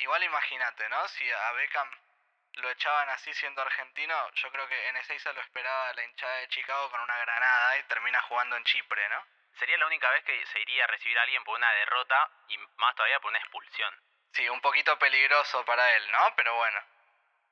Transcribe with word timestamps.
Igual 0.00 0.22
imagínate, 0.24 0.88
¿no? 0.88 1.08
Si 1.08 1.30
a 1.30 1.52
Beckham 1.52 1.90
lo 2.54 2.70
echaban 2.70 3.08
así 3.10 3.32
siendo 3.34 3.62
argentino, 3.62 4.30
yo 4.34 4.50
creo 4.50 4.66
que 4.66 4.88
en 4.88 4.96
Ezeiza 4.96 5.32
lo 5.32 5.40
esperaba 5.40 5.92
la 5.94 6.04
hinchada 6.04 6.36
de 6.36 6.48
Chicago 6.48 6.90
con 6.90 7.00
una 7.00 7.16
granada 7.18 7.78
y 7.78 7.82
termina 7.84 8.20
jugando 8.22 8.56
en 8.56 8.64
Chipre, 8.64 9.08
¿no? 9.10 9.24
Sería 9.58 9.76
la 9.78 9.86
única 9.86 10.08
vez 10.10 10.24
que 10.24 10.46
se 10.46 10.60
iría 10.60 10.84
a 10.84 10.86
recibir 10.88 11.18
a 11.18 11.22
alguien 11.22 11.44
por 11.44 11.56
una 11.56 11.70
derrota 11.72 12.30
y 12.48 12.58
más 12.78 12.94
todavía 12.94 13.20
por 13.20 13.30
una 13.30 13.38
expulsión. 13.40 13.94
Sí, 14.32 14.48
un 14.48 14.60
poquito 14.60 14.98
peligroso 14.98 15.64
para 15.64 15.90
él, 15.96 16.10
¿no? 16.12 16.34
Pero 16.36 16.54
bueno, 16.54 16.80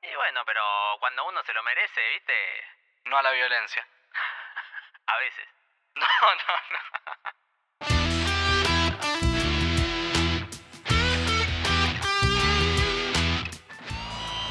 Y 0.02 0.14
bueno, 0.14 0.44
pero 0.46 0.96
cuando 1.00 1.24
uno 1.26 1.42
se 1.44 1.52
lo 1.52 1.62
merece, 1.62 2.08
¿viste? 2.10 2.66
no 3.04 3.18
a 3.18 3.22
la 3.22 3.30
violencia. 3.32 3.86
A 5.06 5.18
veces. 5.18 5.48
No, 5.98 6.34
no, 6.34 6.60
no. 6.70 7.37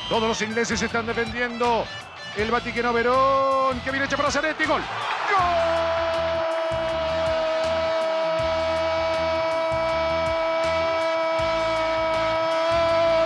Todos 0.10 0.28
los 0.28 0.42
ingleses 0.42 0.82
están 0.82 1.06
defendiendo. 1.06 1.86
El 2.38 2.50
Vaticano 2.50 2.94
Verón, 2.94 3.80
que 3.82 3.92
viene 3.92 4.06
hecho 4.06 4.16
para 4.16 4.32
Zanetti. 4.32 4.64
Gol. 4.66 4.82
¡Gol! 4.82 5.76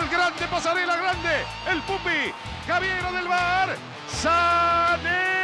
Grande 0.09 0.47
pasarela, 0.47 0.95
grande. 0.95 1.45
El 1.69 1.81
Pupi. 1.81 2.33
Javiero 2.65 3.11
del 3.11 3.27
Bar. 3.27 3.75
Zanetti. 4.09 5.40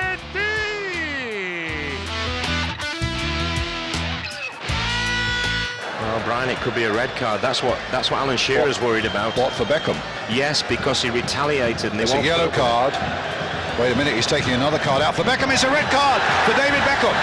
Brian, 6.27 6.49
it 6.49 6.57
could 6.57 6.75
be 6.75 6.83
a 6.83 6.91
red 6.91 7.09
card. 7.15 7.39
That's 7.39 7.63
what 7.63 7.79
that's 7.89 8.11
what 8.11 8.19
Alan 8.19 8.35
Shearer's 8.35 8.81
worried 8.81 9.05
about. 9.05 9.37
What 9.37 9.53
for 9.53 9.63
Beckham? 9.63 9.95
Yes, 10.29 10.61
because 10.61 11.01
he 11.01 11.09
retaliated 11.09 11.91
and 11.91 11.97
they 11.97 12.03
It's 12.03 12.11
a 12.11 12.21
yellow 12.21 12.49
card. 12.49 12.93
Wait 13.79 13.93
a 13.93 13.95
minute, 13.95 14.13
he's 14.13 14.27
taking 14.27 14.51
another 14.51 14.77
card 14.77 15.01
out 15.01 15.15
for 15.15 15.23
Beckham. 15.23 15.53
It's 15.53 15.63
a 15.63 15.69
red 15.69 15.89
card 15.89 16.21
for 16.43 16.51
David 16.57 16.81
Beckham. 16.83 17.15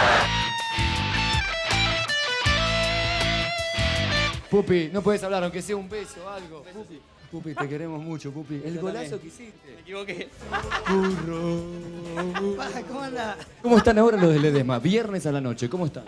Pupi, 4.49 4.89
no 4.91 5.03
puedes 5.03 5.23
hablar, 5.23 5.45
aunque 5.45 5.61
sea 5.61 5.77
un 5.77 5.87
beso 5.87 6.25
o 6.25 6.29
algo. 6.31 6.65
Pupi, 6.73 6.99
Pupi, 7.31 7.55
te 7.55 7.69
queremos 7.69 8.03
mucho, 8.03 8.33
Pupi. 8.33 8.63
El 8.65 8.81
golazo 8.81 9.21
que 9.21 9.27
hiciste. 9.27 9.75
Me 9.75 9.81
equivoqué. 9.83 10.31
¿Cómo 12.89 13.01
anda? 13.03 13.37
¿Cómo 13.61 13.77
están 13.77 13.99
ahora 13.99 14.17
los 14.17 14.33
de 14.33 14.41
Ledesma? 14.41 14.79
Viernes 14.79 15.27
a 15.27 15.33
la 15.33 15.43
noche, 15.43 15.69
¿cómo 15.69 15.85
están? 15.85 16.07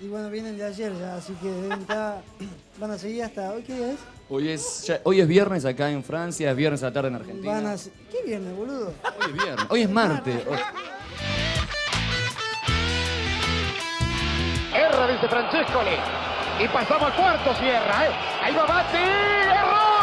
Y 0.00 0.08
bueno, 0.08 0.28
vienen 0.28 0.58
de 0.58 0.64
ayer 0.64 0.92
ya, 0.98 1.16
así 1.16 1.32
que 1.34 1.48
deben 1.50 1.80
estar- 1.80 2.20
van 2.78 2.90
a 2.90 2.98
seguir 2.98 3.24
hasta 3.24 3.50
hoy, 3.52 3.62
¿qué 3.62 3.74
día 3.74 3.92
es? 3.92 3.98
Hoy 4.28 4.48
es, 4.50 4.82
ya- 4.86 5.00
hoy 5.04 5.20
es 5.20 5.28
viernes 5.28 5.64
acá 5.64 5.90
en 5.90 6.04
Francia, 6.04 6.50
es 6.50 6.56
viernes 6.56 6.82
a 6.82 6.86
la 6.86 6.92
tarde 6.92 7.08
en 7.08 7.14
Argentina. 7.14 7.52
Van 7.54 7.66
a... 7.66 7.78
se- 7.78 7.90
¿Qué 8.10 8.22
viernes, 8.26 8.54
boludo? 8.54 8.92
Hoy 9.04 9.26
es 9.30 9.32
viernes. 9.32 9.66
Hoy 9.70 9.82
es 9.82 9.90
martes. 9.90 10.42
Hoy- 10.46 10.58
Erra, 14.74 15.06
dice 15.08 15.28
Francescoli. 15.28 15.96
Y 16.62 16.68
pasamos 16.68 17.04
al 17.10 17.16
cuarto, 17.16 17.54
cierra, 17.54 18.06
¿eh? 18.06 18.10
Ahí 18.42 18.54
va 18.54 18.66
Bati. 18.66 18.96
¡Error! 18.96 19.95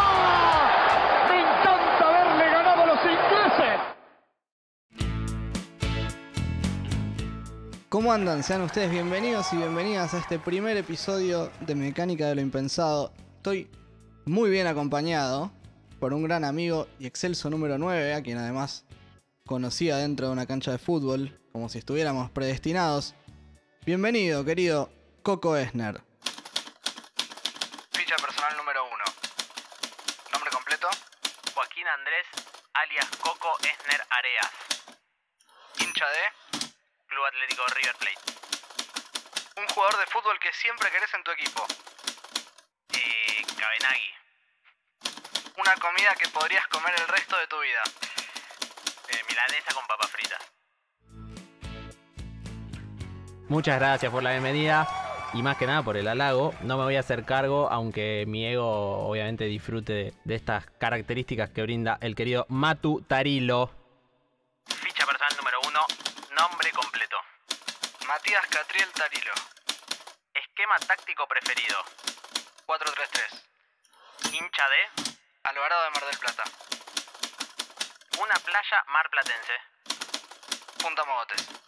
¿Cómo 7.93 8.11
andan? 8.11 8.41
Sean 8.41 8.63
ustedes 8.63 8.89
bienvenidos 8.89 9.53
y 9.53 9.57
bienvenidas 9.57 10.15
a 10.15 10.17
este 10.17 10.39
primer 10.39 10.75
episodio 10.77 11.51
de 11.59 11.75
Mecánica 11.75 12.25
de 12.25 12.33
lo 12.33 12.41
Impensado. 12.41 13.13
Estoy 13.35 13.69
muy 14.25 14.49
bien 14.49 14.65
acompañado 14.65 15.51
por 15.99 16.11
un 16.11 16.23
gran 16.23 16.43
amigo 16.43 16.87
y 16.97 17.05
excelso 17.05 17.51
número 17.51 17.77
9, 17.77 18.15
a 18.15 18.23
quien 18.23 18.39
además 18.39 18.83
conocía 19.45 19.97
dentro 19.97 20.25
de 20.25 20.33
una 20.33 20.47
cancha 20.47 20.71
de 20.71 20.79
fútbol, 20.79 21.39
como 21.51 21.69
si 21.69 21.77
estuviéramos 21.77 22.31
predestinados. 22.31 23.13
Bienvenido, 23.85 24.43
querido 24.43 24.89
Coco 25.21 25.55
Esner. 25.55 26.01
Ficha 27.91 28.15
personal 28.15 28.57
número 28.57 28.85
uno. 28.85 29.03
Nombre 30.31 30.49
completo. 30.49 30.87
Joaquín 31.53 31.85
Andrés, 31.87 32.25
alias 32.73 33.05
Coco 33.21 33.49
Esner 33.59 34.01
Areas. 34.09 34.49
Hincha 35.77 36.05
de. 36.07 36.42
Club 37.13 37.25
Atlético 37.25 37.63
River 37.75 37.95
Plate. 37.97 38.21
Un 39.57 39.67
jugador 39.67 39.99
de 39.99 40.05
fútbol 40.07 40.39
que 40.39 40.51
siempre 40.53 40.89
querés 40.89 41.13
en 41.13 41.23
tu 41.23 41.31
equipo. 41.31 41.63
Eh, 42.91 43.45
Cabenagui. 43.55 44.13
Una 45.57 45.75
comida 45.75 46.15
que 46.15 46.27
podrías 46.29 46.67
comer 46.67 46.95
el 46.99 47.07
resto 47.07 47.37
de 47.37 47.47
tu 47.47 47.59
vida. 47.59 47.83
Eh, 49.09 49.21
milanesa 49.29 49.73
con 49.75 49.85
papas 49.85 50.09
fritas. 50.09 50.41
Muchas 53.47 53.79
gracias 53.79 54.11
por 54.11 54.23
la 54.23 54.31
bienvenida 54.31 54.87
y 55.33 55.43
más 55.43 55.57
que 55.57 55.67
nada 55.67 55.83
por 55.83 55.97
el 55.97 56.07
halago. 56.07 56.55
No 56.61 56.77
me 56.77 56.83
voy 56.83 56.95
a 56.95 57.01
hacer 57.01 57.25
cargo, 57.25 57.69
aunque 57.69 58.23
mi 58.27 58.43
ego 58.47 59.07
obviamente 59.07 59.43
disfrute 59.43 59.93
de, 59.93 60.13
de 60.23 60.35
estas 60.35 60.65
características 60.79 61.51
que 61.51 61.61
brinda 61.61 61.99
el 62.01 62.15
querido 62.15 62.47
Matu 62.49 63.03
Tarilo. 63.07 63.69
Ficha 64.65 65.05
personal 65.05 65.37
número 65.37 65.59
uno, 65.67 65.79
nombre 66.35 66.71
completo. 66.71 67.17
Matías 68.07 68.45
Catriel 68.47 68.82
Tarilo. 68.93 69.33
Esquema 70.33 70.77
táctico 70.87 71.27
preferido. 71.27 71.77
433. 72.65 74.33
Hincha 74.33 74.63
de 74.69 75.03
Alvarado 75.43 75.83
de 75.83 75.89
Mar 75.89 76.05
del 76.05 76.17
Plata. 76.19 76.43
una 78.21 78.35
playa 78.35 78.83
marplatense. 78.87 79.53
Punta 80.81 81.03
Mogotes. 81.05 81.63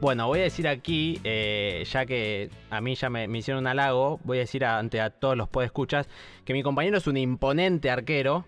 Bueno, 0.00 0.26
voy 0.26 0.40
a 0.40 0.42
decir 0.42 0.66
aquí, 0.66 1.20
eh, 1.24 1.84
ya 1.88 2.04
que 2.06 2.50
a 2.70 2.80
mí 2.80 2.94
ya 2.96 3.10
me, 3.10 3.26
hicieron 3.38 3.64
un 3.64 3.66
halago, 3.68 4.18
voy 4.24 4.38
a 4.38 4.40
decir 4.40 4.64
ante 4.64 5.00
a 5.00 5.10
todos 5.10 5.36
los 5.36 5.48
podescuchas 5.48 6.08
que 6.44 6.52
mi 6.52 6.62
compañero 6.62 6.98
es 6.98 7.06
un 7.06 7.16
imponente 7.16 7.90
arquero. 7.90 8.44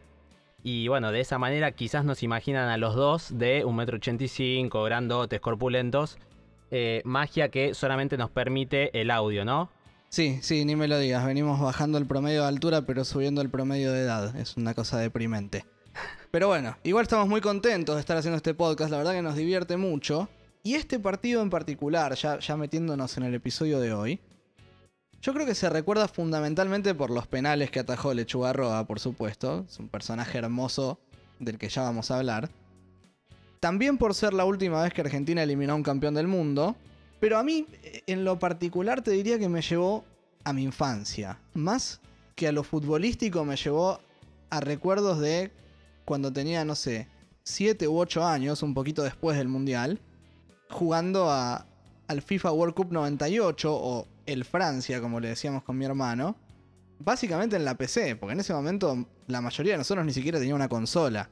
Y 0.64 0.88
bueno, 0.88 1.12
de 1.12 1.20
esa 1.20 1.38
manera 1.38 1.72
quizás 1.72 2.04
nos 2.04 2.22
imaginan 2.22 2.68
a 2.68 2.78
los 2.78 2.94
dos 2.94 3.38
de 3.38 3.64
1,85m, 3.64 4.84
grandotes, 4.84 5.40
corpulentos. 5.40 6.18
Eh, 6.74 7.02
magia 7.04 7.50
que 7.50 7.74
solamente 7.74 8.16
nos 8.16 8.30
permite 8.30 8.98
el 8.98 9.10
audio, 9.10 9.44
¿no? 9.44 9.70
Sí, 10.08 10.38
sí, 10.40 10.64
ni 10.64 10.74
me 10.74 10.88
lo 10.88 10.98
digas. 10.98 11.24
Venimos 11.26 11.60
bajando 11.60 11.98
el 11.98 12.06
promedio 12.06 12.42
de 12.42 12.48
altura, 12.48 12.86
pero 12.86 13.04
subiendo 13.04 13.42
el 13.42 13.50
promedio 13.50 13.92
de 13.92 14.00
edad. 14.00 14.34
Es 14.36 14.56
una 14.56 14.72
cosa 14.72 14.98
deprimente. 14.98 15.66
Pero 16.30 16.48
bueno, 16.48 16.76
igual 16.82 17.02
estamos 17.02 17.28
muy 17.28 17.42
contentos 17.42 17.94
de 17.94 18.00
estar 18.00 18.16
haciendo 18.16 18.38
este 18.38 18.54
podcast. 18.54 18.90
La 18.90 18.96
verdad 18.96 19.12
que 19.12 19.20
nos 19.20 19.36
divierte 19.36 19.76
mucho. 19.76 20.30
Y 20.62 20.74
este 20.74 20.98
partido 20.98 21.42
en 21.42 21.50
particular, 21.50 22.14
ya, 22.14 22.38
ya 22.38 22.56
metiéndonos 22.56 23.16
en 23.18 23.24
el 23.24 23.34
episodio 23.34 23.78
de 23.80 23.92
hoy, 23.92 24.20
yo 25.20 25.34
creo 25.34 25.44
que 25.44 25.54
se 25.54 25.68
recuerda 25.68 26.08
fundamentalmente 26.08 26.94
por 26.94 27.10
los 27.10 27.26
penales 27.26 27.70
que 27.70 27.80
atajó 27.80 28.14
Lechuga 28.14 28.54
Roa, 28.54 28.86
por 28.86 28.98
supuesto. 28.98 29.66
Es 29.68 29.78
un 29.78 29.88
personaje 29.88 30.38
hermoso 30.38 30.98
del 31.38 31.58
que 31.58 31.68
ya 31.68 31.82
vamos 31.82 32.10
a 32.10 32.18
hablar. 32.18 32.50
También 33.62 33.96
por 33.96 34.12
ser 34.12 34.34
la 34.34 34.44
última 34.44 34.82
vez 34.82 34.92
que 34.92 35.02
Argentina 35.02 35.40
eliminó 35.40 35.74
a 35.74 35.76
un 35.76 35.84
campeón 35.84 36.14
del 36.14 36.26
mundo. 36.26 36.74
Pero 37.20 37.38
a 37.38 37.44
mí, 37.44 37.68
en 38.08 38.24
lo 38.24 38.36
particular, 38.36 39.02
te 39.02 39.12
diría 39.12 39.38
que 39.38 39.48
me 39.48 39.62
llevó 39.62 40.04
a 40.42 40.52
mi 40.52 40.64
infancia. 40.64 41.38
Más 41.54 42.00
que 42.34 42.48
a 42.48 42.52
lo 42.52 42.64
futbolístico, 42.64 43.44
me 43.44 43.54
llevó 43.54 44.00
a 44.50 44.60
recuerdos 44.60 45.20
de 45.20 45.52
cuando 46.04 46.32
tenía, 46.32 46.64
no 46.64 46.74
sé, 46.74 47.06
7 47.44 47.86
u 47.86 48.00
8 48.00 48.26
años, 48.26 48.64
un 48.64 48.74
poquito 48.74 49.04
después 49.04 49.38
del 49.38 49.46
Mundial, 49.46 50.00
jugando 50.68 51.30
a, 51.30 51.64
al 52.08 52.20
FIFA 52.20 52.50
World 52.50 52.74
Cup 52.74 52.90
98 52.90 53.72
o 53.72 54.08
el 54.26 54.44
Francia, 54.44 55.00
como 55.00 55.20
le 55.20 55.28
decíamos 55.28 55.62
con 55.62 55.78
mi 55.78 55.84
hermano. 55.84 56.34
Básicamente 56.98 57.54
en 57.54 57.64
la 57.64 57.76
PC, 57.76 58.16
porque 58.16 58.32
en 58.32 58.40
ese 58.40 58.54
momento 58.54 59.06
la 59.28 59.40
mayoría 59.40 59.74
de 59.74 59.78
nosotros 59.78 60.04
ni 60.04 60.12
siquiera 60.12 60.40
tenía 60.40 60.56
una 60.56 60.68
consola. 60.68 61.30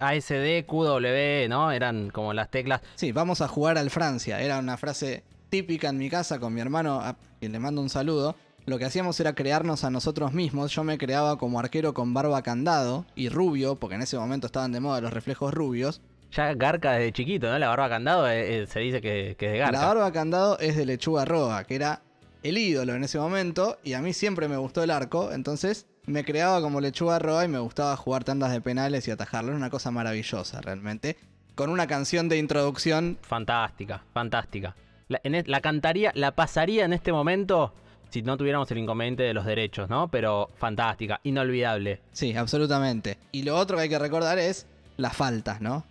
ASD, 0.00 0.64
QW, 0.66 1.48
¿no? 1.48 1.70
Eran 1.70 2.10
como 2.10 2.32
las 2.32 2.50
teclas. 2.50 2.80
Sí, 2.94 3.12
vamos 3.12 3.40
a 3.40 3.48
jugar 3.48 3.78
al 3.78 3.90
Francia. 3.90 4.40
Era 4.40 4.58
una 4.58 4.76
frase 4.76 5.22
típica 5.50 5.88
en 5.90 5.98
mi 5.98 6.08
casa 6.08 6.38
con 6.38 6.54
mi 6.54 6.60
hermano, 6.60 7.00
a 7.00 7.16
quien 7.38 7.52
le 7.52 7.58
mando 7.58 7.82
un 7.82 7.90
saludo. 7.90 8.34
Lo 8.66 8.78
que 8.78 8.84
hacíamos 8.84 9.18
era 9.20 9.34
crearnos 9.34 9.84
a 9.84 9.90
nosotros 9.90 10.32
mismos. 10.32 10.72
Yo 10.72 10.84
me 10.84 10.98
creaba 10.98 11.36
como 11.38 11.58
arquero 11.58 11.94
con 11.94 12.14
barba 12.14 12.42
candado 12.42 13.04
y 13.14 13.28
rubio, 13.28 13.76
porque 13.76 13.96
en 13.96 14.02
ese 14.02 14.18
momento 14.18 14.46
estaban 14.46 14.72
de 14.72 14.80
moda 14.80 15.00
los 15.00 15.12
reflejos 15.12 15.52
rubios. 15.52 16.00
Ya 16.32 16.54
Garca 16.54 16.92
desde 16.92 17.12
chiquito, 17.12 17.50
¿no? 17.50 17.58
La 17.58 17.68
barba 17.68 17.88
candado 17.88 18.28
eh, 18.28 18.62
eh, 18.62 18.66
se 18.66 18.80
dice 18.80 19.00
que, 19.00 19.34
que 19.38 19.46
es 19.46 19.52
de 19.52 19.58
Garca. 19.58 19.72
La 19.72 19.86
barba 19.86 20.12
candado 20.12 20.58
es 20.58 20.76
de 20.76 20.86
Lechuga 20.86 21.24
Roa, 21.24 21.64
que 21.64 21.74
era 21.74 22.02
el 22.42 22.56
ídolo 22.56 22.94
en 22.94 23.02
ese 23.02 23.18
momento. 23.18 23.78
Y 23.82 23.94
a 23.94 24.00
mí 24.00 24.12
siempre 24.12 24.46
me 24.46 24.56
gustó 24.56 24.82
el 24.82 24.90
arco. 24.90 25.32
Entonces 25.32 25.86
me 26.06 26.24
creaba 26.24 26.60
como 26.60 26.80
Lechuga 26.80 27.18
Roa 27.18 27.44
y 27.44 27.48
me 27.48 27.58
gustaba 27.58 27.96
jugar 27.96 28.24
tandas 28.24 28.52
de 28.52 28.60
penales 28.60 29.06
y 29.08 29.10
atajarlo. 29.10 29.50
Era 29.50 29.56
una 29.56 29.70
cosa 29.70 29.90
maravillosa 29.90 30.60
realmente. 30.60 31.16
Con 31.54 31.70
una 31.70 31.86
canción 31.86 32.28
de 32.28 32.38
introducción 32.38 33.18
Fantástica, 33.22 34.02
fantástica. 34.12 34.74
La, 35.08 35.20
en 35.24 35.42
la 35.46 35.60
cantaría, 35.60 36.12
la 36.14 36.34
pasaría 36.34 36.84
en 36.84 36.92
este 36.92 37.12
momento 37.12 37.74
si 38.10 38.22
no 38.22 38.36
tuviéramos 38.36 38.70
el 38.70 38.78
inconveniente 38.78 39.22
de 39.22 39.34
los 39.34 39.44
derechos, 39.44 39.88
¿no? 39.88 40.08
Pero 40.08 40.50
fantástica, 40.56 41.20
inolvidable. 41.22 42.00
Sí, 42.12 42.36
absolutamente. 42.36 43.18
Y 43.32 43.44
lo 43.44 43.56
otro 43.56 43.76
que 43.76 43.84
hay 43.84 43.88
que 43.88 43.98
recordar 43.98 44.38
es 44.38 44.66
las 44.96 45.16
faltas, 45.16 45.60
¿no? 45.60 45.84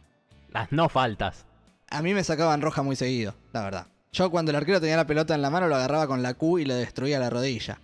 Las 0.52 0.72
no 0.72 0.90
faltas. 0.90 1.46
A 1.90 2.02
mí 2.02 2.14
me 2.14 2.24
sacaban 2.24 2.62
roja 2.62 2.84
muy 2.84 2.96
seguido, 2.96 3.36
la 3.54 3.64
verdad. 3.64 3.88
Yo 4.12 4.30
cuando 4.32 4.52
el 4.52 4.58
arquero 4.58 4.82
tenía 4.82 4.98
la 4.98 5.08
pelota 5.08 5.36
en 5.36 5.42
la 5.42 5.50
mano 5.50 5.68
lo 5.68 5.76
agarraba 5.76 6.08
con 6.08 6.22
la 6.22 6.34
Q 6.34 6.60
y 6.60 6.66
le 6.66 6.74
destruía 6.74 7.20
la 7.20 7.30
rodilla. 7.30 7.80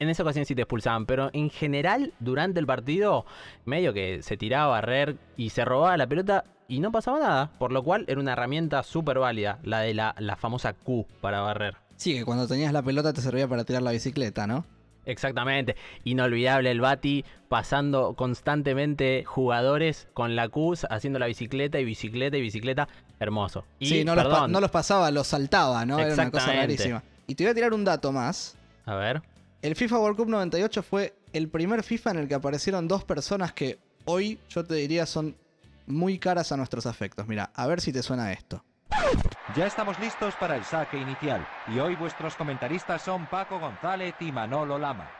En 0.00 0.08
esa 0.08 0.22
ocasión 0.22 0.44
sí 0.44 0.54
te 0.54 0.62
expulsaban, 0.62 1.06
pero 1.06 1.28
en 1.32 1.50
general, 1.50 2.12
durante 2.20 2.60
el 2.60 2.66
partido, 2.66 3.26
medio 3.64 3.92
que 3.92 4.22
se 4.22 4.36
tiraba 4.36 4.64
a 4.66 4.80
barrer 4.80 5.16
y 5.36 5.50
se 5.50 5.64
robaba 5.64 5.96
la 5.96 6.06
pelota 6.06 6.44
y 6.68 6.78
no 6.78 6.92
pasaba 6.92 7.18
nada. 7.18 7.50
Por 7.58 7.72
lo 7.72 7.82
cual 7.82 8.04
era 8.06 8.20
una 8.20 8.34
herramienta 8.34 8.82
súper 8.84 9.18
válida, 9.18 9.58
la 9.64 9.80
de 9.80 9.94
la, 9.94 10.14
la 10.18 10.36
famosa 10.36 10.72
Q 10.72 11.04
para 11.20 11.40
barrer. 11.40 11.76
Sí, 11.96 12.14
que 12.14 12.24
cuando 12.24 12.46
tenías 12.46 12.72
la 12.72 12.82
pelota 12.82 13.12
te 13.12 13.20
servía 13.20 13.48
para 13.48 13.64
tirar 13.64 13.82
la 13.82 13.90
bicicleta, 13.90 14.46
¿no? 14.46 14.64
Exactamente. 15.04 15.74
Inolvidable 16.04 16.70
el 16.70 16.80
Bati 16.80 17.24
pasando 17.48 18.14
constantemente 18.14 19.24
jugadores 19.24 20.06
con 20.14 20.36
la 20.36 20.48
Q, 20.48 20.76
haciendo 20.90 21.18
la 21.18 21.26
bicicleta 21.26 21.80
y 21.80 21.84
bicicleta 21.84 22.36
y 22.36 22.40
bicicleta. 22.42 22.86
Hermoso. 23.18 23.64
Y, 23.80 23.86
sí, 23.86 24.04
no 24.04 24.14
los, 24.14 24.24
pa- 24.26 24.30
perdón, 24.30 24.52
no 24.52 24.60
los 24.60 24.70
pasaba, 24.70 25.10
los 25.10 25.26
saltaba, 25.26 25.84
¿no? 25.84 25.98
Era 25.98 26.14
una 26.14 26.30
cosa 26.30 26.52
rarísima. 26.52 27.02
Y 27.26 27.34
te 27.34 27.42
voy 27.42 27.50
a 27.50 27.54
tirar 27.54 27.74
un 27.74 27.84
dato 27.84 28.12
más. 28.12 28.56
A 28.86 28.94
ver. 28.94 29.22
El 29.60 29.74
FIFA 29.74 29.98
World 29.98 30.16
Cup 30.16 30.28
98 30.28 30.82
fue 30.84 31.16
el 31.32 31.48
primer 31.48 31.82
FIFA 31.82 32.12
en 32.12 32.18
el 32.18 32.28
que 32.28 32.34
aparecieron 32.34 32.86
dos 32.86 33.02
personas 33.02 33.52
que 33.52 33.80
hoy 34.04 34.38
yo 34.48 34.64
te 34.64 34.74
diría 34.74 35.04
son 35.04 35.36
muy 35.86 36.20
caras 36.20 36.52
a 36.52 36.56
nuestros 36.56 36.86
afectos. 36.86 37.26
Mira, 37.26 37.50
a 37.54 37.66
ver 37.66 37.80
si 37.80 37.92
te 37.92 38.04
suena 38.04 38.32
esto. 38.32 38.64
Ya 39.56 39.66
estamos 39.66 39.98
listos 39.98 40.34
para 40.38 40.54
el 40.54 40.62
saque 40.62 40.96
inicial 40.96 41.44
y 41.66 41.80
hoy 41.80 41.96
vuestros 41.96 42.36
comentaristas 42.36 43.02
son 43.02 43.26
Paco 43.26 43.58
González 43.58 44.14
y 44.20 44.30
Manolo 44.30 44.78
Lama. 44.78 45.10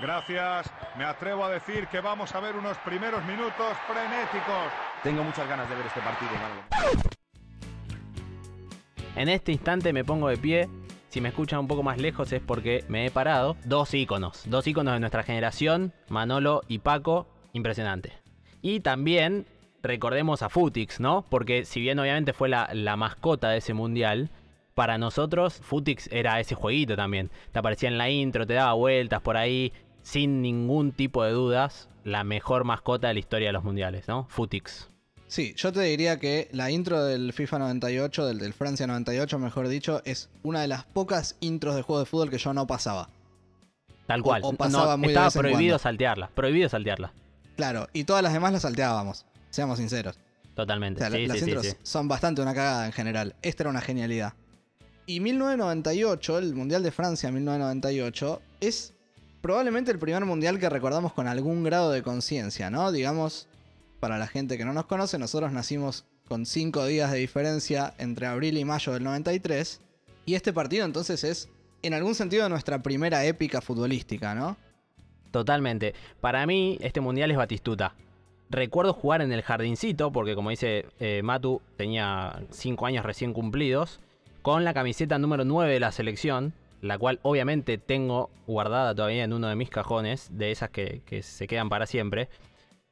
Gracias. 0.00 0.70
Me 0.96 1.04
atrevo 1.04 1.44
a 1.44 1.50
decir 1.50 1.86
que 1.88 2.00
vamos 2.00 2.34
a 2.34 2.40
ver 2.40 2.56
unos 2.56 2.78
primeros 2.78 3.22
minutos 3.26 3.76
frenéticos. 3.86 4.72
Tengo 5.02 5.22
muchas 5.22 5.46
ganas 5.46 5.68
de 5.68 5.76
ver 5.76 5.86
este 5.86 6.00
partido, 6.00 6.30
Manolo. 6.32 6.62
En 9.14 9.28
este 9.28 9.52
instante 9.52 9.92
me 9.92 10.04
pongo 10.04 10.28
de 10.28 10.38
pie. 10.38 10.68
Si 11.14 11.20
me 11.20 11.28
escuchan 11.28 11.60
un 11.60 11.68
poco 11.68 11.84
más 11.84 11.98
lejos 11.98 12.32
es 12.32 12.42
porque 12.42 12.84
me 12.88 13.06
he 13.06 13.10
parado. 13.12 13.56
Dos 13.64 13.94
íconos, 13.94 14.42
dos 14.46 14.66
íconos 14.66 14.94
de 14.94 14.98
nuestra 14.98 15.22
generación, 15.22 15.92
Manolo 16.08 16.62
y 16.66 16.80
Paco, 16.80 17.28
impresionante. 17.52 18.14
Y 18.62 18.80
también 18.80 19.46
recordemos 19.80 20.42
a 20.42 20.48
Futix, 20.48 20.98
¿no? 20.98 21.24
Porque 21.30 21.66
si 21.66 21.78
bien 21.78 22.00
obviamente 22.00 22.32
fue 22.32 22.48
la, 22.48 22.68
la 22.72 22.96
mascota 22.96 23.50
de 23.50 23.58
ese 23.58 23.74
mundial, 23.74 24.30
para 24.74 24.98
nosotros 24.98 25.60
Futix 25.62 26.08
era 26.10 26.40
ese 26.40 26.56
jueguito 26.56 26.96
también. 26.96 27.30
Te 27.52 27.60
aparecía 27.60 27.90
en 27.90 27.96
la 27.96 28.10
intro, 28.10 28.44
te 28.44 28.54
daba 28.54 28.72
vueltas 28.72 29.20
por 29.20 29.36
ahí, 29.36 29.72
sin 30.02 30.42
ningún 30.42 30.90
tipo 30.90 31.22
de 31.22 31.30
dudas, 31.30 31.90
la 32.02 32.24
mejor 32.24 32.64
mascota 32.64 33.06
de 33.06 33.14
la 33.14 33.20
historia 33.20 33.50
de 33.50 33.52
los 33.52 33.62
mundiales, 33.62 34.08
¿no? 34.08 34.26
Futix. 34.30 34.90
Sí, 35.34 35.52
yo 35.56 35.72
te 35.72 35.80
diría 35.80 36.20
que 36.20 36.48
la 36.52 36.70
intro 36.70 37.02
del 37.02 37.32
FIFA 37.32 37.58
98, 37.58 38.26
del, 38.26 38.38
del 38.38 38.52
Francia 38.52 38.86
98, 38.86 39.36
mejor 39.40 39.66
dicho, 39.66 40.00
es 40.04 40.30
una 40.44 40.60
de 40.60 40.68
las 40.68 40.84
pocas 40.84 41.34
intros 41.40 41.74
de 41.74 41.82
juego 41.82 41.98
de 41.98 42.06
fútbol 42.06 42.30
que 42.30 42.38
yo 42.38 42.54
no 42.54 42.68
pasaba. 42.68 43.08
Tal 44.06 44.22
cual. 44.22 44.42
o 44.44 44.52
pasaba 44.52 44.92
No, 44.92 44.98
muy 44.98 45.08
de 45.08 45.14
estaba 45.14 45.26
vez 45.26 45.36
prohibido 45.36 45.76
saltearla. 45.80 46.30
Prohibido 46.36 46.68
saltearla. 46.68 47.12
Claro, 47.56 47.88
y 47.92 48.04
todas 48.04 48.22
las 48.22 48.32
demás 48.32 48.52
las 48.52 48.62
salteábamos, 48.62 49.26
seamos 49.50 49.80
sinceros. 49.80 50.20
Totalmente. 50.54 51.02
O 51.02 51.08
sea, 51.08 51.18
sí, 51.18 51.26
las 51.26 51.38
sí, 51.38 51.44
sí, 51.46 51.50
intros 51.50 51.66
sí. 51.66 51.76
son 51.82 52.06
bastante 52.06 52.40
una 52.40 52.54
cagada 52.54 52.86
en 52.86 52.92
general. 52.92 53.34
Esta 53.42 53.64
era 53.64 53.70
una 53.70 53.80
genialidad. 53.80 54.34
Y 55.04 55.18
1998, 55.18 56.38
el 56.38 56.54
Mundial 56.54 56.84
de 56.84 56.92
Francia 56.92 57.32
1998, 57.32 58.40
es 58.60 58.94
probablemente 59.40 59.90
el 59.90 59.98
primer 59.98 60.24
mundial 60.24 60.60
que 60.60 60.70
recordamos 60.70 61.12
con 61.12 61.26
algún 61.26 61.64
grado 61.64 61.90
de 61.90 62.04
conciencia, 62.04 62.70
¿no? 62.70 62.92
Digamos, 62.92 63.48
para 64.04 64.18
la 64.18 64.26
gente 64.26 64.58
que 64.58 64.66
no 64.66 64.74
nos 64.74 64.84
conoce, 64.84 65.16
nosotros 65.18 65.50
nacimos 65.50 66.04
con 66.28 66.44
cinco 66.44 66.84
días 66.84 67.10
de 67.10 67.16
diferencia 67.16 67.94
entre 67.96 68.26
abril 68.26 68.58
y 68.58 68.64
mayo 68.66 68.92
del 68.92 69.02
93. 69.02 69.80
Y 70.26 70.34
este 70.34 70.52
partido 70.52 70.84
entonces 70.84 71.24
es, 71.24 71.48
en 71.82 71.94
algún 71.94 72.14
sentido, 72.14 72.46
nuestra 72.50 72.82
primera 72.82 73.24
épica 73.24 73.62
futbolística, 73.62 74.34
¿no? 74.34 74.58
Totalmente. 75.30 75.94
Para 76.20 76.44
mí, 76.44 76.76
este 76.82 77.00
mundial 77.00 77.30
es 77.30 77.38
Batistuta. 77.38 77.94
Recuerdo 78.50 78.92
jugar 78.92 79.22
en 79.22 79.32
el 79.32 79.40
jardincito, 79.40 80.12
porque 80.12 80.34
como 80.34 80.50
dice 80.50 80.84
eh, 81.00 81.22
Matu, 81.24 81.62
tenía 81.78 82.42
5 82.50 82.84
años 82.84 83.06
recién 83.06 83.32
cumplidos, 83.32 84.00
con 84.42 84.64
la 84.64 84.74
camiseta 84.74 85.18
número 85.18 85.46
9 85.46 85.72
de 85.72 85.80
la 85.80 85.92
selección, 85.92 86.52
la 86.82 86.98
cual 86.98 87.20
obviamente 87.22 87.78
tengo 87.78 88.28
guardada 88.46 88.94
todavía 88.94 89.24
en 89.24 89.32
uno 89.32 89.48
de 89.48 89.56
mis 89.56 89.70
cajones, 89.70 90.28
de 90.30 90.50
esas 90.50 90.68
que 90.68 91.22
se 91.22 91.46
quedan 91.46 91.70
para 91.70 91.86
siempre. 91.86 92.28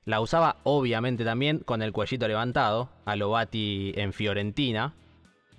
La 0.04 0.20
usaba 0.20 0.56
obviamente 0.64 1.24
también 1.24 1.58
con 1.58 1.80
el 1.82 1.92
cuellito 1.92 2.26
levantado, 2.26 2.88
a 3.04 3.14
lo 3.16 3.30
Bati 3.30 3.92
en 3.96 4.12
Fiorentina. 4.12 4.94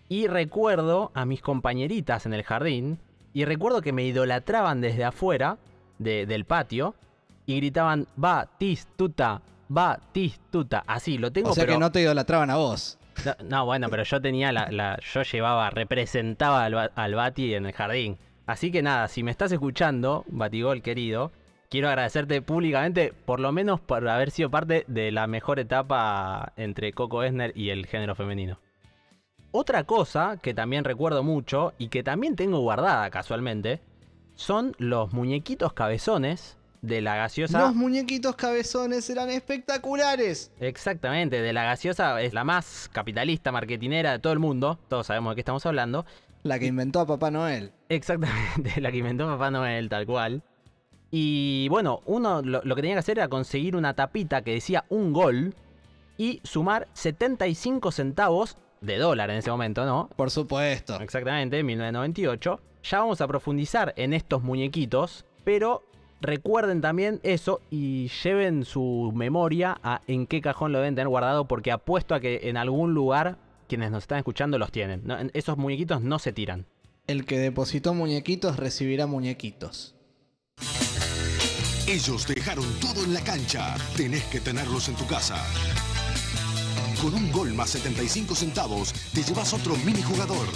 Y 0.09 0.27
recuerdo 0.27 1.11
a 1.13 1.25
mis 1.25 1.41
compañeritas 1.41 2.25
en 2.25 2.33
el 2.33 2.43
jardín, 2.43 2.99
y 3.33 3.45
recuerdo 3.45 3.81
que 3.81 3.93
me 3.93 4.03
idolatraban 4.03 4.81
desde 4.81 5.05
afuera 5.05 5.57
de- 5.97 6.25
del 6.25 6.45
patio, 6.45 6.93
y 7.45 7.55
gritaban, 7.57 8.07
Batistuta, 8.15 9.41
Batistuta. 9.69 10.83
Así, 10.87 11.17
lo 11.17 11.31
tengo 11.31 11.51
o 11.51 11.53
sea 11.53 11.63
pero- 11.63 11.73
que 11.75 11.79
no 11.79 11.91
te 11.91 12.01
idolatraban 12.01 12.49
a 12.49 12.55
vos. 12.57 12.97
no, 13.25 13.35
no, 13.49 13.65
bueno, 13.65 13.87
pero 13.89 14.03
yo 14.03 14.21
tenía 14.21 14.51
la, 14.51 14.69
la- 14.71 14.99
Yo 15.13 15.23
llevaba, 15.23 15.69
representaba 15.69 16.65
al, 16.65 16.91
al 16.95 17.15
Bati 17.15 17.53
en 17.53 17.65
el 17.65 17.73
jardín. 17.73 18.17
Así 18.45 18.71
que 18.71 18.81
nada, 18.81 19.07
si 19.07 19.23
me 19.23 19.31
estás 19.31 19.51
escuchando, 19.53 20.25
Batigol 20.27 20.81
querido, 20.81 21.31
quiero 21.73 21.89
agradecerte 21.89 22.43
públicamente, 22.43 23.13
por 23.25 23.39
lo 23.39 23.51
menos 23.51 23.81
por 23.81 24.07
haber 24.07 24.29
sido 24.29 24.51
parte 24.51 24.85
de 24.87 25.11
la 25.11 25.25
mejor 25.25 25.57
etapa 25.59 26.53
entre 26.55 26.93
Coco 26.93 27.23
Esner 27.23 27.51
y 27.55 27.71
el 27.71 27.87
género 27.87 28.13
femenino. 28.13 28.59
Otra 29.49 29.83
cosa 29.83 30.37
que 30.39 30.53
también 30.53 30.83
recuerdo 30.83 31.23
mucho 31.23 31.73
y 31.79 31.87
que 31.87 32.03
también 32.03 32.35
tengo 32.35 32.59
guardada 32.59 33.09
casualmente, 33.09 33.81
son 34.35 34.75
los 34.77 35.13
muñequitos 35.13 35.73
cabezones 35.73 36.59
de 36.83 37.01
la 37.01 37.15
gaseosa. 37.15 37.61
Los 37.61 37.73
muñequitos 37.73 38.35
cabezones 38.35 39.09
eran 39.09 39.31
espectaculares. 39.31 40.51
Exactamente, 40.59 41.41
de 41.41 41.53
la 41.53 41.63
gaseosa 41.63 42.21
es 42.21 42.35
la 42.35 42.43
más 42.43 42.87
capitalista, 42.93 43.51
marketinera 43.51 44.11
de 44.11 44.19
todo 44.19 44.31
el 44.31 44.37
mundo. 44.37 44.77
Todos 44.89 45.07
sabemos 45.07 45.31
de 45.31 45.35
qué 45.37 45.41
estamos 45.41 45.65
hablando. 45.65 46.05
La 46.43 46.59
que 46.59 46.67
inventó 46.67 46.99
a 46.99 47.07
Papá 47.07 47.31
Noel. 47.31 47.71
Exactamente, 47.89 48.79
la 48.79 48.91
que 48.91 48.97
inventó 48.97 49.25
Papá 49.25 49.49
Noel, 49.49 49.89
tal 49.89 50.05
cual. 50.05 50.43
Y 51.15 51.67
bueno, 51.69 52.01
uno 52.07 52.41
lo, 52.41 52.63
lo 52.63 52.75
que 52.75 52.81
tenía 52.81 52.95
que 52.95 53.01
hacer 53.01 53.19
era 53.19 53.27
conseguir 53.27 53.75
una 53.75 53.93
tapita 53.93 54.41
que 54.41 54.53
decía 54.53 54.83
un 54.89 55.13
gol 55.13 55.53
y 56.17 56.41
sumar 56.43 56.87
75 56.93 57.91
centavos 57.91 58.57
de 58.81 58.97
dólar 58.97 59.29
en 59.29 59.37
ese 59.37 59.51
momento, 59.51 59.85
¿no? 59.85 60.09
Por 60.15 60.31
supuesto. 60.31 60.99
Exactamente, 60.99 61.61
1998. 61.61 62.59
Ya 62.83 62.97
vamos 62.97 63.21
a 63.21 63.27
profundizar 63.27 63.93
en 63.95 64.13
estos 64.13 64.41
muñequitos, 64.41 65.23
pero 65.43 65.83
recuerden 66.19 66.81
también 66.81 67.19
eso 67.21 67.61
y 67.69 68.07
lleven 68.23 68.65
su 68.65 69.11
memoria 69.13 69.79
a 69.83 70.01
en 70.07 70.25
qué 70.25 70.41
cajón 70.41 70.71
lo 70.71 70.79
deben 70.79 70.95
tener 70.95 71.09
guardado 71.09 71.47
porque 71.47 71.71
apuesto 71.71 72.15
a 72.15 72.21
que 72.21 72.49
en 72.49 72.57
algún 72.57 72.95
lugar 72.95 73.37
quienes 73.67 73.91
nos 73.91 74.05
están 74.05 74.17
escuchando 74.17 74.57
los 74.57 74.71
tienen. 74.71 75.01
No, 75.05 75.15
esos 75.33 75.59
muñequitos 75.59 76.01
no 76.01 76.17
se 76.17 76.33
tiran. 76.33 76.65
El 77.05 77.25
que 77.25 77.37
depositó 77.37 77.93
muñequitos 77.93 78.57
recibirá 78.57 79.05
muñequitos. 79.05 79.93
Ellos 81.87 82.25
dejaron 82.25 82.65
todo 82.79 83.03
en 83.03 83.13
la 83.13 83.21
cancha. 83.21 83.75
Tenés 83.97 84.23
que 84.25 84.39
tenerlos 84.39 84.87
en 84.87 84.95
tu 84.95 85.05
casa. 85.05 85.35
Con 87.01 87.13
un 87.13 87.29
gol 87.29 87.53
más 87.53 87.71
75 87.71 88.33
centavos, 88.35 88.93
te 89.13 89.21
llevas 89.21 89.53
otro 89.53 89.75
mini 89.85 90.01
jugador. 90.01 90.47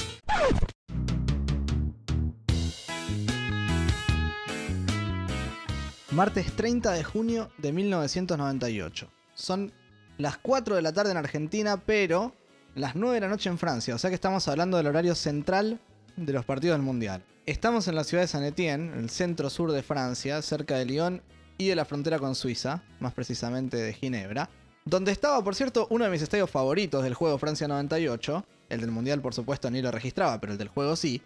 Martes 6.11 6.55
30 6.55 6.93
de 6.93 7.03
junio 7.03 7.51
de 7.57 7.73
1998. 7.73 9.09
Son 9.35 9.73
las 10.17 10.37
4 10.37 10.77
de 10.77 10.81
la 10.81 10.93
tarde 10.93 11.11
en 11.11 11.17
Argentina, 11.17 11.75
pero 11.85 12.33
las 12.73 12.95
9 12.95 13.15
de 13.15 13.21
la 13.21 13.27
noche 13.27 13.49
en 13.49 13.57
Francia. 13.57 13.93
O 13.93 13.97
sea 13.97 14.09
que 14.09 14.15
estamos 14.15 14.47
hablando 14.47 14.77
del 14.77 14.87
horario 14.87 15.13
central 15.13 15.81
de 16.15 16.31
los 16.31 16.45
partidos 16.45 16.77
del 16.77 16.85
Mundial. 16.85 17.21
Estamos 17.47 17.87
en 17.87 17.95
la 17.95 18.03
ciudad 18.03 18.23
de 18.23 18.27
San 18.27 18.43
Etienne, 18.43 18.91
en 18.91 18.99
el 18.99 19.09
centro 19.09 19.49
sur 19.49 19.71
de 19.71 19.81
Francia, 19.81 20.41
cerca 20.41 20.75
de 20.75 20.83
Lyon 20.83 21.23
y 21.57 21.69
de 21.69 21.77
la 21.77 21.85
frontera 21.85 22.19
con 22.19 22.35
Suiza, 22.35 22.83
más 22.99 23.13
precisamente 23.13 23.77
de 23.77 23.93
Ginebra. 23.93 24.49
Donde 24.83 25.13
estaba, 25.13 25.41
por 25.41 25.55
cierto, 25.55 25.87
uno 25.89 26.03
de 26.03 26.11
mis 26.11 26.21
estadios 26.21 26.51
favoritos 26.51 27.05
del 27.05 27.13
juego 27.13 27.37
Francia 27.37 27.69
98. 27.69 28.45
El 28.67 28.81
del 28.81 28.91
Mundial, 28.91 29.21
por 29.21 29.33
supuesto, 29.33 29.71
ni 29.71 29.81
lo 29.81 29.91
registraba, 29.91 30.41
pero 30.41 30.51
el 30.51 30.59
del 30.59 30.67
juego 30.67 30.97
sí. 30.97 31.21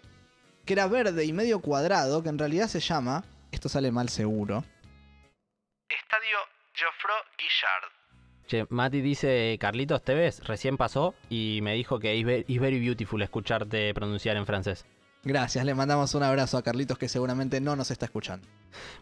Que 0.64 0.74
era 0.74 0.86
verde 0.86 1.24
y 1.24 1.32
medio 1.32 1.60
cuadrado, 1.60 2.22
que 2.22 2.28
en 2.28 2.38
realidad 2.38 2.68
se 2.68 2.78
llama, 2.78 3.24
esto 3.50 3.68
sale 3.68 3.90
mal 3.90 4.08
seguro, 4.08 4.64
Estadio 5.88 6.38
Geoffroy 6.72 7.16
Guichard. 7.36 8.02
Che, 8.46 8.66
Mati 8.70 9.00
dice, 9.00 9.58
Carlitos, 9.60 10.04
¿te 10.04 10.14
ves? 10.14 10.40
Recién 10.44 10.76
pasó 10.76 11.16
y 11.28 11.58
me 11.62 11.74
dijo 11.74 11.98
que 11.98 12.14
is 12.14 12.60
very 12.60 12.78
beautiful 12.78 13.20
escucharte 13.22 13.92
pronunciar 13.92 14.36
en 14.36 14.46
francés. 14.46 14.86
Gracias, 15.24 15.64
le 15.64 15.74
mandamos 15.74 16.14
un 16.16 16.22
abrazo 16.24 16.58
a 16.58 16.62
Carlitos 16.62 16.98
que 16.98 17.08
seguramente 17.08 17.60
no 17.60 17.76
nos 17.76 17.90
está 17.92 18.06
escuchando. 18.06 18.46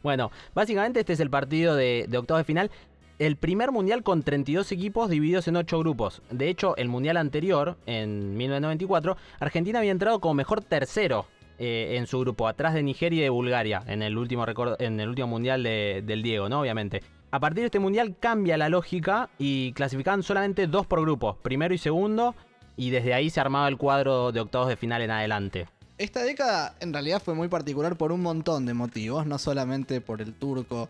Bueno, 0.02 0.30
básicamente 0.54 1.00
este 1.00 1.14
es 1.14 1.20
el 1.20 1.30
partido 1.30 1.74
de, 1.76 2.06
octavos 2.16 2.40
de 2.40 2.44
final. 2.44 2.70
El 3.18 3.36
primer 3.36 3.70
mundial 3.70 4.02
con 4.02 4.22
32 4.22 4.70
equipos 4.72 5.08
divididos 5.10 5.48
en 5.48 5.56
8 5.56 5.78
grupos. 5.78 6.22
De 6.30 6.48
hecho, 6.48 6.76
el 6.76 6.88
mundial 6.88 7.16
anterior, 7.16 7.76
en 7.86 8.36
1994, 8.36 9.16
Argentina 9.40 9.78
había 9.78 9.92
entrado 9.92 10.20
como 10.20 10.34
mejor 10.34 10.62
tercero 10.62 11.26
eh, 11.58 11.96
en 11.98 12.06
su 12.06 12.18
grupo, 12.20 12.48
atrás 12.48 12.72
de 12.74 12.82
Nigeria 12.82 13.20
y 13.20 13.22
de 13.24 13.30
Bulgaria, 13.30 13.82
en 13.86 14.02
el 14.02 14.16
último, 14.16 14.46
record- 14.46 14.76
en 14.78 15.00
el 15.00 15.08
último 15.10 15.28
mundial 15.28 15.62
de- 15.62 16.02
del 16.06 16.22
Diego, 16.22 16.48
¿no? 16.48 16.60
Obviamente. 16.60 17.02
A 17.30 17.38
partir 17.40 17.60
de 17.60 17.66
este 17.66 17.78
mundial 17.78 18.16
cambia 18.18 18.56
la 18.56 18.68
lógica 18.70 19.28
y 19.38 19.72
clasificaban 19.72 20.22
solamente 20.22 20.66
dos 20.66 20.86
por 20.86 21.00
grupo, 21.02 21.36
primero 21.42 21.72
y 21.74 21.78
segundo, 21.78 22.34
y 22.76 22.90
desde 22.90 23.12
ahí 23.14 23.28
se 23.30 23.40
armaba 23.40 23.68
el 23.68 23.76
cuadro 23.76 24.32
de 24.32 24.40
octavos 24.40 24.68
de 24.68 24.76
final 24.76 25.00
en 25.02 25.10
adelante. 25.10 25.66
Esta 26.00 26.23
década 26.23 26.76
en 26.80 26.95
realidad 26.95 27.21
fue 27.23 27.35
muy 27.35 27.49
particular 27.49 27.95
por 27.95 28.11
un 28.11 28.23
montón 28.23 28.64
de 28.64 28.73
motivos, 28.73 29.26
no 29.26 29.37
solamente 29.37 30.00
por 30.00 30.23
el 30.23 30.33
turco 30.33 30.88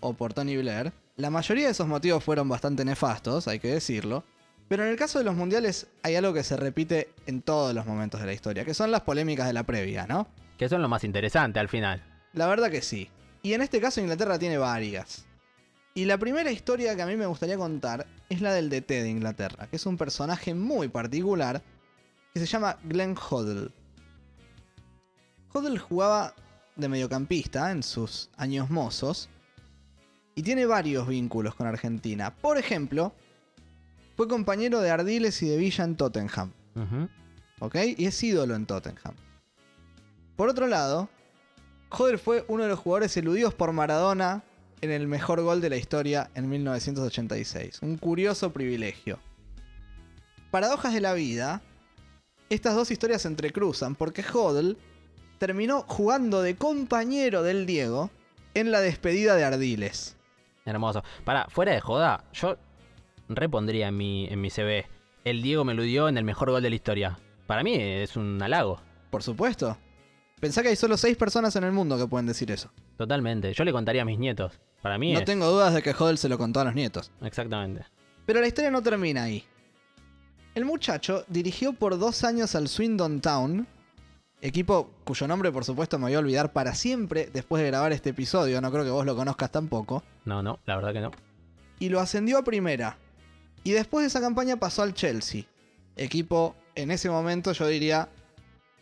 o 0.00 0.14
por 0.14 0.32
Tony 0.32 0.56
Blair. 0.56 0.94
La 1.16 1.28
mayoría 1.28 1.66
de 1.66 1.72
esos 1.72 1.86
motivos 1.86 2.24
fueron 2.24 2.48
bastante 2.48 2.82
nefastos, 2.82 3.48
hay 3.48 3.58
que 3.58 3.68
decirlo. 3.68 4.24
Pero 4.66 4.84
en 4.84 4.88
el 4.88 4.96
caso 4.96 5.18
de 5.18 5.26
los 5.26 5.34
mundiales 5.34 5.88
hay 6.02 6.14
algo 6.16 6.32
que 6.32 6.42
se 6.42 6.56
repite 6.56 7.10
en 7.26 7.42
todos 7.42 7.74
los 7.74 7.84
momentos 7.84 8.18
de 8.18 8.28
la 8.28 8.32
historia, 8.32 8.64
que 8.64 8.72
son 8.72 8.90
las 8.90 9.02
polémicas 9.02 9.46
de 9.46 9.52
la 9.52 9.64
previa, 9.64 10.06
¿no? 10.06 10.26
Que 10.56 10.70
son 10.70 10.80
lo 10.80 10.88
más 10.88 11.04
interesante 11.04 11.58
al 11.58 11.68
final. 11.68 12.02
La 12.32 12.46
verdad 12.46 12.70
que 12.70 12.80
sí. 12.80 13.10
Y 13.42 13.52
en 13.52 13.60
este 13.60 13.78
caso 13.78 14.00
Inglaterra 14.00 14.38
tiene 14.38 14.56
varias. 14.56 15.26
Y 15.92 16.06
la 16.06 16.16
primera 16.16 16.50
historia 16.50 16.96
que 16.96 17.02
a 17.02 17.06
mí 17.06 17.16
me 17.16 17.26
gustaría 17.26 17.58
contar 17.58 18.06
es 18.30 18.40
la 18.40 18.54
del 18.54 18.70
DT 18.70 18.88
de 18.88 19.10
Inglaterra, 19.10 19.66
que 19.66 19.76
es 19.76 19.84
un 19.84 19.98
personaje 19.98 20.54
muy 20.54 20.88
particular 20.88 21.62
que 22.32 22.40
se 22.40 22.46
llama 22.46 22.78
Glenn 22.84 23.16
Hoddle. 23.18 23.68
Hoddle 25.56 25.78
jugaba 25.78 26.34
de 26.76 26.86
mediocampista 26.86 27.70
en 27.70 27.82
sus 27.82 28.28
años 28.36 28.68
mozos 28.68 29.30
y 30.34 30.42
tiene 30.42 30.66
varios 30.66 31.08
vínculos 31.08 31.54
con 31.54 31.66
Argentina. 31.66 32.34
Por 32.34 32.58
ejemplo, 32.58 33.14
fue 34.18 34.28
compañero 34.28 34.82
de 34.82 34.90
Ardiles 34.90 35.40
y 35.40 35.48
de 35.48 35.56
Villa 35.56 35.84
en 35.84 35.96
Tottenham. 35.96 36.52
¿Ok? 37.60 37.74
Y 37.96 38.04
es 38.04 38.22
ídolo 38.22 38.54
en 38.54 38.66
Tottenham. 38.66 39.14
Por 40.36 40.50
otro 40.50 40.66
lado, 40.66 41.08
Hoddle 41.88 42.18
fue 42.18 42.44
uno 42.48 42.64
de 42.64 42.68
los 42.68 42.78
jugadores 42.78 43.16
eludidos 43.16 43.54
por 43.54 43.72
Maradona 43.72 44.44
en 44.82 44.90
el 44.90 45.08
mejor 45.08 45.40
gol 45.40 45.62
de 45.62 45.70
la 45.70 45.78
historia 45.78 46.30
en 46.34 46.50
1986. 46.50 47.80
Un 47.80 47.96
curioso 47.96 48.52
privilegio. 48.52 49.18
Paradojas 50.50 50.92
de 50.92 51.00
la 51.00 51.14
vida, 51.14 51.62
estas 52.50 52.74
dos 52.74 52.90
historias 52.90 53.22
se 53.22 53.28
entrecruzan 53.28 53.94
porque 53.94 54.22
Hoddle 54.22 54.76
terminó 55.38 55.82
jugando 55.82 56.42
de 56.42 56.56
compañero 56.56 57.42
del 57.42 57.66
Diego 57.66 58.10
en 58.54 58.70
la 58.70 58.80
despedida 58.80 59.34
de 59.36 59.44
Ardiles. 59.44 60.16
Hermoso. 60.64 61.02
Para, 61.24 61.46
fuera 61.48 61.72
de 61.72 61.80
joda, 61.80 62.24
yo 62.32 62.56
repondría 63.28 63.88
en 63.88 63.96
mi, 63.96 64.26
en 64.28 64.40
mi 64.40 64.50
CV. 64.50 64.86
El 65.24 65.42
Diego 65.42 65.64
me 65.64 65.72
eludió 65.72 66.08
en 66.08 66.18
el 66.18 66.24
mejor 66.24 66.50
gol 66.50 66.62
de 66.62 66.70
la 66.70 66.76
historia. 66.76 67.18
Para 67.46 67.62
mí 67.62 67.74
es 67.76 68.16
un 68.16 68.40
halago. 68.42 68.80
Por 69.10 69.22
supuesto. 69.22 69.76
Pensá 70.40 70.62
que 70.62 70.68
hay 70.68 70.76
solo 70.76 70.96
seis 70.96 71.16
personas 71.16 71.54
en 71.56 71.64
el 71.64 71.72
mundo 71.72 71.96
que 71.96 72.06
pueden 72.06 72.26
decir 72.26 72.50
eso. 72.50 72.70
Totalmente. 72.96 73.52
Yo 73.54 73.64
le 73.64 73.72
contaría 73.72 74.02
a 74.02 74.04
mis 74.04 74.18
nietos. 74.18 74.58
Para 74.82 74.98
mí 74.98 75.12
No 75.12 75.20
es- 75.20 75.24
tengo 75.24 75.46
dudas 75.50 75.72
de 75.74 75.82
que 75.82 75.92
Hoddle 75.92 76.16
se 76.18 76.28
lo 76.28 76.36
contó 76.38 76.60
a 76.60 76.64
los 76.64 76.74
nietos. 76.74 77.10
Exactamente. 77.22 77.84
Pero 78.26 78.40
la 78.40 78.46
historia 78.46 78.70
no 78.70 78.82
termina 78.82 79.24
ahí. 79.24 79.44
El 80.54 80.64
muchacho 80.64 81.24
dirigió 81.28 81.72
por 81.72 81.98
dos 81.98 82.24
años 82.24 82.54
al 82.54 82.68
Swindon 82.68 83.20
Town, 83.20 83.66
equipo 84.46 84.90
cuyo 85.04 85.26
nombre 85.28 85.50
por 85.52 85.64
supuesto 85.64 85.98
me 85.98 86.04
voy 86.04 86.14
a 86.14 86.18
olvidar 86.18 86.52
para 86.52 86.74
siempre 86.74 87.28
después 87.32 87.62
de 87.62 87.68
grabar 87.68 87.92
este 87.92 88.10
episodio, 88.10 88.60
no 88.60 88.70
creo 88.70 88.84
que 88.84 88.90
vos 88.90 89.04
lo 89.06 89.16
conozcas 89.16 89.50
tampoco, 89.50 90.02
No, 90.24 90.42
no, 90.42 90.58
la 90.66 90.76
verdad 90.76 90.92
que 90.92 91.00
no. 91.00 91.10
y 91.78 91.88
lo 91.88 92.00
ascendió 92.00 92.38
a 92.38 92.42
primera. 92.44 92.98
Y 93.64 93.72
después 93.72 94.02
de 94.04 94.08
esa 94.08 94.20
campaña 94.20 94.56
pasó 94.56 94.82
al 94.82 94.94
Chelsea, 94.94 95.44
equipo 95.96 96.54
en 96.74 96.90
ese 96.90 97.10
momento 97.10 97.52
yo 97.52 97.66
diría 97.66 98.08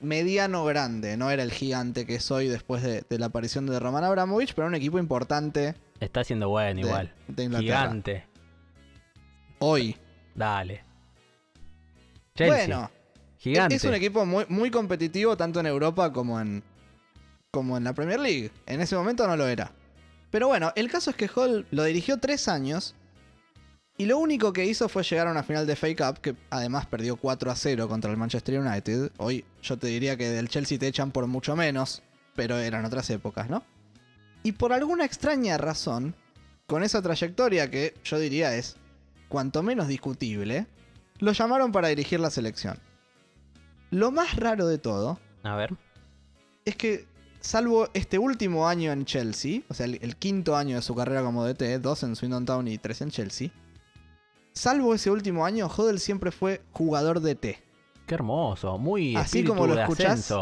mediano 0.00 0.64
grande, 0.64 1.16
no 1.16 1.30
era 1.30 1.42
el 1.42 1.52
gigante 1.52 2.04
que 2.04 2.20
soy 2.20 2.48
después 2.48 2.82
de, 2.82 3.02
de 3.08 3.18
la 3.18 3.26
aparición 3.26 3.64
de 3.66 3.78
Roman 3.80 4.04
Abramovich, 4.04 4.52
pero 4.54 4.66
un 4.66 4.74
equipo 4.74 4.98
importante 4.98 5.74
Está 6.00 6.22
siendo 6.24 6.48
bueno 6.50 6.80
de- 6.82 6.86
igual. 6.86 7.14
de 7.28 7.44
Inglaterra. 7.44 7.80
Gigante. 7.80 8.26
Hoy. 9.60 9.96
Dale. 10.34 10.82
Chelsea. 12.34 12.56
Bueno, 12.66 12.90
Gigante. 13.44 13.74
Es 13.74 13.84
un 13.84 13.92
equipo 13.92 14.24
muy, 14.24 14.46
muy 14.48 14.70
competitivo 14.70 15.36
tanto 15.36 15.60
en 15.60 15.66
Europa 15.66 16.10
como 16.14 16.40
en, 16.40 16.62
como 17.50 17.76
en 17.76 17.84
la 17.84 17.92
Premier 17.92 18.18
League. 18.18 18.50
En 18.64 18.80
ese 18.80 18.96
momento 18.96 19.28
no 19.28 19.36
lo 19.36 19.46
era. 19.46 19.70
Pero 20.30 20.48
bueno, 20.48 20.72
el 20.76 20.90
caso 20.90 21.10
es 21.10 21.16
que 21.16 21.28
Hall 21.28 21.66
lo 21.70 21.84
dirigió 21.84 22.18
tres 22.18 22.48
años 22.48 22.94
y 23.98 24.06
lo 24.06 24.16
único 24.16 24.54
que 24.54 24.64
hizo 24.64 24.88
fue 24.88 25.02
llegar 25.02 25.26
a 25.26 25.30
una 25.30 25.42
final 25.42 25.66
de 25.66 25.76
Fake 25.76 26.00
Up, 26.00 26.20
que 26.22 26.34
además 26.48 26.86
perdió 26.86 27.16
4 27.16 27.50
a 27.50 27.54
0 27.54 27.86
contra 27.86 28.10
el 28.10 28.16
Manchester 28.16 28.58
United. 28.58 29.12
Hoy 29.18 29.44
yo 29.62 29.76
te 29.76 29.88
diría 29.88 30.16
que 30.16 30.30
del 30.30 30.48
Chelsea 30.48 30.78
te 30.78 30.86
echan 30.86 31.10
por 31.10 31.26
mucho 31.26 31.54
menos, 31.54 32.02
pero 32.34 32.56
eran 32.56 32.86
otras 32.86 33.10
épocas, 33.10 33.50
¿no? 33.50 33.62
Y 34.42 34.52
por 34.52 34.72
alguna 34.72 35.04
extraña 35.04 35.58
razón, 35.58 36.14
con 36.66 36.82
esa 36.82 37.02
trayectoria 37.02 37.70
que 37.70 37.92
yo 38.04 38.18
diría 38.18 38.56
es 38.56 38.76
cuanto 39.28 39.62
menos 39.62 39.86
discutible, 39.86 40.66
lo 41.18 41.32
llamaron 41.32 41.72
para 41.72 41.88
dirigir 41.88 42.20
la 42.20 42.30
selección. 42.30 42.78
Lo 43.94 44.10
más 44.10 44.34
raro 44.34 44.66
de 44.66 44.78
todo 44.78 45.20
A 45.44 45.54
ver. 45.54 45.72
es 46.64 46.74
que, 46.74 47.06
salvo 47.38 47.88
este 47.94 48.18
último 48.18 48.66
año 48.66 48.90
en 48.90 49.04
Chelsea, 49.04 49.60
o 49.68 49.74
sea, 49.74 49.86
el, 49.86 50.00
el 50.02 50.16
quinto 50.16 50.56
año 50.56 50.74
de 50.74 50.82
su 50.82 50.96
carrera 50.96 51.22
como 51.22 51.44
DT, 51.44 51.78
dos 51.80 52.02
en 52.02 52.16
Swindon 52.16 52.44
Town 52.44 52.66
y 52.66 52.76
tres 52.78 53.02
en 53.02 53.10
Chelsea, 53.10 53.50
salvo 54.52 54.94
ese 54.94 55.12
último 55.12 55.46
año, 55.46 55.68
Hodel 55.68 56.00
siempre 56.00 56.32
fue 56.32 56.60
jugador 56.72 57.20
DT. 57.20 57.62
Qué 58.04 58.14
hermoso. 58.14 58.78
Muy 58.78 59.14
Así 59.14 59.44
como 59.44 59.64
lo 59.64 59.78
escuchás. 59.78 60.34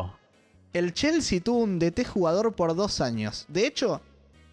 El 0.73 0.95
Chelsea 0.95 1.43
tuvo 1.43 1.59
un 1.59 1.79
DT 1.79 2.07
jugador 2.07 2.55
por 2.55 2.75
dos 2.75 3.03
años. 3.03 3.45
De 3.49 3.67
hecho, 3.67 4.01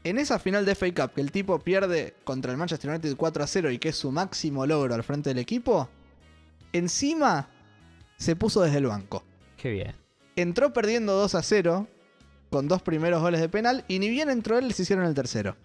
en 0.04 0.18
esa 0.18 0.40
final 0.40 0.66
de 0.66 0.76
FA 0.76 0.88
Cup 0.94 1.14
que 1.14 1.22
el 1.22 1.32
tipo 1.32 1.58
pierde 1.60 2.16
contra 2.26 2.52
el 2.52 2.58
Manchester 2.58 2.90
United 2.90 3.16
4 3.16 3.44
a 3.46 3.48
0 3.48 3.72
y 3.72 3.80
que 3.80 3.90
es 3.90 3.96
su 3.96 4.12
máximo 4.12 4.66
logro 4.66 4.94
al 4.94 5.04
frente 5.04 5.30
del 5.30 5.40
equipo, 5.40 5.88
encima 6.74 7.48
se 8.20 8.36
puso 8.36 8.62
desde 8.62 8.78
el 8.78 8.86
banco. 8.86 9.24
Qué 9.58 9.72
bien. 9.72 9.96
Entró 10.36 10.72
perdiendo 10.72 11.14
2 11.14 11.36
a 11.36 11.42
0 11.42 11.88
con 12.52 12.68
dos 12.68 12.82
primeros 12.82 13.22
goles 13.22 13.42
de 13.42 13.50
penal 13.50 13.86
y 13.88 14.00
ni 14.00 14.10
bien 14.10 14.30
entró 14.30 14.58
él 14.58 14.68
les 14.68 14.80
hicieron 14.80 15.06
el 15.06 15.16
tercero. 15.16 15.56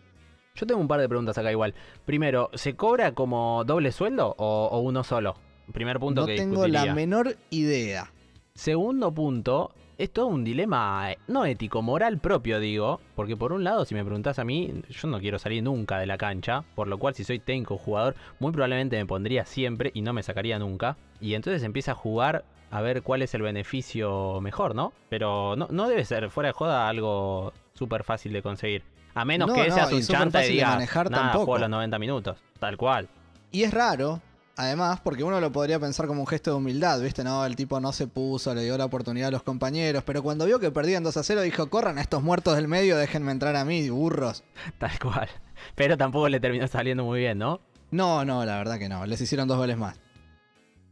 Yo 0.54 0.66
tengo 0.66 0.80
un 0.80 0.88
par 0.88 1.00
de 1.00 1.08
preguntas 1.08 1.36
acá 1.36 1.50
igual. 1.50 1.74
Primero, 2.06 2.50
¿se 2.54 2.76
cobra 2.76 3.12
como 3.12 3.64
doble 3.64 3.90
sueldo 3.90 4.34
o, 4.38 4.68
o 4.70 4.78
uno 4.80 5.02
solo? 5.02 5.34
Primer 5.72 5.98
punto 5.98 6.22
no 6.22 6.26
que 6.26 6.36
tengo 6.36 6.64
discutiría. 6.64 6.86
la 6.86 6.94
menor 6.94 7.36
idea. 7.50 8.12
Segundo 8.54 9.12
punto, 9.12 9.74
es 10.04 10.12
todo 10.12 10.26
un 10.26 10.44
dilema 10.44 11.12
eh, 11.12 11.18
no 11.28 11.44
ético, 11.44 11.82
moral 11.82 12.18
propio, 12.18 12.60
digo. 12.60 13.00
Porque 13.14 13.36
por 13.36 13.52
un 13.52 13.64
lado, 13.64 13.84
si 13.84 13.94
me 13.94 14.04
preguntás 14.04 14.38
a 14.38 14.44
mí, 14.44 14.82
yo 14.88 15.08
no 15.08 15.18
quiero 15.20 15.38
salir 15.38 15.62
nunca 15.62 15.98
de 15.98 16.06
la 16.06 16.16
cancha. 16.16 16.64
Por 16.74 16.88
lo 16.88 16.98
cual, 16.98 17.14
si 17.14 17.24
soy 17.24 17.38
técnico 17.38 17.76
jugador, 17.78 18.14
muy 18.38 18.52
probablemente 18.52 18.96
me 18.96 19.06
pondría 19.06 19.44
siempre 19.44 19.90
y 19.94 20.02
no 20.02 20.12
me 20.12 20.22
sacaría 20.22 20.58
nunca. 20.58 20.96
Y 21.20 21.34
entonces 21.34 21.62
empieza 21.62 21.92
a 21.92 21.94
jugar 21.94 22.44
a 22.70 22.80
ver 22.80 23.02
cuál 23.02 23.22
es 23.22 23.34
el 23.34 23.42
beneficio 23.42 24.40
mejor, 24.40 24.74
¿no? 24.74 24.92
Pero 25.08 25.54
no, 25.56 25.68
no 25.70 25.88
debe 25.88 26.04
ser, 26.04 26.30
fuera 26.30 26.48
de 26.48 26.52
joda, 26.54 26.88
algo 26.88 27.52
súper 27.74 28.04
fácil 28.04 28.32
de 28.32 28.42
conseguir. 28.42 28.82
A 29.14 29.24
menos 29.24 29.48
No, 29.48 29.54
que 29.54 29.68
no, 29.68 29.74
seas 29.74 29.92
un 29.92 30.02
chanta 30.02 30.44
y 30.44 30.52
digas, 30.54 30.70
manejar 30.74 31.08
nada, 31.10 31.24
tampoco". 31.24 31.44
juego 31.46 31.58
los 31.60 31.70
90 31.70 31.98
minutos. 32.00 32.38
Tal 32.58 32.76
cual. 32.76 33.08
Y 33.52 33.62
es 33.62 33.72
raro, 33.72 34.20
además, 34.56 35.00
porque 35.02 35.24
uno 35.24 35.40
lo 35.40 35.52
podría 35.52 35.78
pensar 35.78 36.06
como 36.06 36.20
un 36.20 36.26
gesto 36.26 36.50
de 36.50 36.56
humildad, 36.56 37.00
¿viste? 37.00 37.24
No, 37.24 37.44
el 37.44 37.56
tipo 37.56 37.80
no 37.80 37.92
se 37.92 38.06
puso, 38.06 38.54
le 38.54 38.62
dio 38.62 38.76
la 38.78 38.84
oportunidad 38.84 39.28
a 39.28 39.32
los 39.32 39.42
compañeros, 39.42 40.02
pero 40.04 40.22
cuando 40.22 40.46
vio 40.46 40.58
que 40.58 40.70
perdían 40.70 41.02
2 41.02 41.16
a 41.16 41.22
0 41.22 41.42
dijo, 41.42 41.68
corran 41.68 41.98
a 41.98 42.00
estos 42.00 42.22
muertos 42.22 42.56
del 42.56 42.68
medio, 42.68 42.96
déjenme 42.96 43.32
entrar 43.32 43.56
a 43.56 43.64
mí, 43.64 43.88
burros. 43.90 44.44
Tal 44.78 44.98
cual. 44.98 45.28
Pero 45.74 45.96
tampoco 45.96 46.28
le 46.28 46.40
terminó 46.40 46.66
saliendo 46.68 47.04
muy 47.04 47.20
bien, 47.20 47.38
¿no? 47.38 47.60
No, 47.90 48.24
no, 48.24 48.44
la 48.44 48.58
verdad 48.58 48.78
que 48.78 48.88
no, 48.88 49.06
les 49.06 49.20
hicieron 49.20 49.48
dos 49.48 49.56
goles 49.56 49.76
más. 49.76 49.98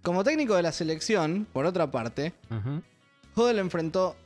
Como 0.03 0.25
técnico 0.25 0.55
de 0.55 0.63
la 0.63 0.73
selección, 0.73 1.47
por 1.53 1.67
otra 1.67 1.91
parte. 1.91 2.33
Hodel 3.35 3.59
enfrentó 3.59 4.17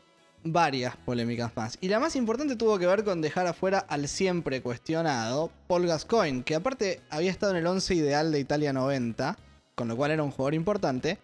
varias 0.44 0.96
polémicas 0.96 1.52
más. 1.56 1.78
Y 1.80 1.88
la 1.88 2.00
más 2.00 2.16
importante 2.16 2.56
tuvo 2.56 2.78
que 2.78 2.86
ver 2.86 3.04
con 3.04 3.20
dejar 3.20 3.46
afuera 3.46 3.78
al 3.78 4.08
siempre 4.08 4.62
cuestionado 4.62 5.50
Paul 5.66 5.86
Gascoigne, 5.86 6.42
que 6.44 6.54
aparte 6.54 7.00
había 7.10 7.30
estado 7.30 7.52
en 7.52 7.58
el 7.58 7.66
11 7.66 7.94
ideal 7.94 8.32
de 8.32 8.40
Italia 8.40 8.72
90, 8.72 9.36
con 9.74 9.88
lo 9.88 9.96
cual 9.96 10.12
era 10.12 10.22
un 10.22 10.30
jugador 10.30 10.54
importante, 10.54 11.18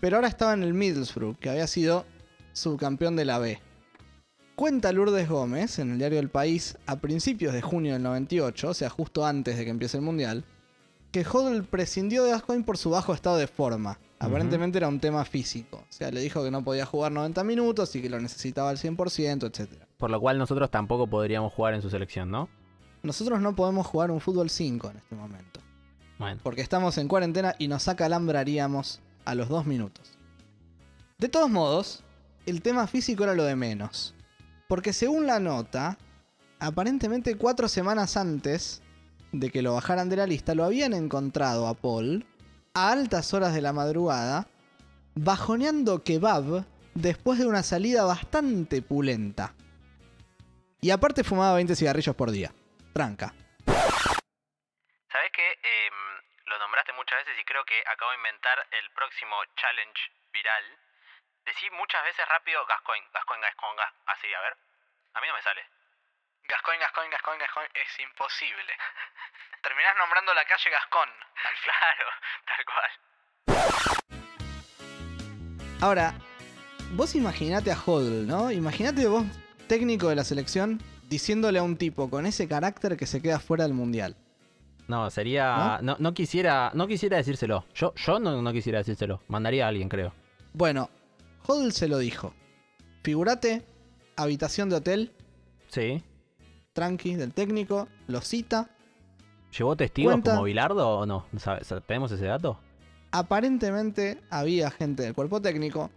pero 0.00 0.16
ahora 0.16 0.28
estaba 0.28 0.52
en 0.52 0.62
el 0.62 0.74
Middlesbrough, 0.74 1.38
que 1.38 1.50
había 1.50 1.66
sido 1.66 2.04
subcampeón 2.52 3.16
de 3.16 3.24
la 3.24 3.38
B. 3.38 3.60
Cuenta 4.54 4.92
Lourdes 4.92 5.28
Gómez 5.28 5.78
en 5.78 5.92
el 5.92 5.98
diario 5.98 6.18
El 6.18 6.30
País 6.30 6.76
a 6.86 6.96
principios 6.96 7.54
de 7.54 7.62
junio 7.62 7.92
del 7.92 8.02
98, 8.02 8.70
o 8.70 8.74
sea, 8.74 8.90
justo 8.90 9.24
antes 9.24 9.56
de 9.56 9.64
que 9.64 9.70
empiece 9.70 9.96
el 9.96 10.02
Mundial, 10.02 10.44
que 11.12 11.24
Hodel 11.24 11.64
prescindió 11.64 12.24
de 12.24 12.32
Gascoigne 12.32 12.64
por 12.64 12.76
su 12.76 12.90
bajo 12.90 13.14
estado 13.14 13.36
de 13.36 13.46
forma. 13.46 13.98
Aparentemente 14.20 14.78
era 14.78 14.88
un 14.88 14.98
tema 14.98 15.24
físico. 15.24 15.78
O 15.78 15.92
sea, 15.92 16.10
le 16.10 16.20
dijo 16.20 16.42
que 16.42 16.50
no 16.50 16.64
podía 16.64 16.84
jugar 16.84 17.12
90 17.12 17.44
minutos 17.44 17.94
y 17.94 18.02
que 18.02 18.10
lo 18.10 18.20
necesitaba 18.20 18.70
al 18.70 18.78
100%, 18.78 19.46
etc. 19.46 19.84
Por 19.96 20.10
lo 20.10 20.20
cual 20.20 20.38
nosotros 20.38 20.70
tampoco 20.70 21.06
podríamos 21.06 21.52
jugar 21.52 21.74
en 21.74 21.82
su 21.82 21.90
selección, 21.90 22.30
¿no? 22.30 22.48
Nosotros 23.02 23.40
no 23.40 23.54
podemos 23.54 23.86
jugar 23.86 24.10
un 24.10 24.20
fútbol 24.20 24.50
5 24.50 24.90
en 24.90 24.96
este 24.96 25.14
momento. 25.14 25.60
Bueno. 26.18 26.40
Porque 26.42 26.62
estamos 26.62 26.98
en 26.98 27.06
cuarentena 27.06 27.54
y 27.58 27.68
nos 27.68 27.86
acalambraríamos 27.86 29.00
a 29.24 29.36
los 29.36 29.48
dos 29.48 29.66
minutos. 29.66 30.18
De 31.18 31.28
todos 31.28 31.48
modos, 31.48 32.02
el 32.46 32.60
tema 32.60 32.86
físico 32.88 33.22
era 33.22 33.34
lo 33.34 33.44
de 33.44 33.54
menos. 33.54 34.14
Porque 34.66 34.92
según 34.92 35.26
la 35.26 35.38
nota, 35.38 35.96
aparentemente 36.58 37.36
cuatro 37.36 37.68
semanas 37.68 38.16
antes 38.16 38.82
de 39.30 39.50
que 39.50 39.62
lo 39.62 39.74
bajaran 39.74 40.08
de 40.08 40.16
la 40.16 40.26
lista, 40.26 40.54
lo 40.54 40.64
habían 40.64 40.92
encontrado 40.92 41.68
a 41.68 41.74
Paul 41.74 42.26
a 42.78 42.90
altas 42.92 43.32
horas 43.34 43.54
de 43.54 43.60
la 43.60 43.72
madrugada, 43.72 44.46
bajoneando 45.14 46.04
kebab 46.04 46.64
después 46.94 47.38
de 47.38 47.46
una 47.46 47.62
salida 47.62 48.04
bastante 48.04 48.82
pulenta. 48.82 49.54
Y 50.80 50.90
aparte 50.90 51.24
fumaba 51.24 51.54
20 51.56 51.74
cigarrillos 51.74 52.14
por 52.14 52.30
día. 52.30 52.52
Tranca. 52.92 53.34
¿Sabes 55.10 55.30
qué? 55.32 55.48
Em, 55.62 55.94
lo 56.46 56.58
nombraste 56.58 56.92
muchas 56.92 57.18
veces 57.24 57.34
y 57.40 57.44
creo 57.44 57.64
que 57.64 57.80
acabo 57.86 58.10
de 58.12 58.18
inventar 58.18 58.58
el 58.78 58.90
próximo 58.92 59.34
challenge 59.56 60.00
viral. 60.32 60.64
Decí 61.46 61.66
muchas 61.70 62.04
veces 62.04 62.26
rápido 62.28 62.64
Gascoigne, 62.66 63.06
Gascoigne, 63.12 63.42
Gascoigne, 63.46 63.76
Gas- 63.76 63.94
así, 64.06 64.28
a 64.34 64.40
ver. 64.40 64.54
A 65.14 65.20
mí 65.20 65.26
no 65.26 65.34
me 65.34 65.42
sale. 65.42 65.62
Gascoigne, 66.48 66.80
Gascoigne, 66.82 67.12
Gascoigne, 67.12 67.44
Gascoigne 67.44 67.70
es 67.74 68.00
imposible. 68.00 68.72
Terminás 69.62 69.94
nombrando 69.98 70.32
la 70.34 70.44
calle 70.44 70.70
Gascón. 70.70 71.08
Claro, 71.64 72.06
tal 72.48 72.64
cual. 72.64 72.90
Ahora, 75.80 76.14
vos 76.92 77.14
imaginate 77.14 77.70
a 77.70 77.76
Hodl, 77.78 78.26
¿no? 78.26 78.50
Imagínate 78.50 79.06
vos, 79.06 79.24
técnico 79.68 80.08
de 80.08 80.16
la 80.16 80.24
selección, 80.24 80.80
diciéndole 81.08 81.58
a 81.58 81.62
un 81.62 81.76
tipo 81.76 82.10
con 82.10 82.26
ese 82.26 82.48
carácter 82.48 82.96
que 82.96 83.06
se 83.06 83.22
queda 83.22 83.38
fuera 83.38 83.64
del 83.64 83.74
mundial. 83.74 84.16
No, 84.88 85.10
sería. 85.10 85.78
No, 85.82 85.96
no 85.98 86.14
quisiera. 86.14 86.70
No 86.72 86.86
quisiera 86.88 87.18
decírselo. 87.18 87.66
Yo, 87.74 87.94
yo 87.94 88.18
no, 88.18 88.40
no 88.40 88.52
quisiera 88.52 88.78
decírselo. 88.78 89.22
Mandaría 89.28 89.66
a 89.66 89.68
alguien, 89.68 89.88
creo. 89.90 90.14
Bueno, 90.54 90.88
Hodl 91.46 91.72
se 91.72 91.88
lo 91.88 91.98
dijo. 91.98 92.34
Figurate, 93.04 93.64
habitación 94.16 94.70
de 94.70 94.76
hotel, 94.76 95.12
Sí. 95.68 96.02
Tranqui, 96.78 97.16
del 97.16 97.32
técnico, 97.34 97.88
lo 98.06 98.20
cita. 98.20 98.70
¿Llevó 99.56 99.74
testigos 99.76 100.12
Cuenta- 100.12 100.32
como 100.32 100.44
Bilardo 100.44 100.88
o 100.88 101.06
no? 101.06 101.26
¿Sabe- 101.38 101.64
sabe- 101.64 101.80
¿Tenemos 101.80 102.12
ese 102.12 102.26
dato? 102.26 102.60
Aparentemente 103.10 104.20
había 104.30 104.70
gente 104.70 105.02
del 105.02 105.14
cuerpo 105.14 105.40
técnico. 105.42 105.90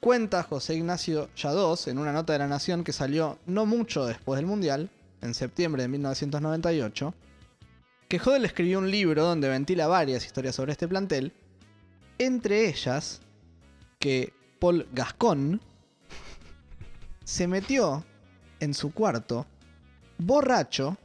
Cuenta 0.00 0.42
José 0.42 0.76
Ignacio 0.76 1.28
Yadós 1.36 1.86
en 1.88 1.98
una 1.98 2.12
nota 2.12 2.32
de 2.32 2.38
la 2.38 2.46
Nación 2.46 2.82
que 2.84 2.92
salió 2.92 3.38
no 3.44 3.66
mucho 3.66 4.06
después 4.06 4.38
del 4.38 4.46
Mundial, 4.46 4.88
en 5.20 5.34
septiembre 5.34 5.82
de 5.82 5.88
1998, 5.88 7.12
que 8.08 8.18
Hodel 8.24 8.46
escribió 8.46 8.78
un 8.78 8.90
libro 8.90 9.22
donde 9.24 9.48
ventila 9.50 9.86
varias 9.86 10.24
historias 10.24 10.54
sobre 10.54 10.72
este 10.72 10.88
plantel, 10.88 11.34
entre 12.18 12.68
ellas 12.68 13.20
que 13.98 14.32
Paul 14.58 14.86
Gascon 14.94 15.60
se 17.24 17.46
metió 17.46 18.04
en 18.60 18.72
su 18.74 18.92
cuarto 18.94 19.46
borracho 20.22 20.96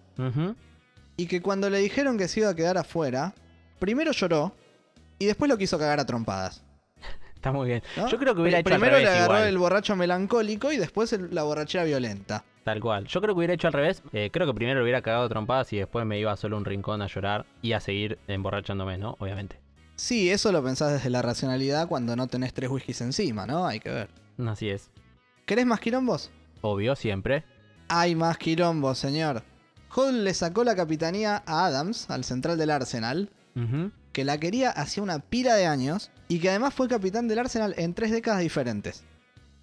y 1.18 1.28
que 1.28 1.42
cuando 1.42 1.70
le 1.70 1.80
dijeron 1.80 2.18
que 2.18 2.28
se 2.28 2.42
iba 2.42 2.50
a 2.50 2.56
quedar 2.56 2.78
afuera, 2.78 3.34
primero 3.80 4.12
lloró 4.12 4.54
y 5.20 5.26
después 5.26 5.50
lo 5.50 5.58
quiso 5.58 5.78
cagar 5.80 6.00
a 6.00 6.06
trompadas. 6.06 6.64
Está 7.36 7.52
muy 7.52 7.68
bien. 7.68 7.84
¿no? 7.98 8.08
Yo 8.08 8.18
creo 8.18 8.36
que 8.36 8.42
hubiera 8.42 8.60
hecho 8.60 8.68
al 8.70 8.74
Primero 8.80 8.98
revés 8.98 9.10
le 9.10 9.16
agarró 9.18 9.34
igual. 9.36 9.48
el 9.50 9.58
borracho 9.58 9.96
melancólico 9.96 10.72
y 10.72 10.78
después 10.78 11.14
el- 11.14 11.34
la 11.34 11.44
borrachera 11.44 11.84
violenta. 11.84 12.44
Tal 12.64 12.80
cual. 12.82 13.06
Yo 13.06 13.22
creo 13.22 13.36
que 13.36 13.38
hubiera 13.40 13.54
hecho 13.54 13.68
al 13.68 13.74
revés. 13.74 14.02
Eh, 14.12 14.30
creo 14.34 14.48
que 14.48 14.54
primero 14.56 14.80
lo 14.80 14.84
hubiera 14.84 15.04
cagado 15.04 15.26
a 15.26 15.30
trompadas 15.30 15.72
y 15.72 15.78
después 15.78 16.04
me 16.06 16.18
iba 16.20 16.36
solo 16.36 16.56
a 16.56 16.60
un 16.60 16.66
rincón 16.66 17.02
a 17.04 17.08
llorar 17.08 17.46
y 17.62 17.74
a 17.74 17.80
seguir 17.80 18.18
emborrachándome, 18.28 18.98
¿no? 18.98 19.16
Obviamente. 19.20 19.60
Sí, 19.96 20.32
eso 20.32 20.52
lo 20.52 20.64
pensás 20.64 20.92
desde 20.94 21.10
la 21.12 21.22
racionalidad 21.22 21.88
cuando 21.88 22.16
no 22.16 22.26
tenés 22.28 22.54
tres 22.54 22.70
whiskies 22.72 23.02
encima, 23.02 23.46
¿no? 23.46 23.68
Hay 23.68 23.80
que 23.80 23.92
ver. 23.92 24.10
Así 24.48 24.70
es. 24.70 24.90
¿Querés 25.46 25.68
más 25.68 25.80
quilombos? 25.80 26.32
Obvio, 26.62 26.96
siempre. 26.96 27.44
Hay 27.88 28.16
más 28.16 28.38
quilombos, 28.38 28.98
señor. 29.00 29.44
Hodl 29.94 30.24
le 30.24 30.34
sacó 30.34 30.64
la 30.64 30.76
capitanía 30.76 31.44
a 31.46 31.66
Adams, 31.66 32.10
al 32.10 32.24
central 32.24 32.58
del 32.58 32.70
Arsenal, 32.72 33.30
que 34.12 34.26
la 34.26 34.38
quería 34.38 34.70
hacía 34.72 35.04
una 35.04 35.20
pila 35.20 35.56
de 35.56 35.66
años 35.66 36.12
y 36.28 36.40
que 36.40 36.50
además 36.50 36.74
fue 36.74 36.88
capitán 36.90 37.28
del 37.28 37.40
Arsenal 37.40 37.74
en 37.78 37.94
tres 37.94 38.12
décadas 38.12 38.42
diferentes. 38.42 39.04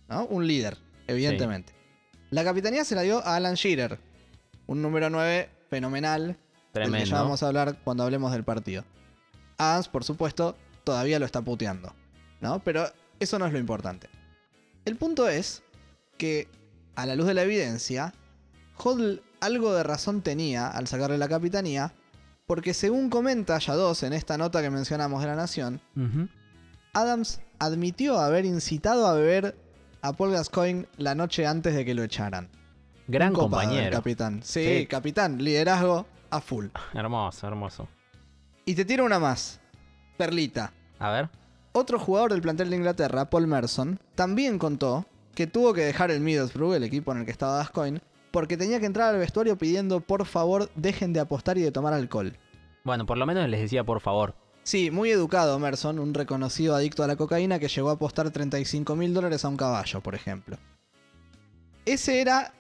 ¿No? 0.08 0.24
Un 0.26 0.46
líder, 0.46 0.78
evidentemente. 1.06 1.74
La 2.30 2.44
capitanía 2.44 2.84
se 2.84 2.94
la 2.94 3.02
dio 3.02 3.18
a 3.26 3.36
Alan 3.36 3.54
Shearer, 3.54 3.98
un 4.66 4.80
número 4.80 5.10
9 5.10 5.50
fenomenal, 5.68 6.26
del 6.26 6.36
que 6.72 6.80
Tremendo. 6.90 7.04
ya 7.04 7.22
vamos 7.22 7.42
a 7.42 7.48
hablar 7.48 7.78
cuando 7.84 8.04
hablemos 8.04 8.32
del 8.32 8.44
partido. 8.44 8.84
Adams, 9.58 9.88
por 9.88 10.04
supuesto, 10.04 10.56
todavía 10.84 11.18
lo 11.18 11.26
está 11.26 11.42
puteando, 11.42 11.94
¿no? 12.40 12.60
Pero 12.64 12.86
eso 13.20 13.38
no 13.38 13.46
es 13.46 13.52
lo 13.52 13.58
importante. 13.58 14.08
El 14.86 14.96
punto 14.96 15.28
es 15.28 15.62
que, 16.16 16.48
a 16.96 17.06
la 17.06 17.14
luz 17.16 17.26
de 17.26 17.34
la 17.34 17.42
evidencia, 17.42 18.14
Hodl 18.76 19.22
algo 19.40 19.74
de 19.74 19.82
razón 19.82 20.22
tenía 20.22 20.68
al 20.68 20.86
sacarle 20.86 21.18
la 21.18 21.28
capitanía, 21.28 21.92
porque 22.46 22.74
según 22.74 23.10
comenta 23.10 23.58
Yados 23.58 24.02
en 24.02 24.12
esta 24.12 24.36
nota 24.38 24.62
que 24.62 24.70
mencionamos 24.70 25.20
de 25.20 25.26
la 25.28 25.36
Nación. 25.36 25.80
Adams 26.92 27.40
admitió 27.58 28.18
haber 28.18 28.44
incitado 28.44 29.06
a 29.06 29.14
beber 29.14 29.56
a 30.02 30.12
Paul 30.12 30.32
Gascoigne 30.32 30.86
la 30.96 31.14
noche 31.14 31.46
antes 31.46 31.74
de 31.74 31.84
que 31.84 31.94
lo 31.94 32.02
echaran. 32.02 32.48
Gran 33.08 33.32
compañero. 33.32 33.90
capitán. 33.96 34.42
Sí, 34.42 34.64
Sí. 34.80 34.86
capitán, 34.86 35.38
liderazgo 35.42 36.06
a 36.30 36.40
full. 36.40 36.66
Hermoso, 36.94 37.46
hermoso. 37.46 37.88
Y 38.64 38.74
te 38.74 38.84
tiro 38.84 39.04
una 39.04 39.18
más. 39.18 39.60
Perlita. 40.16 40.72
A 40.98 41.10
ver. 41.10 41.30
Otro 41.72 41.98
jugador 41.98 42.32
del 42.32 42.42
plantel 42.42 42.70
de 42.70 42.76
Inglaterra, 42.76 43.28
Paul 43.30 43.46
Merson, 43.46 43.98
también 44.14 44.58
contó 44.58 45.06
que 45.34 45.46
tuvo 45.46 45.72
que 45.72 45.82
dejar 45.82 46.10
el 46.10 46.20
Middlesbrough, 46.20 46.74
el 46.74 46.84
equipo 46.84 47.12
en 47.12 47.18
el 47.18 47.24
que 47.24 47.30
estaba 47.30 47.58
Gascoigne, 47.58 48.00
porque 48.30 48.56
tenía 48.56 48.80
que 48.80 48.86
entrar 48.86 49.14
al 49.14 49.20
vestuario 49.20 49.56
pidiendo 49.56 50.00
por 50.00 50.26
favor 50.26 50.70
dejen 50.74 51.12
de 51.12 51.20
apostar 51.20 51.58
y 51.58 51.62
de 51.62 51.72
tomar 51.72 51.92
alcohol. 51.92 52.36
Bueno, 52.84 53.06
por 53.06 53.18
lo 53.18 53.26
menos 53.26 53.48
les 53.48 53.60
decía 53.60 53.84
por 53.84 54.00
favor. 54.00 54.34
Sí, 54.64 54.90
muy 54.90 55.10
educado 55.10 55.58
Merson, 55.58 55.98
un 55.98 56.14
reconocido 56.14 56.74
adicto 56.74 57.02
a 57.02 57.06
la 57.06 57.16
cocaína 57.16 57.58
que 57.58 57.68
llegó 57.68 57.90
a 57.90 57.94
apostar 57.94 58.30
35 58.30 58.94
mil 58.96 59.12
dólares 59.12 59.44
a 59.44 59.48
un 59.48 59.56
caballo, 59.56 60.00
por 60.00 60.14
ejemplo. 60.14 60.56
Ese 61.84 62.20
era 62.20 62.52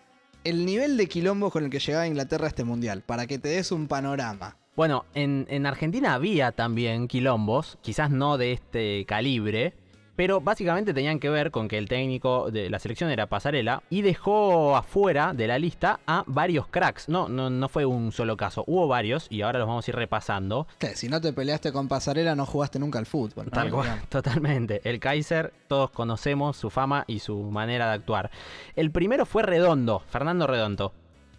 el 0.42 0.66
nivel 0.66 0.96
de 0.96 1.06
quilombo 1.06 1.50
con 1.50 1.64
el 1.64 1.70
que 1.70 1.78
llegaba 1.78 2.06
Inglaterra 2.06 2.46
a 2.46 2.48
este 2.48 2.64
mundial, 2.64 3.02
para 3.02 3.26
que 3.28 3.38
te 3.38 3.50
des 3.50 3.70
un 3.70 3.86
panorama. 3.86 4.56
Bueno, 4.74 5.04
en, 5.14 5.46
en 5.48 5.66
Argentina 5.66 6.14
había 6.14 6.50
también 6.50 7.06
quilombos, 7.06 7.78
quizás 7.82 8.10
no 8.10 8.36
de 8.36 8.52
este 8.52 9.04
calibre, 9.06 9.74
pero 10.16 10.40
básicamente 10.40 10.92
tenían 10.94 11.18
que 11.18 11.30
ver 11.30 11.50
con 11.50 11.68
que 11.68 11.78
el 11.78 11.88
técnico 11.88 12.50
de 12.50 12.70
la 12.70 12.78
selección 12.78 13.10
era 13.10 13.26
Pasarela 13.26 13.82
y 13.90 14.02
dejó 14.02 14.76
afuera 14.76 15.32
de 15.32 15.46
la 15.46 15.58
lista 15.58 16.00
a 16.06 16.24
varios 16.26 16.66
cracks. 16.68 17.08
No, 17.08 17.28
no, 17.28 17.50
no 17.50 17.68
fue 17.68 17.84
un 17.86 18.12
solo 18.12 18.36
caso, 18.36 18.64
hubo 18.66 18.88
varios 18.88 19.26
y 19.30 19.42
ahora 19.42 19.58
los 19.58 19.68
vamos 19.68 19.86
a 19.86 19.90
ir 19.90 19.96
repasando. 19.96 20.66
Que 20.78 20.96
si 20.96 21.08
no 21.08 21.20
te 21.20 21.32
peleaste 21.32 21.72
con 21.72 21.88
Pasarela 21.88 22.34
no 22.34 22.46
jugaste 22.46 22.78
nunca 22.78 22.98
al 22.98 23.06
fútbol. 23.06 23.50
Tal 23.50 23.70
cual, 23.70 24.02
totalmente. 24.08 24.80
El 24.84 25.00
Kaiser, 25.00 25.52
todos 25.68 25.90
conocemos 25.90 26.56
su 26.56 26.70
fama 26.70 27.04
y 27.06 27.20
su 27.20 27.36
manera 27.50 27.88
de 27.88 27.94
actuar. 27.94 28.30
El 28.76 28.90
primero 28.90 29.26
fue 29.26 29.42
Redondo, 29.42 30.00
Fernando 30.10 30.46
Redondo, 30.46 30.92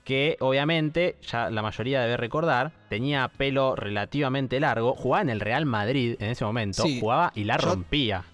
que 0.03 0.37
obviamente, 0.39 1.15
ya 1.21 1.49
la 1.49 1.61
mayoría 1.61 2.01
debe 2.01 2.17
recordar, 2.17 2.71
tenía 2.89 3.29
pelo 3.29 3.75
relativamente 3.75 4.59
largo, 4.59 4.95
jugaba 4.95 5.21
en 5.21 5.29
el 5.29 5.39
Real 5.39 5.65
Madrid 5.65 6.15
en 6.19 6.31
ese 6.31 6.43
momento, 6.43 6.83
Sí, 6.83 6.99
jugaba 6.99 7.31
y 7.35 7.45
la 7.45 7.57
rompía. 7.57 8.25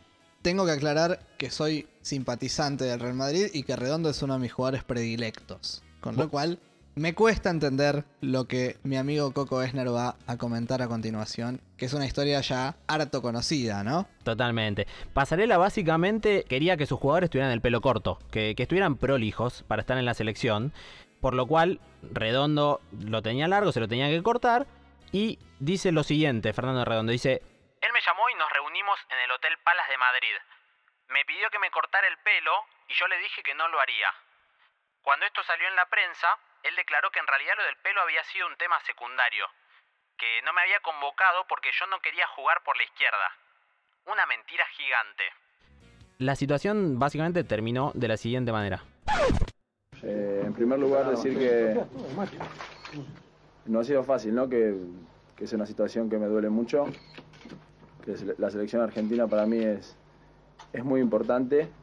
Tengo 0.50 0.66
que 0.66 0.72
aclarar 0.72 1.20
que 1.38 1.52
soy 1.52 1.88
simpatizante 2.02 2.84
del 2.84 3.00
Real 3.00 3.14
Madrid 3.14 3.50
y 3.54 3.62
que 3.62 3.76
Redondo 3.76 4.10
es 4.10 4.24
uno 4.24 4.34
de 4.34 4.40
mis 4.40 4.52
jugadores 4.52 4.84
predilectos. 4.84 5.84
Con 6.02 6.16
lo 6.16 6.28
cual, 6.28 6.58
me 6.96 7.14
cuesta 7.14 7.52
entender 7.52 8.04
lo 8.20 8.46
que 8.46 8.78
mi 8.82 8.98
amigo 8.98 9.32
Coco 9.32 9.62
Esner 9.62 9.94
va 9.94 10.16
a 10.26 10.38
comentar 10.38 10.82
a 10.82 10.88
continuación, 10.88 11.62
que 11.78 11.86
es 11.86 11.94
una 11.94 12.08
historia 12.08 12.42
ya 12.42 12.78
harto 12.88 13.22
conocida, 13.22 13.84
¿no? 13.84 14.08
Totalmente. 14.24 14.88
Pasarela 15.14 15.60
básicamente 15.60 16.46
quería 16.50 16.78
que 16.78 16.88
sus 16.88 16.98
jugadores 16.98 17.30
tuvieran 17.30 17.52
el 17.52 17.62
pelo 17.62 17.80
corto, 17.82 18.18
que, 18.32 18.56
que 18.56 18.64
estuvieran 18.64 18.96
prolijos 18.96 19.64
para 19.68 19.82
estar 19.82 20.00
en 20.00 20.06
la 20.06 20.16
selección, 20.16 20.74
por 21.22 21.36
lo 21.36 21.46
cual 21.46 21.80
Redondo 22.12 22.82
lo 22.92 23.22
tenía 23.22 23.48
largo, 23.48 23.72
se 23.72 23.82
lo 23.82 23.88
tenía 23.88 24.10
que 24.10 24.24
cortar, 24.24 24.66
y 25.12 25.38
dice 25.60 25.92
lo 25.92 26.02
siguiente, 26.02 26.54
Fernando 26.54 26.86
Redondo, 26.86 27.12
dice, 27.12 27.44
Él 27.82 27.94
me 27.94 28.02
llamó 28.02 28.30
y 28.30 28.36
nos 28.36 28.52
reunimos 28.52 29.00
en 29.10 29.20
el 29.20 29.32
Hotel 29.32 29.58
Palas 29.64 29.88
de 29.88 29.98
Madrid. 29.98 30.36
Me 31.10 31.24
pidió 31.26 31.50
que 31.50 31.60
me 31.60 31.72
cortara 31.72 32.08
el 32.08 32.18
pelo 32.20 32.52
y 32.88 32.94
yo 32.94 33.08
le 33.08 33.18
dije 33.20 33.42
que 33.42 33.56
no 33.56 33.68
lo 33.70 33.80
haría. 33.80 34.14
Cuando 35.02 35.26
esto 35.26 35.42
salió 35.44 35.68
en 35.68 35.76
la 35.76 35.86
prensa, 35.86 36.28
él 36.64 36.76
declaró 36.76 37.10
que 37.12 37.20
en 37.20 37.28
realidad 37.28 37.54
lo 37.58 37.64
del 37.64 37.78
pelo 37.78 38.02
había 38.02 38.24
sido 38.26 38.48
un 38.48 38.58
tema 38.58 38.80
secundario, 38.82 39.48
que 40.18 40.42
no 40.44 40.54
me 40.54 40.62
había 40.62 40.80
convocado 40.82 41.46
porque 41.48 41.70
yo 41.72 41.88
no 41.88 42.00
quería 42.02 42.28
jugar 42.28 42.62
por 42.64 42.76
la 42.78 42.84
izquierda. 42.84 43.32
una 44.06 44.26
mentira 44.26 44.66
gigante. 44.76 45.24
La 46.18 46.36
situación 46.36 46.98
básicamente 46.98 47.44
terminó 47.44 47.92
de 47.94 48.08
la 48.08 48.18
siguiente 48.18 48.52
manera. 48.52 48.84
Eh, 50.02 50.42
en 50.46 50.54
primer 50.54 50.80
lugar, 50.80 51.06
decir 51.06 51.38
que 51.38 51.80
no 53.66 53.80
ha 53.80 53.84
sido 53.84 54.04
fácil, 54.04 54.34
¿no? 54.34 54.50
Que, 54.50 54.74
que 55.38 55.44
es 55.44 55.54
una 55.54 55.66
situación 55.68 56.10
que 56.10 56.18
me 56.18 56.26
duele 56.26 56.50
mucho. 56.50 56.88
Que 58.02 58.16
la 58.38 58.50
selección 58.52 58.82
argentina 58.82 59.28
para 59.30 59.46
mí 59.46 59.58
es, 59.60 60.00
es 60.74 60.86
muy 60.86 61.02
importante, 61.02 61.74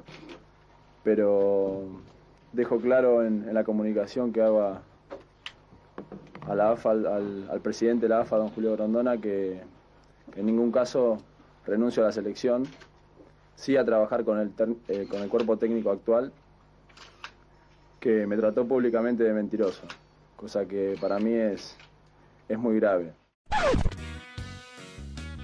pero 1.03 2.05
dejo 2.53 2.81
claro 2.81 3.25
en, 3.25 3.53
la 3.55 3.65
comunicación 3.65 4.33
que 4.33 4.43
hago 4.43 4.63
a, 4.63 4.87
la 6.55 6.71
AFA, 6.73 6.91
al, 6.93 7.07
al- 7.51 7.63
presidente 7.63 8.07
de 8.07 8.11
la 8.11 8.21
AFA, 8.21 8.37
don 8.39 8.51
Julio 8.51 8.73
Grondona, 8.73 9.21
que, 9.21 9.67
en 10.35 10.47
ningún 10.47 10.73
caso 10.73 11.27
renuncio 11.65 12.03
a 12.03 12.07
la 12.07 12.13
selección, 12.13 12.79
sí 13.57 13.77
a 13.77 13.85
trabajar 13.85 14.25
con 14.25 14.39
el, 14.41 14.55
eh, 14.89 15.09
con 15.09 15.23
el 15.23 15.31
cuerpo 15.31 15.59
técnico 15.59 15.91
actual, 15.91 16.35
que 17.99 18.27
me 18.27 18.37
trató 18.37 18.67
públicamente 18.67 19.25
de 19.25 19.33
mentiroso, 19.35 19.97
cosa 20.37 20.67
que 20.67 20.97
para 20.99 21.19
mí 21.21 21.33
es, 21.33 21.83
es 22.49 22.59
muy 22.59 22.77
grave. 22.77 23.17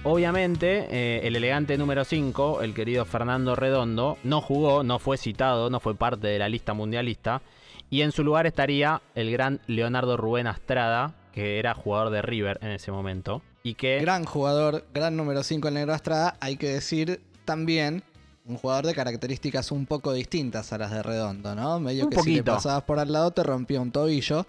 Obviamente, 0.05 0.87
eh, 0.91 1.21
el 1.27 1.37
elegante 1.37 1.77
número 1.77 2.03
5, 2.03 2.61
el 2.61 2.73
querido 2.73 3.05
Fernando 3.05 3.55
Redondo, 3.55 4.17
no 4.25 4.41
jugó, 4.41 4.83
no 4.83 4.99
fue 4.99 5.17
citado, 5.17 5.69
no 5.69 5.79
fue 5.79 5.95
parte 5.95 6.27
de 6.27 6.39
la 6.39 6.49
lista 6.49 6.73
mundialista. 6.73 7.41
Y 7.89 8.01
en 8.01 8.11
su 8.11 8.23
lugar 8.23 8.45
estaría 8.45 9.01
el 9.15 9.31
gran 9.31 9.61
Leonardo 9.67 10.17
Rubén 10.17 10.47
Astrada, 10.47 11.13
que 11.31 11.57
era 11.57 11.73
jugador 11.73 12.09
de 12.09 12.21
River 12.21 12.59
en 12.61 12.71
ese 12.71 12.91
momento. 12.91 13.41
Y 13.63 13.75
que 13.75 13.99
Gran 14.01 14.25
jugador, 14.25 14.85
gran 14.93 15.15
número 15.15 15.41
5 15.41 15.69
el 15.69 15.73
Negro 15.75 15.93
Estrada. 15.93 16.35
Hay 16.41 16.57
que 16.57 16.67
decir 16.67 17.21
también 17.45 18.03
un 18.45 18.57
jugador 18.57 18.85
de 18.85 18.93
características 18.93 19.71
un 19.71 19.85
poco 19.85 20.11
distintas 20.11 20.73
a 20.73 20.77
las 20.77 20.91
de 20.91 21.01
Redondo, 21.01 21.55
¿no? 21.55 21.79
Medio 21.79 22.03
Un 22.03 22.09
que 22.09 22.17
si 22.17 22.21
poquito. 22.21 22.55
pasabas 22.55 22.83
por 22.83 22.99
al 22.99 23.13
lado 23.13 23.31
te 23.31 23.41
rompía 23.41 23.79
un 23.79 23.91
tobillo 23.93 24.45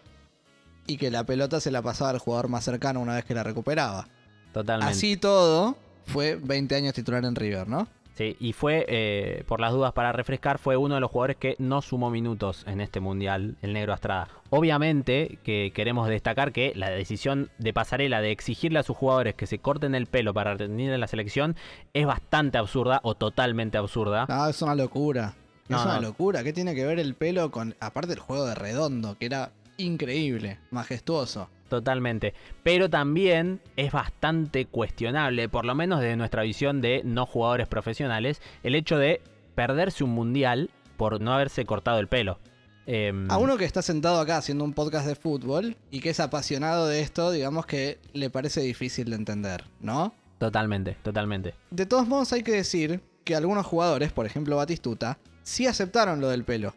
y 0.88 0.96
que 0.96 1.12
la 1.12 1.22
pelota 1.22 1.60
se 1.60 1.70
la 1.70 1.80
pasaba 1.80 2.10
al 2.10 2.18
jugador 2.18 2.48
más 2.48 2.64
cercano 2.64 3.00
una 3.00 3.14
vez 3.14 3.24
que 3.24 3.34
la 3.34 3.44
recuperaba. 3.44 4.08
Totalmente. 4.54 4.90
Así 4.90 5.18
todo, 5.18 5.76
fue 6.06 6.36
20 6.36 6.74
años 6.74 6.94
titular 6.94 7.22
en 7.26 7.34
River, 7.34 7.68
¿no? 7.68 7.86
Sí, 8.14 8.36
y 8.38 8.52
fue, 8.52 8.86
eh, 8.88 9.42
por 9.48 9.60
las 9.60 9.72
dudas 9.72 9.92
para 9.92 10.12
refrescar, 10.12 10.58
fue 10.58 10.76
uno 10.76 10.94
de 10.94 11.00
los 11.00 11.10
jugadores 11.10 11.36
que 11.36 11.56
no 11.58 11.82
sumó 11.82 12.10
minutos 12.10 12.62
en 12.68 12.80
este 12.80 13.00
mundial, 13.00 13.56
el 13.60 13.72
negro 13.72 13.92
Astrada. 13.92 14.28
Obviamente 14.50 15.40
que 15.42 15.72
queremos 15.74 16.08
destacar 16.08 16.52
que 16.52 16.72
la 16.76 16.90
decisión 16.90 17.50
de 17.58 17.72
Pasarela 17.72 18.20
de 18.20 18.30
exigirle 18.30 18.78
a 18.78 18.84
sus 18.84 18.96
jugadores 18.96 19.34
que 19.34 19.48
se 19.48 19.58
corten 19.58 19.96
el 19.96 20.06
pelo 20.06 20.32
para 20.32 20.54
rendir 20.54 20.92
en 20.92 21.00
la 21.00 21.08
selección 21.08 21.56
es 21.92 22.06
bastante 22.06 22.56
absurda 22.56 23.00
o 23.02 23.16
totalmente 23.16 23.78
absurda. 23.78 24.26
No, 24.28 24.46
es 24.46 24.62
una 24.62 24.76
locura. 24.76 25.34
No, 25.68 25.78
es 25.78 25.84
una 25.84 25.96
no. 25.96 26.02
locura. 26.02 26.44
¿Qué 26.44 26.52
tiene 26.52 26.76
que 26.76 26.86
ver 26.86 27.00
el 27.00 27.14
pelo 27.14 27.50
con, 27.50 27.74
aparte 27.80 28.10
del 28.10 28.20
juego 28.20 28.46
de 28.46 28.54
Redondo, 28.54 29.18
que 29.18 29.26
era 29.26 29.50
increíble, 29.76 30.60
majestuoso? 30.70 31.48
Totalmente. 31.74 32.34
Pero 32.62 32.88
también 32.88 33.60
es 33.76 33.90
bastante 33.90 34.66
cuestionable, 34.66 35.48
por 35.48 35.64
lo 35.64 35.74
menos 35.74 36.00
desde 36.00 36.16
nuestra 36.16 36.42
visión 36.42 36.80
de 36.80 37.02
no 37.04 37.26
jugadores 37.26 37.66
profesionales, 37.66 38.40
el 38.62 38.76
hecho 38.76 38.96
de 38.96 39.20
perderse 39.56 40.04
un 40.04 40.10
mundial 40.10 40.70
por 40.96 41.20
no 41.20 41.32
haberse 41.32 41.64
cortado 41.64 41.98
el 41.98 42.06
pelo. 42.06 42.38
Em, 42.86 43.28
A 43.28 43.38
uno 43.38 43.56
que 43.56 43.64
está 43.64 43.82
sentado 43.82 44.20
acá 44.20 44.36
haciendo 44.36 44.62
un 44.62 44.72
podcast 44.72 45.06
de 45.06 45.16
fútbol 45.16 45.76
y 45.90 46.00
que 46.00 46.10
es 46.10 46.20
apasionado 46.20 46.86
de 46.86 47.00
esto, 47.00 47.32
digamos 47.32 47.66
que 47.66 47.98
le 48.12 48.30
parece 48.30 48.60
difícil 48.60 49.10
de 49.10 49.16
entender, 49.16 49.64
¿no? 49.80 50.14
Totalmente, 50.38 50.96
totalmente. 51.02 51.54
De 51.70 51.86
todos 51.86 52.06
modos 52.06 52.32
hay 52.32 52.44
que 52.44 52.52
decir 52.52 53.00
que 53.24 53.34
algunos 53.34 53.66
jugadores, 53.66 54.12
por 54.12 54.26
ejemplo 54.26 54.56
Batistuta, 54.56 55.18
sí 55.42 55.66
aceptaron 55.66 56.20
lo 56.20 56.28
del 56.28 56.44
pelo. 56.44 56.74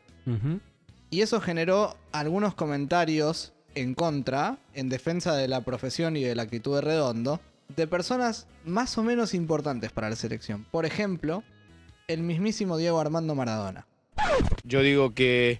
Y 1.09 1.21
eso 1.21 1.39
generó 1.39 1.95
algunos 2.11 2.55
comentarios 2.55 3.53
en 3.81 3.93
contra, 3.93 4.57
en 4.73 4.89
defensa 4.89 5.35
de 5.35 5.47
la 5.47 5.61
profesión 5.61 6.17
y 6.17 6.23
de 6.23 6.35
la 6.35 6.43
actitud 6.43 6.75
de 6.75 6.81
Redondo, 6.81 7.39
de 7.75 7.87
personas 7.87 8.47
más 8.65 8.97
o 8.97 9.03
menos 9.03 9.33
importantes 9.33 9.91
para 9.91 10.09
la 10.09 10.15
selección. 10.15 10.65
Por 10.71 10.85
ejemplo, 10.85 11.43
el 12.07 12.21
mismísimo 12.21 12.77
Diego 12.77 12.99
Armando 12.99 13.35
Maradona. 13.35 13.85
Yo 14.63 14.81
digo 14.81 15.13
que, 15.13 15.59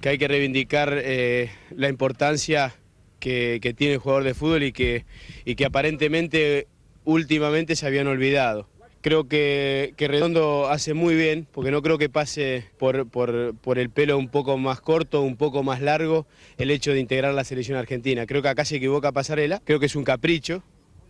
que 0.00 0.08
hay 0.10 0.18
que 0.18 0.28
reivindicar 0.28 0.92
eh, 0.94 1.50
la 1.70 1.88
importancia 1.88 2.74
que, 3.20 3.58
que 3.60 3.74
tiene 3.74 3.94
el 3.94 3.98
jugador 4.00 4.24
de 4.24 4.34
fútbol 4.34 4.62
y 4.62 4.72
que, 4.72 5.04
y 5.44 5.56
que 5.56 5.66
aparentemente 5.66 6.68
últimamente 7.04 7.76
se 7.76 7.86
habían 7.86 8.06
olvidado. 8.06 8.68
Creo 9.00 9.28
que, 9.28 9.94
que 9.96 10.08
Redondo 10.08 10.68
hace 10.68 10.92
muy 10.92 11.14
bien, 11.14 11.46
porque 11.52 11.70
no 11.70 11.82
creo 11.82 11.98
que 11.98 12.08
pase 12.08 12.64
por, 12.78 13.08
por- 13.08 13.54
por 13.56 13.78
el 13.78 13.90
pelo 13.90 14.18
un 14.18 14.28
poco 14.28 14.58
más 14.58 14.80
corto, 14.80 15.22
un 15.22 15.36
poco 15.36 15.62
más 15.62 15.80
largo, 15.80 16.26
el 16.58 16.70
hecho 16.72 16.92
de 16.92 17.00
integrar 17.00 17.32
la 17.32 17.44
selección 17.44 17.78
argentina. 17.78 18.26
Creo 18.26 18.42
que 18.42 18.48
acá 18.48 18.64
se 18.64 18.76
equivoca 18.76 19.12
Pasarela, 19.12 19.62
creo 19.64 19.78
que 19.78 19.86
es 19.86 19.94
un 19.96 20.02
capricho, 20.04 20.62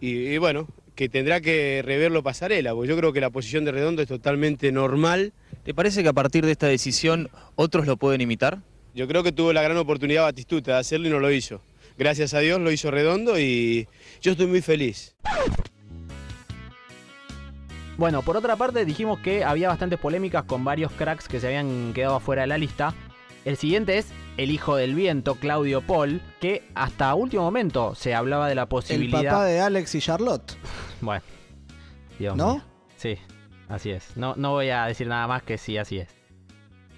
y, 0.02 0.10
y 0.28 0.38
bueno, 0.38 0.68
que 0.94 1.08
tendrá 1.08 1.40
que 1.40 1.80
reverlo 1.84 2.22
Pasarela, 2.22 2.74
porque 2.74 2.88
yo 2.90 2.96
creo 2.96 3.12
que 3.12 3.20
la 3.22 3.30
posición 3.30 3.64
de 3.64 3.72
Redondo 3.72 4.02
es 4.02 4.08
totalmente 4.08 4.70
normal. 4.70 5.32
¿Te 5.64 5.72
parece 5.72 6.02
que 6.02 6.08
a 6.10 6.12
partir 6.12 6.44
de 6.44 6.52
esta 6.52 6.66
decisión 6.66 7.30
otros 7.56 7.86
lo 7.86 7.96
pueden 7.96 8.20
imitar? 8.20 8.58
Yo 8.94 9.08
creo 9.08 9.22
que 9.22 9.32
tuvo 9.32 9.52
la 9.52 9.62
gran 9.62 9.76
oportunidad 9.78 10.24
Batistuta 10.24 10.72
de 10.72 10.78
hacerlo 10.78 11.08
y 11.08 11.10
no 11.10 11.20
lo 11.20 11.30
hizo. 11.32 11.62
Gracias 11.96 12.34
a 12.34 12.40
Dios 12.40 12.60
lo 12.60 12.70
hizo 12.70 12.90
redondo 12.90 13.38
y 13.40 13.88
yo 14.20 14.32
estoy 14.32 14.46
muy 14.46 14.60
feliz. 14.60 15.14
Bueno, 17.98 18.22
por 18.22 18.36
otra 18.36 18.54
parte 18.54 18.84
dijimos 18.84 19.18
que 19.18 19.42
había 19.42 19.68
bastantes 19.68 19.98
polémicas 19.98 20.44
con 20.44 20.64
varios 20.64 20.92
cracks 20.92 21.26
que 21.26 21.40
se 21.40 21.48
habían 21.48 21.92
quedado 21.92 22.14
afuera 22.14 22.42
de 22.42 22.48
la 22.48 22.56
lista. 22.56 22.94
El 23.44 23.56
siguiente 23.56 23.98
es 23.98 24.06
el 24.36 24.52
hijo 24.52 24.76
del 24.76 24.94
viento, 24.94 25.34
Claudio 25.34 25.80
Paul, 25.80 26.22
que 26.40 26.62
hasta 26.76 27.12
último 27.16 27.42
momento 27.42 27.96
se 27.96 28.14
hablaba 28.14 28.48
de 28.48 28.54
la 28.54 28.62
El 28.62 28.68
posibilidad... 28.68 29.24
papá 29.24 29.44
de 29.46 29.60
Alex 29.60 29.94
y 29.96 30.00
Charlotte. 30.00 30.56
Bueno, 31.00 31.22
Dios 32.20 32.36
¿No? 32.36 32.54
mío. 32.54 32.62
Sí, 32.96 33.18
así 33.68 33.90
es. 33.90 34.16
No, 34.16 34.34
no 34.36 34.52
voy 34.52 34.70
a 34.70 34.86
decir 34.86 35.08
nada 35.08 35.26
más 35.26 35.42
que 35.42 35.58
sí, 35.58 35.76
así 35.76 35.98
es. 35.98 36.08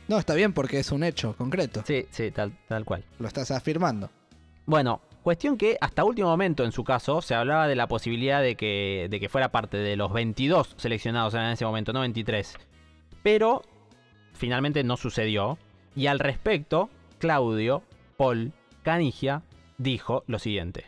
No, 0.06 0.18
está 0.18 0.34
bien 0.34 0.52
porque 0.52 0.80
es 0.80 0.92
un 0.92 1.02
hecho 1.02 1.34
concreto. 1.34 1.82
Sí, 1.86 2.06
sí, 2.10 2.30
tal, 2.30 2.52
tal 2.68 2.84
cual. 2.84 3.04
Lo 3.18 3.28
estás 3.28 3.50
afirmando. 3.52 4.10
Bueno, 4.66 5.00
cuestión 5.22 5.56
que 5.56 5.76
hasta 5.80 6.04
último 6.04 6.28
momento 6.28 6.64
en 6.64 6.72
su 6.72 6.84
caso 6.84 7.22
se 7.22 7.34
hablaba 7.34 7.68
de 7.68 7.76
la 7.76 7.86
posibilidad 7.86 8.42
de 8.42 8.56
que, 8.56 9.08
de 9.10 9.20
que 9.20 9.28
fuera 9.28 9.50
parte 9.50 9.76
de 9.76 9.96
los 9.96 10.12
22 10.12 10.74
seleccionados 10.76 11.34
en 11.34 11.42
ese 11.42 11.64
momento, 11.64 11.92
no 11.92 12.00
23. 12.00 12.54
Pero 13.22 13.62
finalmente 14.32 14.82
no 14.84 14.96
sucedió. 14.96 15.58
Y 15.96 16.06
al 16.06 16.18
respecto, 16.18 16.88
Claudio, 17.18 17.82
Paul, 18.16 18.52
Canigia 18.82 19.42
dijo 19.78 20.24
lo 20.26 20.38
siguiente. 20.38 20.86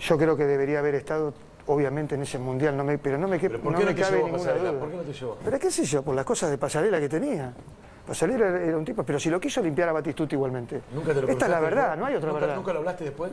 Yo 0.00 0.18
creo 0.18 0.36
que 0.36 0.44
debería 0.44 0.80
haber 0.80 0.94
estado, 0.96 1.32
obviamente, 1.66 2.14
en 2.16 2.22
ese 2.22 2.38
mundial, 2.38 2.76
no 2.76 2.84
me- 2.84 2.98
pero 2.98 3.18
no 3.18 3.28
me, 3.28 3.38
que- 3.38 3.50
¿Por 3.50 3.72
no 3.72 3.78
qué 3.78 3.84
me 3.84 3.90
no 3.92 3.96
te 3.96 4.02
cabe 4.02 4.16
llevó 4.16 4.26
ninguna 4.28 4.44
Pasarela? 4.44 4.70
duda. 4.70 4.80
¿Por 4.80 4.90
qué 4.90 4.96
no 4.96 5.02
te 5.02 5.12
llevó? 5.12 5.38
Pero 5.44 5.58
qué 5.58 5.70
sé 5.70 5.84
yo, 5.84 6.02
por 6.02 6.14
las 6.14 6.24
cosas 6.24 6.50
de 6.50 6.58
pasarela 6.58 7.00
que 7.00 7.08
tenía. 7.08 7.52
Pasarela 8.06 8.48
era, 8.48 8.62
era 8.62 8.76
un 8.76 8.84
tipo, 8.84 9.04
pero 9.04 9.18
si 9.20 9.30
lo 9.30 9.40
quiso 9.40 9.62
limpiar 9.62 9.88
a 9.88 9.92
Batistuta 9.92 10.34
igualmente. 10.34 10.82
¿Nunca 10.92 11.14
te 11.14 11.22
lo 11.22 11.28
Esta 11.28 11.44
es 11.44 11.50
la 11.50 11.60
verdad, 11.60 11.82
después? 11.82 11.98
no 11.98 12.06
hay 12.06 12.14
otra 12.14 12.28
¿Nunca, 12.28 12.40
verdad. 12.40 12.56
¿Nunca 12.56 12.72
lo 12.72 12.78
hablaste 12.80 13.04
después? 13.04 13.32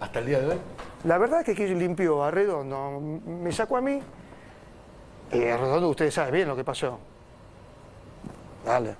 ¿Hasta 0.00 0.18
el 0.18 0.26
día 0.26 0.40
de 0.40 0.48
hoy? 0.48 0.58
La 1.04 1.18
verdad 1.18 1.40
es 1.40 1.46
que 1.46 1.54
quien 1.54 1.78
limpió 1.78 2.22
a 2.22 2.30
Redondo 2.30 3.00
me 3.00 3.52
sacó 3.52 3.76
a 3.76 3.80
mí. 3.80 4.00
Y 5.32 5.44
a 5.44 5.56
Redondo 5.56 5.88
ustedes 5.88 6.12
saben 6.12 6.34
bien 6.34 6.48
lo 6.48 6.56
que 6.56 6.64
pasó. 6.64 6.98
Dale, 8.64 8.94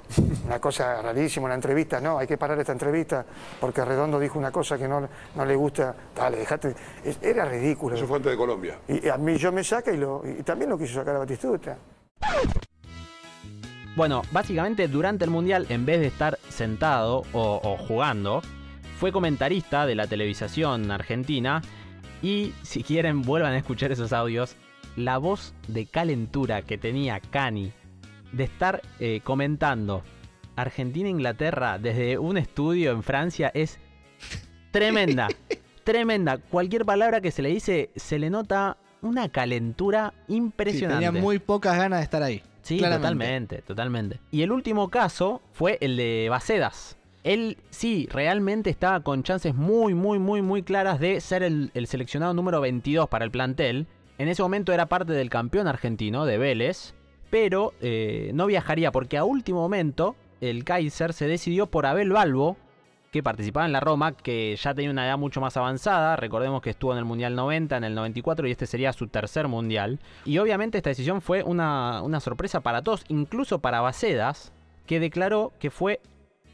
una 0.44 0.58
cosa 0.58 1.00
rarísima, 1.02 1.44
una 1.46 1.54
entrevista, 1.54 2.00
no, 2.00 2.18
hay 2.18 2.26
que 2.26 2.36
parar 2.36 2.58
esta 2.58 2.72
entrevista 2.72 3.24
porque 3.60 3.84
Redondo 3.84 4.18
dijo 4.18 4.36
una 4.36 4.50
cosa 4.50 4.76
que 4.76 4.88
no, 4.88 5.08
no 5.36 5.44
le 5.44 5.54
gusta. 5.54 5.94
Dale, 6.16 6.38
dejate. 6.38 6.74
Era 7.20 7.44
ridículo. 7.44 7.94
Eso 7.94 8.06
fue 8.08 8.16
antes 8.16 8.32
de 8.32 8.38
Colombia. 8.38 8.78
Y 8.88 9.08
a 9.08 9.16
mí 9.18 9.36
yo 9.36 9.52
me 9.52 9.62
saca 9.62 9.92
y, 9.92 9.98
lo, 9.98 10.22
y 10.26 10.42
también 10.42 10.70
lo 10.70 10.78
quiso 10.78 10.94
sacar 10.94 11.14
a 11.14 11.20
Batistuta. 11.20 11.76
Bueno, 13.94 14.22
básicamente 14.32 14.88
durante 14.88 15.24
el 15.24 15.30
Mundial, 15.30 15.66
en 15.68 15.84
vez 15.84 16.00
de 16.00 16.06
estar 16.06 16.38
sentado 16.48 17.24
o, 17.32 17.60
o 17.62 17.76
jugando, 17.76 18.42
fue 18.98 19.12
comentarista 19.12 19.84
de 19.86 19.94
la 19.94 20.06
televisación 20.06 20.90
argentina. 20.90 21.60
Y 22.22 22.52
si 22.62 22.82
quieren, 22.82 23.22
vuelvan 23.22 23.52
a 23.52 23.58
escuchar 23.58 23.92
esos 23.92 24.12
audios. 24.12 24.56
La 24.96 25.18
voz 25.18 25.54
de 25.68 25.86
calentura 25.86 26.62
que 26.62 26.78
tenía 26.78 27.20
Cani 27.20 27.72
de 28.32 28.44
estar 28.44 28.82
eh, 28.98 29.20
comentando 29.24 30.02
Argentina-Inglaterra 30.56 31.78
desde 31.78 32.18
un 32.18 32.36
estudio 32.38 32.92
en 32.92 33.02
Francia 33.02 33.50
es 33.54 33.78
tremenda. 34.70 35.28
tremenda. 35.84 36.38
Cualquier 36.38 36.84
palabra 36.84 37.20
que 37.20 37.30
se 37.30 37.42
le 37.42 37.50
dice 37.50 37.90
se 37.96 38.18
le 38.18 38.30
nota 38.30 38.76
una 39.02 39.28
calentura 39.30 40.14
Sí, 40.28 40.34
impresionante. 40.36 41.06
tenía 41.06 41.20
muy 41.20 41.38
pocas 41.38 41.76
ganas 41.76 42.00
de 42.00 42.04
estar 42.04 42.22
ahí. 42.22 42.42
Sí, 42.62 42.78
claramente. 42.78 43.08
totalmente, 43.08 43.62
totalmente. 43.62 44.20
Y 44.30 44.42
el 44.42 44.52
último 44.52 44.88
caso 44.88 45.42
fue 45.52 45.78
el 45.80 45.96
de 45.96 46.28
Bacedas. 46.30 46.96
Él 47.24 47.56
sí, 47.70 48.08
realmente 48.10 48.70
estaba 48.70 49.00
con 49.00 49.22
chances 49.22 49.54
muy, 49.54 49.94
muy, 49.94 50.18
muy, 50.18 50.42
muy 50.42 50.62
claras 50.62 50.98
de 50.98 51.20
ser 51.20 51.42
el, 51.42 51.70
el 51.74 51.86
seleccionado 51.86 52.34
número 52.34 52.60
22 52.60 53.08
para 53.08 53.24
el 53.24 53.30
plantel. 53.30 53.86
En 54.18 54.28
ese 54.28 54.42
momento 54.42 54.72
era 54.72 54.86
parte 54.86 55.12
del 55.12 55.30
campeón 55.30 55.66
argentino 55.66 56.26
de 56.26 56.38
Vélez, 56.38 56.94
pero 57.30 57.74
eh, 57.80 58.30
no 58.34 58.46
viajaría 58.46 58.92
porque 58.92 59.16
a 59.18 59.24
último 59.24 59.60
momento 59.60 60.16
el 60.40 60.64
Kaiser 60.64 61.12
se 61.12 61.26
decidió 61.26 61.66
por 61.66 61.86
Abel 61.86 62.10
Balbo, 62.10 62.56
que 63.12 63.22
participaba 63.22 63.66
en 63.66 63.72
la 63.72 63.80
Roma, 63.80 64.12
que 64.12 64.56
ya 64.56 64.74
tenía 64.74 64.90
una 64.90 65.06
edad 65.06 65.18
mucho 65.18 65.40
más 65.42 65.56
avanzada. 65.58 66.16
Recordemos 66.16 66.62
que 66.62 66.70
estuvo 66.70 66.92
en 66.92 66.98
el 66.98 67.04
Mundial 67.04 67.36
90, 67.36 67.76
en 67.76 67.84
el 67.84 67.94
94 67.94 68.48
y 68.48 68.50
este 68.50 68.66
sería 68.66 68.92
su 68.94 69.06
tercer 69.06 69.48
Mundial. 69.48 70.00
Y 70.24 70.38
obviamente 70.38 70.78
esta 70.78 70.90
decisión 70.90 71.20
fue 71.20 71.42
una, 71.42 72.02
una 72.02 72.20
sorpresa 72.20 72.60
para 72.60 72.80
todos, 72.80 73.04
incluso 73.08 73.58
para 73.58 73.82
Bacedas, 73.82 74.50
que 74.86 74.98
declaró 74.98 75.52
que 75.60 75.70
fue 75.70 76.00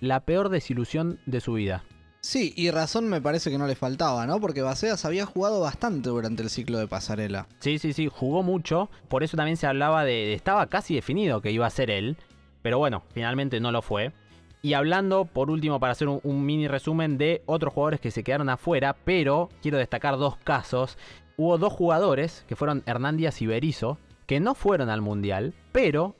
la 0.00 0.20
peor 0.20 0.48
desilusión 0.48 1.20
de 1.26 1.40
su 1.40 1.52
vida. 1.54 1.84
Sí, 2.20 2.52
y 2.56 2.72
razón 2.72 3.08
me 3.08 3.20
parece 3.20 3.52
que 3.52 3.58
no 3.58 3.68
le 3.68 3.76
faltaba, 3.76 4.26
¿no? 4.26 4.40
Porque 4.40 4.60
Bacedas 4.60 5.04
había 5.04 5.26
jugado 5.26 5.60
bastante 5.60 6.08
durante 6.08 6.42
el 6.42 6.50
ciclo 6.50 6.78
de 6.78 6.88
pasarela. 6.88 7.46
Sí, 7.60 7.78
sí, 7.78 7.92
sí, 7.92 8.08
jugó 8.12 8.42
mucho. 8.42 8.90
Por 9.08 9.22
eso 9.22 9.36
también 9.36 9.56
se 9.56 9.68
hablaba 9.68 10.04
de. 10.04 10.34
Estaba 10.34 10.66
casi 10.66 10.96
definido 10.96 11.40
que 11.40 11.52
iba 11.52 11.66
a 11.66 11.70
ser 11.70 11.88
él. 11.92 12.16
Pero 12.62 12.78
bueno, 12.78 13.04
finalmente 13.14 13.60
no 13.60 13.70
lo 13.70 13.80
fue. 13.80 14.12
Y 14.60 14.74
hablando, 14.74 15.24
por 15.24 15.50
último, 15.50 15.78
para 15.78 15.92
hacer 15.92 16.08
un, 16.08 16.20
un, 16.22 16.44
mini 16.44 16.66
resumen 16.66 17.16
de 17.16 17.42
otros 17.46 17.72
jugadores 17.72 18.00
que 18.00 18.10
se 18.10 18.24
quedaron 18.24 18.48
afuera, 18.48 18.96
pero 19.04 19.48
quiero 19.62 19.78
destacar 19.78 20.16
dos 20.16 20.36
casos. 20.38 20.98
Hubo 21.36 21.58
dos 21.58 21.72
jugadores, 21.72 22.44
que 22.48 22.56
fueron 22.56 22.82
Hernán 22.86 23.16
Díaz 23.16 23.40
y 23.40 23.46
Berizzo, 23.46 23.98
que 24.26 24.40
no 24.40 24.54
fueron 24.54 24.90
al 24.90 25.00
Mundial, 25.00 25.54
pero 25.72 26.16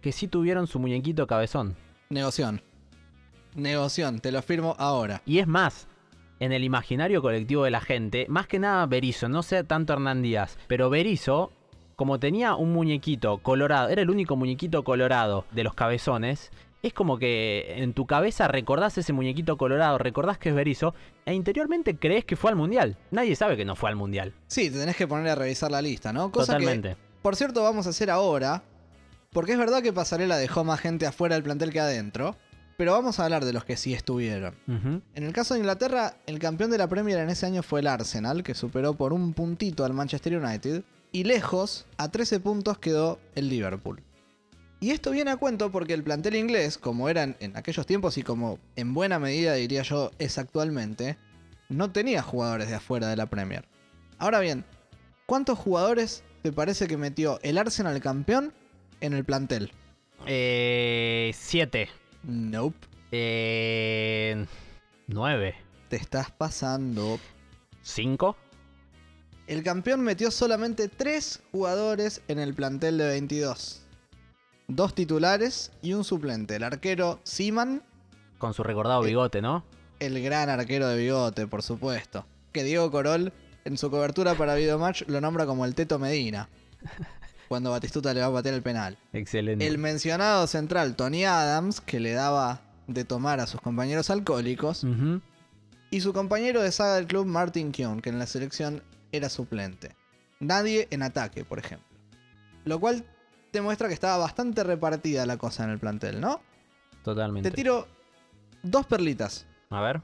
que 0.00 0.12
sí 0.12 0.28
tuvieron 0.28 0.66
su 0.66 0.78
muñequito 0.78 1.26
cabezón. 1.26 1.76
Negoción. 2.08 2.62
Negoción, 3.54 4.20
te 4.20 4.32
lo 4.32 4.42
firmo 4.42 4.74
ahora. 4.78 5.22
Y 5.26 5.38
es 5.38 5.46
más, 5.46 5.88
en 6.40 6.52
el 6.52 6.64
imaginario 6.64 7.22
colectivo 7.22 7.64
de 7.64 7.70
la 7.70 7.80
gente, 7.80 8.26
más 8.28 8.46
que 8.46 8.58
nada 8.58 8.86
Berizzo, 8.86 9.28
no 9.28 9.42
sé 9.42 9.62
tanto 9.64 9.92
Hernán 9.92 10.22
Díaz, 10.22 10.58
pero 10.66 10.90
Berizzo, 10.90 11.52
como 11.96 12.18
tenía 12.18 12.54
un 12.54 12.72
muñequito 12.72 13.38
colorado, 13.38 13.90
era 13.90 14.02
el 14.02 14.10
único 14.10 14.36
muñequito 14.36 14.82
colorado 14.82 15.44
de 15.52 15.64
los 15.64 15.74
cabezones, 15.74 16.50
es 16.82 16.92
como 16.94 17.18
que 17.18 17.74
en 17.76 17.92
tu 17.92 18.06
cabeza 18.06 18.48
recordás 18.48 18.96
ese 18.98 19.12
muñequito 19.12 19.56
colorado, 19.56 19.98
recordás 19.98 20.38
que 20.38 20.48
es 20.48 20.54
Berizzo, 20.54 20.94
e 21.26 21.34
interiormente 21.34 21.96
crees 21.96 22.24
que 22.24 22.36
fue 22.36 22.50
al 22.50 22.56
Mundial. 22.56 22.96
Nadie 23.10 23.36
sabe 23.36 23.56
que 23.56 23.64
no 23.64 23.76
fue 23.76 23.90
al 23.90 23.96
Mundial. 23.96 24.32
Sí, 24.46 24.70
te 24.70 24.78
tenés 24.78 24.96
que 24.96 25.06
poner 25.06 25.28
a 25.28 25.34
revisar 25.34 25.70
la 25.70 25.82
lista, 25.82 26.12
¿no? 26.12 26.30
Cosa 26.30 26.54
Totalmente. 26.54 26.90
Que, 26.90 26.96
por 27.22 27.36
cierto, 27.36 27.62
vamos 27.62 27.86
a 27.86 27.90
hacer 27.90 28.10
ahora, 28.10 28.62
porque 29.32 29.52
es 29.52 29.58
verdad 29.58 29.82
que 29.82 29.92
Pasarela 29.92 30.38
dejó 30.38 30.64
más 30.64 30.80
gente 30.80 31.06
afuera 31.06 31.34
del 31.34 31.44
plantel 31.44 31.70
que 31.70 31.80
adentro, 31.80 32.36
pero 32.78 32.92
vamos 32.92 33.20
a 33.20 33.24
hablar 33.24 33.44
de 33.44 33.52
los 33.52 33.64
que 33.66 33.76
sí 33.76 33.92
estuvieron. 33.92 34.54
Uh 34.66 34.72
-huh. 34.72 35.02
En 35.14 35.24
el 35.24 35.34
caso 35.34 35.52
de 35.52 35.60
Inglaterra, 35.60 36.14
el 36.26 36.38
campeón 36.38 36.70
de 36.70 36.78
la 36.78 36.88
Premier 36.88 37.18
en 37.18 37.28
ese 37.28 37.44
año 37.44 37.62
fue 37.62 37.80
el 37.80 37.86
Arsenal, 37.86 38.42
que 38.42 38.54
superó 38.54 38.94
por 38.94 39.12
un 39.12 39.34
puntito 39.34 39.84
al 39.84 39.92
Manchester 39.92 40.38
United, 40.38 40.82
y 41.12 41.24
lejos, 41.24 41.86
a 41.98 42.10
13 42.10 42.40
puntos 42.40 42.78
quedó 42.78 43.18
el 43.34 43.50
Liverpool. 43.50 44.02
Y 44.80 44.92
esto 44.92 45.10
viene 45.10 45.30
a 45.30 45.36
cuento 45.36 45.70
porque 45.70 45.92
el 45.92 46.02
plantel 46.02 46.36
inglés, 46.36 46.78
como 46.78 47.10
eran 47.10 47.36
en 47.40 47.54
aquellos 47.56 47.86
tiempos 47.86 48.16
y 48.16 48.22
como 48.22 48.58
en 48.76 48.94
buena 48.94 49.18
medida 49.18 49.52
diría 49.52 49.82
yo 49.82 50.10
es 50.18 50.38
actualmente, 50.38 51.18
no 51.68 51.92
tenía 51.92 52.22
jugadores 52.22 52.68
de 52.68 52.76
afuera 52.76 53.08
de 53.08 53.16
la 53.16 53.26
Premier. 53.26 53.68
Ahora 54.18 54.40
bien, 54.40 54.64
¿cuántos 55.26 55.58
jugadores 55.58 56.24
te 56.42 56.50
parece 56.50 56.86
que 56.86 56.96
metió 56.96 57.38
el 57.42 57.58
Arsenal 57.58 58.00
campeón 58.00 58.54
en 59.00 59.12
el 59.12 59.24
plantel? 59.24 59.70
Eh. 60.26 61.32
Siete. 61.34 61.88
Nope. 62.22 62.78
Eh. 63.12 64.46
Nueve. 65.06 65.56
Te 65.90 65.96
estás 65.96 66.30
pasando. 66.30 67.18
¿Cinco? 67.82 68.36
El 69.46 69.62
campeón 69.62 70.00
metió 70.02 70.30
solamente 70.30 70.88
tres 70.88 71.42
jugadores 71.50 72.22
en 72.28 72.38
el 72.38 72.54
plantel 72.54 72.98
de 72.98 73.08
22. 73.08 73.79
Dos 74.70 74.94
titulares 74.94 75.72
y 75.82 75.94
un 75.94 76.04
suplente. 76.04 76.54
El 76.54 76.62
arquero 76.62 77.18
Seaman. 77.24 77.82
Con 78.38 78.54
su 78.54 78.62
recordado 78.62 79.02
bigote, 79.02 79.42
¿no? 79.42 79.64
El 79.98 80.22
gran 80.22 80.48
arquero 80.48 80.86
de 80.86 80.96
bigote, 80.96 81.48
por 81.48 81.64
supuesto. 81.64 82.24
Que 82.52 82.62
Diego 82.62 82.88
Corol, 82.92 83.32
en 83.64 83.76
su 83.76 83.90
cobertura 83.90 84.36
para 84.36 84.54
Videomatch, 84.54 85.08
lo 85.08 85.20
nombra 85.20 85.44
como 85.44 85.64
el 85.64 85.74
Teto 85.74 85.98
Medina. 85.98 86.48
cuando 87.48 87.72
Batistuta 87.72 88.14
le 88.14 88.20
va 88.20 88.28
a 88.28 88.32
patear 88.32 88.54
el 88.54 88.62
penal. 88.62 88.96
Excelente. 89.12 89.66
El 89.66 89.78
mencionado 89.78 90.46
central 90.46 90.94
Tony 90.94 91.24
Adams, 91.24 91.80
que 91.80 91.98
le 91.98 92.12
daba 92.12 92.60
de 92.86 93.04
tomar 93.04 93.40
a 93.40 93.48
sus 93.48 93.60
compañeros 93.60 94.08
alcohólicos. 94.08 94.84
Uh 94.84 94.86
-huh. 94.86 95.20
Y 95.90 96.00
su 96.00 96.12
compañero 96.12 96.62
de 96.62 96.70
saga 96.70 96.94
del 96.94 97.08
club 97.08 97.26
Martin 97.26 97.72
Keown, 97.72 98.02
que 98.02 98.10
en 98.10 98.20
la 98.20 98.26
selección 98.26 98.84
era 99.10 99.28
suplente. 99.28 99.96
Nadie 100.38 100.86
en 100.92 101.02
ataque, 101.02 101.44
por 101.44 101.58
ejemplo. 101.58 101.88
Lo 102.64 102.78
cual 102.78 103.04
demuestra 103.52 103.88
que 103.88 103.94
estaba 103.94 104.16
bastante 104.18 104.64
repartida 104.64 105.26
la 105.26 105.36
cosa 105.36 105.64
en 105.64 105.70
el 105.70 105.78
plantel, 105.78 106.20
¿no? 106.20 106.40
Totalmente. 107.02 107.50
Te 107.50 107.56
tiro 107.56 107.86
dos 108.62 108.86
perlitas. 108.86 109.46
A 109.70 109.80
ver. 109.80 110.02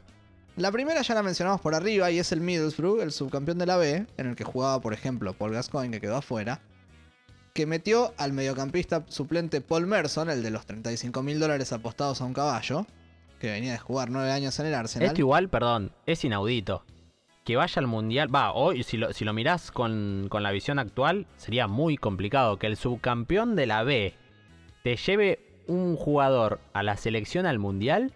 La 0.56 0.72
primera 0.72 1.02
ya 1.02 1.14
la 1.14 1.22
mencionamos 1.22 1.60
por 1.60 1.74
arriba 1.74 2.10
y 2.10 2.18
es 2.18 2.32
el 2.32 2.40
Middlesbrough, 2.40 3.02
el 3.02 3.12
subcampeón 3.12 3.58
de 3.58 3.66
la 3.66 3.76
B, 3.76 4.06
en 4.16 4.26
el 4.26 4.36
que 4.36 4.44
jugaba, 4.44 4.80
por 4.80 4.94
ejemplo, 4.94 5.34
Paul 5.34 5.52
Gascoigne, 5.52 5.90
que 5.90 6.00
quedó 6.00 6.16
afuera, 6.16 6.62
que 7.52 7.66
metió 7.66 8.14
al 8.16 8.32
mediocampista 8.32 9.04
suplente 9.08 9.60
Paul 9.60 9.86
Merson, 9.86 10.30
el 10.30 10.42
de 10.42 10.50
los 10.50 10.64
35 10.64 11.22
mil 11.22 11.38
dólares 11.38 11.72
apostados 11.72 12.22
a 12.22 12.24
un 12.24 12.32
caballo, 12.32 12.86
que 13.38 13.50
venía 13.50 13.72
de 13.72 13.78
jugar 13.78 14.10
nueve 14.10 14.32
años 14.32 14.58
en 14.58 14.66
el 14.66 14.74
Arsenal. 14.74 15.08
Esto 15.08 15.20
igual, 15.20 15.50
perdón, 15.50 15.92
es 16.06 16.24
inaudito. 16.24 16.84
Que 17.46 17.54
vaya 17.56 17.78
al 17.80 17.86
Mundial, 17.86 18.34
va, 18.34 18.52
hoy 18.52 18.82
si 18.82 18.96
lo, 18.96 19.12
si 19.12 19.24
lo 19.24 19.32
mirás 19.32 19.70
con, 19.70 20.26
con 20.28 20.42
la 20.42 20.50
visión 20.50 20.80
actual, 20.80 21.28
sería 21.36 21.68
muy 21.68 21.96
complicado 21.96 22.58
que 22.58 22.66
el 22.66 22.76
subcampeón 22.76 23.54
de 23.54 23.66
la 23.66 23.84
B 23.84 24.14
te 24.82 24.96
lleve 24.96 25.62
un 25.68 25.94
jugador 25.94 26.60
a 26.72 26.82
la 26.82 26.96
selección 26.96 27.46
al 27.46 27.60
Mundial 27.60 28.12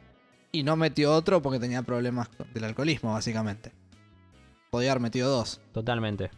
y 0.50 0.64
no 0.64 0.74
metió 0.74 1.14
otro 1.14 1.40
porque 1.42 1.60
tenía 1.60 1.82
problemas 1.82 2.28
del 2.52 2.64
alcoholismo, 2.64 3.12
básicamente. 3.12 3.70
Podía 4.68 4.90
haber 4.90 5.02
metido 5.02 5.30
dos. 5.30 5.60
Totalmente. 5.72 6.32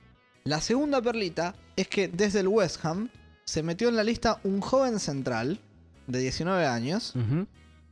La 0.44 0.60
segunda 0.60 1.00
perlita 1.00 1.54
es 1.76 1.88
que 1.88 2.08
desde 2.08 2.40
el 2.40 2.48
West 2.48 2.84
Ham 2.84 3.08
se 3.44 3.62
metió 3.62 3.88
en 3.88 3.96
la 3.96 4.04
lista 4.04 4.38
un 4.44 4.60
joven 4.60 4.98
central 4.98 5.58
de 6.08 6.18
19 6.18 6.66
años 6.66 7.14
uh 7.16 7.20
-huh. 7.20 7.46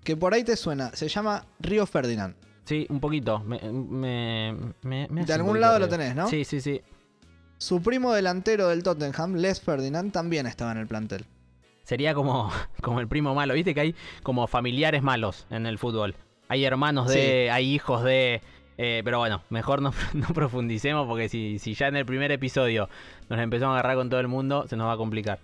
que 0.05 0.15
por 0.15 0.35
ahí 0.35 0.45
te 0.45 0.57
suena. 0.57 0.95
Se 0.95 1.09
llama 1.09 1.47
Río 1.59 1.87
Ferdinand. 1.87 2.35
Sí, 2.71 2.87
un 2.89 3.01
poquito. 3.01 3.41
Me, 3.41 3.59
me, 3.59 4.55
me, 4.83 5.09
me 5.11 5.25
de 5.25 5.33
algún 5.33 5.61
lado 5.61 5.81
lo 5.81 5.89
tenés, 5.89 6.15
¿no? 6.15 6.29
Sí, 6.29 6.45
sí, 6.45 6.61
sí. 6.61 6.81
Su 7.59 7.83
primo 7.83 8.13
delantero 8.13 8.69
del 8.69 8.85
Tottenham, 8.85 9.35
Les 9.35 9.61
Ferdinand, 9.61 10.13
también 10.13 10.47
estaba 10.47 10.71
en 10.71 10.79
el 10.79 10.87
plantel. 10.87 11.25
Sería 11.83 12.15
como, 12.15 12.49
como 12.81 13.01
el 13.01 13.09
primo 13.09 13.35
malo. 13.35 13.55
Viste 13.55 13.75
que 13.75 13.81
hay 13.81 13.95
como 14.23 14.47
familiares 14.47 15.03
malos 15.03 15.49
en 15.51 15.67
el 15.67 15.79
fútbol. 15.79 16.15
Hay 16.47 16.65
hermanos 16.65 17.09
de, 17.09 17.15
sí. 17.15 17.49
hay 17.49 17.75
hijos 17.75 18.05
de... 18.05 18.41
Eh, 18.79 19.03
pero 19.05 19.19
bueno, 19.19 19.43
mejor 19.51 19.83
no, 19.83 19.93
no 20.15 20.29
profundicemos 20.29 21.09
porque 21.09 21.29
si, 21.29 21.59
si, 21.59 21.75
ya 21.75 21.89
en 21.89 21.97
el 21.97 22.07
primer 22.07 22.31
episodio 22.31 22.89
nos 23.29 23.41
empezamos 23.41 23.75
a 23.75 23.81
agarrar 23.81 23.97
con 23.97 24.11
todo 24.11 24.21
el 24.21 24.29
mundo, 24.29 24.69
se 24.69 24.77
nos 24.77 24.87
va 24.87 24.93
a 24.93 24.97
complicar. 24.97 25.41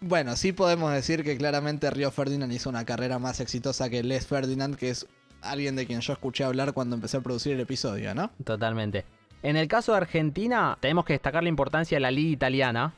Bueno, 0.00 0.36
sí 0.36 0.52
podemos 0.52 0.92
decir 0.92 1.24
que 1.24 1.36
claramente 1.36 1.90
Río 1.90 2.12
Ferdinand 2.12 2.52
hizo 2.52 2.70
una 2.70 2.84
carrera 2.84 3.18
más 3.18 3.40
exitosa 3.40 3.90
que 3.90 4.04
Les 4.04 4.28
Ferdinand, 4.28 4.76
que 4.76 4.90
es 4.90 5.08
alguien 5.42 5.76
de 5.76 5.86
quien 5.86 6.00
yo 6.00 6.12
escuché 6.12 6.44
hablar 6.44 6.72
cuando 6.72 6.96
empecé 6.96 7.16
a 7.18 7.20
producir 7.20 7.52
el 7.52 7.60
episodio, 7.60 8.14
¿no? 8.14 8.30
Totalmente. 8.44 9.04
En 9.42 9.56
el 9.56 9.68
caso 9.68 9.92
de 9.92 9.98
Argentina, 9.98 10.76
tenemos 10.80 11.04
que 11.04 11.12
destacar 11.12 11.42
la 11.42 11.48
importancia 11.48 11.96
de 11.96 12.00
la 12.00 12.10
liga 12.10 12.30
italiana, 12.30 12.94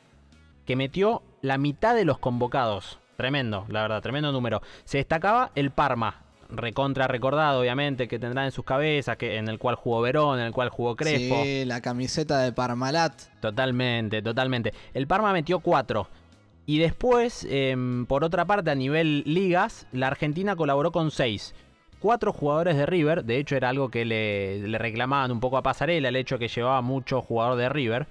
que 0.65 0.77
metió 0.77 1.23
la 1.43 1.59
mitad 1.59 1.95
de 1.95 2.05
los 2.05 2.19
convocados. 2.19 2.99
Tremendo, 3.17 3.67
la 3.69 3.83
verdad, 3.83 4.01
tremendo 4.01 4.33
número. 4.33 4.63
Se 4.85 4.99
destacaba 4.99 5.51
el 5.55 5.71
Parma, 5.71 6.23
recontra 6.49 7.07
recordado, 7.07 7.61
obviamente, 7.61 8.09
que 8.09 8.19
tendrán 8.19 8.47
en 8.47 8.53
sus 8.53 8.65
cabezas, 8.65 9.17
que, 9.19 9.37
en 9.37 9.49
el 9.49 9.59
cual 9.59 9.75
jugó 9.75 10.01
Verón, 10.01 10.39
en 10.39 10.47
el 10.47 10.53
cual 10.53 10.71
jugó 10.71 10.97
Crespo. 10.97 11.43
Sí, 11.43 11.65
la 11.67 11.83
camiseta 11.83 12.39
de 12.39 12.53
Parmalat. 12.53 13.15
Totalmente, 13.41 14.23
totalmente. 14.23 14.73
El 14.95 15.07
Parma 15.07 15.33
metió 15.33 15.61
cuatro. 15.61 16.09
Y 16.65 16.79
después, 16.79 17.47
eh, 17.51 17.77
por 18.07 18.25
otra 18.25 18.45
parte, 18.45 18.71
a 18.71 18.75
nivel 18.75 19.23
ligas, 19.27 19.87
la 19.93 20.07
Argentina 20.07 20.57
colaboró 20.57 20.93
con 20.93 21.11
seis. 21.11 21.55
Cuatro 22.01 22.33
jugadores 22.33 22.77
de 22.77 22.87
River, 22.87 23.25
de 23.25 23.37
hecho 23.37 23.57
era 23.57 23.69
algo 23.69 23.91
que 23.91 24.07
le, 24.07 24.79
reclamaban 24.79 25.31
un 25.31 25.39
poco 25.39 25.59
a 25.59 25.63
Pasarela, 25.63 26.09
el 26.09 26.17
hecho 26.17 26.39
que 26.39 26.49
llevaba 26.49 26.81
mucho 26.81 27.21
jugador 27.21 27.59
de 27.59 27.69
River. 27.69 28.07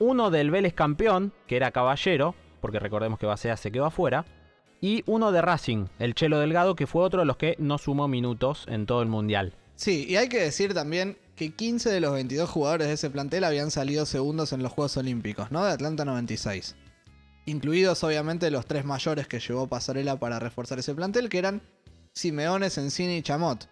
Uno 0.00 0.30
del 0.30 0.50
Vélez 0.50 0.74
campeón, 0.74 1.32
que 1.46 1.54
era 1.54 1.70
Caballero, 1.70 2.34
porque 2.60 2.80
recordemos 2.80 3.20
que 3.20 3.26
Basea 3.26 3.56
se 3.56 3.70
quedó 3.70 3.86
afuera 3.86 4.24
y 4.80 5.04
uno 5.06 5.30
de 5.30 5.40
Racing, 5.40 5.86
el 6.00 6.14
Chelo 6.14 6.40
Delgado, 6.40 6.74
que 6.74 6.88
fue 6.88 7.04
otro 7.04 7.20
de 7.20 7.26
los 7.26 7.36
que 7.36 7.54
no 7.58 7.78
sumó 7.78 8.08
minutos 8.08 8.66
en 8.68 8.84
todo 8.84 9.00
el 9.00 9.08
Mundial. 9.08 9.54
Sí, 9.76 10.06
y 10.08 10.16
hay 10.16 10.28
que 10.28 10.40
decir 10.40 10.74
también 10.74 11.16
que 11.36 11.54
15 11.54 11.90
de 11.90 12.00
los 12.00 12.12
22 12.12 12.50
jugadores 12.50 12.88
de 12.88 12.94
ese 12.94 13.10
plantel 13.10 13.44
habían 13.44 13.70
salido 13.70 14.06
segundos 14.06 14.52
en 14.52 14.62
los 14.62 14.72
Juegos 14.72 14.96
Olímpicos, 14.96 15.52
¿no? 15.52 15.64
De 15.64 15.70
Atlanta 15.70 16.04
96. 16.04 16.74
Incluidos 17.46 18.02
obviamente 18.02 18.50
los 18.50 18.66
tres 18.66 18.84
mayores 18.84 19.28
que 19.28 19.38
llevó 19.38 19.68
Pasarela 19.68 20.18
para 20.18 20.38
reforzar 20.38 20.78
ese 20.78 20.94
plantel, 20.94 21.28
que 21.28 21.38
eran 21.38 21.62
Simeone, 22.14 22.70
Sensini 22.70 23.16
y 23.16 23.22
Chamot. 23.22 23.68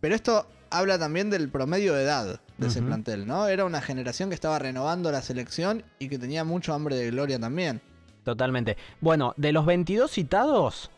Pero 0.00 0.14
esto 0.14 0.46
habla 0.70 0.98
también 0.98 1.30
del 1.30 1.48
promedio 1.48 1.94
de 1.94 2.02
edad 2.02 2.40
de 2.58 2.66
ese 2.66 2.82
plantel, 2.82 3.26
¿no? 3.26 3.48
Era 3.48 3.64
una 3.64 3.80
generación 3.80 4.28
que 4.28 4.34
estaba 4.34 4.58
renovando 4.58 5.10
la 5.10 5.22
selección 5.22 5.82
y 5.98 6.08
que 6.08 6.18
tenía 6.18 6.44
mucho 6.44 6.74
hambre 6.74 6.96
de 6.96 7.10
gloria 7.10 7.38
también. 7.38 7.80
Totalmente. 8.24 8.76
Bueno, 9.00 9.34
de 9.36 9.52
los 9.52 9.64
22 9.66 10.10
citados, 10.10 10.90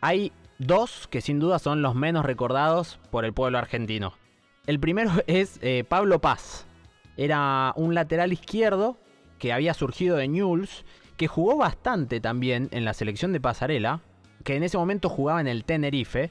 hay 0.00 0.32
dos 0.58 1.08
que 1.08 1.20
sin 1.20 1.38
duda 1.38 1.58
son 1.58 1.80
los 1.80 1.94
menos 1.94 2.24
recordados 2.24 2.98
por 3.10 3.24
el 3.24 3.32
pueblo 3.32 3.58
argentino. 3.58 4.14
El 4.66 4.78
primero 4.78 5.10
es 5.26 5.58
eh, 5.62 5.84
Pablo 5.88 6.20
Paz. 6.20 6.66
Era 7.16 7.72
un 7.76 7.94
lateral 7.94 8.32
izquierdo 8.32 8.98
que 9.38 9.52
había 9.52 9.74
surgido 9.74 10.16
de 10.16 10.28
Newell's, 10.28 10.84
que 11.16 11.28
jugó 11.28 11.56
bastante 11.56 12.20
también 12.20 12.68
en 12.72 12.84
la 12.84 12.94
selección 12.94 13.32
de 13.32 13.40
Pasarela, 13.40 14.00
que 14.44 14.56
en 14.56 14.62
ese 14.62 14.76
momento 14.76 15.08
jugaba 15.08 15.40
en 15.40 15.48
el 15.48 15.64
Tenerife, 15.64 16.30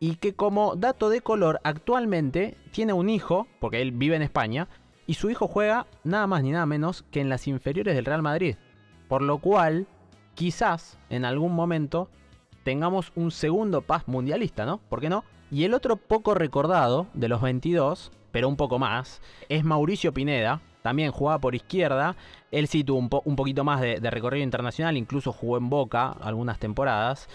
y 0.00 0.16
que 0.16 0.34
como 0.34 0.74
dato 0.76 1.10
de 1.10 1.20
color 1.20 1.60
actualmente 1.62 2.56
tiene 2.72 2.92
un 2.94 3.08
hijo, 3.10 3.46
porque 3.60 3.82
él 3.82 3.92
vive 3.92 4.16
en 4.16 4.22
España, 4.22 4.66
y 5.06 5.14
su 5.14 5.28
hijo 5.30 5.46
juega 5.46 5.86
nada 6.04 6.26
más 6.26 6.42
ni 6.42 6.50
nada 6.50 6.66
menos 6.66 7.04
que 7.10 7.20
en 7.20 7.28
las 7.28 7.46
inferiores 7.46 7.94
del 7.94 8.04
Real 8.06 8.22
Madrid. 8.22 8.56
Por 9.08 9.22
lo 9.22 9.38
cual, 9.38 9.86
quizás 10.34 10.98
en 11.10 11.24
algún 11.24 11.52
momento 11.54 12.08
tengamos 12.62 13.12
un 13.14 13.30
segundo 13.30 13.82
Paz 13.82 14.04
mundialista, 14.06 14.64
¿no? 14.64 14.78
¿Por 14.88 15.00
qué 15.00 15.08
no? 15.08 15.24
Y 15.50 15.64
el 15.64 15.74
otro 15.74 15.96
poco 15.96 16.34
recordado 16.34 17.08
de 17.12 17.28
los 17.28 17.42
22, 17.42 18.12
pero 18.30 18.48
un 18.48 18.56
poco 18.56 18.78
más, 18.78 19.20
es 19.48 19.64
Mauricio 19.64 20.14
Pineda. 20.14 20.60
También 20.82 21.10
jugaba 21.10 21.40
por 21.40 21.54
izquierda. 21.54 22.16
Él 22.50 22.66
sí 22.66 22.84
tuvo 22.84 22.98
un, 23.00 23.10
po- 23.10 23.22
un 23.26 23.36
poquito 23.36 23.64
más 23.64 23.82
de 23.82 23.98
recorrido 24.10 24.44
internacional, 24.44 24.96
incluso 24.96 25.30
jugó 25.32 25.58
en 25.58 25.68
Boca 25.68 26.12
algunas 26.22 26.58
temporadas. 26.58 27.28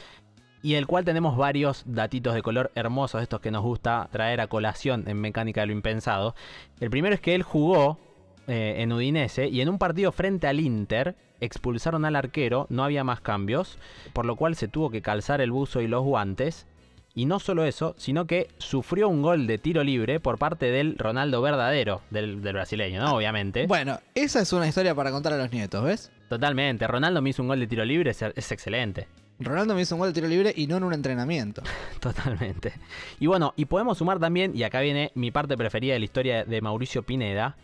Y 0.66 0.74
el 0.74 0.88
cual 0.88 1.06
tenemos 1.06 1.38
varios 1.38 1.84
datitos 1.86 2.34
de 2.34 2.42
color 2.42 2.72
hermosos, 2.74 3.22
estos 3.22 3.40
que 3.40 3.52
nos 3.52 3.62
gusta 3.62 4.10
traer 4.12 4.42
a 4.42 4.48
colación 4.48 5.04
en 5.06 5.22
Mecánica 5.22 5.62
de 5.62 5.68
lo 5.68 5.74
Impensado. 5.74 6.34
El 6.80 6.90
primero 6.90 7.14
es 7.14 7.22
que 7.22 7.36
él 7.36 7.44
jugó 7.44 8.00
eh, 8.48 8.78
en 8.80 8.92
Udinese 8.92 9.48
y 9.48 9.62
en 9.62 9.70
un 9.70 9.78
partido 9.78 10.12
frente 10.12 10.48
al 10.48 10.60
Inter 10.60 11.16
expulsaron 11.40 12.04
al 12.04 12.16
arquero, 12.16 12.66
no 12.72 12.84
había 12.84 13.04
más 13.04 13.22
cambios, 13.22 13.78
por 14.12 14.26
lo 14.26 14.38
cual 14.38 14.56
se 14.56 14.68
tuvo 14.68 14.90
que 14.90 15.04
calzar 15.04 15.40
el 15.40 15.52
buzo 15.52 15.82
y 15.82 15.88
los 15.88 16.04
guantes. 16.04 16.66
Y 17.14 17.26
no 17.26 17.40
solo 17.40 17.64
eso, 17.64 17.94
sino 18.00 18.26
que 18.26 18.48
sufrió 18.58 19.08
un 19.08 19.22
gol 19.22 19.46
de 19.46 19.60
tiro 19.60 19.84
libre 19.84 20.20
por 20.20 20.40
parte 20.40 20.72
del 20.72 20.98
Ronaldo 20.98 21.44
verdadero, 21.44 22.02
del, 22.10 22.42
del 22.42 22.54
brasileño, 22.54 23.04
¿no? 23.04 23.16
Obviamente. 23.16 23.68
Bueno, 23.68 24.00
esa 24.16 24.42
es 24.42 24.52
una 24.52 24.68
historia 24.68 24.96
para 24.96 25.12
contar 25.12 25.34
a 25.34 25.38
los 25.38 25.52
nietos, 25.52 25.84
¿ves? 25.84 26.12
Totalmente. 26.28 26.88
Ronaldo 26.88 27.22
me 27.22 27.30
hizo 27.30 27.44
un 27.44 27.50
gol 27.50 27.60
de 27.60 27.68
tiro 27.68 27.86
libre, 27.86 28.10
es, 28.10 28.24
es 28.24 28.52
excelente. 28.52 29.08
Ronaldo 29.40 29.76
me 29.76 29.82
hizo 29.82 29.96
un 29.96 30.00
gol 30.00 30.10
de 30.10 30.14
tiro 30.14 30.28
libre 30.28 30.54
y 30.56 30.68
no 30.68 30.78
en 30.78 30.84
un 30.84 30.94
entrenamiento. 30.94 31.62
Totalmente. 32.00 32.74
Y 33.20 33.28
bueno, 33.28 33.54
y 33.56 33.66
podemos 33.66 33.98
sumar 33.98 34.20
también, 34.20 34.56
y 34.56 34.64
acá 34.64 34.82
viene 34.82 35.12
mi 35.16 35.32
parte 35.32 35.58
preferida 35.58 35.94
de 35.94 36.00
la 36.00 36.06
historia 36.06 36.46
de 36.46 36.62
Mauricio 36.62 37.04
Pineda, 37.04 37.58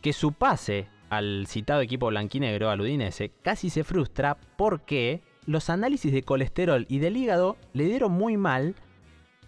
que 0.00 0.12
su 0.12 0.32
pase 0.32 0.88
al 1.10 1.46
citado 1.46 1.80
equipo 1.80 2.06
blanquinegro, 2.06 2.70
al 2.70 2.80
Udinese, 2.80 3.32
casi 3.42 3.68
se 3.68 3.84
frustra 3.84 4.38
porque 4.56 5.20
los 5.44 5.68
análisis 5.68 6.12
de 6.12 6.22
colesterol 6.22 6.86
y 6.88 7.00
del 7.00 7.16
hígado 7.16 7.56
le 7.72 7.84
dieron 7.84 8.12
muy 8.12 8.36
mal 8.36 8.76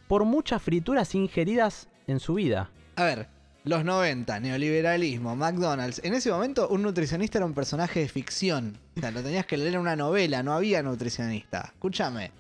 por 0.09 0.25
muchas 0.25 0.61
frituras 0.61 1.15
ingeridas 1.15 1.89
en 2.07 2.21
su 2.21 2.35
vida. 2.35 2.71
A 2.97 3.05
ver, 3.05 3.29
los 3.65 3.85
90, 3.85 4.41
neoliberalismo, 4.41 5.37
McDonald's. 5.37 6.01
En 6.05 6.15
ese 6.15 6.31
momento 6.31 6.69
un 6.69 6.83
nutricionista 6.83 7.39
era 7.39 7.47
un 7.47 7.55
personaje 7.55 8.01
de 8.01 8.09
ficción. 8.09 8.79
O 8.97 9.01
sea, 9.01 9.11
lo 9.11 9.23
tenías 9.23 9.47
que 9.47 9.57
leer 9.57 9.75
en 9.75 9.81
una 9.81 9.97
novela, 9.97 10.43
no 10.43 10.53
había 10.53 10.83
nutricionista. 10.83 11.71
Escúchame. 11.75 12.33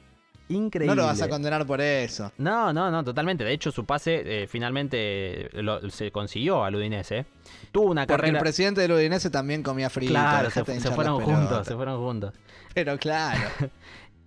Increíble. 0.48 0.94
No 0.94 1.00
lo 1.00 1.06
vas 1.06 1.22
a 1.22 1.28
condenar 1.28 1.64
por 1.66 1.80
eso. 1.80 2.30
No, 2.36 2.72
no, 2.72 2.90
no, 2.90 3.02
totalmente. 3.04 3.42
De 3.44 3.52
hecho, 3.52 3.70
su 3.70 3.86
pase 3.86 4.42
eh, 4.42 4.46
finalmente 4.46 5.48
lo- 5.54 5.88
se 5.88 6.10
consiguió 6.10 6.62
al 6.64 6.74
Udinese. 6.74 7.24
Tuvo 7.70 7.90
una 7.90 8.02
Porque 8.06 8.20
carrera... 8.22 8.38
el 8.38 8.42
presidente 8.42 8.80
del 8.82 8.92
Udinese 8.92 9.30
también 9.30 9.62
comía 9.62 9.88
frito. 9.88 10.12
Claro, 10.12 10.50
se, 10.50 10.62
se 10.80 10.90
fueron 10.90 11.20
juntos, 11.22 11.66
se 11.66 11.74
fueron 11.74 11.98
juntos. 12.04 12.34
Pero 12.74 12.98
claro. 12.98 13.40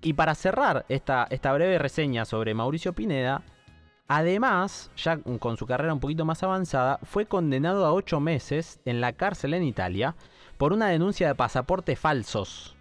Y 0.02 0.14
para 0.14 0.36
cerrar 0.36 0.86
esta, 0.88 1.26
esta 1.32 1.52
breve 1.52 1.80
reseña 1.80 2.26
sobre 2.26 2.54
Mauricio 2.54 2.94
Pineda, 2.94 3.42
además, 4.08 4.92
ya 4.98 5.18
con 5.18 5.58
su 5.58 5.66
carrera 5.66 5.94
un 5.94 6.00
poquito 6.00 6.26
más 6.26 6.44
avanzada, 6.44 7.00
fue 7.04 7.26
condenado 7.26 7.86
a 7.86 7.94
ocho 7.94 8.20
meses 8.20 8.80
en 8.86 9.02
la 9.02 9.14
cárcel 9.14 9.54
en 9.54 9.64
Italia 9.64 10.16
por 10.58 10.74
una 10.74 10.88
denuncia 10.88 11.28
de 11.28 11.36
pasaportes 11.36 12.00
falsos. 12.00 12.76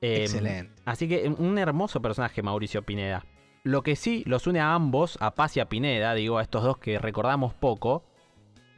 Eh, 0.00 0.22
Excelente. 0.22 0.72
Así 0.84 1.08
que 1.08 1.34
un 1.38 1.58
hermoso 1.58 2.00
personaje 2.00 2.42
Mauricio 2.42 2.82
Pineda. 2.82 3.24
Lo 3.62 3.82
que 3.82 3.96
sí 3.96 4.22
los 4.26 4.46
une 4.46 4.60
a 4.60 4.74
ambos, 4.74 5.16
a 5.20 5.34
Paz 5.34 5.56
y 5.56 5.60
a 5.60 5.68
Pineda, 5.68 6.14
digo 6.14 6.38
a 6.38 6.42
estos 6.42 6.62
dos 6.62 6.76
que 6.76 6.98
recordamos 6.98 7.54
poco, 7.54 8.04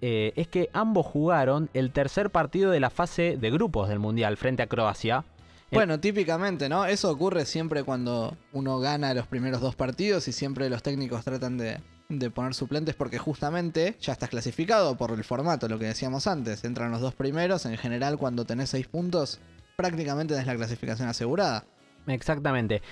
eh, 0.00 0.32
es 0.36 0.46
que 0.48 0.70
ambos 0.72 1.06
jugaron 1.06 1.70
el 1.74 1.90
tercer 1.90 2.30
partido 2.30 2.70
de 2.70 2.80
la 2.80 2.90
fase 2.90 3.36
de 3.36 3.50
grupos 3.50 3.88
del 3.88 3.98
Mundial 3.98 4.36
frente 4.36 4.62
a 4.62 4.68
Croacia. 4.68 5.24
Bueno, 5.72 5.98
típicamente, 5.98 6.68
¿no? 6.68 6.86
Eso 6.86 7.10
ocurre 7.10 7.44
siempre 7.44 7.82
cuando 7.82 8.36
uno 8.52 8.78
gana 8.78 9.14
los 9.14 9.26
primeros 9.26 9.60
dos 9.60 9.74
partidos 9.74 10.28
y 10.28 10.32
siempre 10.32 10.70
los 10.70 10.82
técnicos 10.82 11.24
tratan 11.24 11.58
de, 11.58 11.80
de 12.08 12.30
poner 12.30 12.54
suplentes 12.54 12.94
porque 12.94 13.18
justamente 13.18 13.96
ya 14.00 14.12
estás 14.12 14.30
clasificado 14.30 14.96
por 14.96 15.10
el 15.10 15.24
formato, 15.24 15.68
lo 15.68 15.78
que 15.78 15.86
decíamos 15.86 16.26
antes. 16.26 16.64
Entran 16.64 16.92
los 16.92 17.00
dos 17.00 17.14
primeros, 17.14 17.66
en 17.66 17.76
general 17.76 18.16
cuando 18.16 18.44
tenés 18.44 18.70
seis 18.70 18.86
puntos, 18.86 19.40
prácticamente 19.76 20.34
tenés 20.34 20.46
la 20.46 20.56
clasificación 20.56 21.08
asegurada. 21.08 21.64
Exactamente. 22.06 22.82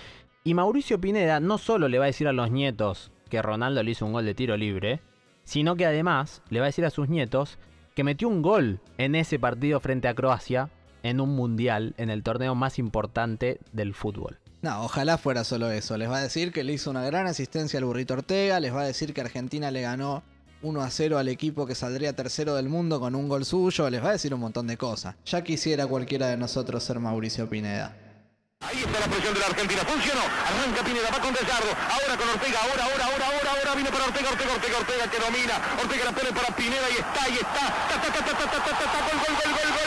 Y 0.42 0.54
Mauricio 0.54 1.00
Pineda 1.00 1.40
no 1.40 1.58
solo 1.58 1.88
le 1.88 1.98
va 1.98 2.04
a 2.04 2.08
decir 2.08 2.28
a 2.28 2.32
los 2.32 2.50
nietos 2.50 3.12
que 3.30 3.40
Ronaldo 3.40 3.82
le 3.82 3.92
hizo 3.92 4.04
un 4.04 4.12
gol 4.12 4.26
de 4.26 4.34
tiro 4.34 4.56
libre, 4.56 5.00
sino 5.44 5.76
que 5.76 5.86
además 5.86 6.42
le 6.50 6.60
va 6.60 6.66
a 6.66 6.68
decir 6.68 6.84
a 6.84 6.90
sus 6.90 7.08
nietos 7.08 7.58
que 7.94 8.04
metió 8.04 8.28
un 8.28 8.42
gol 8.42 8.80
en 8.98 9.14
ese 9.14 9.38
partido 9.38 9.78
frente 9.80 10.08
a 10.08 10.14
Croacia 10.14 10.70
en 11.04 11.20
un 11.20 11.36
mundial, 11.36 11.94
en 11.98 12.10
el 12.10 12.24
torneo 12.24 12.56
más 12.56 12.80
importante 12.80 13.60
del 13.72 13.94
fútbol. 13.94 14.38
No, 14.62 14.82
ojalá 14.82 15.18
fuera 15.18 15.44
solo 15.44 15.70
eso. 15.70 15.96
Les 15.98 16.10
va 16.10 16.16
a 16.16 16.22
decir 16.22 16.50
que 16.50 16.64
le 16.64 16.72
hizo 16.72 16.90
una 16.90 17.04
gran 17.04 17.26
asistencia 17.26 17.78
al 17.78 17.84
burrito 17.84 18.14
Ortega, 18.14 18.58
les 18.58 18.74
va 18.74 18.80
a 18.80 18.86
decir 18.86 19.12
que 19.12 19.20
Argentina 19.20 19.70
le 19.70 19.82
ganó 19.82 20.22
1 20.62 20.80
a 20.80 20.90
0 20.90 21.18
al 21.18 21.28
equipo 21.28 21.66
que 21.66 21.74
saldría 21.74 22.16
tercero 22.16 22.54
del 22.54 22.70
mundo 22.70 22.98
con 22.98 23.14
un 23.14 23.28
gol 23.28 23.44
suyo, 23.44 23.90
les 23.90 24.02
va 24.02 24.08
a 24.08 24.12
decir 24.12 24.32
un 24.32 24.40
montón 24.40 24.66
de 24.66 24.78
cosas. 24.78 25.14
Ya 25.26 25.44
quisiera 25.44 25.86
cualquiera 25.86 26.28
de 26.28 26.38
nosotros 26.38 26.82
ser 26.82 26.98
Mauricio 26.98 27.48
Pineda. 27.50 27.94
Ahí 28.64 28.78
está 28.80 28.98
la 28.98 29.06
presión 29.06 29.34
de 29.34 29.40
la 29.40 29.46
Argentina. 29.46 29.82
Funcionó. 29.84 30.22
Arranca 30.24 30.82
Pineda, 30.82 31.10
va 31.12 31.20
con 31.20 31.34
Gallardo. 31.34 31.68
Ahora 31.68 32.16
con 32.16 32.28
Ortega. 32.30 32.58
Ahora, 32.64 32.84
ahora, 32.84 33.04
ahora, 33.04 33.26
ahora, 33.28 33.50
ahora. 33.52 33.74
Viene 33.74 33.90
para 33.90 34.04
Ortega, 34.04 34.30
Ortega, 34.30 34.52
Ortega, 34.56 34.78
Ortega 34.78 35.04
que 35.12 35.18
domina. 35.20 35.54
Ortega 35.84 36.04
la 36.06 36.12
pone 36.12 36.32
para 36.32 36.48
Pineda 36.56 36.88
y 36.88 36.96
está, 36.96 37.22
y 37.28 37.36
está. 37.44 37.64
Ta, 37.92 37.96
ta, 38.00 38.08
ta, 38.08 38.20
ta, 38.24 38.32
ta, 38.32 38.46
ta, 38.48 38.60
ta, 38.64 38.72
ta, 38.72 38.86
ta. 38.88 38.98
Gol, 39.04 39.18
gol, 39.20 39.34
gol, 39.36 39.52
gol, 39.52 39.52
gol, 39.52 39.68
gol, 39.68 39.72
gol, 39.76 39.83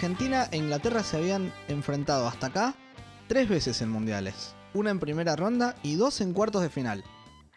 Argentina 0.00 0.46
e 0.52 0.58
Inglaterra 0.58 1.02
se 1.02 1.16
habían 1.16 1.50
enfrentado 1.68 2.28
hasta 2.28 2.48
acá 2.48 2.74
tres 3.28 3.48
veces 3.48 3.80
en 3.80 3.88
mundiales. 3.88 4.54
Una 4.74 4.90
en 4.90 5.00
primera 5.00 5.36
ronda 5.36 5.74
y 5.82 5.94
dos 5.94 6.20
en 6.20 6.34
cuartos 6.34 6.60
de 6.60 6.68
final. 6.68 7.02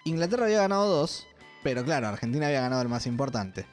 Inglaterra 0.06 0.46
había 0.46 0.60
ganado 0.62 0.88
dos, 0.88 1.28
pero 1.64 1.84
claro, 1.84 2.08
Argentina 2.08 2.48
había 2.48 2.62
ganado 2.62 2.82
el 2.82 2.88
más 2.88 3.08
importante. 3.08 3.68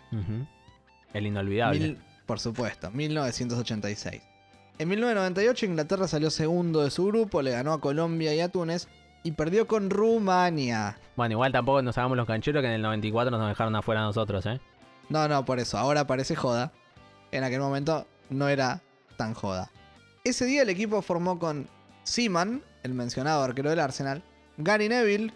El 1.12 1.26
inolvidable. 1.28 1.78
Mil- 1.78 1.98
por 2.26 2.40
supuesto, 2.40 2.90
1986. 2.90 4.20
En 4.80 4.88
1998 4.88 5.64
Inglaterra 5.66 6.08
salió 6.08 6.28
segundo 6.30 6.82
de 6.82 6.90
su 6.90 7.06
grupo, 7.06 7.42
le 7.42 7.52
ganó 7.52 7.72
a 7.72 7.80
Colombia 7.80 8.34
y 8.34 8.40
a 8.40 8.48
Túnez 8.48 8.88
y 9.22 9.30
perdió 9.30 9.68
con 9.68 9.90
Rumania. 9.90 10.98
Bueno, 11.14 11.34
igual 11.34 11.52
tampoco 11.52 11.82
nos 11.82 11.96
hagamos 11.98 12.16
los 12.16 12.26
cancheros 12.26 12.62
que 12.62 12.66
en 12.66 12.72
el 12.74 12.82
94 12.82 13.30
nos 13.38 13.48
dejaron 13.48 13.76
afuera 13.76 14.00
a 14.00 14.04
nosotros, 14.06 14.44
¿eh? 14.46 14.60
No, 15.08 15.28
no, 15.28 15.44
por 15.44 15.60
eso, 15.60 15.78
ahora 15.78 16.08
parece 16.08 16.34
joda. 16.34 16.72
En 17.30 17.44
aquel 17.44 17.60
momento 17.60 18.08
no 18.30 18.48
era 18.48 18.82
tan 19.16 19.34
joda. 19.34 19.70
Ese 20.24 20.44
día 20.44 20.62
el 20.62 20.70
equipo 20.70 21.02
formó 21.02 21.38
con 21.38 21.68
Seaman, 22.04 22.62
el 22.82 22.94
mencionado 22.94 23.42
arquero 23.42 23.70
del 23.70 23.80
Arsenal, 23.80 24.22
Gary 24.56 24.88
Neville, 24.88 25.32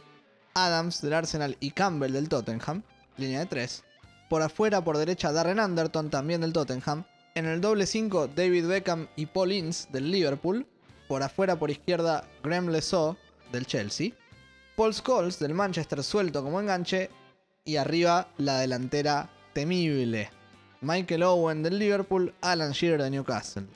Adams 0.54 1.00
del 1.00 1.14
Arsenal 1.14 1.56
y 1.60 1.70
Campbell 1.70 2.12
del 2.12 2.28
Tottenham, 2.28 2.82
línea 3.16 3.40
de 3.40 3.46
3. 3.46 3.84
Por 4.28 4.42
afuera, 4.42 4.82
por 4.82 4.96
derecha, 4.96 5.32
Darren 5.32 5.60
Anderton, 5.60 6.10
también 6.10 6.40
del 6.40 6.52
Tottenham. 6.52 7.04
En 7.34 7.46
el 7.46 7.60
doble 7.60 7.86
5, 7.86 8.28
David 8.28 8.66
Beckham 8.66 9.08
y 9.16 9.26
Paul 9.26 9.52
Ince 9.52 9.88
del 9.90 10.10
Liverpool. 10.10 10.66
Por 11.08 11.22
afuera, 11.22 11.56
por 11.56 11.70
izquierda, 11.70 12.24
Graham 12.42 12.68
Lesaw 12.68 13.16
del 13.52 13.66
Chelsea. 13.66 14.12
Paul 14.76 14.94
Scholes 14.94 15.38
del 15.38 15.54
Manchester 15.54 16.02
suelto 16.02 16.42
como 16.42 16.60
enganche. 16.60 17.10
Y 17.64 17.76
arriba, 17.76 18.28
la 18.38 18.58
delantera 18.58 19.28
temible. 19.52 20.30
Michael 20.80 21.22
Owen 21.24 21.62
del 21.62 21.78
Liverpool, 21.78 22.34
Alan 22.40 22.72
Shearer 22.72 23.02
de 23.02 23.10
Newcastle. 23.10 23.66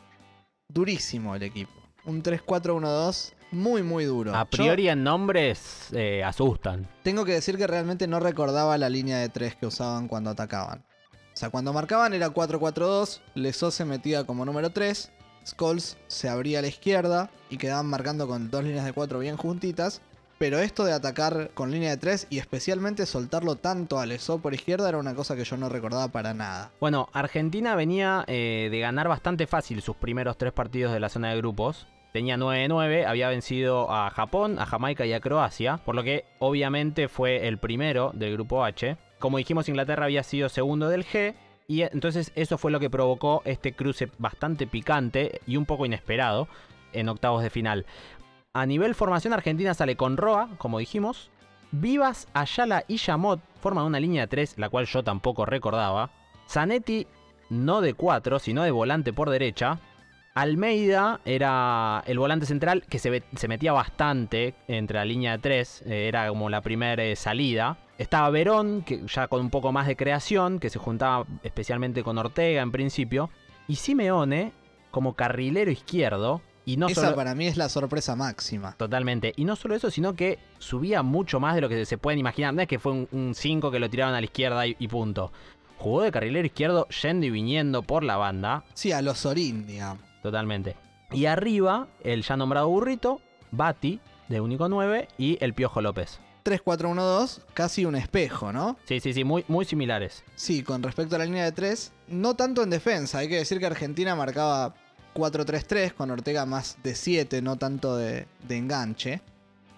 Durísimo 0.68 1.34
el 1.34 1.42
equipo. 1.42 1.72
Un 2.06 2.22
3-4-1-2 2.22 3.32
muy, 3.50 3.82
muy 3.82 4.04
duro. 4.04 4.34
A 4.34 4.44
Yo 4.44 4.50
priori 4.50 4.88
en 4.88 5.04
nombres 5.04 5.88
eh, 5.92 6.24
asustan. 6.24 6.88
tengo 7.02 7.24
que 7.24 7.32
decir 7.32 7.56
que 7.56 7.66
realmente 7.66 8.06
no 8.06 8.20
recordaba 8.20 8.76
la 8.78 8.88
línea 8.88 9.18
de 9.18 9.28
3 9.28 9.56
que 9.56 9.66
usaban 9.66 10.08
cuando 10.08 10.30
atacaban. 10.30 10.84
O 11.12 11.36
sea, 11.36 11.50
cuando 11.50 11.72
marcaban 11.72 12.14
era 12.14 12.28
4-4-2, 12.28 13.20
Leso 13.34 13.70
se 13.70 13.84
metía 13.84 14.24
como 14.24 14.44
número 14.44 14.70
3, 14.70 15.10
Scholes 15.46 15.96
se 16.06 16.28
abría 16.28 16.60
a 16.60 16.62
la 16.62 16.68
izquierda 16.68 17.30
y 17.50 17.58
quedaban 17.58 17.86
marcando 17.86 18.26
con 18.26 18.50
dos 18.50 18.64
líneas 18.64 18.84
de 18.84 18.92
4 18.92 19.18
bien 19.18 19.36
juntitas. 19.36 20.00
Pero 20.38 20.58
esto 20.58 20.84
de 20.84 20.92
atacar 20.92 21.50
con 21.54 21.70
línea 21.70 21.90
de 21.90 21.96
3 21.96 22.26
y 22.30 22.38
especialmente 22.38 23.06
soltarlo 23.06 23.56
tanto 23.56 23.98
a 23.98 24.06
Leso 24.06 24.40
por 24.40 24.54
izquierda 24.54 24.88
era 24.88 24.98
una 24.98 25.14
cosa 25.14 25.36
que 25.36 25.44
yo 25.44 25.56
no 25.56 25.68
recordaba 25.68 26.08
para 26.08 26.34
nada. 26.34 26.72
Bueno, 26.80 27.08
Argentina 27.12 27.76
venía 27.76 28.24
eh, 28.26 28.68
de 28.70 28.80
ganar 28.80 29.08
bastante 29.08 29.46
fácil 29.46 29.80
sus 29.80 29.96
primeros 29.96 30.36
tres 30.36 30.52
partidos 30.52 30.92
de 30.92 31.00
la 31.00 31.08
zona 31.08 31.30
de 31.30 31.36
grupos. 31.36 31.86
Tenía 32.12 32.36
9-9, 32.36 33.06
había 33.06 33.28
vencido 33.28 33.90
a 33.92 34.10
Japón, 34.10 34.58
a 34.58 34.66
Jamaica 34.66 35.04
y 35.04 35.12
a 35.12 35.20
Croacia, 35.20 35.78
por 35.78 35.96
lo 35.96 36.04
que 36.04 36.24
obviamente 36.38 37.08
fue 37.08 37.48
el 37.48 37.58
primero 37.58 38.12
del 38.14 38.34
grupo 38.34 38.64
H. 38.64 38.96
Como 39.18 39.38
dijimos, 39.38 39.68
Inglaterra 39.68 40.04
había 40.04 40.22
sido 40.22 40.48
segundo 40.48 40.88
del 40.88 41.04
G, 41.04 41.34
y 41.66 41.82
entonces 41.82 42.30
eso 42.34 42.58
fue 42.58 42.70
lo 42.70 42.80
que 42.80 42.90
provocó 42.90 43.42
este 43.44 43.72
cruce 43.72 44.10
bastante 44.18 44.66
picante 44.66 45.40
y 45.46 45.56
un 45.56 45.64
poco 45.66 45.86
inesperado 45.86 46.46
en 46.92 47.08
octavos 47.08 47.42
de 47.42 47.50
final. 47.50 47.86
A 48.56 48.66
nivel 48.66 48.94
formación, 48.94 49.32
Argentina 49.32 49.74
sale 49.74 49.96
con 49.96 50.16
Roa, 50.16 50.48
como 50.58 50.78
dijimos. 50.78 51.28
Vivas, 51.72 52.28
Ayala 52.34 52.84
y 52.86 52.98
Yamot 52.98 53.40
forman 53.60 53.84
una 53.84 53.98
línea 53.98 54.22
de 54.22 54.28
3, 54.28 54.58
la 54.58 54.68
cual 54.68 54.86
yo 54.86 55.02
tampoco 55.02 55.44
recordaba. 55.44 56.12
Zanetti 56.48 57.08
no 57.50 57.80
de 57.80 57.94
4, 57.94 58.38
sino 58.38 58.62
de 58.62 58.70
volante 58.70 59.12
por 59.12 59.28
derecha. 59.28 59.80
Almeida 60.34 61.20
era 61.24 62.04
el 62.06 62.20
volante 62.20 62.46
central 62.46 62.84
que 62.88 63.00
se, 63.00 63.48
metía 63.48 63.72
bastante 63.72 64.54
entre 64.68 64.98
la 64.98 65.04
línea 65.04 65.32
de 65.32 65.38
3, 65.38 65.82
era 65.86 66.28
como 66.28 66.48
la 66.48 66.60
primera 66.60 67.02
salida. 67.16 67.78
Estaba 67.98 68.30
Verón, 68.30 68.82
que 68.82 69.04
ya 69.08 69.26
con 69.26 69.40
un 69.40 69.50
poco 69.50 69.72
más 69.72 69.88
de 69.88 69.96
creación, 69.96 70.60
que 70.60 70.70
se 70.70 70.78
juntaba 70.78 71.26
especialmente 71.42 72.04
con 72.04 72.18
Ortega 72.18 72.62
en 72.62 72.70
principio. 72.70 73.30
Y 73.66 73.74
Simeone 73.74 74.52
como 74.92 75.14
carrilero 75.14 75.72
izquierdo. 75.72 76.40
Y 76.66 76.76
no 76.76 76.88
Esa 76.88 77.02
solo... 77.02 77.16
para 77.16 77.34
mí 77.34 77.46
es 77.46 77.56
la 77.56 77.68
sorpresa 77.68 78.16
máxima. 78.16 78.72
Totalmente. 78.76 79.32
Y 79.36 79.44
no 79.44 79.54
solo 79.56 79.74
eso, 79.74 79.90
sino 79.90 80.14
que 80.14 80.38
subía 80.58 81.02
mucho 81.02 81.40
más 81.40 81.54
de 81.54 81.60
lo 81.60 81.68
que 81.68 81.84
se 81.84 81.98
pueden 81.98 82.18
imaginar. 82.18 82.54
No 82.54 82.62
es 82.62 82.68
que 82.68 82.78
fue 82.78 82.92
un 83.10 83.32
5 83.34 83.70
que 83.70 83.78
lo 83.78 83.90
tiraron 83.90 84.14
a 84.14 84.20
la 84.20 84.24
izquierda 84.24 84.66
y, 84.66 84.76
y 84.78 84.88
punto. 84.88 85.30
Jugó 85.78 86.02
de 86.02 86.12
carrilero 86.12 86.46
izquierdo 86.46 86.88
yendo 86.88 87.26
y 87.26 87.30
viniendo 87.30 87.82
por 87.82 88.02
la 88.04 88.16
banda. 88.16 88.64
Sí, 88.74 88.92
a 88.92 89.02
los 89.02 89.18
Sorín, 89.18 89.66
digamos. 89.66 90.02
Totalmente. 90.22 90.76
Y 91.12 91.26
arriba, 91.26 91.88
el 92.02 92.22
ya 92.22 92.36
nombrado 92.36 92.68
burrito, 92.68 93.20
Bati, 93.50 94.00
de 94.28 94.40
único 94.40 94.68
9, 94.68 95.08
y 95.18 95.36
el 95.40 95.52
Piojo 95.52 95.82
López. 95.82 96.18
3-4-1-2, 96.44 97.40
casi 97.54 97.84
un 97.84 97.94
espejo, 97.96 98.52
¿no? 98.52 98.76
Sí, 98.84 99.00
sí, 99.00 99.12
sí, 99.12 99.24
muy, 99.24 99.44
muy 99.48 99.64
similares. 99.64 100.24
Sí, 100.34 100.62
con 100.62 100.82
respecto 100.82 101.16
a 101.16 101.18
la 101.18 101.24
línea 101.24 101.44
de 101.44 101.52
3, 101.52 101.92
no 102.08 102.34
tanto 102.34 102.62
en 102.62 102.70
defensa. 102.70 103.18
Hay 103.18 103.28
que 103.28 103.36
decir 103.36 103.58
que 103.58 103.66
Argentina 103.66 104.14
marcaba 104.14 104.74
4-3-3 105.14 105.94
con 105.94 106.10
Ortega 106.10 106.44
más 106.44 106.76
de 106.82 106.94
7, 106.94 107.40
no 107.40 107.56
tanto 107.56 107.96
de, 107.96 108.26
enganche. 108.48 109.20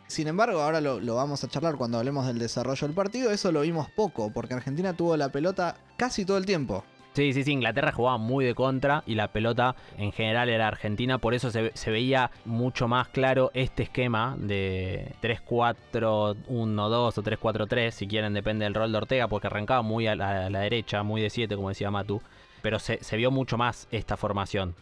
Sin 0.09 0.29
embargo, 0.29 0.61
ahora 0.61 0.81
lo, 0.81 1.15
vamos 1.15 1.43
a 1.45 1.49
charlar 1.49 1.77
cuando 1.77 1.99
hablemos 1.99 2.27
del 2.27 2.39
desarrollo 2.39 2.87
del 2.87 2.95
partido. 2.95 3.31
Eso 3.31 3.53
lo 3.53 3.61
vimos 3.63 3.91
poco, 3.91 4.33
porque 4.33 4.55
Argentina 4.55 4.95
tuvo 4.95 5.17
la 5.17 5.31
pelota 5.31 5.77
casi 5.97 6.25
todo 6.25 6.39
el 6.39 6.47
tiempo. 6.47 6.85
Sí, 7.13 7.33
sí, 7.33 7.45
sí, 7.45 7.53
Inglaterra 7.53 7.93
jugaba 7.93 8.19
muy 8.19 8.45
de 8.45 8.55
contra 8.55 9.03
y 9.07 9.15
la 9.15 9.29
pelota 9.29 9.75
en 9.97 10.13
general 10.13 10.51
era 10.51 10.69
argentina, 10.69 11.17
por 11.17 11.33
eso 11.33 11.51
se, 11.51 11.73
veía 11.91 12.31
mucho 12.45 12.89
más 12.89 13.09
claro 13.09 13.51
este 13.55 13.85
esquema 13.85 14.37
de 14.39 15.15
3-4-1-2 15.23 16.47
o 16.47 17.13
3-4-3, 17.13 17.91
si 17.91 18.07
quieren, 18.07 18.35
depende 18.35 18.67
del 18.67 18.75
rol 18.75 18.93
de 18.93 18.99
Ortega, 18.99 19.29
porque 19.29 19.47
arrancaba 19.47 19.81
muy 19.81 20.07
a 20.07 20.15
la, 20.15 20.51
derecha, 20.51 21.03
muy 21.05 21.23
de 21.23 21.31
7, 21.31 21.57
como 21.57 21.71
decía 21.71 21.91
Matu, 21.91 22.21
pero 22.61 22.79
se 22.79 23.17
vio 23.17 23.31
mucho 23.31 23.57
más 23.57 23.89
esta 23.91 24.19
formación. 24.19 24.75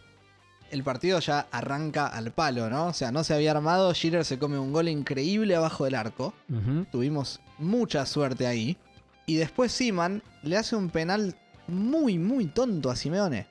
El 0.75 0.83
partido 0.83 1.19
ya 1.19 1.47
arranca 1.53 2.05
al 2.05 2.31
palo, 2.31 2.69
¿no? 2.69 2.87
O 2.87 2.93
sea, 2.93 3.09
no 3.09 3.23
se 3.23 3.33
había 3.33 3.51
armado. 3.51 3.93
Schiller 3.93 4.25
se 4.25 4.37
come 4.37 4.59
un 4.59 4.73
gol 4.73 4.89
increíble 4.89 5.55
abajo 5.55 5.85
del 5.85 5.95
arco. 5.95 6.33
Tuvimos 6.91 7.39
mucha 7.57 8.05
suerte 8.05 8.45
ahí. 8.45 8.75
Y 9.25 9.37
después 9.37 9.71
Siman 9.71 10.21
le 10.43 10.57
hace 10.57 10.75
un 10.75 10.89
penal 10.89 11.33
muy, 11.69 12.17
muy 12.17 12.47
tonto 12.47 12.89
a 12.89 12.97
Simeone. 12.97 13.47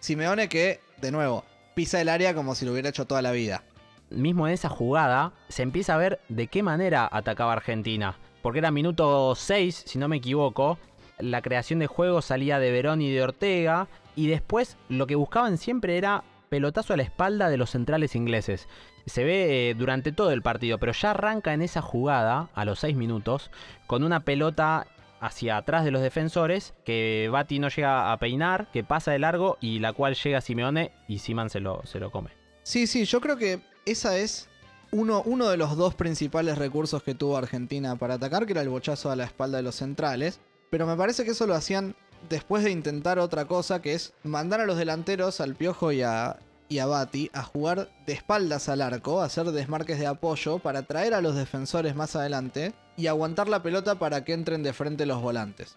Simeone 0.00 0.50
que, 0.50 0.80
de 1.00 1.10
nuevo, 1.10 1.46
pisa 1.74 1.98
el 1.98 2.10
área 2.10 2.34
como 2.34 2.54
si 2.54 2.66
lo 2.66 2.72
hubiera 2.72 2.90
hecho 2.90 3.06
toda 3.06 3.22
la 3.22 3.32
vida. 3.32 3.62
mismo 4.10 4.46
en 4.46 4.52
esa 4.52 4.68
jugada 4.68 5.32
se 5.48 5.62
empieza 5.62 5.94
a 5.94 5.98
ver 5.98 6.20
de 6.28 6.48
qué 6.48 6.62
manera 6.62 7.08
atacaba 7.10 7.54
Argentina. 7.54 8.18
Porque 8.42 8.58
era 8.58 8.70
minuto 8.70 9.34
6, 9.34 9.84
si 9.86 9.98
no 9.98 10.08
me 10.08 10.18
equivoco. 10.18 10.78
La 11.20 11.40
creación 11.40 11.78
de 11.78 11.86
juego 11.86 12.20
salía 12.20 12.58
de 12.58 12.70
Verón 12.70 13.00
y 13.00 13.10
de 13.10 13.22
Ortega. 13.22 13.88
Y 14.14 14.26
después 14.26 14.76
lo 14.90 15.06
que 15.06 15.14
buscaban 15.14 15.56
siempre 15.56 15.96
era 15.96 16.22
pelotazo 16.48 16.92
a 16.92 16.96
la 16.96 17.02
espalda 17.02 17.48
de 17.48 17.56
los 17.56 17.70
centrales 17.70 18.14
ingleses. 18.14 18.68
Se 19.06 19.24
ve 19.24 19.70
eh, 19.70 19.74
durante 19.74 20.12
todo 20.12 20.30
el 20.30 20.42
partido, 20.42 20.78
pero 20.78 20.92
ya 20.92 21.12
arranca 21.12 21.54
en 21.54 21.62
esa 21.62 21.82
jugada, 21.82 22.50
a 22.54 22.64
los 22.64 22.80
6 22.80 22.96
minutos, 22.96 23.50
con 23.86 24.02
una 24.02 24.20
pelota 24.20 24.86
hacia 25.20 25.56
atrás 25.56 25.84
de 25.84 25.90
los 25.90 26.02
defensores, 26.02 26.74
que 26.84 27.28
Bati 27.30 27.58
no 27.58 27.68
llega 27.68 28.12
a 28.12 28.18
peinar, 28.18 28.70
que 28.72 28.84
pasa 28.84 29.12
de 29.12 29.18
largo 29.18 29.58
y 29.60 29.78
la 29.78 29.92
cual 29.92 30.14
llega 30.14 30.40
Simeone 30.40 30.92
y 31.08 31.18
Siman 31.18 31.50
se 31.50 31.60
lo, 31.60 31.84
se 31.84 32.00
lo 32.00 32.10
come. 32.10 32.30
Sí, 32.62 32.86
sí, 32.86 33.04
yo 33.04 33.20
creo 33.20 33.36
que 33.36 33.60
esa 33.84 34.18
es 34.18 34.48
uno, 34.90 35.22
uno 35.24 35.48
de 35.48 35.56
los 35.56 35.76
dos 35.76 35.94
principales 35.94 36.58
recursos 36.58 37.02
que 37.02 37.14
tuvo 37.14 37.36
Argentina 37.36 37.96
para 37.96 38.14
atacar, 38.14 38.46
que 38.46 38.52
era 38.52 38.62
el 38.62 38.68
bochazo 38.68 39.10
a 39.10 39.16
la 39.16 39.24
espalda 39.24 39.58
de 39.58 39.62
los 39.62 39.76
centrales. 39.76 40.40
Pero 40.70 40.86
me 40.86 40.96
parece 40.96 41.24
que 41.24 41.30
eso 41.30 41.46
lo 41.46 41.54
hacían 41.54 41.94
después 42.28 42.64
de 42.64 42.70
intentar 42.70 43.18
otra 43.18 43.46
cosa, 43.46 43.80
que 43.82 43.94
es 43.94 44.12
mandar 44.22 44.60
a 44.60 44.66
los 44.66 44.76
delanteros, 44.76 45.40
al 45.40 45.54
Piojo 45.54 45.92
y 45.92 46.02
a, 46.02 46.38
y 46.68 46.78
a 46.78 46.86
Bati, 46.86 47.30
a 47.32 47.42
jugar 47.42 47.88
de 48.06 48.12
espaldas 48.12 48.68
al 48.68 48.82
arco, 48.82 49.22
hacer 49.22 49.46
desmarques 49.52 49.98
de 49.98 50.06
apoyo 50.06 50.58
para 50.58 50.82
traer 50.82 51.14
a 51.14 51.20
los 51.20 51.34
defensores 51.34 51.94
más 51.94 52.16
adelante 52.16 52.72
y 52.96 53.06
aguantar 53.06 53.48
la 53.48 53.62
pelota 53.62 53.98
para 53.98 54.24
que 54.24 54.32
entren 54.32 54.62
de 54.62 54.72
frente 54.72 55.06
los 55.06 55.22
volantes. 55.22 55.76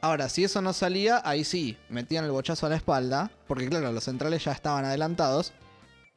Ahora, 0.00 0.28
si 0.28 0.42
eso 0.42 0.60
no 0.60 0.72
salía, 0.72 1.22
ahí 1.24 1.44
sí, 1.44 1.76
metían 1.88 2.24
el 2.24 2.32
bochazo 2.32 2.66
a 2.66 2.68
la 2.68 2.76
espalda, 2.76 3.30
porque 3.46 3.68
claro, 3.68 3.92
los 3.92 4.04
centrales 4.04 4.44
ya 4.44 4.50
estaban 4.50 4.84
adelantados. 4.84 5.52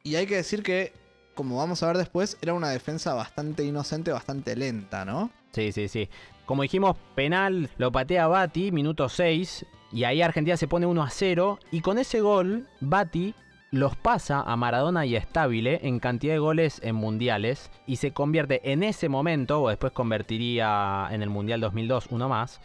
Y 0.02 0.16
hay 0.16 0.26
que 0.26 0.36
decir 0.36 0.64
que, 0.64 0.92
como 1.36 1.58
vamos 1.58 1.82
a 1.82 1.86
ver 1.86 1.96
después, 1.96 2.36
era 2.40 2.52
una 2.52 2.70
defensa 2.70 3.14
bastante 3.14 3.64
inocente, 3.64 4.10
bastante 4.10 4.56
lenta, 4.56 5.04
¿no? 5.04 5.30
Sí, 5.52 5.70
sí, 5.70 5.88
sí. 5.88 6.08
Como 6.46 6.62
dijimos, 6.62 6.96
penal 7.16 7.70
lo 7.76 7.90
patea 7.92 8.28
Bati, 8.28 8.70
minuto 8.72 9.08
6. 9.08 9.66
Y 9.92 10.04
ahí 10.04 10.22
Argentina 10.22 10.56
se 10.56 10.68
pone 10.68 10.86
1 10.86 11.02
a 11.02 11.10
0. 11.10 11.58
Y 11.72 11.80
con 11.80 11.98
ese 11.98 12.20
gol, 12.20 12.68
Bati 12.80 13.34
los 13.72 13.96
pasa 13.96 14.42
a 14.42 14.56
Maradona 14.56 15.04
y 15.06 15.16
a 15.16 15.26
en 15.34 15.98
cantidad 15.98 16.34
de 16.34 16.38
goles 16.38 16.80
en 16.84 16.94
mundiales. 16.94 17.70
Y 17.86 17.96
se 17.96 18.12
convierte 18.12 18.72
en 18.72 18.84
ese 18.84 19.08
momento, 19.08 19.60
o 19.60 19.68
después 19.68 19.92
convertiría 19.92 21.08
en 21.10 21.22
el 21.22 21.30
Mundial 21.30 21.60
2002 21.60 22.06
uno 22.10 22.28
más. 22.28 22.60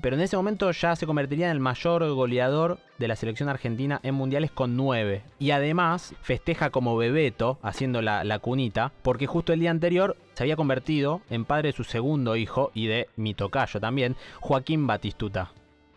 Pero 0.00 0.16
en 0.16 0.22
ese 0.22 0.36
momento 0.36 0.70
ya 0.70 0.94
se 0.94 1.06
convertiría 1.06 1.46
en 1.46 1.52
el 1.52 1.60
mayor 1.60 2.08
goleador 2.12 2.78
de 2.98 3.08
la 3.08 3.16
selección 3.16 3.48
argentina 3.48 4.00
en 4.02 4.14
mundiales 4.14 4.50
con 4.50 4.76
9. 4.76 5.22
Y 5.38 5.50
además 5.50 6.14
festeja 6.22 6.70
como 6.70 6.96
Bebeto, 6.96 7.58
haciendo 7.62 8.02
la, 8.02 8.38
cunita, 8.40 8.92
porque 9.02 9.26
justo 9.26 9.52
el 9.52 9.60
día 9.60 9.70
anterior 9.70 10.16
se 10.34 10.42
había 10.42 10.56
convertido 10.56 11.22
en 11.30 11.44
padre 11.44 11.68
de 11.68 11.76
su 11.76 11.84
segundo 11.84 12.36
hijo 12.36 12.70
y 12.74 12.86
de 12.86 13.08
mi 13.16 13.34
tocayo 13.34 13.80
también, 13.80 14.16
Joaquín 14.40 14.86
Batistuta. 14.86 15.52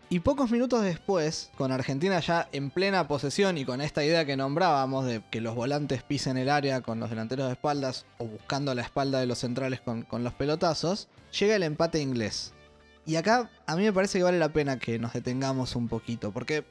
Y 0.08 0.20
pocos 0.20 0.50
minutos 0.50 0.82
después, 0.82 1.52
con 1.56 1.70
Argentina 1.70 2.18
ya 2.18 2.48
en 2.50 2.70
plena 2.70 3.06
posesión 3.06 3.58
y 3.58 3.64
con 3.64 3.80
esta 3.80 4.04
idea 4.04 4.24
que 4.24 4.36
nombrábamos 4.36 5.04
de 5.04 5.22
que 5.30 5.40
los 5.40 5.54
volantes 5.54 6.02
pisen 6.02 6.36
el 6.36 6.48
área 6.48 6.80
con 6.80 6.98
los 6.98 7.10
delanteros 7.10 7.46
de 7.46 7.52
espaldas 7.52 8.06
o 8.18 8.24
buscando 8.24 8.74
la 8.74 8.82
espalda 8.82 9.20
de 9.20 9.26
los 9.26 9.38
centrales 9.38 9.80
con 9.80 10.24
los 10.24 10.34
pelotazos, 10.34 11.08
llega 11.38 11.54
el 11.54 11.62
empate 11.62 12.00
inglés. 12.00 12.54
Y 13.10 13.16
acá 13.16 13.50
a 13.66 13.74
mí 13.74 13.82
me 13.82 13.92
parece 13.92 14.18
que 14.18 14.22
vale 14.22 14.38
la 14.38 14.52
pena 14.52 14.78
que 14.78 15.00
nos 15.00 15.12
detengamos 15.12 15.74
un 15.74 15.88
poquito, 15.88 16.30
porque 16.30 16.62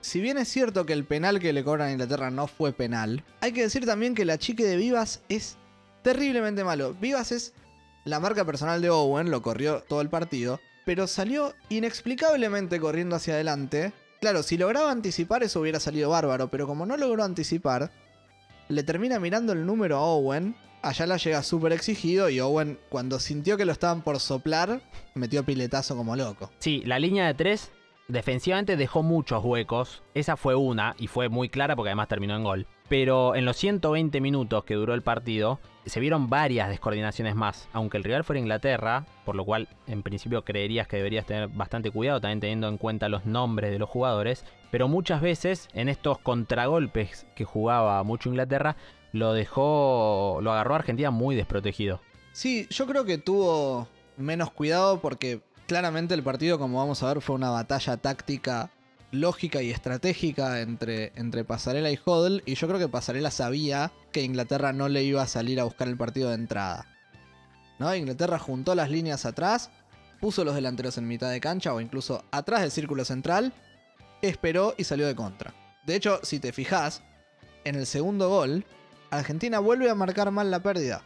si 0.00 0.20
bien 0.20 0.36
es 0.36 0.48
cierto 0.48 0.84
que 0.84 0.92
el 0.92 1.04
penal 1.04 1.38
que 1.38 1.52
le 1.52 1.62
cobran 1.62 1.86
a 1.86 1.92
Inglaterra 1.92 2.32
no 2.32 2.48
fue 2.48 2.72
penal, 2.72 3.22
hay 3.40 3.52
que 3.52 3.62
decir 3.62 3.86
también 3.86 4.16
que 4.16 4.24
la 4.24 4.38
chique 4.38 4.64
de 4.64 4.76
Vivas 4.76 5.20
es 5.28 5.56
terriblemente 6.02 6.64
malo. 6.64 6.94
Vivas 6.94 7.30
es 7.30 7.52
la 8.04 8.18
marca 8.18 8.44
personal 8.44 8.82
de 8.82 8.90
Owen, 8.90 9.30
lo 9.30 9.40
corrió 9.40 9.84
todo 9.88 10.00
el 10.00 10.08
partido, 10.08 10.58
pero 10.84 11.06
salió 11.06 11.54
inexplicablemente 11.68 12.80
corriendo 12.80 13.14
hacia 13.14 13.34
adelante. 13.34 13.92
Claro, 14.20 14.42
si 14.42 14.58
lograba 14.58 14.90
anticipar 14.90 15.44
eso 15.44 15.60
hubiera 15.60 15.78
salido 15.78 16.10
bárbaro, 16.10 16.48
pero 16.50 16.66
como 16.66 16.86
no 16.86 16.96
logró 16.96 17.22
anticipar, 17.22 17.92
le 18.68 18.82
termina 18.82 19.20
mirando 19.20 19.52
el 19.52 19.64
número 19.64 19.98
a 19.98 20.02
Owen. 20.02 20.56
Ayala 20.82 21.16
llega 21.16 21.42
súper 21.42 21.72
exigido 21.72 22.30
y 22.30 22.40
Owen, 22.40 22.78
cuando 22.88 23.18
sintió 23.18 23.56
que 23.56 23.64
lo 23.64 23.72
estaban 23.72 24.02
por 24.02 24.20
soplar, 24.20 24.80
metió 25.14 25.44
piletazo 25.44 25.96
como 25.96 26.14
loco. 26.16 26.50
Sí, 26.58 26.82
la 26.86 26.98
línea 26.98 27.26
de 27.26 27.34
3 27.34 27.72
defensivamente 28.08 28.76
dejó 28.76 29.02
muchos 29.02 29.44
huecos. 29.44 30.02
Esa 30.14 30.36
fue 30.36 30.54
una 30.54 30.94
y 30.98 31.06
fue 31.06 31.28
muy 31.28 31.48
clara 31.48 31.76
porque 31.76 31.90
además 31.90 32.08
terminó 32.08 32.36
en 32.36 32.44
gol. 32.44 32.66
Pero 32.88 33.34
en 33.34 33.44
los 33.44 33.56
120 33.58 34.20
minutos 34.20 34.64
que 34.64 34.74
duró 34.74 34.94
el 34.94 35.02
partido, 35.02 35.60
se 35.84 36.00
vieron 36.00 36.28
varias 36.28 36.70
descoordinaciones 36.70 37.34
más. 37.34 37.68
Aunque 37.72 37.98
el 37.98 38.04
rival 38.04 38.24
fuera 38.24 38.40
Inglaterra, 38.40 39.04
por 39.26 39.36
lo 39.36 39.44
cual 39.44 39.68
en 39.86 40.02
principio 40.02 40.42
creerías 40.42 40.88
que 40.88 40.96
deberías 40.96 41.26
tener 41.26 41.48
bastante 41.48 41.90
cuidado, 41.90 42.20
también 42.20 42.40
teniendo 42.40 42.68
en 42.68 42.78
cuenta 42.78 43.10
los 43.10 43.26
nombres 43.26 43.70
de 43.70 43.78
los 43.78 43.90
jugadores. 43.90 44.44
Pero 44.70 44.88
muchas 44.88 45.20
veces 45.20 45.68
en 45.74 45.90
estos 45.90 46.18
contragolpes 46.18 47.26
que 47.34 47.44
jugaba 47.44 48.02
mucho 48.04 48.30
Inglaterra, 48.30 48.76
lo 49.12 49.32
dejó, 49.32 50.38
lo 50.42 50.52
agarró 50.52 50.74
a 50.74 50.78
Argentina 50.78 51.10
muy 51.10 51.36
desprotegido. 51.36 52.00
Sí, 52.32 52.66
yo 52.70 52.86
creo 52.86 53.04
que 53.04 53.18
tuvo 53.18 53.88
menos 54.16 54.50
cuidado 54.50 55.00
porque 55.00 55.40
claramente 55.66 56.14
el 56.14 56.22
partido, 56.22 56.58
como 56.58 56.78
vamos 56.78 57.02
a 57.02 57.08
ver, 57.08 57.20
fue 57.20 57.36
una 57.36 57.50
batalla 57.50 57.96
táctica 57.96 58.70
lógica 59.10 59.62
y 59.62 59.70
estratégica 59.70 60.60
entre, 60.60 61.12
entre 61.16 61.44
Pasarela 61.44 61.90
y 61.90 61.98
Hodl. 62.04 62.42
Y 62.46 62.54
yo 62.54 62.68
creo 62.68 62.78
que 62.78 62.88
Pasarela 62.88 63.30
sabía 63.30 63.92
que 64.12 64.22
Inglaterra 64.22 64.72
no 64.72 64.88
le 64.88 65.02
iba 65.02 65.22
a 65.22 65.28
salir 65.28 65.60
a 65.60 65.64
buscar 65.64 65.88
el 65.88 65.96
partido 65.96 66.28
de 66.28 66.36
entrada. 66.36 66.86
¿No? 67.78 67.94
Inglaterra 67.94 68.38
juntó 68.38 68.74
las 68.74 68.90
líneas 68.90 69.24
atrás, 69.24 69.70
puso 70.20 70.44
los 70.44 70.54
delanteros 70.54 70.98
en 70.98 71.06
mitad 71.06 71.30
de 71.30 71.40
cancha 71.40 71.72
o 71.72 71.80
incluso 71.80 72.24
atrás 72.32 72.60
del 72.62 72.72
círculo 72.72 73.04
central, 73.04 73.52
esperó 74.20 74.74
y 74.76 74.84
salió 74.84 75.06
de 75.06 75.14
contra. 75.14 75.54
De 75.86 75.94
hecho, 75.94 76.20
si 76.22 76.40
te 76.40 76.52
fijas, 76.52 77.02
en 77.64 77.76
el 77.76 77.86
segundo 77.86 78.28
gol, 78.28 78.64
Argentina 79.10 79.58
vuelve 79.58 79.88
a 79.90 79.94
marcar 79.94 80.30
mal 80.30 80.50
la 80.50 80.62
pérdida. 80.62 81.02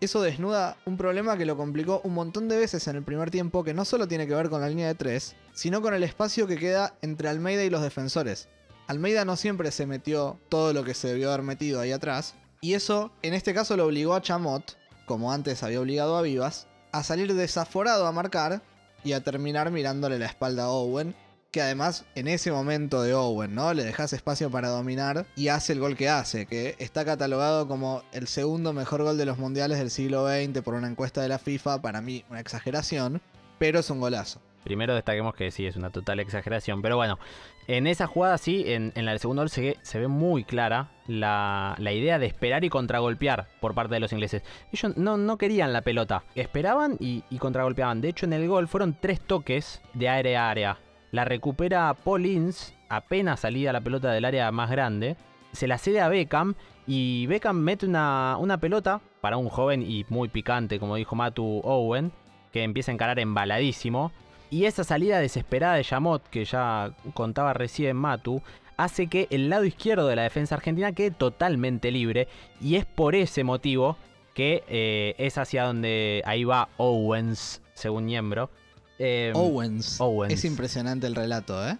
Eso 0.00 0.22
desnuda 0.22 0.76
un 0.86 0.96
problema 0.96 1.36
que 1.36 1.44
lo 1.44 1.56
complicó 1.56 2.00
un 2.04 2.14
montón 2.14 2.48
de 2.48 2.56
veces 2.56 2.86
en 2.86 2.96
el 2.96 3.02
primer 3.02 3.30
tiempo, 3.30 3.64
que 3.64 3.74
no 3.74 3.84
solo 3.84 4.06
tiene 4.06 4.26
que 4.26 4.34
ver 4.34 4.48
con 4.48 4.60
la 4.60 4.68
línea 4.68 4.86
de 4.86 4.94
3, 4.94 5.34
sino 5.52 5.82
con 5.82 5.92
el 5.92 6.04
espacio 6.04 6.46
que 6.46 6.56
queda 6.56 6.94
entre 7.02 7.28
Almeida 7.28 7.64
y 7.64 7.70
los 7.70 7.82
defensores. 7.82 8.48
Almeida 8.86 9.24
no 9.24 9.36
siempre 9.36 9.70
se 9.72 9.86
metió 9.86 10.38
todo 10.48 10.72
lo 10.72 10.84
que 10.84 10.94
se 10.94 11.08
debió 11.08 11.28
haber 11.30 11.42
metido 11.42 11.80
ahí 11.80 11.92
atrás, 11.92 12.36
y 12.60 12.74
eso 12.74 13.10
en 13.22 13.34
este 13.34 13.52
caso 13.52 13.76
lo 13.76 13.86
obligó 13.86 14.14
a 14.14 14.22
Chamot, 14.22 14.78
como 15.04 15.32
antes 15.32 15.62
había 15.62 15.80
obligado 15.80 16.16
a 16.16 16.22
Vivas, 16.22 16.68
a 16.92 17.02
salir 17.02 17.34
desaforado 17.34 18.06
a 18.06 18.12
marcar 18.12 18.62
y 19.04 19.12
a 19.12 19.22
terminar 19.22 19.70
mirándole 19.70 20.18
la 20.18 20.26
espalda 20.26 20.64
a 20.64 20.70
Owen, 20.70 21.14
que 21.50 21.62
además 21.62 22.04
en 22.14 22.28
ese 22.28 22.52
momento 22.52 23.02
de 23.02 23.14
Owen, 23.14 23.54
¿no? 23.54 23.72
Le 23.72 23.84
dejas 23.84 24.12
espacio 24.12 24.50
para 24.50 24.68
dominar 24.68 25.26
y 25.34 25.48
hace 25.48 25.72
el 25.72 25.80
gol 25.80 25.96
que 25.96 26.08
hace, 26.08 26.46
que 26.46 26.76
está 26.78 27.04
catalogado 27.04 27.66
como 27.66 28.02
el 28.12 28.28
segundo 28.28 28.72
mejor 28.72 29.02
gol 29.02 29.16
de 29.16 29.24
los 29.24 29.38
mundiales 29.38 29.78
del 29.78 29.90
siglo 29.90 30.28
XX 30.28 30.60
por 30.62 30.74
una 30.74 30.88
encuesta 30.88 31.22
de 31.22 31.28
la 31.28 31.38
FIFA, 31.38 31.80
para 31.80 32.00
mí 32.02 32.24
una 32.28 32.40
exageración, 32.40 33.22
pero 33.58 33.78
es 33.80 33.88
un 33.88 34.00
golazo. 34.00 34.42
Primero 34.64 34.94
destaquemos 34.94 35.34
que 35.34 35.50
sí, 35.50 35.66
es 35.66 35.76
una 35.76 35.88
total 35.88 36.20
exageración, 36.20 36.82
pero 36.82 36.96
bueno, 36.96 37.18
en 37.66 37.86
esa 37.86 38.06
jugada 38.06 38.36
sí, 38.36 38.64
en, 38.66 38.92
en 38.96 39.06
la 39.06 39.12
del 39.12 39.20
segundo 39.20 39.40
gol 39.40 39.48
se, 39.48 39.78
se 39.80 39.98
ve 39.98 40.08
muy 40.08 40.44
clara 40.44 40.90
la, 41.06 41.74
la, 41.78 41.92
idea 41.92 42.18
de 42.18 42.26
esperar 42.26 42.64
y 42.64 42.68
contragolpear 42.68 43.48
por 43.60 43.74
parte 43.74 43.94
de 43.94 44.00
los 44.00 44.12
ingleses. 44.12 44.42
Ellos 44.70 44.94
no, 44.98 45.16
no 45.16 45.38
querían 45.38 45.72
la 45.72 45.80
pelota, 45.80 46.24
esperaban 46.34 46.98
y, 47.00 47.24
y 47.30 47.38
contragolpeaban. 47.38 48.02
De 48.02 48.10
hecho, 48.10 48.26
en 48.26 48.34
el 48.34 48.46
gol 48.48 48.68
fueron 48.68 48.98
tres 49.00 49.20
toques 49.20 49.80
de 49.94 50.10
área 50.10 50.46
a 50.46 50.50
área 50.50 50.78
la 51.10 51.24
recupera 51.24 51.94
Paulins, 51.94 52.74
apenas 52.88 53.40
salida 53.40 53.72
la 53.72 53.80
pelota 53.80 54.12
del 54.12 54.24
área 54.24 54.50
más 54.52 54.70
grande. 54.70 55.16
Se 55.52 55.66
la 55.66 55.78
cede 55.78 56.00
a 56.00 56.08
Beckham 56.08 56.54
y 56.86 57.26
Beckham 57.26 57.58
mete 57.58 57.86
una, 57.86 58.36
una 58.38 58.58
pelota 58.58 59.00
para 59.20 59.36
un 59.36 59.48
joven 59.48 59.82
y 59.82 60.04
muy 60.08 60.28
picante, 60.28 60.78
como 60.78 60.96
dijo 60.96 61.16
Matu 61.16 61.60
Owen, 61.64 62.12
que 62.52 62.62
empieza 62.62 62.90
a 62.90 62.94
encarar 62.94 63.18
embaladísimo. 63.18 64.12
Y 64.50 64.64
esa 64.64 64.84
salida 64.84 65.18
desesperada 65.18 65.74
de 65.74 65.82
Yamot, 65.82 66.26
que 66.28 66.44
ya 66.44 66.92
contaba 67.14 67.52
recién 67.52 67.96
Matu, 67.96 68.42
hace 68.76 69.08
que 69.08 69.26
el 69.30 69.50
lado 69.50 69.64
izquierdo 69.64 70.06
de 70.06 70.16
la 70.16 70.22
defensa 70.22 70.54
argentina 70.54 70.92
quede 70.92 71.10
totalmente 71.10 71.90
libre. 71.90 72.28
Y 72.60 72.76
es 72.76 72.86
por 72.86 73.14
ese 73.14 73.44
motivo 73.44 73.96
que 74.34 74.62
eh, 74.68 75.14
es 75.18 75.36
hacia 75.36 75.64
donde 75.64 76.22
ahí 76.24 76.44
va 76.44 76.68
Owens, 76.76 77.60
según 77.74 78.06
miembro. 78.06 78.50
Eh, 78.98 79.32
Owens. 79.34 80.00
Owens. 80.00 80.32
Es 80.32 80.44
impresionante 80.44 81.06
el 81.06 81.14
relato, 81.14 81.66
¿eh? 81.66 81.76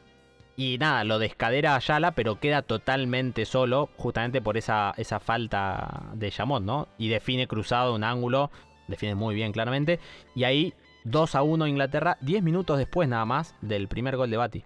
Y 0.56 0.76
nada, 0.78 1.04
lo 1.04 1.20
descadera 1.20 1.76
Ayala, 1.76 2.12
pero 2.12 2.40
queda 2.40 2.62
totalmente 2.62 3.44
solo, 3.44 3.90
justamente 3.96 4.42
por 4.42 4.56
esa, 4.56 4.92
esa 4.96 5.20
falta 5.20 6.02
de 6.14 6.30
Yamot, 6.30 6.64
¿no? 6.64 6.88
Y 6.98 7.08
define 7.08 7.46
cruzado 7.46 7.94
un 7.94 8.02
ángulo, 8.02 8.50
define 8.88 9.14
muy 9.14 9.36
bien 9.36 9.52
claramente. 9.52 10.00
Y 10.34 10.42
ahí 10.42 10.74
2 11.04 11.34
a 11.36 11.42
1 11.42 11.66
Inglaterra, 11.68 12.18
10 12.22 12.42
minutos 12.42 12.76
después 12.76 13.08
nada 13.08 13.24
más 13.24 13.54
del 13.60 13.86
primer 13.86 14.16
gol 14.16 14.30
de 14.30 14.36
Bati. 14.36 14.64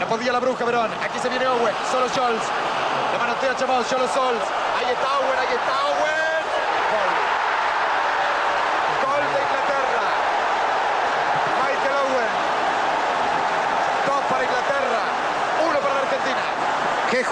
La 0.00 0.08
podía 0.08 0.32
la 0.32 0.40
bruja, 0.40 0.64
Verón. 0.64 0.90
Aquí 1.02 1.18
se 1.18 1.28
viene 1.28 1.46
Owen, 1.46 1.74
solo 1.90 2.08
Scholz. 2.08 2.42
Le 3.12 3.18
manotea 3.18 3.54
Chamot, 3.54 3.84
solo 3.84 4.08
Sols. 4.08 4.44
Ahí 4.78 4.92
está 4.92 5.18
Owen, 5.18 5.38
ahí 5.38 5.54
está 5.54 5.86
Owen. 5.88 6.11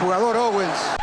Jugador 0.00 0.36
Owens! 0.36 0.96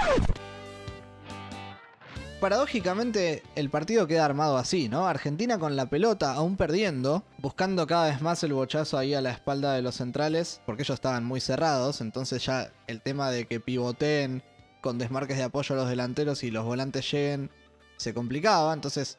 Paradójicamente, 2.39 3.43
el 3.55 3.69
partido 3.69 4.05
queda 4.05 4.25
armado 4.25 4.57
así, 4.57 4.89
¿no? 4.89 5.07
Argentina 5.07 5.57
con 5.57 5.75
la 5.75 5.87
pelota 5.87 6.33
aún 6.33 6.55
perdiendo, 6.55 7.23
buscando 7.39 7.87
cada 7.87 8.09
vez 8.09 8.21
más 8.21 8.43
el 8.43 8.53
bochazo 8.53 8.97
ahí 8.97 9.13
a 9.13 9.21
la 9.21 9.31
espalda 9.31 9.73
de 9.73 9.81
los 9.81 9.95
centrales, 9.95 10.61
porque 10.65 10.83
ellos 10.83 10.95
estaban 10.95 11.25
muy 11.25 11.39
cerrados, 11.39 12.01
entonces 12.01 12.45
ya 12.45 12.71
el 12.85 13.01
tema 13.01 13.31
de 13.31 13.47
que 13.47 13.59
pivoteen 13.59 14.43
con 14.81 14.99
desmarques 14.99 15.37
de 15.37 15.43
apoyo 15.43 15.73
a 15.73 15.79
los 15.79 15.89
delanteros 15.89 16.43
y 16.43 16.51
los 16.51 16.63
volantes 16.63 17.11
lleguen 17.11 17.49
se 17.97 18.13
complicaba, 18.13 18.71
entonces 18.73 19.17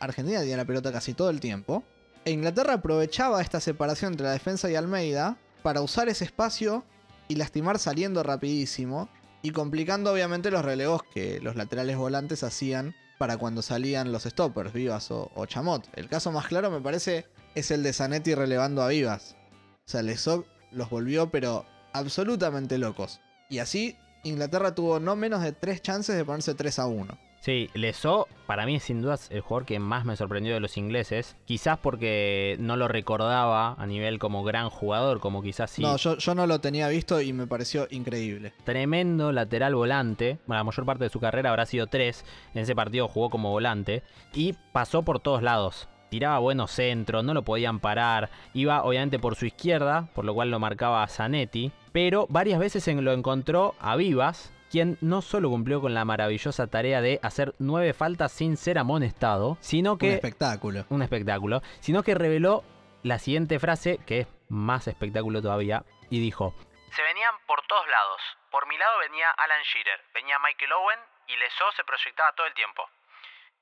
Argentina 0.00 0.40
tenía 0.40 0.56
la 0.56 0.64
pelota 0.64 0.92
casi 0.92 1.14
todo 1.14 1.30
el 1.30 1.38
tiempo. 1.38 1.84
E 2.24 2.32
Inglaterra 2.32 2.74
aprovechaba 2.74 3.40
esta 3.40 3.60
separación 3.60 4.14
entre 4.14 4.26
la 4.26 4.32
defensa 4.32 4.68
y 4.68 4.74
Almeida 4.74 5.36
para 5.62 5.82
usar 5.82 6.08
ese 6.08 6.24
espacio 6.24 6.84
y 7.28 7.36
lastimar 7.36 7.78
saliendo 7.78 8.22
rapidísimo 8.22 9.08
y 9.46 9.52
complicando 9.52 10.12
obviamente 10.12 10.50
los 10.50 10.64
relevos 10.64 11.04
que 11.04 11.38
los 11.38 11.54
laterales 11.54 11.96
volantes 11.96 12.42
hacían 12.42 12.96
para 13.16 13.36
cuando 13.36 13.62
salían 13.62 14.10
los 14.10 14.24
stoppers, 14.24 14.72
Vivas 14.72 15.12
o, 15.12 15.46
Chamot. 15.46 15.86
El 15.94 16.08
caso 16.08 16.32
más 16.32 16.48
claro 16.48 16.68
me 16.68 16.80
parece 16.80 17.26
es 17.54 17.70
el 17.70 17.84
de 17.84 17.92
Zanetti 17.92 18.34
relevando 18.34 18.82
a 18.82 18.88
Vivas. 18.88 19.36
O 19.52 19.88
sea, 19.88 20.02
Lesoc 20.02 20.48
los 20.72 20.90
volvió 20.90 21.30
pero 21.30 21.64
absolutamente 21.92 22.76
locos. 22.76 23.20
Y 23.48 23.60
así 23.60 23.96
Inglaterra 24.24 24.74
tuvo 24.74 24.98
no 24.98 25.14
menos 25.14 25.44
de 25.44 25.52
tres 25.52 25.80
chances 25.80 26.16
de 26.16 26.24
ponerse 26.24 26.54
3 26.54 26.80
a 26.80 26.86
1. 26.86 27.16
Sí, 27.46 27.70
Leso 27.74 28.26
para 28.48 28.66
mí 28.66 28.74
es 28.74 28.82
sin 28.82 29.02
duda 29.02 29.16
el 29.30 29.40
jugador 29.40 29.66
que 29.66 29.78
más 29.78 30.04
me 30.04 30.16
sorprendió 30.16 30.54
de 30.54 30.58
los 30.58 30.76
ingleses. 30.76 31.36
Quizás 31.44 31.78
porque 31.78 32.56
no 32.58 32.76
lo 32.76 32.88
recordaba 32.88 33.74
a 33.74 33.86
nivel 33.86 34.18
como 34.18 34.42
gran 34.42 34.68
jugador, 34.68 35.20
como 35.20 35.42
quizás 35.42 35.70
sí. 35.70 35.80
No, 35.80 35.96
yo, 35.96 36.18
yo 36.18 36.34
no 36.34 36.48
lo 36.48 36.60
tenía 36.60 36.88
visto 36.88 37.20
y 37.20 37.32
me 37.32 37.46
pareció 37.46 37.86
increíble. 37.92 38.52
Tremendo 38.64 39.30
lateral 39.30 39.76
volante. 39.76 40.38
Bueno, 40.48 40.58
la 40.58 40.64
mayor 40.64 40.86
parte 40.86 41.04
de 41.04 41.10
su 41.10 41.20
carrera 41.20 41.50
habrá 41.50 41.66
sido 41.66 41.86
tres. 41.86 42.24
En 42.52 42.62
ese 42.62 42.74
partido 42.74 43.06
jugó 43.06 43.30
como 43.30 43.52
volante. 43.52 44.02
Y 44.34 44.54
pasó 44.72 45.04
por 45.04 45.20
todos 45.20 45.40
lados. 45.40 45.88
Tiraba 46.10 46.40
buenos 46.40 46.72
centros, 46.72 47.22
no 47.22 47.32
lo 47.32 47.44
podían 47.44 47.78
parar. 47.78 48.28
Iba 48.54 48.82
obviamente 48.82 49.20
por 49.20 49.36
su 49.36 49.46
izquierda, 49.46 50.08
por 50.16 50.24
lo 50.24 50.34
cual 50.34 50.50
lo 50.50 50.58
marcaba 50.58 51.06
Zanetti. 51.06 51.70
Pero 51.92 52.26
varias 52.28 52.58
veces 52.58 52.84
lo 52.88 53.12
encontró 53.12 53.76
a 53.78 53.94
Vivas, 53.94 54.52
quien 54.70 54.98
no 55.00 55.22
solo 55.22 55.48
cumplió 55.48 55.80
con 55.80 55.94
la 55.94 56.04
maravillosa 56.04 56.66
tarea 56.66 57.00
de 57.00 57.20
hacer 57.22 57.54
nueve 57.58 57.92
faltas 57.92 58.32
sin 58.32 58.56
ser 58.56 58.78
amonestado, 58.78 59.58
sino 59.60 59.98
que... 59.98 60.08
Un 60.08 60.14
espectáculo. 60.14 60.86
Un 60.88 61.02
espectáculo. 61.02 61.62
Sino 61.80 62.02
que 62.02 62.14
reveló 62.14 62.64
la 63.02 63.18
siguiente 63.18 63.58
frase, 63.58 63.98
que 64.06 64.20
es 64.20 64.28
más 64.48 64.86
espectáculo 64.88 65.42
todavía, 65.42 65.84
y 66.10 66.20
dijo... 66.20 66.54
Se 66.94 67.02
venían 67.02 67.34
por 67.46 67.64
todos 67.66 67.86
lados. 67.88 68.20
Por 68.50 68.66
mi 68.66 68.78
lado 68.78 68.98
venía 68.98 69.30
Alan 69.30 69.62
Shearer, 69.62 70.00
venía 70.14 70.38
Michael 70.38 70.72
Owen 70.72 71.00
y 71.26 71.36
Leso 71.36 71.70
se 71.72 71.84
proyectaba 71.84 72.32
todo 72.32 72.46
el 72.46 72.54
tiempo. 72.54 72.88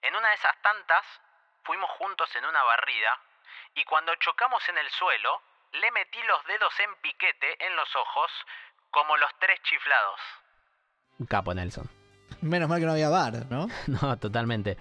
En 0.02 0.14
una 0.14 0.28
de 0.28 0.34
esas 0.34 0.60
tantas, 0.62 1.04
fuimos 1.64 1.90
juntos 1.98 2.28
en 2.36 2.44
una 2.44 2.62
barrida 2.62 3.18
y 3.74 3.84
cuando 3.84 4.14
chocamos 4.16 4.66
en 4.68 4.78
el 4.78 4.88
suelo, 4.90 5.42
le 5.72 5.90
metí 5.90 6.22
los 6.22 6.44
dedos 6.46 6.78
en 6.80 6.94
piquete 6.96 7.66
en 7.66 7.74
los 7.74 7.96
ojos 7.96 8.30
como 8.90 9.16
los 9.16 9.30
tres 9.40 9.60
chiflados. 9.62 10.20
Capo 11.28 11.54
Nelson. 11.54 11.88
Menos 12.40 12.68
mal 12.68 12.80
que 12.80 12.86
no 12.86 12.92
había 12.92 13.08
bar, 13.08 13.46
¿no? 13.50 13.68
no, 13.86 14.16
totalmente. 14.18 14.76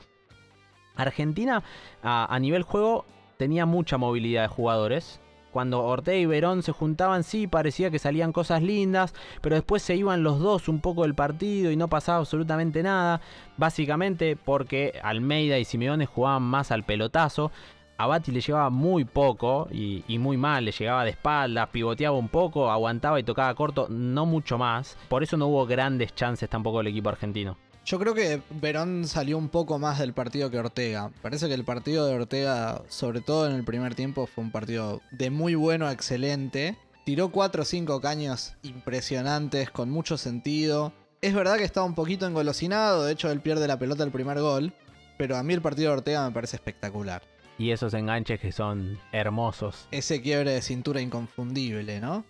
Argentina 0.96 1.64
a, 2.02 2.34
a, 2.34 2.40
nivel 2.40 2.64
juego 2.64 3.06
tenía 3.38 3.66
mucha 3.66 3.98
movilidad 3.98 4.44
de 4.44 4.48
jugadores. 4.48 5.20
Cuando 5.52 5.84
Ortega 5.84 6.18
y 6.18 6.26
Verón 6.26 6.64
se 6.64 6.72
juntaban, 6.72 7.24
sí, 7.24 7.46
parecía 7.46 7.92
que 7.92 8.00
salían 8.00 8.34
cosas 8.34 8.64
lindas, 8.64 9.14
pero 9.40 9.56
después 9.56 9.84
se 9.84 9.96
iban 9.96 10.24
los 10.24 10.40
dos 10.40 10.68
un 10.68 10.80
poco 10.80 11.04
del 11.04 11.14
partido 11.14 11.70
y 11.70 11.76
no 11.76 11.90
pasaba 11.90 12.18
absolutamente 12.18 12.82
nada. 12.82 13.22
Básicamente 13.58 14.36
porque 14.36 15.00
Almeida 15.04 15.60
y 15.60 15.66
Simeone 15.66 16.08
jugaban 16.08 16.42
más 16.42 16.72
al 16.72 16.84
pelotazo. 16.84 17.52
Abati 17.98 18.32
le 18.32 18.41
llevaba 18.41 18.70
muy 18.70 19.06
poco 19.06 19.68
y, 19.72 20.04
y 20.08 20.18
muy 20.18 20.38
mal, 20.38 20.66
le 20.66 20.72
llegaba 20.72 21.04
de 21.04 21.12
espaldas, 21.12 21.70
pivoteaba 21.70 22.18
un 22.18 22.30
poco, 22.30 22.70
aguantaba 22.70 23.20
y 23.20 23.24
tocaba 23.24 23.54
corto, 23.56 23.88
no 23.89 24.26
mucho 24.26 24.58
más. 24.58 24.98
Por 25.10 25.24
eso 25.24 25.38
no 25.38 25.48
hubo 25.48 25.66
grandes 25.66 26.14
chances 26.16 26.50
tampoco 26.50 26.80
del 26.80 26.88
equipo 26.88 27.10
argentino. 27.10 27.58
Yo 27.86 28.00
creo 28.00 28.14
que 28.14 28.41
Verón 28.50 29.06
salió 29.08 29.38
un 29.38 29.50
poco 29.50 29.78
más 29.78 30.00
del 30.00 30.14
partido 30.14 30.50
que 30.50 30.58
Ortega. 30.58 31.12
Parece 31.22 31.50
que 31.50 31.54
el 31.54 31.66
partido 31.66 32.06
de 32.06 32.16
Ortega, 32.16 32.82
sobre 32.88 33.20
todo 33.20 33.46
en 33.48 33.56
el 33.56 33.66
primer 33.66 33.94
tiempo, 33.94 34.26
fue 34.26 34.44
un 34.44 34.52
partido 34.52 35.02
de 35.12 35.30
muy 35.30 35.56
bueno 35.56 35.88
a 35.88 35.91
excelente. 35.91 36.78
Tiró 37.04 37.30
4 37.30 37.64
o 37.64 37.66
5 37.66 38.00
caños 38.00 38.54
impresionantes, 38.64 39.70
con 39.70 39.89
mucho 39.89 40.18
sentido. 40.18 40.94
Es 41.22 41.34
verdad 41.34 41.58
que 41.58 41.66
estaba 41.66 41.86
un 41.86 41.96
poquito 41.96 42.26
engolosinado, 42.26 43.04
de 43.04 43.12
hecho 43.12 43.30
él 43.30 43.41
pierde 43.41 43.68
la 43.68 43.80
pelota 43.80 44.06
el 44.06 44.12
primer 44.12 44.39
gol, 44.39 44.74
pero 45.18 45.36
a 45.36 45.44
mí 45.44 45.54
el 45.54 45.62
partido 45.62 45.89
de 45.89 45.98
Ortega 45.98 46.26
me 46.26 46.34
parece 46.34 46.56
espectacular. 46.56 47.33
Y 47.58 47.72
esos 47.72 47.93
enganches 47.93 48.39
que 48.39 48.51
son 48.51 48.99
hermosos. 49.12 49.88
Ese 49.91 50.22
quiebre 50.22 50.51
de 50.51 50.62
cintura 50.62 51.01
inconfundible, 51.01 51.99
¿no? 51.99 52.26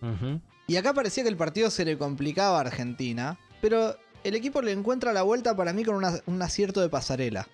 Y 0.68 0.76
acá 0.76 0.94
parecía 0.94 1.24
que 1.24 1.30
el 1.30 1.38
partido 1.38 1.70
se 1.70 1.86
le 1.86 1.98
complicaba 1.98 2.58
a 2.58 2.62
Argentina, 2.62 3.38
pero 3.62 3.96
el 4.24 4.36
equipo 4.36 4.62
le 4.62 4.72
encuentra 4.72 5.14
la 5.14 5.22
vuelta 5.24 5.56
para 5.56 5.74
mí 5.74 5.84
con 5.84 5.96
una- 5.96 6.20
un 6.26 6.42
acierto 6.42 6.82
de 6.82 6.90
pasarela. 6.90 7.48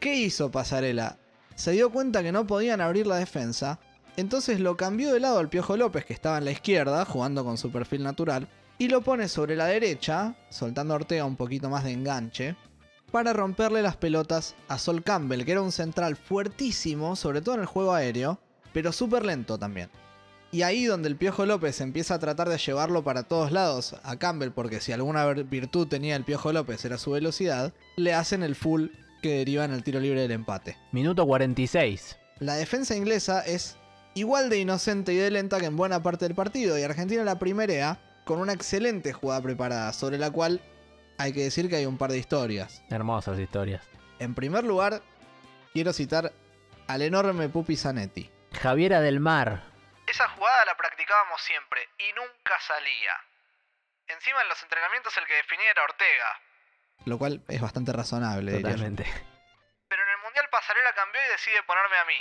¿Qué 0.00 0.16
hizo 0.16 0.50
pasarela? 0.50 1.18
Se 1.54 1.72
dio 1.72 1.90
cuenta 1.90 2.22
que 2.22 2.32
no 2.32 2.46
podían 2.46 2.80
abrir 2.80 3.06
la 3.06 3.16
defensa, 3.16 3.78
entonces 4.16 4.58
lo 4.60 4.76
cambió 4.76 5.12
de 5.12 5.20
lado 5.20 5.38
al 5.38 5.48
Piojo 5.48 5.76
López, 5.76 6.04
que 6.04 6.12
estaba 6.12 6.38
en 6.38 6.44
la 6.44 6.50
izquierda, 6.52 7.04
jugando 7.04 7.44
con 7.44 7.58
su 7.58 7.70
perfil 7.70 8.02
natural, 8.02 8.48
y 8.78 8.88
lo 8.88 9.02
pone 9.02 9.28
sobre 9.28 9.54
la 9.54 9.66
derecha, 9.66 10.34
soltando 10.50 10.94
a 10.94 10.96
Ortega 10.96 11.24
un 11.24 11.36
poquito 11.36 11.68
más 11.70 11.84
de 11.84 11.92
enganche, 11.92 12.56
para 13.12 13.32
romperle 13.32 13.82
las 13.82 13.96
pelotas 13.96 14.56
a 14.68 14.78
Sol 14.78 15.04
Campbell, 15.04 15.44
que 15.44 15.52
era 15.52 15.62
un 15.62 15.70
central 15.70 16.16
fuertísimo, 16.16 17.14
sobre 17.14 17.42
todo 17.42 17.54
en 17.54 17.60
el 17.60 17.66
juego 17.66 17.92
aéreo, 17.94 18.40
pero 18.72 18.90
súper 18.90 19.24
lento 19.24 19.58
también. 19.58 19.90
Y 20.50 20.62
ahí 20.62 20.84
donde 20.84 21.08
el 21.08 21.16
Piojo 21.16 21.46
López 21.46 21.80
empieza 21.80 22.14
a 22.14 22.18
tratar 22.18 22.48
de 22.48 22.58
llevarlo 22.58 23.04
para 23.04 23.22
todos 23.22 23.52
lados 23.52 23.96
a 24.02 24.16
Campbell, 24.18 24.50
porque 24.50 24.80
si 24.80 24.92
alguna 24.92 25.24
vir- 25.26 25.48
virtud 25.48 25.86
tenía 25.88 26.16
el 26.16 26.24
Piojo 26.24 26.52
López 26.52 26.84
era 26.84 26.98
su 26.98 27.12
velocidad, 27.12 27.72
le 27.96 28.12
hacen 28.12 28.42
el 28.42 28.54
full 28.54 28.88
que 29.22 29.36
deriva 29.38 29.64
en 29.64 29.72
el 29.72 29.84
tiro 29.84 30.00
libre 30.00 30.20
del 30.22 30.32
empate. 30.32 30.76
Minuto 30.90 31.24
46. 31.26 32.18
La 32.40 32.54
defensa 32.56 32.96
inglesa 32.96 33.40
es 33.40 33.76
igual 34.14 34.50
de 34.50 34.58
inocente 34.58 35.14
y 35.14 35.16
de 35.16 35.30
lenta 35.30 35.58
que 35.60 35.66
en 35.66 35.76
buena 35.76 36.02
parte 36.02 36.24
del 36.26 36.34
partido, 36.34 36.78
y 36.78 36.82
Argentina 36.82 37.24
la 37.24 37.38
primerea 37.38 37.98
con 38.24 38.38
una 38.38 38.52
excelente 38.52 39.12
jugada 39.12 39.40
preparada, 39.42 39.92
sobre 39.92 40.18
la 40.18 40.30
cual 40.30 40.60
hay 41.18 41.32
que 41.32 41.40
decir 41.40 41.68
que 41.68 41.76
hay 41.76 41.86
un 41.86 41.98
par 41.98 42.10
de 42.10 42.18
historias. 42.18 42.82
Hermosas 42.90 43.38
historias. 43.38 43.88
En 44.18 44.34
primer 44.34 44.64
lugar, 44.64 45.02
quiero 45.72 45.92
citar 45.92 46.32
al 46.88 47.02
enorme 47.02 47.48
Pupi 47.48 47.76
Zanetti. 47.76 48.30
Javiera 48.60 49.00
del 49.00 49.20
Mar. 49.20 49.62
Esa 50.06 50.28
jugada 50.28 50.64
la 50.66 50.76
practicábamos 50.76 51.40
siempre 51.42 51.80
y 51.98 52.12
nunca 52.12 52.58
salía. 52.60 53.14
Encima 54.08 54.42
en 54.42 54.48
los 54.48 54.62
entrenamientos 54.62 55.16
el 55.16 55.26
que 55.26 55.34
definía 55.34 55.70
era 55.70 55.84
Ortega. 55.84 56.40
Lo 57.06 57.18
cual 57.18 57.42
es 57.48 57.60
bastante 57.60 57.92
razonable. 57.92 58.52
diría. 58.52 58.68
Totalmente. 58.70 59.04
Pero 59.88 60.02
en 60.02 60.08
el 60.10 60.18
Mundial 60.22 60.48
Pasarela 60.50 60.92
cambió 60.94 61.20
y 61.26 61.30
decide 61.32 61.62
ponerme 61.64 61.96
a 61.98 62.04
mí. 62.04 62.20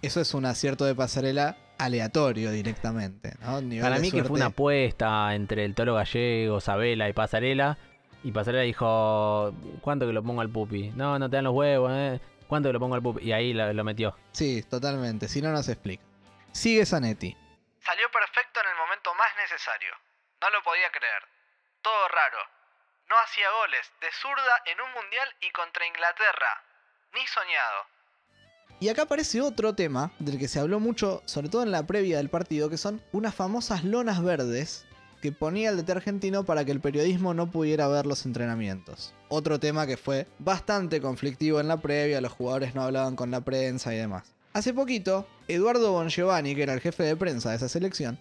Eso 0.00 0.20
es 0.20 0.32
un 0.34 0.46
acierto 0.46 0.84
de 0.84 0.94
pasarela 0.94 1.56
aleatorio 1.78 2.50
directamente. 2.50 3.34
¿no? 3.40 3.60
Nivel 3.60 3.82
Para 3.82 3.98
mí 3.98 4.10
que 4.12 4.22
fue 4.22 4.36
una 4.36 4.46
apuesta 4.46 5.34
entre 5.34 5.64
el 5.64 5.74
Toro 5.74 5.94
Gallego, 5.94 6.60
Sabela 6.60 7.08
y 7.08 7.12
Pasarela. 7.12 7.76
Y 8.22 8.32
Pasarela 8.32 8.62
dijo, 8.62 9.52
¿cuánto 9.80 10.06
que 10.06 10.12
lo 10.12 10.22
pongo 10.22 10.40
al 10.40 10.50
pupi? 10.50 10.90
No, 10.90 11.18
no 11.18 11.28
te 11.28 11.36
dan 11.36 11.44
los 11.44 11.54
huevos, 11.54 11.90
¿eh? 11.92 12.20
¿Cuánto 12.46 12.68
que 12.68 12.72
lo 12.72 12.80
pongo 12.80 12.94
al 12.94 13.02
pupi? 13.02 13.24
Y 13.24 13.32
ahí 13.32 13.52
lo, 13.52 13.72
lo 13.72 13.84
metió. 13.84 14.16
Sí, 14.32 14.62
totalmente. 14.62 15.28
Si 15.28 15.42
no, 15.42 15.50
no 15.50 15.62
se 15.62 15.72
explica. 15.72 16.02
Sigue 16.52 16.86
Zanetti. 16.86 17.36
Salió 17.80 18.10
perfecto 18.10 18.60
en 18.60 18.70
el 18.70 18.76
momento 18.76 19.14
más 19.14 19.30
necesario. 19.36 19.94
No 20.40 20.50
lo 20.50 20.62
podía 20.62 20.90
creer. 20.90 21.22
Todo 21.82 22.08
raro. 22.08 22.38
No 23.08 23.16
hacía 23.18 23.50
goles 23.62 23.90
de 24.00 24.08
zurda 24.12 24.62
en 24.66 24.80
un 24.80 24.92
Mundial 24.92 25.28
y 25.40 25.50
contra 25.50 25.86
Inglaterra. 25.86 26.62
Ni 27.14 27.26
soñado. 27.26 27.97
Y 28.80 28.88
acá 28.88 29.02
aparece 29.02 29.40
otro 29.40 29.74
tema 29.74 30.12
del 30.18 30.38
que 30.38 30.46
se 30.46 30.60
habló 30.60 30.78
mucho, 30.78 31.22
sobre 31.24 31.48
todo 31.48 31.62
en 31.62 31.72
la 31.72 31.86
previa 31.86 32.18
del 32.18 32.30
partido, 32.30 32.70
que 32.70 32.76
son 32.76 33.00
unas 33.12 33.34
famosas 33.34 33.82
lonas 33.84 34.22
verdes 34.22 34.84
que 35.20 35.32
ponía 35.32 35.70
el 35.70 35.76
DT 35.76 35.90
argentino 35.90 36.44
para 36.44 36.64
que 36.64 36.70
el 36.70 36.80
periodismo 36.80 37.34
no 37.34 37.50
pudiera 37.50 37.88
ver 37.88 38.06
los 38.06 38.24
entrenamientos. 38.24 39.14
Otro 39.28 39.58
tema 39.58 39.86
que 39.86 39.96
fue 39.96 40.28
bastante 40.38 41.00
conflictivo 41.00 41.58
en 41.58 41.66
la 41.66 41.78
previa, 41.78 42.20
los 42.20 42.32
jugadores 42.32 42.76
no 42.76 42.82
hablaban 42.82 43.16
con 43.16 43.32
la 43.32 43.40
prensa 43.40 43.92
y 43.92 43.96
demás. 43.96 44.32
Hace 44.52 44.72
poquito, 44.72 45.26
Eduardo 45.48 45.92
Bongiovanni, 45.92 46.54
que 46.54 46.62
era 46.62 46.72
el 46.74 46.80
jefe 46.80 47.02
de 47.02 47.16
prensa 47.16 47.50
de 47.50 47.56
esa 47.56 47.68
selección, 47.68 48.18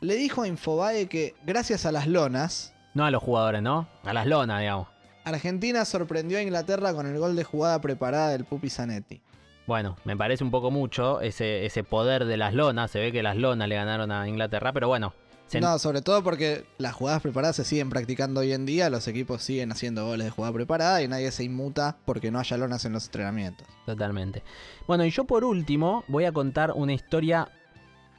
le 0.00 0.16
dijo 0.16 0.42
a 0.42 0.48
Infobae 0.48 1.06
que 1.08 1.34
gracias 1.44 1.86
a 1.86 1.92
las 1.92 2.06
lonas, 2.06 2.72
No 2.94 3.04
a 3.04 3.10
los 3.10 3.22
jugadores, 3.22 3.60
¿no? 3.62 3.88
A 4.04 4.12
las 4.12 4.26
lonas, 4.26 4.60
digamos. 4.60 4.88
Argentina 5.24 5.84
sorprendió 5.84 6.38
a 6.38 6.42
Inglaterra 6.42 6.92
con 6.94 7.06
el 7.06 7.18
gol 7.18 7.34
de 7.34 7.44
jugada 7.44 7.80
preparada 7.80 8.30
del 8.30 8.44
Pupi 8.44 8.70
Zanetti. 8.70 9.20
Bueno, 9.66 9.96
me 10.04 10.16
parece 10.16 10.44
un 10.44 10.50
poco 10.50 10.70
mucho 10.70 11.20
ese, 11.20 11.64
ese 11.64 11.84
poder 11.84 12.26
de 12.26 12.36
las 12.36 12.52
lonas. 12.54 12.90
Se 12.90 13.00
ve 13.00 13.12
que 13.12 13.22
las 13.22 13.36
lonas 13.36 13.68
le 13.68 13.76
ganaron 13.76 14.12
a 14.12 14.28
Inglaterra, 14.28 14.72
pero 14.72 14.88
bueno. 14.88 15.14
se- 15.46 15.60
No, 15.60 15.78
sobre 15.78 16.02
todo 16.02 16.22
porque 16.22 16.64
las 16.78 16.92
jugadas 16.94 17.22
preparadas 17.22 17.56
se 17.56 17.64
siguen 17.64 17.88
practicando 17.90 18.40
hoy 18.40 18.52
en 18.52 18.66
día, 18.66 18.90
los 18.90 19.08
equipos 19.08 19.42
siguen 19.42 19.72
haciendo 19.72 20.04
goles 20.06 20.26
de 20.26 20.30
jugada 20.30 20.52
preparada 20.54 21.02
y 21.02 21.08
nadie 21.08 21.30
se 21.30 21.44
inmuta 21.44 21.96
porque 22.04 22.30
no 22.30 22.38
haya 22.40 22.56
lonas 22.58 22.84
en 22.84 22.92
los 22.92 23.06
entrenamientos. 23.06 23.66
Totalmente. 23.86 24.42
Bueno, 24.86 25.04
y 25.04 25.10
yo 25.10 25.24
por 25.24 25.44
último 25.44 26.04
voy 26.08 26.24
a 26.26 26.32
contar 26.32 26.72
una 26.74 26.92
historia 26.92 27.48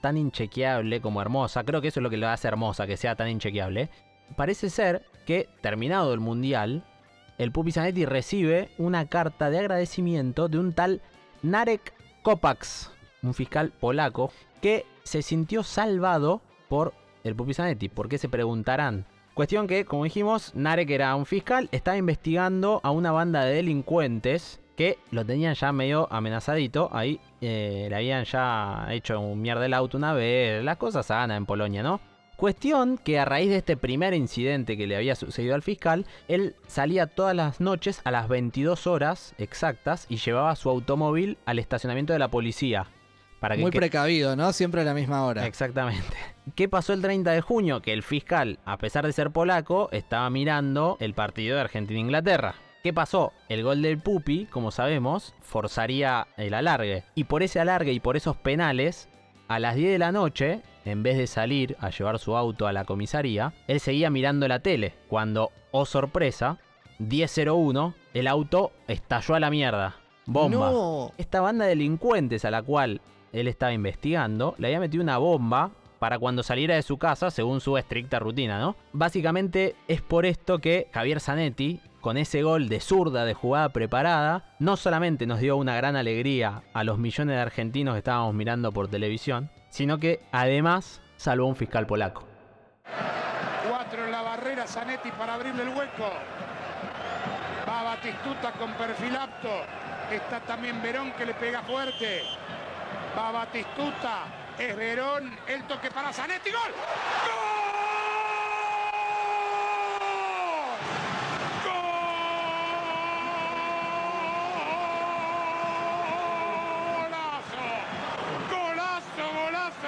tan 0.01 0.17
inchequeable 0.17 1.01
como 1.01 1.21
hermosa. 1.21 1.63
Creo 1.63 1.81
que 1.81 1.87
eso 1.89 1.99
es 1.99 2.03
lo 2.03 2.09
que 2.09 2.17
lo 2.17 2.27
hace 2.27 2.47
hermosa, 2.47 2.85
que 2.87 2.97
sea 2.97 3.15
tan 3.15 3.27
inchequeable. 3.29 3.89
Parece 4.35 4.69
ser 4.71 5.03
que, 5.25 5.47
terminado 5.61 6.13
el 6.13 6.19
Mundial, 6.19 6.83
el 7.37 7.51
Pupi 7.51 7.71
Zanetti 7.71 8.05
recibe 8.05 8.69
una 8.77 9.07
carta 9.07 9.49
de 9.49 9.59
agradecimiento 9.59 10.47
de 10.47 10.57
un 10.59 10.73
tal 10.73 11.01
Narek 11.45 11.93
Kopax, 12.23 12.89
un 13.21 13.35
fiscal 13.35 13.71
polaco, 13.71 14.31
que 14.63 14.83
se 15.03 15.21
sintió 15.21 15.61
salvado 15.61 16.41
por 16.69 16.95
el 17.23 17.35
Pupi 17.35 17.53
Zanetti. 17.53 17.87
¿Por 17.87 18.09
qué 18.09 18.17
se 18.17 18.29
preguntarán? 18.29 19.05
Cuestión 19.35 19.67
que, 19.67 19.85
como 19.85 20.05
dijimos, 20.05 20.55
Narek 20.55 20.89
era 20.89 21.15
un 21.15 21.27
fiscal, 21.27 21.69
estaba 21.71 21.97
investigando 21.97 22.81
a 22.81 22.89
una 22.89 23.11
banda 23.11 23.45
de 23.45 23.53
delincuentes 23.53 24.59
que 24.75 24.97
lo 25.11 25.23
tenían 25.23 25.53
ya 25.53 25.71
medio 25.71 26.11
amenazadito. 26.11 26.89
Ahí 26.91 27.19
eh, 27.41 27.85
le 27.91 27.95
habían 27.95 28.25
ya 28.25 28.87
hecho 28.89 29.19
un 29.19 29.39
mierda 29.39 29.67
el 29.67 29.75
auto 29.75 29.97
una 29.97 30.13
vez. 30.13 30.63
Las 30.63 30.77
cosas 30.77 31.05
sanas 31.05 31.37
en 31.37 31.45
Polonia, 31.45 31.83
¿no? 31.83 31.99
Cuestión 32.35 32.97
que 32.97 33.17
a 33.17 33.25
raíz 33.25 33.49
de 33.49 33.57
este 33.57 33.77
primer 33.77 34.13
incidente 34.13 34.75
que 34.75 34.87
le 34.87 34.95
había 34.97 35.15
sucedido 35.15 35.55
al 35.55 35.61
fiscal, 35.63 36.05
él 36.27 36.55
salía 36.67 37.07
todas 37.07 37.33
las 37.35 37.61
noches 37.61 38.01
a 38.03 38.11
las 38.11 38.27
22 38.27 38.87
horas 38.87 39.33
exactas 39.37 40.05
y 40.09 40.17
llevaba 40.17 40.55
su 40.57 40.69
automóvil 40.69 41.37
al 41.45 41.59
estacionamiento 41.59 42.11
de 42.13 42.19
la 42.19 42.27
policía. 42.27 42.87
Para 43.39 43.55
que 43.55 43.61
Muy 43.61 43.71
que- 43.71 43.77
precavido, 43.77 44.35
¿no? 44.35 44.51
Siempre 44.53 44.81
a 44.81 44.83
la 44.83 44.93
misma 44.93 45.23
hora. 45.25 45.45
Exactamente. 45.45 46.15
¿Qué 46.55 46.67
pasó 46.67 46.93
el 46.93 47.01
30 47.01 47.31
de 47.31 47.41
junio? 47.41 47.81
Que 47.81 47.93
el 47.93 48.03
fiscal, 48.03 48.59
a 48.65 48.77
pesar 48.77 49.05
de 49.05 49.13
ser 49.13 49.31
polaco, 49.31 49.89
estaba 49.91 50.29
mirando 50.29 50.97
el 50.99 51.13
partido 51.13 51.55
de 51.55 51.61
Argentina-Inglaterra. 51.61 52.55
¿Qué 52.83 52.93
pasó? 52.93 53.33
El 53.49 53.63
gol 53.63 53.81
del 53.81 53.97
Pupi, 53.97 54.45
como 54.45 54.71
sabemos, 54.71 55.33
forzaría 55.41 56.27
el 56.37 56.53
alargue. 56.53 57.03
Y 57.15 57.23
por 57.23 57.43
ese 57.43 57.59
alargue 57.59 57.93
y 57.93 57.99
por 57.99 58.15
esos 58.17 58.35
penales, 58.37 59.09
a 59.47 59.59
las 59.59 59.75
10 59.75 59.91
de 59.91 59.99
la 59.99 60.11
noche, 60.11 60.61
en 60.85 61.03
vez 61.03 61.17
de 61.17 61.27
salir 61.27 61.75
a 61.79 61.89
llevar 61.89 62.19
su 62.19 62.35
auto 62.35 62.67
a 62.67 62.73
la 62.73 62.85
comisaría, 62.85 63.53
él 63.67 63.79
seguía 63.79 64.09
mirando 64.09 64.47
la 64.47 64.59
tele. 64.59 64.93
Cuando, 65.07 65.51
oh 65.71 65.85
sorpresa, 65.85 66.57
10.01, 66.99 67.93
el 68.13 68.27
auto 68.27 68.71
estalló 68.87 69.35
a 69.35 69.39
la 69.39 69.49
mierda. 69.49 69.97
Bomba. 70.25 70.71
No. 70.71 71.11
Esta 71.17 71.41
banda 71.41 71.65
de 71.65 71.69
delincuentes 71.69 72.45
a 72.45 72.51
la 72.51 72.63
cual 72.63 73.01
él 73.31 73.47
estaba 73.47 73.73
investigando 73.73 74.55
le 74.57 74.67
había 74.67 74.79
metido 74.79 75.03
una 75.03 75.17
bomba 75.17 75.71
para 75.99 76.19
cuando 76.19 76.43
saliera 76.43 76.75
de 76.75 76.81
su 76.81 76.97
casa 76.97 77.31
según 77.31 77.61
su 77.61 77.77
estricta 77.77 78.19
rutina, 78.19 78.59
¿no? 78.59 78.75
Básicamente 78.93 79.75
es 79.87 80.01
por 80.01 80.25
esto 80.25 80.59
que 80.59 80.89
Javier 80.93 81.19
Zanetti, 81.19 81.81
con 82.01 82.17
ese 82.17 82.43
gol 82.43 82.69
de 82.69 82.79
zurda 82.79 83.25
de 83.25 83.33
jugada 83.33 83.69
preparada, 83.69 84.55
no 84.59 84.77
solamente 84.77 85.25
nos 85.25 85.39
dio 85.39 85.57
una 85.57 85.75
gran 85.75 85.95
alegría 85.95 86.63
a 86.73 86.83
los 86.83 86.97
millones 86.97 87.35
de 87.35 87.41
argentinos 87.41 87.95
que 87.95 87.99
estábamos 87.99 88.33
mirando 88.33 88.71
por 88.71 88.87
televisión, 88.87 89.49
sino 89.69 89.97
que 89.97 90.19
además 90.31 91.01
salvó 91.17 91.45
a 91.45 91.49
un 91.49 91.55
fiscal 91.55 91.87
polaco. 91.87 92.23
Cuatro 93.69 94.05
en 94.05 94.11
la 94.11 94.21
barrera, 94.21 94.67
Zanetti 94.67 95.09
para 95.11 95.33
abrirle 95.33 95.63
el 95.63 95.69
hueco. 95.69 96.11
Va 97.67 97.83
Batistuta 97.83 98.51
con 98.51 98.71
perfil 98.73 99.15
apto. 99.15 99.49
Está 100.11 100.39
también 100.41 100.81
Verón 100.83 101.11
que 101.17 101.25
le 101.25 101.33
pega 101.33 101.63
fuerte. 101.63 102.21
Va 103.17 103.31
Batistuta. 103.31 104.44
Es 104.57 104.75
Verón 104.75 105.37
el 105.47 105.67
toque 105.67 105.91
para 105.91 106.13
Zanetti, 106.13 106.51
¡gol! 106.51 106.61
¡Gol! 106.61 107.55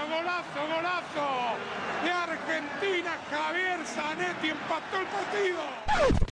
golazo, 0.09 0.67
golazo 0.67 1.57
de 2.03 2.11
Argentina. 2.11 3.17
Javier 3.29 3.85
Zanetti 3.85 4.49
empató 4.49 4.97
el 4.99 5.07
partido. 5.07 6.26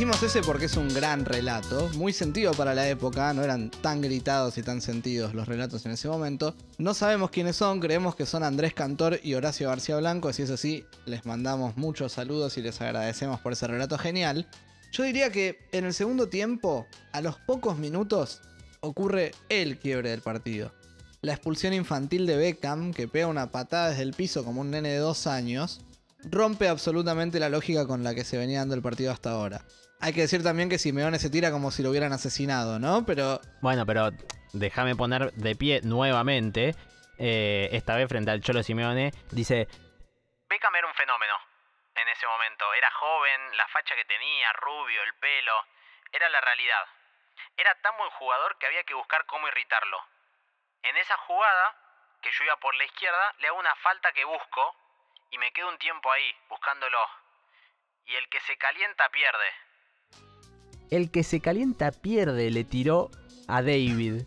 Elegimos 0.00 0.22
ese 0.22 0.40
porque 0.40 0.64
es 0.64 0.78
un 0.78 0.88
gran 0.88 1.26
relato, 1.26 1.90
muy 1.96 2.14
sentido 2.14 2.52
para 2.52 2.74
la 2.74 2.88
época, 2.88 3.34
no 3.34 3.44
eran 3.44 3.70
tan 3.70 4.00
gritados 4.00 4.56
y 4.56 4.62
tan 4.62 4.80
sentidos 4.80 5.34
los 5.34 5.46
relatos 5.46 5.84
en 5.84 5.92
ese 5.92 6.08
momento. 6.08 6.56
No 6.78 6.94
sabemos 6.94 7.28
quiénes 7.28 7.56
son, 7.56 7.80
creemos 7.80 8.16
que 8.16 8.24
son 8.24 8.42
Andrés 8.42 8.72
Cantor 8.72 9.20
y 9.22 9.34
Horacio 9.34 9.68
García 9.68 9.98
Blanco, 9.98 10.32
si 10.32 10.40
es 10.40 10.50
así, 10.50 10.86
les 11.04 11.26
mandamos 11.26 11.76
muchos 11.76 12.12
saludos 12.12 12.56
y 12.56 12.62
les 12.62 12.80
agradecemos 12.80 13.40
por 13.40 13.52
ese 13.52 13.66
relato 13.66 13.98
genial. 13.98 14.48
Yo 14.90 15.02
diría 15.02 15.30
que 15.30 15.58
en 15.70 15.84
el 15.84 15.92
segundo 15.92 16.30
tiempo, 16.30 16.86
a 17.12 17.20
los 17.20 17.36
pocos 17.36 17.76
minutos, 17.76 18.40
ocurre 18.80 19.32
el 19.50 19.76
quiebre 19.78 20.08
del 20.08 20.22
partido. 20.22 20.72
La 21.20 21.34
expulsión 21.34 21.74
infantil 21.74 22.24
de 22.24 22.38
Beckham, 22.38 22.94
que 22.94 23.06
pega 23.06 23.26
una 23.26 23.50
patada 23.50 23.90
desde 23.90 24.04
el 24.04 24.14
piso 24.14 24.46
como 24.46 24.62
un 24.62 24.70
nene 24.70 24.88
de 24.92 24.96
dos 24.96 25.26
años, 25.26 25.82
rompe 26.24 26.68
absolutamente 26.68 27.38
la 27.38 27.50
lógica 27.50 27.86
con 27.86 28.02
la 28.02 28.14
que 28.14 28.24
se 28.24 28.38
venía 28.38 28.60
dando 28.60 28.74
el 28.74 28.82
partido 28.82 29.12
hasta 29.12 29.32
ahora. 29.32 29.62
Hay 30.00 30.14
que 30.14 30.22
decir 30.22 30.42
también 30.42 30.68
que 30.70 30.78
Simeone 30.78 31.18
se 31.18 31.28
tira 31.30 31.50
como 31.50 31.70
si 31.70 31.82
lo 31.82 31.90
hubieran 31.90 32.12
asesinado, 32.12 32.78
¿no? 32.78 33.04
Pero. 33.04 33.40
Bueno, 33.60 33.84
pero 33.84 34.10
déjame 34.52 34.96
poner 34.96 35.32
de 35.32 35.54
pie 35.54 35.80
nuevamente. 35.82 36.74
eh, 37.18 37.68
esta 37.72 37.96
vez 37.96 38.08
frente 38.08 38.30
al 38.30 38.40
Cholo 38.40 38.62
Simeone. 38.62 39.12
Dice. 39.30 39.68
Beckham 40.48 40.74
era 40.74 40.86
un 40.86 40.94
fenómeno 40.94 41.34
en 41.96 42.08
ese 42.08 42.26
momento. 42.26 42.64
Era 42.72 42.90
joven, 42.92 43.56
la 43.56 43.68
facha 43.68 43.94
que 43.94 44.06
tenía, 44.06 44.52
rubio, 44.54 45.02
el 45.02 45.14
pelo. 45.14 45.52
Era 46.12 46.28
la 46.30 46.40
realidad. 46.40 46.84
Era 47.58 47.74
tan 47.82 47.96
buen 47.98 48.10
jugador 48.10 48.56
que 48.58 48.66
había 48.66 48.84
que 48.84 48.94
buscar 48.94 49.26
cómo 49.26 49.48
irritarlo. 49.48 49.98
En 50.82 50.96
esa 50.96 51.16
jugada, 51.28 51.76
que 52.22 52.30
yo 52.32 52.44
iba 52.44 52.56
por 52.56 52.74
la 52.74 52.84
izquierda, 52.84 53.34
le 53.38 53.48
hago 53.48 53.58
una 53.58 53.74
falta 53.76 54.12
que 54.12 54.24
busco 54.24 54.74
y 55.30 55.36
me 55.36 55.52
quedo 55.52 55.68
un 55.68 55.78
tiempo 55.78 56.10
ahí, 56.10 56.34
buscándolo. 56.48 56.98
Y 58.06 58.16
el 58.16 58.28
que 58.30 58.40
se 58.40 58.56
calienta 58.56 59.08
pierde. 59.10 59.52
El 60.90 61.10
que 61.10 61.22
se 61.22 61.40
calienta 61.40 61.92
pierde, 61.92 62.50
le 62.50 62.64
tiró 62.64 63.10
a 63.46 63.62
David. 63.62 64.22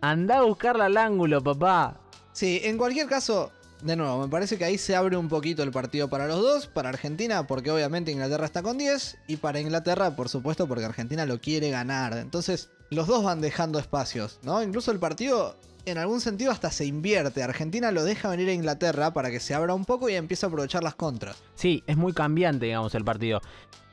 Anda 0.00 0.38
a 0.38 0.42
buscarla 0.42 0.86
al 0.86 0.96
ángulo, 0.96 1.42
papá. 1.42 2.00
Sí, 2.32 2.60
en 2.64 2.78
cualquier 2.78 3.06
caso, 3.06 3.52
de 3.82 3.96
nuevo, 3.96 4.20
me 4.20 4.28
parece 4.28 4.58
que 4.58 4.64
ahí 4.64 4.78
se 4.78 4.96
abre 4.96 5.16
un 5.16 5.28
poquito 5.28 5.62
el 5.62 5.70
partido 5.70 6.08
para 6.08 6.26
los 6.26 6.40
dos, 6.40 6.66
para 6.66 6.88
Argentina, 6.88 7.46
porque 7.46 7.70
obviamente 7.70 8.10
Inglaterra 8.10 8.46
está 8.46 8.62
con 8.62 8.78
10, 8.78 9.18
y 9.28 9.36
para 9.36 9.60
Inglaterra, 9.60 10.16
por 10.16 10.28
supuesto, 10.28 10.66
porque 10.66 10.84
Argentina 10.84 11.26
lo 11.26 11.40
quiere 11.40 11.70
ganar. 11.70 12.16
Entonces, 12.16 12.70
los 12.90 13.06
dos 13.06 13.22
van 13.22 13.40
dejando 13.40 13.78
espacios, 13.78 14.40
¿no? 14.42 14.62
Incluso 14.62 14.90
el 14.90 14.98
partido, 14.98 15.56
en 15.84 15.98
algún 15.98 16.20
sentido, 16.20 16.50
hasta 16.50 16.70
se 16.70 16.84
invierte. 16.86 17.42
Argentina 17.42 17.92
lo 17.92 18.04
deja 18.04 18.28
venir 18.28 18.48
a 18.48 18.52
Inglaterra 18.52 19.12
para 19.12 19.30
que 19.30 19.40
se 19.40 19.54
abra 19.54 19.74
un 19.74 19.84
poco 19.84 20.08
y 20.08 20.14
empiece 20.14 20.46
a 20.46 20.48
aprovechar 20.48 20.82
las 20.82 20.94
contras. 20.94 21.36
Sí, 21.54 21.84
es 21.86 21.96
muy 21.96 22.12
cambiante, 22.12 22.66
digamos, 22.66 22.94
el 22.94 23.04
partido. 23.04 23.40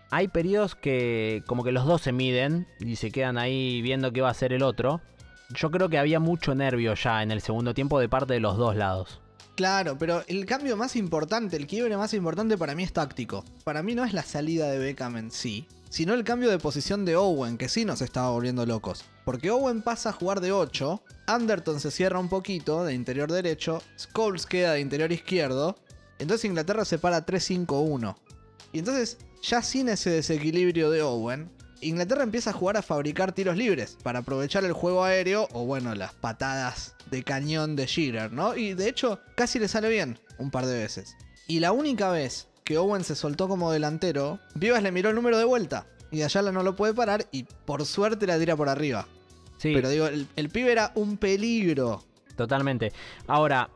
Hay 0.09 0.29
periodos 0.29 0.75
que 0.75 1.43
como 1.47 1.63
que 1.63 1.71
los 1.71 1.85
dos 1.85 2.01
se 2.01 2.11
miden 2.11 2.67
y 2.79 2.95
se 2.95 3.11
quedan 3.11 3.37
ahí 3.37 3.81
viendo 3.81 4.13
qué 4.13 4.21
va 4.21 4.29
a 4.29 4.31
hacer 4.31 4.53
el 4.53 4.63
otro. 4.63 5.01
Yo 5.49 5.71
creo 5.71 5.89
que 5.89 5.97
había 5.97 6.19
mucho 6.19 6.55
nervio 6.55 6.93
ya 6.93 7.23
en 7.23 7.31
el 7.31 7.41
segundo 7.41 7.73
tiempo 7.73 7.99
de 7.99 8.09
parte 8.09 8.33
de 8.33 8.39
los 8.39 8.57
dos 8.57 8.75
lados. 8.75 9.21
Claro, 9.55 9.97
pero 9.97 10.23
el 10.27 10.45
cambio 10.45 10.77
más 10.77 10.95
importante, 10.95 11.57
el 11.57 11.65
quiebre 11.65 11.97
más 11.97 12.13
importante 12.13 12.57
para 12.57 12.75
mí 12.75 12.83
es 12.83 12.93
táctico. 12.93 13.43
Para 13.63 13.81
mí 13.81 13.95
no 13.95 14.05
es 14.05 14.13
la 14.13 14.21
salida 14.23 14.69
de 14.69 14.77
Beckham 14.77 15.17
en 15.17 15.31
sí, 15.31 15.67
sino 15.89 16.13
el 16.13 16.23
cambio 16.23 16.51
de 16.51 16.59
posición 16.59 17.05
de 17.05 17.15
Owen, 17.15 17.57
que 17.57 17.67
sí 17.67 17.83
nos 17.83 18.01
estaba 18.01 18.29
volviendo 18.29 18.65
locos. 18.67 19.03
Porque 19.25 19.49
Owen 19.49 19.81
pasa 19.81 20.09
a 20.09 20.13
jugar 20.13 20.41
de 20.41 20.51
8, 20.51 21.01
Anderton 21.25 21.79
se 21.79 21.89
cierra 21.89 22.19
un 22.19 22.29
poquito 22.29 22.85
de 22.85 22.93
interior 22.93 23.31
derecho, 23.31 23.81
Scholes 23.97 24.45
queda 24.45 24.73
de 24.73 24.81
interior 24.81 25.11
izquierdo, 25.11 25.75
entonces 26.19 26.45
Inglaterra 26.45 26.85
se 26.85 26.99
para 26.99 27.25
3-5-1. 27.25 28.15
Y 28.73 28.79
entonces, 28.79 29.17
ya 29.41 29.61
sin 29.61 29.89
ese 29.89 30.09
desequilibrio 30.09 30.89
de 30.89 31.01
Owen, 31.01 31.49
Inglaterra 31.81 32.23
empieza 32.23 32.49
a 32.49 32.53
jugar 32.53 32.77
a 32.77 32.81
fabricar 32.81 33.33
tiros 33.33 33.55
libres 33.55 33.97
para 34.01 34.19
aprovechar 34.19 34.65
el 34.65 34.73
juego 34.73 35.03
aéreo 35.03 35.47
o 35.51 35.65
bueno, 35.65 35.93
las 35.93 36.13
patadas 36.13 36.95
de 37.11 37.23
cañón 37.23 37.75
de 37.75 37.85
Shearer, 37.85 38.31
¿no? 38.31 38.55
Y 38.55 38.73
de 38.73 38.89
hecho, 38.89 39.19
casi 39.35 39.59
le 39.59 39.67
sale 39.67 39.89
bien 39.89 40.19
un 40.39 40.49
par 40.49 40.65
de 40.65 40.77
veces. 40.77 41.15
Y 41.47 41.59
la 41.59 41.71
única 41.71 42.09
vez 42.09 42.47
que 42.63 42.77
Owen 42.77 43.03
se 43.03 43.15
soltó 43.15 43.47
como 43.47 43.71
delantero, 43.71 44.39
Vivas 44.55 44.81
le 44.83 44.91
miró 44.91 45.09
el 45.09 45.15
número 45.15 45.37
de 45.37 45.45
vuelta 45.45 45.85
y 46.11 46.23
Ayala 46.23 46.51
no 46.51 46.63
lo 46.63 46.75
puede 46.75 46.93
parar 46.93 47.27
y 47.31 47.43
por 47.43 47.85
suerte 47.85 48.27
la 48.27 48.39
tira 48.39 48.55
por 48.55 48.69
arriba. 48.69 49.07
Sí. 49.57 49.71
Pero 49.73 49.89
digo, 49.89 50.07
el, 50.07 50.27
el 50.35 50.49
pibe 50.49 50.71
era 50.71 50.91
un 50.95 51.17
peligro. 51.17 52.03
Totalmente. 52.35 52.91
Ahora, 53.27 53.69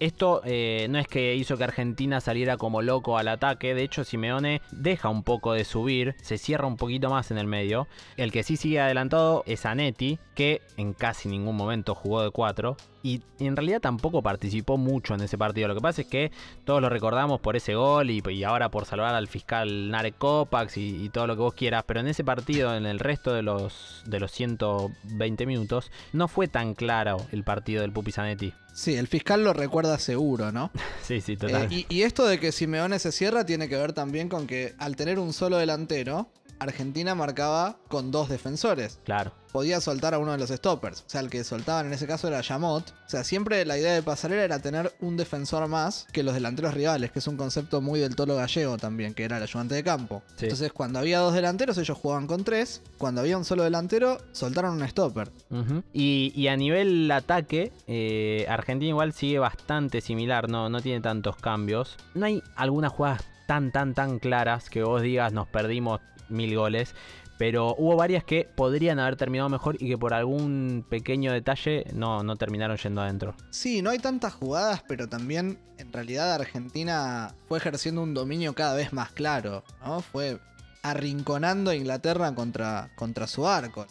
esto 0.00 0.42
eh, 0.44 0.86
no 0.90 0.98
es 0.98 1.08
que 1.08 1.34
hizo 1.34 1.56
que 1.56 1.64
Argentina 1.64 2.20
saliera 2.20 2.56
como 2.56 2.82
loco 2.82 3.18
al 3.18 3.28
ataque, 3.28 3.74
de 3.74 3.82
hecho 3.82 4.04
Simeone 4.04 4.60
deja 4.70 5.08
un 5.08 5.22
poco 5.22 5.52
de 5.52 5.64
subir, 5.64 6.14
se 6.22 6.38
cierra 6.38 6.66
un 6.66 6.76
poquito 6.76 7.10
más 7.10 7.30
en 7.30 7.38
el 7.38 7.46
medio. 7.46 7.88
El 8.16 8.32
que 8.32 8.42
sí 8.42 8.56
sigue 8.56 8.80
adelantado 8.80 9.42
es 9.46 9.66
Anetti, 9.66 10.18
que 10.34 10.62
en 10.76 10.92
casi 10.92 11.28
ningún 11.28 11.56
momento 11.56 11.94
jugó 11.94 12.22
de 12.22 12.30
4 12.30 12.76
y 13.02 13.22
en 13.38 13.56
realidad 13.56 13.80
tampoco 13.80 14.20
participó 14.20 14.76
mucho 14.76 15.14
en 15.14 15.20
ese 15.20 15.38
partido. 15.38 15.68
Lo 15.68 15.74
que 15.74 15.80
pasa 15.80 16.02
es 16.02 16.08
que 16.08 16.32
todos 16.64 16.82
lo 16.82 16.88
recordamos 16.88 17.40
por 17.40 17.56
ese 17.56 17.74
gol 17.74 18.10
y, 18.10 18.44
ahora 18.44 18.70
por 18.70 18.84
salvar 18.84 19.14
al 19.14 19.28
fiscal 19.28 19.90
Narek 19.90 20.18
Kopax 20.18 20.76
y, 20.76 21.04
y, 21.04 21.08
todo 21.08 21.26
lo 21.26 21.36
que 21.36 21.42
vos 21.42 21.54
quieras, 21.54 21.84
pero 21.86 22.00
en 22.00 22.08
ese 22.08 22.24
partido, 22.24 22.74
en 22.74 22.84
el 22.84 22.98
resto 22.98 23.32
de 23.32 23.42
los, 23.42 24.02
de 24.06 24.20
los 24.20 24.32
120 24.32 25.46
minutos, 25.46 25.90
no 26.12 26.28
fue 26.28 26.48
tan 26.48 26.74
claro 26.74 27.18
el 27.32 27.44
partido 27.44 27.82
del 27.82 27.92
Pupi 27.92 28.12
Zanetti. 28.12 28.52
Sí, 28.76 28.94
el 28.94 29.06
fiscal 29.08 29.42
lo 29.42 29.54
recuerda 29.54 29.98
seguro, 29.98 30.52
¿no? 30.52 30.70
sí, 31.02 31.22
sí, 31.22 31.38
total. 31.38 31.72
Eh, 31.72 31.86
y, 31.88 31.96
y, 31.96 32.02
esto 32.02 32.26
de 32.26 32.38
que 32.38 32.52
Simeone 32.52 32.98
se 32.98 33.10
cierra 33.10 33.46
tiene 33.46 33.70
que 33.70 33.76
ver 33.78 33.94
también 33.94 34.28
con 34.28 34.46
que 34.46 34.74
al 34.76 34.96
tener 34.96 35.18
un 35.18 35.32
solo 35.32 35.56
delantero, 35.56 36.28
Argentina 36.58 37.14
marcaba 37.14 37.76
con 37.88 38.10
dos 38.10 38.28
defensores. 38.28 38.98
Claro. 39.04 39.32
Podía 39.52 39.80
soltar 39.80 40.12
a 40.12 40.18
uno 40.18 40.32
de 40.32 40.38
los 40.38 40.50
stoppers. 40.50 41.00
O 41.00 41.08
sea, 41.10 41.22
el 41.22 41.30
que 41.30 41.42
soltaban 41.42 41.86
en 41.86 41.94
ese 41.94 42.06
caso 42.06 42.28
era 42.28 42.40
Yamot. 42.42 42.90
O 42.90 43.08
sea, 43.08 43.24
siempre 43.24 43.64
la 43.64 43.78
idea 43.78 43.94
de 43.94 44.02
pasarela 44.02 44.44
era 44.44 44.58
tener 44.58 44.92
un 45.00 45.16
defensor 45.16 45.66
más 45.68 46.06
que 46.12 46.22
los 46.22 46.34
delanteros 46.34 46.74
rivales, 46.74 47.10
que 47.10 47.20
es 47.20 47.26
un 47.26 47.36
concepto 47.38 47.80
muy 47.80 48.00
del 48.00 48.16
tolo 48.16 48.36
gallego 48.36 48.76
también, 48.76 49.14
que 49.14 49.24
era 49.24 49.38
el 49.38 49.42
ayudante 49.42 49.74
de 49.74 49.82
campo. 49.82 50.22
Sí. 50.36 50.44
Entonces, 50.46 50.72
cuando 50.72 50.98
había 50.98 51.20
dos 51.20 51.32
delanteros, 51.32 51.78
ellos 51.78 51.96
jugaban 51.96 52.26
con 52.26 52.44
tres. 52.44 52.82
Cuando 52.98 53.22
había 53.22 53.38
un 53.38 53.44
solo 53.46 53.62
delantero, 53.62 54.18
soltaron 54.32 54.80
un 54.80 54.86
stopper. 54.88 55.30
Uh 55.50 55.56
-huh. 55.56 55.82
y, 55.94 56.32
y, 56.34 56.48
a 56.48 56.56
nivel 56.56 57.10
ataque, 57.10 57.72
eh, 57.86 58.44
Argentina 58.48 58.90
igual 58.90 59.12
sigue 59.14 59.38
bastante 59.38 60.00
similar, 60.02 60.50
no, 60.50 60.68
no 60.68 60.80
tiene 60.82 61.00
tantos 61.00 61.36
cambios. 61.36 61.96
No 62.14 62.26
hay 62.26 62.42
algunas 62.56 62.92
jugadas 62.92 63.24
tan, 63.46 63.70
tan, 63.72 63.94
tan 63.94 64.18
claras 64.18 64.68
que 64.68 64.82
vos 64.82 65.02
digas 65.02 65.32
nos 65.32 65.48
perdimos 65.48 66.00
mil 66.28 66.56
goles. 66.56 66.94
Pero 67.38 67.74
hubo 67.76 67.96
varias 67.96 68.24
que 68.24 68.48
podrían 68.54 68.98
haber 68.98 69.16
terminado 69.16 69.50
mejor 69.50 69.76
y 69.78 69.88
que 69.88 69.98
por 69.98 70.14
algún 70.14 70.86
pequeño 70.88 71.32
detalle 71.32 71.84
no, 71.92 72.22
no 72.22 72.36
terminaron 72.36 72.78
yendo 72.78 73.02
adentro. 73.02 73.34
Sí, 73.50 73.82
no 73.82 73.90
hay 73.90 73.98
tantas 73.98 74.32
jugadas, 74.32 74.82
pero 74.88 75.06
también 75.06 75.58
en 75.76 75.92
realidad 75.92 76.32
Argentina 76.32 77.34
fue 77.46 77.58
ejerciendo 77.58 78.02
un 78.02 78.14
dominio 78.14 78.54
cada 78.54 78.74
vez 78.74 78.94
más 78.94 79.12
claro, 79.12 79.64
¿no? 79.84 80.00
Fue 80.00 80.38
arrinconando 80.82 81.70
a 81.70 81.74
Inglaterra 81.74 82.34
contra, 82.34 82.90
contra 82.96 83.26
su 83.26 83.46
arco. 83.46 83.86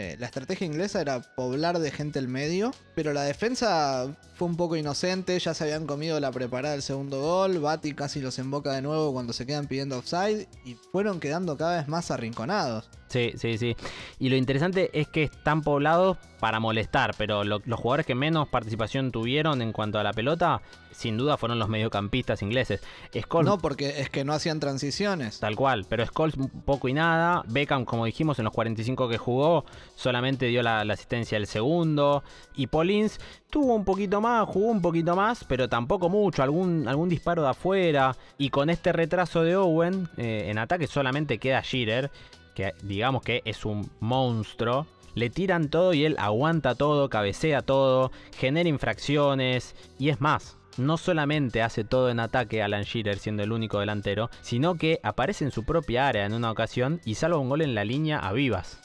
Eh, 0.00 0.16
la 0.18 0.24
estrategia 0.24 0.66
inglesa 0.66 1.02
era 1.02 1.20
poblar 1.20 1.78
de 1.78 1.90
gente 1.90 2.18
el 2.18 2.26
medio, 2.26 2.72
pero 2.94 3.12
la 3.12 3.22
defensa 3.22 4.16
fue 4.34 4.48
un 4.48 4.56
poco 4.56 4.76
inocente, 4.76 5.38
ya 5.38 5.52
se 5.52 5.64
habían 5.64 5.86
comido 5.86 6.18
la 6.20 6.32
preparada 6.32 6.72
del 6.72 6.80
segundo 6.80 7.20
gol, 7.20 7.58
Bati 7.58 7.92
casi 7.92 8.18
los 8.20 8.38
emboca 8.38 8.72
de 8.72 8.80
nuevo 8.80 9.12
cuando 9.12 9.34
se 9.34 9.44
quedan 9.44 9.66
pidiendo 9.66 9.98
offside 9.98 10.48
y 10.64 10.74
fueron 10.90 11.20
quedando 11.20 11.58
cada 11.58 11.76
vez 11.76 11.88
más 11.88 12.10
arrinconados. 12.10 12.88
Sí, 13.10 13.32
sí, 13.36 13.58
sí. 13.58 13.76
Y 14.20 14.28
lo 14.28 14.36
interesante 14.36 14.88
es 14.98 15.08
que 15.08 15.24
están 15.24 15.62
poblados 15.62 16.16
para 16.38 16.60
molestar, 16.60 17.14
pero 17.18 17.42
lo, 17.42 17.60
los 17.64 17.80
jugadores 17.80 18.06
que 18.06 18.14
menos 18.14 18.48
participación 18.48 19.10
tuvieron 19.10 19.60
en 19.62 19.72
cuanto 19.72 19.98
a 19.98 20.04
la 20.04 20.12
pelota, 20.12 20.62
sin 20.92 21.18
duda 21.18 21.36
fueron 21.36 21.58
los 21.58 21.68
mediocampistas 21.68 22.40
ingleses. 22.40 22.82
Scholes, 23.12 23.50
no, 23.50 23.58
porque 23.58 24.00
es 24.00 24.10
que 24.10 24.24
no 24.24 24.32
hacían 24.32 24.60
transiciones. 24.60 25.40
Tal 25.40 25.56
cual, 25.56 25.86
pero 25.88 26.06
Scholes 26.06 26.36
poco 26.64 26.88
y 26.88 26.92
nada. 26.92 27.42
Beckham, 27.48 27.84
como 27.84 28.04
dijimos, 28.04 28.38
en 28.38 28.44
los 28.44 28.54
45 28.54 29.08
que 29.08 29.18
jugó, 29.18 29.64
solamente 29.96 30.46
dio 30.46 30.62
la, 30.62 30.84
la 30.84 30.94
asistencia 30.94 31.36
del 31.36 31.48
segundo. 31.48 32.22
Y 32.54 32.68
Paulins 32.68 33.18
tuvo 33.50 33.74
un 33.74 33.84
poquito 33.84 34.20
más, 34.20 34.46
jugó 34.46 34.68
un 34.68 34.80
poquito 34.80 35.16
más, 35.16 35.42
pero 35.44 35.68
tampoco 35.68 36.08
mucho. 36.08 36.44
Algún, 36.44 36.86
algún 36.86 37.08
disparo 37.08 37.42
de 37.42 37.48
afuera. 37.48 38.16
Y 38.38 38.50
con 38.50 38.70
este 38.70 38.92
retraso 38.92 39.42
de 39.42 39.56
Owen, 39.56 40.08
eh, 40.16 40.46
en 40.48 40.58
ataque 40.58 40.86
solamente 40.86 41.38
queda 41.38 41.60
Shearer 41.60 42.10
que 42.54 42.74
digamos 42.82 43.22
que 43.22 43.42
es 43.44 43.64
un 43.64 43.90
monstruo, 44.00 44.86
le 45.14 45.30
tiran 45.30 45.68
todo 45.68 45.92
y 45.92 46.04
él 46.04 46.16
aguanta 46.18 46.74
todo, 46.74 47.08
cabecea 47.08 47.62
todo, 47.62 48.12
genera 48.36 48.68
infracciones 48.68 49.74
y 49.98 50.10
es 50.10 50.20
más. 50.20 50.56
No 50.76 50.96
solamente 50.96 51.62
hace 51.62 51.84
todo 51.84 52.10
en 52.10 52.20
ataque 52.20 52.62
Alan 52.62 52.84
Shearer 52.84 53.18
siendo 53.18 53.42
el 53.42 53.52
único 53.52 53.80
delantero, 53.80 54.30
sino 54.40 54.76
que 54.76 55.00
aparece 55.02 55.44
en 55.44 55.50
su 55.50 55.64
propia 55.64 56.06
área 56.06 56.24
en 56.24 56.32
una 56.32 56.50
ocasión 56.50 57.00
y 57.04 57.16
salva 57.16 57.38
un 57.38 57.48
gol 57.48 57.62
en 57.62 57.74
la 57.74 57.84
línea 57.84 58.18
a 58.18 58.32
vivas. 58.32 58.78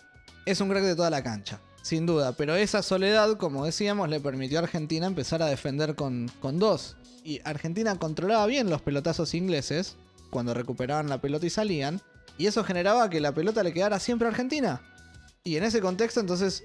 Es 0.45 0.61
un 0.61 0.70
crack 0.70 0.84
de 0.84 0.95
toda 0.95 1.09
la 1.09 1.24
cancha. 1.24 1.59
Sin 1.82 2.07
duda, 2.07 2.32
pero 2.32 2.55
esa 2.55 2.82
soledad, 2.82 3.38
como 3.38 3.63
decíamos, 3.63 4.09
le 4.09 4.20
permitió 4.20 4.57
a 4.57 4.63
Argentina 4.63 5.05
empezar 5.05 5.43
a 5.43 5.45
defender 5.45 5.93
con, 5.93 6.32
con 6.39 6.57
dos. 6.57 6.97
Y 7.24 7.41
Argentina 7.43 7.95
controlaba 7.99 8.47
bien 8.47 8.72
los 8.72 8.82
pelotazos 8.82 9.36
ingleses 9.36 9.95
cuando 10.32 10.55
recuperaban 10.55 11.09
la 11.09 11.22
pelota 11.22 11.45
y 11.45 11.51
salían. 11.51 12.01
Y 12.38 12.48
eso 12.48 12.64
generaba 12.64 13.10
que 13.10 13.22
la 13.22 13.34
pelota 13.34 13.64
le 13.64 13.74
quedara 13.74 14.00
siempre 14.00 14.28
a 14.28 14.32
Argentina. 14.32 14.82
Y 15.44 15.58
en 15.58 15.64
ese 15.64 15.80
contexto, 15.82 16.20
entonces, 16.20 16.64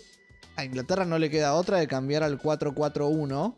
a 0.57 0.65
Inglaterra 0.65 1.05
no 1.05 1.19
le 1.19 1.31
queda 1.31 1.55
otra 1.55 1.79
de 1.79 1.87
cambiar 1.87 2.23
al 2.23 2.41
4-4-1. 2.41 3.55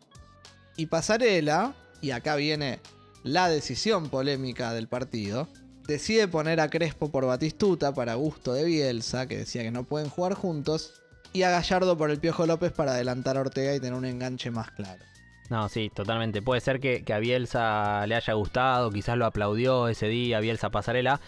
Y 0.76 0.86
Pasarela, 0.86 1.74
y 2.00 2.10
acá 2.10 2.36
viene 2.36 2.80
la 3.22 3.48
decisión 3.48 4.08
polémica 4.08 4.72
del 4.72 4.88
partido, 4.88 5.48
decide 5.86 6.28
poner 6.28 6.60
a 6.60 6.70
Crespo 6.70 7.10
por 7.10 7.26
Batistuta 7.26 7.94
para 7.94 8.14
gusto 8.14 8.52
de 8.52 8.64
Bielsa, 8.64 9.26
que 9.26 9.38
decía 9.38 9.62
que 9.62 9.70
no 9.70 9.84
pueden 9.84 10.08
jugar 10.08 10.34
juntos, 10.34 11.02
y 11.32 11.44
a 11.44 11.50
Gallardo 11.50 11.96
por 11.96 12.10
el 12.10 12.18
Piojo 12.18 12.46
López 12.46 12.72
para 12.72 12.92
adelantar 12.92 13.36
a 13.36 13.40
Ortega 13.40 13.74
y 13.74 13.80
tener 13.80 13.94
un 13.94 14.04
enganche 14.04 14.50
más 14.50 14.70
claro. 14.70 15.02
No, 15.50 15.68
sí, 15.68 15.90
totalmente. 15.94 16.40
Puede 16.40 16.60
ser 16.62 16.80
que, 16.80 17.04
que 17.04 17.12
a 17.12 17.18
Bielsa 17.18 18.06
le 18.06 18.14
haya 18.14 18.32
gustado, 18.32 18.90
quizás 18.90 19.18
lo 19.18 19.26
aplaudió 19.26 19.88
ese 19.88 20.08
día, 20.08 20.40
Bielsa 20.40 20.70
Pasarela, 20.70 21.20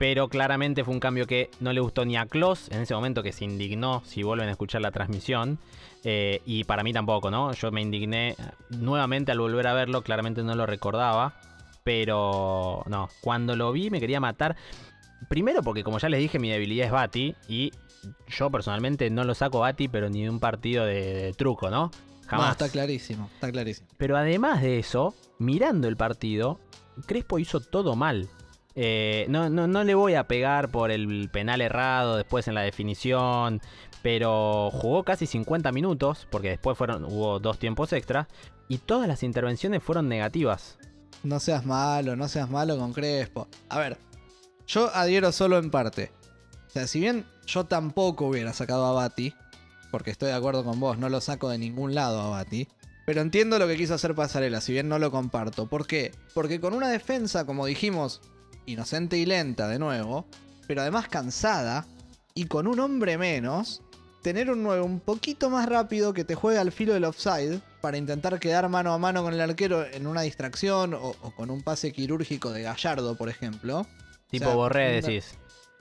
pero 0.00 0.28
claramente 0.28 0.82
fue 0.82 0.94
un 0.94 0.98
cambio 1.00 1.26
que 1.26 1.50
no 1.60 1.74
le 1.74 1.80
gustó 1.80 2.06
ni 2.06 2.16
a 2.16 2.24
Klos 2.24 2.70
en 2.70 2.80
ese 2.80 2.94
momento 2.94 3.22
que 3.22 3.32
se 3.32 3.44
indignó 3.44 4.00
si 4.06 4.22
vuelven 4.22 4.48
a 4.48 4.52
escuchar 4.52 4.80
la 4.80 4.92
transmisión. 4.92 5.58
eh, 6.04 6.40
y 6.46 6.64
para 6.64 6.82
mí 6.82 6.94
tampoco, 6.94 7.30
¿no? 7.30 7.52
Yo 7.52 7.70
me 7.70 7.82
indigné 7.82 8.34
nuevamente 8.70 9.30
al 9.30 9.40
volver 9.40 9.66
a 9.66 9.74
verlo, 9.74 10.00
claramente 10.00 10.42
no 10.42 10.54
lo 10.54 10.64
recordaba. 10.64 11.34
Pero 11.84 12.82
no, 12.86 13.10
cuando 13.20 13.54
lo 13.56 13.72
vi 13.72 13.90
me 13.90 14.00
quería 14.00 14.20
matar. 14.20 14.56
Primero 15.28 15.62
porque 15.62 15.84
como 15.84 15.98
ya 15.98 16.08
les 16.08 16.20
dije, 16.20 16.38
mi 16.38 16.48
debilidad 16.48 16.86
es 16.86 16.92
Bati. 16.92 17.34
Y 17.46 17.70
yo 18.26 18.50
personalmente 18.50 19.10
no 19.10 19.24
lo 19.24 19.34
saco 19.34 19.58
Bati, 19.60 19.88
pero 19.88 20.08
ni 20.08 20.22
de 20.22 20.30
un 20.30 20.40
partido 20.40 20.86
de, 20.86 21.12
de 21.24 21.32
truco, 21.34 21.68
¿no? 21.68 21.90
No, 21.90 21.90
Jamás. 22.26 22.52
está 22.52 22.70
clarísimo, 22.70 23.28
está 23.34 23.52
clarísimo. 23.52 23.86
Pero 23.98 24.16
además 24.16 24.62
de 24.62 24.78
eso, 24.78 25.14
mirando 25.38 25.88
el 25.88 25.98
partido, 25.98 26.58
Crespo 27.06 27.38
hizo 27.38 27.60
todo 27.60 27.96
mal. 27.96 28.30
Eh, 28.74 29.26
no, 29.28 29.50
no, 29.50 29.66
no 29.66 29.84
le 29.84 29.94
voy 29.94 30.14
a 30.14 30.28
pegar 30.28 30.70
por 30.70 30.90
el 30.90 31.28
penal 31.30 31.60
errado 31.60 32.16
después 32.16 32.46
en 32.48 32.54
la 32.54 32.62
definición, 32.62 33.60
pero 34.02 34.70
jugó 34.72 35.04
casi 35.04 35.26
50 35.26 35.72
minutos, 35.72 36.26
porque 36.30 36.50
después 36.50 36.78
fueron, 36.78 37.04
hubo 37.04 37.38
dos 37.38 37.58
tiempos 37.58 37.92
extra, 37.92 38.28
y 38.68 38.78
todas 38.78 39.08
las 39.08 39.22
intervenciones 39.22 39.82
fueron 39.82 40.08
negativas. 40.08 40.78
No 41.22 41.40
seas 41.40 41.66
malo, 41.66 42.16
no 42.16 42.28
seas 42.28 42.48
malo 42.48 42.78
con 42.78 42.92
Crespo. 42.92 43.48
A 43.68 43.78
ver, 43.78 43.98
yo 44.66 44.94
adhiero 44.94 45.32
solo 45.32 45.58
en 45.58 45.70
parte. 45.70 46.12
O 46.68 46.70
sea, 46.70 46.86
si 46.86 47.00
bien 47.00 47.26
yo 47.46 47.64
tampoco 47.64 48.26
hubiera 48.26 48.52
sacado 48.52 48.86
a 48.86 48.92
Bati, 48.92 49.34
porque 49.90 50.12
estoy 50.12 50.28
de 50.28 50.36
acuerdo 50.36 50.64
con 50.64 50.78
vos, 50.78 50.98
no 50.98 51.08
lo 51.08 51.20
saco 51.20 51.48
de 51.48 51.58
ningún 51.58 51.94
lado 51.94 52.20
a 52.20 52.30
Bati. 52.30 52.68
Pero 53.06 53.22
entiendo 53.22 53.58
lo 53.58 53.66
que 53.66 53.76
quiso 53.76 53.94
hacer 53.94 54.14
Pasarela, 54.14 54.60
si 54.60 54.72
bien 54.72 54.88
no 54.88 54.98
lo 55.00 55.10
comparto. 55.10 55.66
¿Por 55.66 55.86
qué? 55.86 56.12
Porque 56.32 56.60
con 56.60 56.74
una 56.74 56.88
defensa, 56.88 57.44
como 57.44 57.66
dijimos, 57.66 58.22
inocente 58.66 59.16
y 59.18 59.26
lenta 59.26 59.68
de 59.68 59.78
nuevo, 59.78 60.26
pero 60.66 60.82
además 60.82 61.08
cansada, 61.08 61.86
y 62.34 62.46
con 62.46 62.66
un 62.66 62.78
hombre 62.80 63.18
menos, 63.18 63.82
tener 64.22 64.50
un 64.50 64.62
9 64.62 64.82
un 64.82 65.00
poquito 65.00 65.50
más 65.50 65.68
rápido 65.68 66.12
que 66.12 66.24
te 66.24 66.34
juegue 66.34 66.58
al 66.58 66.72
filo 66.72 66.92
del 66.94 67.04
offside 67.04 67.60
para 67.80 67.96
intentar 67.96 68.38
quedar 68.38 68.68
mano 68.68 68.92
a 68.92 68.98
mano 68.98 69.22
con 69.22 69.32
el 69.34 69.40
arquero 69.40 69.84
en 69.84 70.06
una 70.06 70.20
distracción 70.22 70.94
o, 70.94 71.08
o 71.22 71.30
con 71.34 71.50
un 71.50 71.62
pase 71.62 71.92
quirúrgico 71.92 72.50
de 72.52 72.62
Gallardo, 72.62 73.16
por 73.16 73.28
ejemplo. 73.28 73.86
Tipo 74.30 74.44
O 74.44 74.48
sea, 74.48 74.54
Borré, 74.56 74.98
una- 74.98 75.06
decís. 75.08 75.34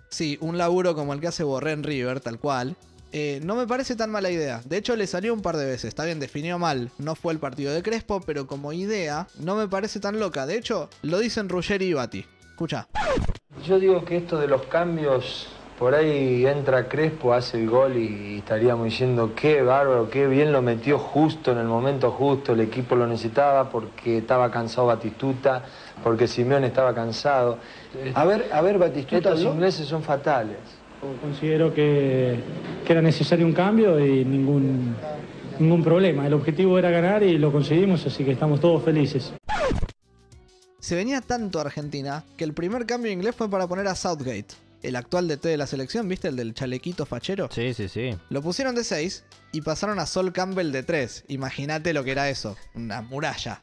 Sí, 0.09 0.37
un 0.41 0.57
laburo 0.57 0.95
como 0.95 1.13
el 1.13 1.19
que 1.19 1.27
hace 1.27 1.43
Borré 1.43 1.73
en 1.73 1.83
River, 1.83 2.19
tal 2.19 2.39
cual. 2.39 2.75
Eh, 3.11 3.39
no 3.43 3.55
me 3.55 3.67
parece 3.67 3.95
tan 3.95 4.09
mala 4.11 4.31
idea. 4.31 4.61
De 4.65 4.77
hecho, 4.77 4.95
le 4.95 5.05
salió 5.07 5.33
un 5.33 5.41
par 5.41 5.57
de 5.57 5.65
veces. 5.65 5.85
Está 5.85 6.05
bien, 6.05 6.19
definió 6.19 6.57
mal. 6.57 6.89
No 6.97 7.15
fue 7.15 7.33
el 7.33 7.39
partido 7.39 7.73
de 7.73 7.83
Crespo, 7.83 8.21
pero 8.21 8.47
como 8.47 8.71
idea, 8.73 9.27
no 9.37 9.55
me 9.55 9.67
parece 9.67 9.99
tan 9.99 10.19
loca. 10.19 10.45
De 10.47 10.57
hecho, 10.57 10.89
lo 11.03 11.19
dicen 11.19 11.49
Ruggeri 11.49 11.85
y 11.87 11.93
Bati. 11.93 12.25
Escucha. 12.59 12.89
Yo 13.65 13.79
digo 13.79 14.03
que 14.03 14.17
esto 14.17 14.37
de 14.37 14.45
los 14.45 14.63
cambios, 14.63 15.47
por 15.79 15.95
ahí 15.95 16.45
entra 16.45 16.89
Crespo, 16.89 17.31
hace 17.33 17.57
el 17.57 17.69
gol 17.69 17.95
y 17.95 18.39
estaríamos 18.39 18.83
diciendo 18.83 19.31
qué 19.33 19.61
bárbaro, 19.61 20.09
qué 20.09 20.27
bien 20.27 20.51
lo 20.51 20.61
metió 20.61 20.99
justo 20.99 21.53
en 21.53 21.59
el 21.59 21.67
momento 21.67 22.11
justo, 22.11 22.51
el 22.51 22.59
equipo 22.59 22.97
lo 22.97 23.07
necesitaba 23.07 23.69
porque 23.69 24.17
estaba 24.17 24.51
cansado 24.51 24.87
Batistuta, 24.87 25.63
porque 26.03 26.27
Simeone 26.27 26.67
estaba 26.67 26.93
cansado. 26.93 27.59
A 28.13 28.25
ver, 28.25 28.49
a 28.51 28.59
ver, 28.59 28.77
Batistuta, 28.77 29.29
Estos 29.29 29.41
¿no? 29.41 29.53
ingleses 29.53 29.87
son 29.87 30.03
fatales. 30.03 30.57
Considero 31.21 31.73
que, 31.73 32.41
que 32.85 32.91
era 32.91 33.01
necesario 33.01 33.45
un 33.45 33.53
cambio 33.53 34.05
y 34.05 34.25
ningún, 34.25 34.97
ningún 35.59 35.81
problema. 35.81 36.27
El 36.27 36.33
objetivo 36.33 36.77
era 36.77 36.89
ganar 36.91 37.23
y 37.23 37.37
lo 37.37 37.53
conseguimos, 37.53 38.05
así 38.05 38.25
que 38.25 38.33
estamos 38.33 38.59
todos 38.59 38.83
felices. 38.83 39.33
Se 40.89 40.95
venía 40.95 41.21
tanto 41.21 41.59
a 41.59 41.61
Argentina 41.61 42.23
que 42.35 42.43
el 42.43 42.55
primer 42.55 42.87
cambio 42.87 43.11
inglés 43.11 43.35
fue 43.35 43.47
para 43.47 43.67
poner 43.67 43.87
a 43.87 43.93
Southgate, 43.93 44.47
el 44.81 44.95
actual 44.95 45.27
DT 45.27 45.49
de 45.49 45.55
la 45.55 45.67
selección, 45.67 46.07
¿viste? 46.07 46.29
El 46.29 46.35
del 46.35 46.55
chalequito 46.55 47.05
fachero. 47.05 47.47
Sí, 47.51 47.75
sí, 47.75 47.87
sí. 47.87 48.17
Lo 48.31 48.41
pusieron 48.41 48.73
de 48.73 48.83
6 48.83 49.23
y 49.51 49.61
pasaron 49.61 49.99
a 49.99 50.07
Sol 50.07 50.33
Campbell 50.33 50.71
de 50.71 50.81
3. 50.81 51.25
Imagínate 51.27 51.93
lo 51.93 52.03
que 52.03 52.09
era 52.13 52.27
eso, 52.27 52.57
una 52.73 53.03
muralla. 53.03 53.61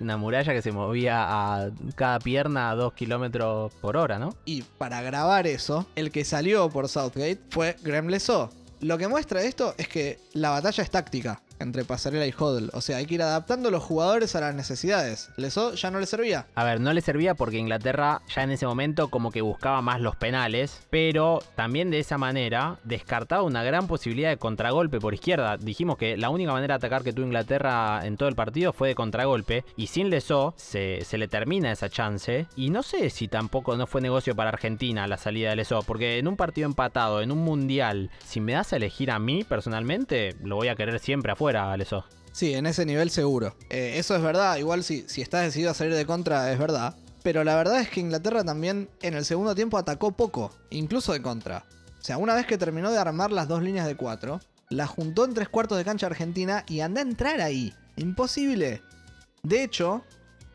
Una 0.00 0.16
muralla 0.16 0.52
que 0.52 0.60
se 0.60 0.72
movía 0.72 1.26
a 1.28 1.70
cada 1.94 2.18
pierna 2.18 2.70
a 2.70 2.74
2 2.74 2.92
kilómetros 2.94 3.72
por 3.74 3.96
hora, 3.96 4.18
¿no? 4.18 4.34
Y 4.44 4.62
para 4.62 5.00
grabar 5.00 5.46
eso, 5.46 5.86
el 5.94 6.10
que 6.10 6.24
salió 6.24 6.68
por 6.70 6.88
Southgate 6.88 7.38
fue 7.50 7.76
Graham 7.84 8.08
Leso. 8.08 8.50
Lo 8.80 8.98
que 8.98 9.06
muestra 9.06 9.44
esto 9.44 9.76
es 9.78 9.86
que 9.86 10.18
la 10.32 10.50
batalla 10.50 10.82
es 10.82 10.90
táctica 10.90 11.40
entre 11.60 11.84
Pasarela 11.84 12.26
y 12.26 12.34
Hodl. 12.36 12.70
O 12.72 12.80
sea, 12.80 12.98
hay 12.98 13.06
que 13.06 13.14
ir 13.14 13.22
adaptando 13.22 13.70
los 13.70 13.82
jugadores 13.82 14.34
a 14.36 14.40
las 14.40 14.54
necesidades. 14.54 15.30
Leso 15.36 15.74
ya 15.74 15.90
no 15.90 16.00
le 16.00 16.06
servía. 16.06 16.46
A 16.54 16.64
ver, 16.64 16.80
no 16.80 16.92
le 16.92 17.00
servía 17.00 17.34
porque 17.34 17.58
Inglaterra 17.58 18.22
ya 18.34 18.42
en 18.42 18.50
ese 18.50 18.66
momento 18.66 19.08
como 19.08 19.30
que 19.30 19.42
buscaba 19.42 19.82
más 19.82 20.00
los 20.00 20.16
penales, 20.16 20.80
pero 20.90 21.42
también 21.54 21.90
de 21.90 21.98
esa 21.98 22.18
manera 22.18 22.78
descartaba 22.84 23.42
una 23.42 23.62
gran 23.62 23.86
posibilidad 23.86 24.30
de 24.30 24.36
contragolpe 24.36 25.00
por 25.00 25.14
izquierda. 25.14 25.56
Dijimos 25.56 25.98
que 25.98 26.16
la 26.16 26.30
única 26.30 26.52
manera 26.52 26.74
de 26.74 26.78
atacar 26.78 27.02
que 27.02 27.12
tuvo 27.12 27.26
Inglaterra 27.26 28.00
en 28.04 28.16
todo 28.16 28.28
el 28.28 28.34
partido 28.34 28.72
fue 28.72 28.88
de 28.88 28.94
contragolpe, 28.94 29.64
y 29.76 29.88
sin 29.88 30.10
Leso 30.10 30.54
se, 30.56 31.04
se 31.04 31.18
le 31.18 31.28
termina 31.28 31.72
esa 31.72 31.88
chance, 31.88 32.46
y 32.56 32.70
no 32.70 32.82
sé 32.82 33.10
si 33.10 33.28
tampoco 33.28 33.76
no 33.76 33.86
fue 33.86 34.00
negocio 34.00 34.34
para 34.34 34.50
Argentina 34.50 35.06
la 35.06 35.16
salida 35.16 35.50
de 35.50 35.56
Leso, 35.56 35.82
porque 35.82 36.18
en 36.18 36.28
un 36.28 36.36
partido 36.36 36.66
empatado, 36.66 37.22
en 37.22 37.32
un 37.32 37.38
mundial, 37.38 38.10
si 38.24 38.40
me 38.40 38.52
das 38.52 38.72
a 38.72 38.76
elegir 38.76 39.10
a 39.10 39.18
mí 39.18 39.44
personalmente, 39.44 40.36
lo 40.42 40.56
voy 40.56 40.68
a 40.68 40.74
querer 40.74 40.98
siempre 40.98 41.32
afuera, 41.32 41.47
Sí, 42.32 42.54
en 42.54 42.66
ese 42.66 42.86
nivel 42.86 43.10
seguro. 43.10 43.56
Eh, 43.70 43.94
eso 43.96 44.14
es 44.14 44.22
verdad. 44.22 44.56
Igual 44.56 44.84
si, 44.84 45.04
si 45.08 45.22
estás 45.22 45.42
decidido 45.42 45.70
a 45.70 45.74
salir 45.74 45.94
de 45.94 46.06
contra, 46.06 46.52
es 46.52 46.58
verdad. 46.58 46.94
Pero 47.22 47.44
la 47.44 47.56
verdad 47.56 47.80
es 47.80 47.88
que 47.88 48.00
Inglaterra 48.00 48.44
también 48.44 48.88
en 49.02 49.14
el 49.14 49.24
segundo 49.24 49.54
tiempo 49.54 49.76
atacó 49.76 50.12
poco, 50.12 50.52
incluso 50.70 51.12
de 51.12 51.20
contra. 51.20 51.64
O 52.00 52.04
sea, 52.04 52.16
una 52.16 52.34
vez 52.34 52.46
que 52.46 52.58
terminó 52.58 52.90
de 52.92 52.98
armar 52.98 53.32
las 53.32 53.48
dos 53.48 53.62
líneas 53.62 53.86
de 53.86 53.96
cuatro, 53.96 54.40
la 54.70 54.86
juntó 54.86 55.24
en 55.24 55.34
tres 55.34 55.48
cuartos 55.48 55.78
de 55.78 55.84
cancha 55.84 56.06
Argentina 56.06 56.64
y 56.68 56.80
anda 56.80 57.00
a 57.00 57.04
entrar 57.04 57.40
ahí. 57.40 57.74
Imposible. 57.96 58.82
De 59.42 59.64
hecho, 59.64 60.04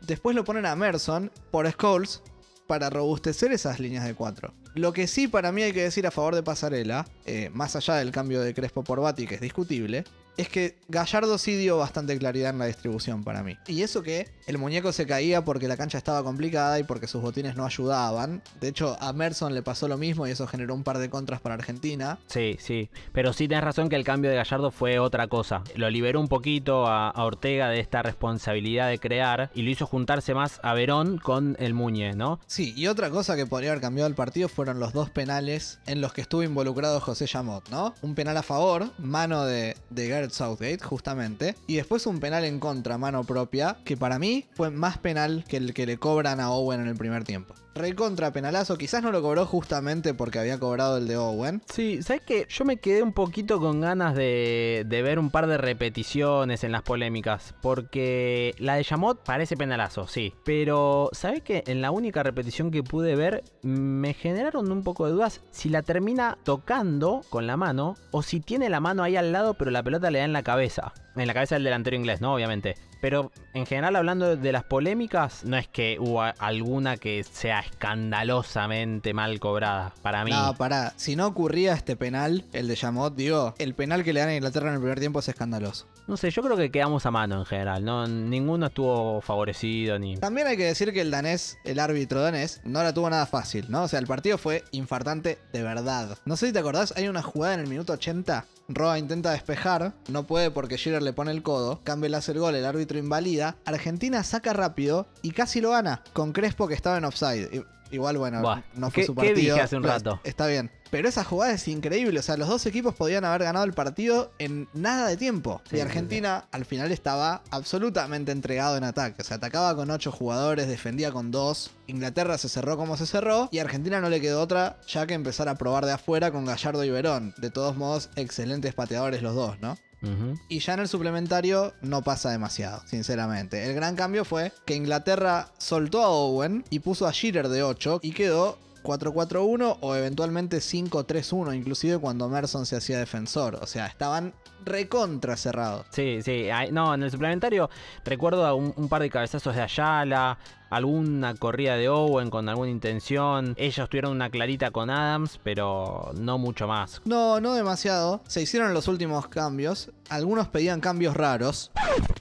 después 0.02 0.36
lo 0.36 0.44
ponen 0.44 0.66
a 0.66 0.76
Merson 0.76 1.32
por 1.52 1.70
Scholes 1.70 2.22
para 2.68 2.90
robustecer 2.90 3.52
esas 3.52 3.80
líneas 3.80 4.06
de 4.06 4.16
cuatro. 4.16 4.54
Lo 4.74 4.94
que 4.94 5.08
sí 5.08 5.28
para 5.28 5.52
mí 5.52 5.62
hay 5.62 5.74
que 5.74 5.84
decir 5.84 6.08
a 6.08 6.12
favor 6.12 6.34
de 6.34 6.44
Pasarela, 6.44 7.06
eh, 7.26 7.50
más 7.54 7.76
allá 7.76 7.96
del 7.96 8.12
cambio 8.12 8.42
de 8.42 8.54
Crespo 8.54 8.84
por 8.84 9.02
Bati, 9.02 9.28
que 9.28 9.36
es 9.36 9.42
discutible, 9.42 10.06
es 10.38 10.50
que 10.50 10.78
Gallardo 10.88 11.38
sí 11.38 11.56
dio 11.56 11.78
bastante 11.78 12.18
claridad 12.18 12.52
en 12.52 12.60
la 12.60 12.66
distribución 12.66 13.24
para 13.24 13.44
mí. 13.44 13.58
Y 13.68 13.84
eso 13.84 14.02
que 14.02 14.30
el 14.48 14.58
muñeco 14.58 14.92
se 14.92 15.06
caía 15.06 15.46
porque 15.46 15.68
la 15.68 15.78
cancha 15.78 15.98
estaba 15.98 16.24
complicada 16.24 16.80
y 16.80 16.84
porque 16.84 17.08
sus 17.08 17.22
botines 17.22 17.56
no 17.56 17.66
ayudaban. 17.66 18.42
De 18.60 18.68
hecho, 18.68 18.98
a 19.00 19.14
Merson 19.14 19.54
le 19.54 19.62
pasó 19.62 19.88
lo 19.88 19.98
mismo 19.98 20.28
y 20.28 20.32
eso 20.32 20.48
generó 20.48 20.74
un 20.74 20.84
par 20.84 20.98
de 20.98 21.10
contras 21.10 21.42
para 21.42 21.56
Argentina. 21.56 22.20
Sí, 22.28 22.58
sí. 22.60 22.90
Pero 23.12 23.34
sí 23.34 23.48
tenés 23.48 23.64
razón 23.64 23.90
que 23.90 23.96
el 23.96 24.04
cambio 24.04 24.32
de 24.32 24.38
Gallardo 24.38 24.72
fue 24.72 25.00
otra 25.00 25.28
cosa. 25.28 25.64
Lo 25.76 25.90
liberó 25.90 26.20
un 26.20 26.28
poquito 26.28 26.88
a, 26.88 27.10
a 27.10 27.24
Ortega 27.24 27.70
de 27.70 27.80
esta 27.80 28.02
responsabilidad 28.02 28.90
de 28.90 29.00
crear 29.00 29.52
y 29.54 29.62
lo 29.62 29.70
hizo 29.70 29.86
juntarse 29.86 30.34
más 30.34 30.60
a 30.64 30.74
Verón 30.74 31.18
con 31.18 31.56
el 31.60 31.74
Muñe, 31.74 32.14
¿no? 32.14 32.40
Sí, 32.48 32.74
y 32.76 32.88
otra 32.88 33.10
cosa 33.10 33.36
que 33.36 33.46
podría 33.46 33.72
haber 33.72 33.82
cambiado 33.82 34.08
el 34.08 34.16
partido 34.16 34.50
fueron 34.50 34.80
los 34.80 34.94
dos 34.94 35.10
penales 35.10 35.80
en 35.86 36.02
los 36.02 36.14
que 36.14 36.22
estuvo 36.22 36.44
involucrado 36.44 37.00
José 37.00 37.28
Yamot, 37.28 37.70
¿no? 37.70 37.94
Un 38.02 38.16
penal 38.16 38.38
a 38.38 38.44
favor, 38.44 38.92
mano 38.98 39.46
de, 39.46 39.76
de 39.90 40.08
Southgate, 40.32 40.84
justamente, 40.84 41.56
y 41.68 41.76
después 41.76 42.06
un 42.06 42.20
penal 42.20 42.46
en 42.46 42.60
contra, 42.60 42.98
mano 42.98 43.24
propia, 43.24 43.78
que 43.84 43.98
para 43.98 44.20
mí 44.20 44.46
fue 44.54 44.70
más 44.70 44.98
penal 44.98 45.46
que 45.48 45.58
el 45.58 45.74
que 45.74 45.86
le 45.86 45.98
cobran 45.98 46.40
a 46.40 46.52
Owen 46.52 46.82
en 46.82 46.88
el 46.88 46.96
primer 46.96 47.24
tiempo. 47.24 47.56
Recontra 47.76 48.32
penalazo. 48.32 48.78
Quizás 48.78 49.04
no 49.04 49.12
lo 49.12 49.22
cobró 49.22 49.46
justamente 49.46 50.14
porque 50.14 50.40
había 50.40 50.60
cobrado 50.60 50.98
el 50.98 51.08
de 51.08 51.18
Owen. 51.18 51.62
Sí, 51.72 52.02
¿sabes 52.02 52.22
qué? 52.26 52.48
Yo 52.50 52.66
me 52.66 52.78
quedé 52.78 53.04
un 53.04 53.14
poquito 53.14 53.60
con 53.60 53.82
ganas 53.82 54.16
de, 54.16 54.84
de 54.86 55.02
ver 55.02 55.20
un 55.20 55.30
par 55.30 55.48
de 55.48 55.58
repeticiones 55.58 56.64
en 56.64 56.72
las 56.72 56.84
polémicas. 56.84 57.56
Porque 57.62 58.56
la 58.58 58.76
de 58.76 58.84
Yamot 58.84 59.24
parece 59.24 59.58
penalazo, 59.58 60.08
sí. 60.08 60.34
Pero, 60.44 61.10
¿sabes 61.14 61.42
qué? 61.42 61.64
En 61.68 61.82
la 61.82 61.92
única 61.92 62.24
repetición 62.24 62.72
que 62.72 62.84
pude 62.84 63.16
ver, 63.16 63.44
me 63.62 64.14
generaron 64.14 64.72
un 64.72 64.84
poco 64.84 65.06
de 65.06 65.14
dudas 65.14 65.42
si 65.52 65.70
la 65.70 65.82
termina 65.82 66.38
tocando 66.44 67.22
con 67.30 67.48
la 67.48 67.58
mano 67.58 67.96
o 68.12 68.22
si 68.24 68.40
tiene 68.40 68.70
la 68.70 68.80
mano 68.80 69.04
ahí 69.04 69.16
al 69.16 69.32
lado, 69.32 69.56
pero 69.56 69.72
la 69.72 69.84
pelota 69.84 70.12
le 70.12 70.20
da 70.20 70.26
en 70.26 70.34
la 70.34 70.44
cabeza. 70.44 70.94
En 71.16 71.28
la 71.28 71.34
cabeza 71.34 71.56
del 71.56 71.64
delantero 71.64 71.96
inglés, 71.96 72.22
¿no? 72.22 72.34
Obviamente. 72.34 72.76
Pero 73.04 73.34
en 73.54 73.66
general, 73.66 73.98
hablando 73.98 74.38
de 74.38 74.52
las 74.54 74.64
polémicas, 74.64 75.44
no 75.44 75.58
es 75.58 75.68
que 75.68 75.98
hubo 76.00 76.22
alguna 76.22 76.96
que 76.96 77.26
sea 77.26 77.60
escandalosamente 77.60 79.14
mal 79.14 79.42
cobrada. 79.42 79.94
Para 80.02 80.24
mí. 80.24 80.32
No, 80.32 80.56
pará. 80.56 80.94
Si 80.96 81.18
no 81.18 81.28
ocurría 81.28 81.74
este 81.74 81.98
penal, 81.98 82.46
el 82.54 82.70
de 82.70 82.76
Yamot, 82.76 83.14
digo, 83.14 83.56
el 83.58 83.76
penal 83.76 84.06
que 84.06 84.14
le 84.14 84.22
dan 84.22 84.30
a 84.30 84.36
Inglaterra 84.36 84.70
en 84.70 84.76
el 84.76 84.80
primer 84.80 85.02
tiempo 85.02 85.20
es 85.20 85.28
escandaloso. 85.28 85.86
No 86.08 86.16
sé, 86.16 86.32
yo 86.32 86.42
creo 86.44 86.56
que 86.56 86.72
quedamos 86.72 87.06
a 87.06 87.12
mano 87.12 87.40
en 87.40 87.46
general. 87.46 87.84
No, 87.84 88.08
ninguno 88.08 88.68
estuvo 88.68 89.20
favorecido 89.20 90.00
ni. 90.00 90.16
También 90.16 90.48
hay 90.48 90.56
que 90.56 90.64
decir 90.64 90.94
que 90.94 91.02
el 91.02 91.12
danés, 91.12 91.58
el 91.66 91.80
árbitro 91.80 92.22
danés, 92.22 92.62
no 92.64 92.84
la 92.84 92.94
tuvo 92.94 93.10
nada 93.10 93.26
fácil, 93.26 93.66
¿no? 93.68 93.84
O 93.84 93.88
sea, 93.90 94.00
el 94.00 94.08
partido 94.08 94.38
fue 94.38 94.64
infartante 94.72 95.40
de 95.52 95.62
verdad. 95.62 96.18
No 96.24 96.38
sé 96.38 96.48
si 96.48 96.54
te 96.54 96.60
acordás, 96.60 96.94
hay 96.96 97.10
una 97.10 97.22
jugada 97.22 97.56
en 97.56 97.60
el 97.60 97.68
minuto 97.68 97.92
80 97.92 98.46
Roa 98.70 98.98
intenta 98.98 99.32
despejar, 99.32 99.94
no 100.08 100.24
puede 100.26 100.50
porque 100.50 100.78
Shearer 100.78 101.04
le 101.04 101.14
pone 101.14 101.32
el 101.32 101.44
codo, 101.44 101.82
Campbell 101.84 102.14
hace 102.14 102.32
el 102.32 102.40
gol, 102.40 102.56
el 102.56 102.66
árbitro 102.66 102.98
invalida, 102.98 103.58
Argentina 103.66 104.24
saca 104.24 104.54
rápido 104.54 105.06
y 105.22 105.32
casi 105.32 105.60
lo 105.60 105.72
gana, 105.72 106.02
con 106.14 106.32
Crespo 106.32 106.68
que 106.68 106.74
estaba 106.74 106.98
en 106.98 107.06
offside. 107.06 107.66
Igual, 107.94 108.18
bueno, 108.18 108.42
Buah, 108.42 108.62
no 108.74 108.90
fue 108.90 109.02
¿qué- 109.04 109.06
su 109.08 109.14
qué 109.16 109.28
partido. 109.28 109.54
dije 109.56 109.62
hace 109.62 109.76
un 109.78 109.84
rato? 109.84 110.20
Está 110.24 110.48
bien. 110.48 110.72
Pero 110.90 111.08
esa 111.10 111.24
jugada 111.24 111.54
es 111.54 111.68
increíble. 111.68 112.20
O 112.20 112.22
sea, 112.24 112.38
los 112.38 112.48
dos 112.48 112.66
equipos 112.66 112.94
podían 112.96 113.24
haber 113.26 113.44
ganado 113.44 113.66
el 113.66 113.74
partido 113.74 114.32
en 114.40 114.68
nada 114.74 115.08
de 115.08 115.18
tiempo. 115.18 115.62
Sí, 115.70 115.76
y 115.76 115.78
sí, 115.78 115.82
Argentina 115.82 116.46
al 116.52 116.66
final 116.66 116.92
estaba 116.92 117.42
absolutamente 117.52 118.32
entregado 118.32 118.78
en 118.78 118.84
ataque. 118.84 119.22
O 119.22 119.26
sea, 119.26 119.38
atacaba 119.38 119.76
con 119.76 119.90
ocho 119.90 120.12
jugadores, 120.12 120.68
defendía 120.68 121.12
con 121.12 121.32
dos. 121.32 121.72
Inglaterra 121.88 122.38
se 122.38 122.50
cerró 122.50 122.78
como 122.78 122.98
se 122.98 123.06
cerró. 123.08 123.50
Y 123.52 123.60
a 123.60 123.62
Argentina 123.64 124.02
no 124.02 124.10
le 124.10 124.22
quedó 124.22 124.42
otra 124.42 124.78
ya 124.88 125.08
que 125.08 125.14
empezar 125.16 125.50
a 125.50 125.56
probar 125.56 125.86
de 125.86 125.94
afuera 125.94 126.32
con 126.32 126.46
Gallardo 126.46 126.84
y 126.84 126.90
Verón. 126.92 127.34
De 127.38 127.50
todos 127.50 127.76
modos, 127.78 128.10
excelentes 128.16 128.74
pateadores 128.74 129.22
los 129.24 129.34
dos, 129.36 129.60
¿no? 129.62 129.78
Ujú. 130.04 130.38
Y 130.50 130.60
ya 130.60 130.74
en 130.74 130.82
el 130.82 130.88
suplementario 130.88 131.74
no 131.82 132.02
pasa 132.04 132.30
demasiado, 132.30 132.82
sinceramente. 132.86 133.66
El 133.66 133.74
gran 133.74 133.96
cambio 133.96 134.26
fue 134.26 134.52
que 134.66 134.76
Inglaterra 134.76 135.50
soltó 135.58 136.04
a 136.04 136.10
Owen 136.10 136.66
y 136.70 136.80
puso 136.80 137.08
a 137.08 137.12
Shearer 137.12 137.48
de 137.48 137.64
8 137.64 138.00
y 138.04 138.12
quedó 138.12 138.60
4-4-1 138.84 139.78
o 139.80 139.96
eventualmente 139.96 140.58
5-3-1, 140.58 141.56
inclusive 141.56 141.98
cuando 141.98 142.30
Merson 142.30 142.66
se 142.66 142.76
hacía 142.76 143.00
defensor. 143.00 143.56
O 143.62 143.66
sea, 143.66 143.88
estaban 143.88 144.34
recontra 144.66 145.36
cerrados. 145.38 145.86
Sí, 145.90 146.20
sí. 146.22 146.48
No, 146.72 146.94
en 146.94 147.04
el 147.04 147.12
suplementario 147.12 147.70
recuerdo 148.06 148.46
a 148.46 148.54
un, 148.54 148.74
un 148.76 148.90
par 148.90 149.02
de 149.02 149.10
cabezazos 149.10 149.56
de 149.56 149.62
Ayala, 149.62 150.38
alguna 150.70 151.36
corrida 151.36 151.76
de 151.78 151.90
Owen 151.90 152.30
con 152.30 152.50
alguna 152.50 152.70
intención. 152.70 153.54
Ellos 153.58 153.90
tuvieron 153.90 154.12
una 154.12 154.30
clarita 154.30 154.72
con 154.72 154.90
Adams, 154.90 155.40
pero 155.44 156.12
no 156.16 156.38
mucho 156.38 156.68
más. 156.68 157.02
No, 157.06 157.40
no 157.40 157.54
demasiado. 157.54 158.22
Se 158.28 158.42
hicieron 158.42 158.74
los 158.74 158.88
últimos 158.88 159.28
cambios. 159.28 159.92
Algunos 160.10 160.48
pedían 160.48 160.82
cambios 160.82 161.16
raros. 161.16 161.72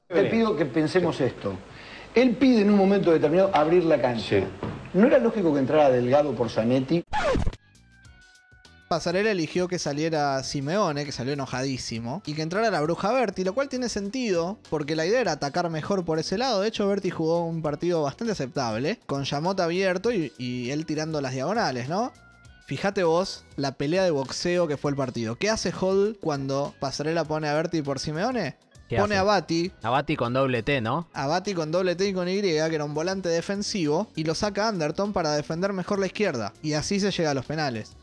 Te 0.09 0.24
pido 0.24 0.57
que 0.57 0.66
pensemos 0.66 1.20
esto. 1.20 1.55
Él 2.14 2.36
pide 2.36 2.61
en 2.61 2.70
un 2.70 2.76
momento 2.76 3.11
determinado 3.11 3.51
abrir 3.55 3.84
la 3.84 4.01
cancha. 4.01 4.45
¿No 4.93 5.07
era 5.07 5.18
lógico 5.18 5.55
que 5.55 5.61
entrara 5.61 5.88
Delgado 5.88 6.34
por 6.34 6.51
Zanetti? 6.51 7.03
Pasarela 8.93 9.30
eligió 9.30 9.68
que 9.68 9.78
saliera 9.78 10.43
Simeone, 10.43 11.07
que 11.07 11.12
salió 11.12 11.32
enojadísimo, 11.32 12.22
y 12.26 12.34
que 12.34 12.43
entrara 12.43 12.70
la 12.70 12.82
bruja 12.82 13.11
Berti, 13.11 13.43
lo 13.43 13.55
cual 13.55 13.70
tiene 13.70 13.88
sentido, 13.88 14.59
porque 14.68 14.97
la 14.97 15.07
idea 15.07 15.22
era 15.22 15.32
atacar 15.32 15.70
mejor 15.70 16.05
por 16.05 16.18
ese 16.18 16.36
lado. 16.36 16.61
De 16.61 16.68
hecho, 16.68 16.86
Berti 16.86 17.09
jugó 17.09 17.43
un 17.47 17.62
partido 17.62 18.03
bastante 18.03 18.32
aceptable, 18.32 19.01
con 19.07 19.24
Yamot 19.24 19.59
abierto 19.61 20.12
y, 20.12 20.30
y 20.36 20.72
él 20.72 20.84
tirando 20.84 21.22
las 21.22 21.32
diagonales, 21.32 21.88
¿no? 21.88 22.12
Fíjate 22.66 23.03
vos 23.03 23.47
la 23.57 23.72
pelea 23.72 24.05
de 24.05 24.11
boxeo 24.11 24.68
que 24.68 24.76
fue 24.76 24.90
el 24.90 24.97
partido. 24.99 25.36
¿Qué 25.36 25.49
hace 25.49 25.72
Hall 25.72 26.18
cuando 26.20 26.74
Pasarela 26.78 27.24
pone 27.24 27.49
a 27.49 27.55
Berti 27.55 27.80
por 27.80 27.99
Simeone? 27.99 28.57
¿Qué 28.93 28.99
Pone 28.99 29.14
hace? 29.14 29.20
a 29.20 29.24
Bati, 29.24 29.72
Abati 29.82 30.16
con 30.16 30.32
doble 30.32 30.62
T, 30.62 30.80
¿no? 30.80 31.09
a 31.12 31.26
Bati 31.26 31.55
con 31.55 31.70
doble 31.72 31.97
T 31.97 32.09
y 32.09 32.12
con 32.12 32.28
Y, 32.28 32.43
que 32.43 32.59
era 32.59 32.84
un 32.84 32.95
volante 32.95 33.28
defensivo, 33.28 34.09
y 34.14 34.24
lo 34.24 34.34
saca 34.34 34.68
Anderton 34.68 35.12
para 35.12 35.32
defender 35.32 35.72
mejor 35.72 35.99
la 35.99 36.07
izquierda. 36.07 36.53
Y 36.62 36.74
así 36.74 37.01
se 37.01 37.11
llega 37.11 37.30
a 37.30 37.34
los 37.34 37.47
penales 37.47 37.97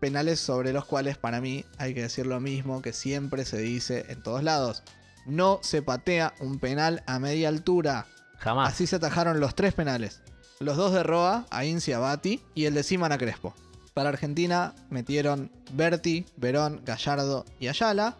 penales 0.00 0.40
sobre 0.40 0.72
los 0.72 0.84
cuales 0.84 1.16
para 1.16 1.40
mí 1.40 1.64
hay 1.78 1.94
que 1.94 2.02
decir 2.02 2.26
lo 2.26 2.40
mismo 2.40 2.82
que 2.82 2.92
siempre 2.92 3.44
se 3.44 3.58
dice 3.58 4.06
en 4.08 4.22
todos 4.22 4.42
lados. 4.42 4.82
No 5.26 5.60
se 5.62 5.80
patea 5.82 6.34
un 6.40 6.58
penal 6.58 7.02
a 7.06 7.18
media 7.18 7.48
altura. 7.48 8.06
Jamás. 8.38 8.72
Así 8.72 8.86
se 8.86 8.96
atajaron 8.96 9.40
los 9.40 9.54
tres 9.54 9.72
penales. 9.72 10.20
Los 10.60 10.76
dos 10.76 10.92
de 10.92 11.02
Roa, 11.02 11.46
a 11.50 11.64
Inci 11.64 11.92
Abati 11.92 12.40
y 12.54 12.66
el 12.66 12.74
de 12.74 12.82
Siman 12.82 13.12
a 13.12 13.18
Crespo. 13.18 13.54
Para 13.94 14.08
Argentina 14.08 14.74
metieron 14.90 15.50
Berti, 15.72 16.26
Verón, 16.36 16.82
Gallardo 16.84 17.44
y 17.60 17.68
Ayala. 17.68 18.16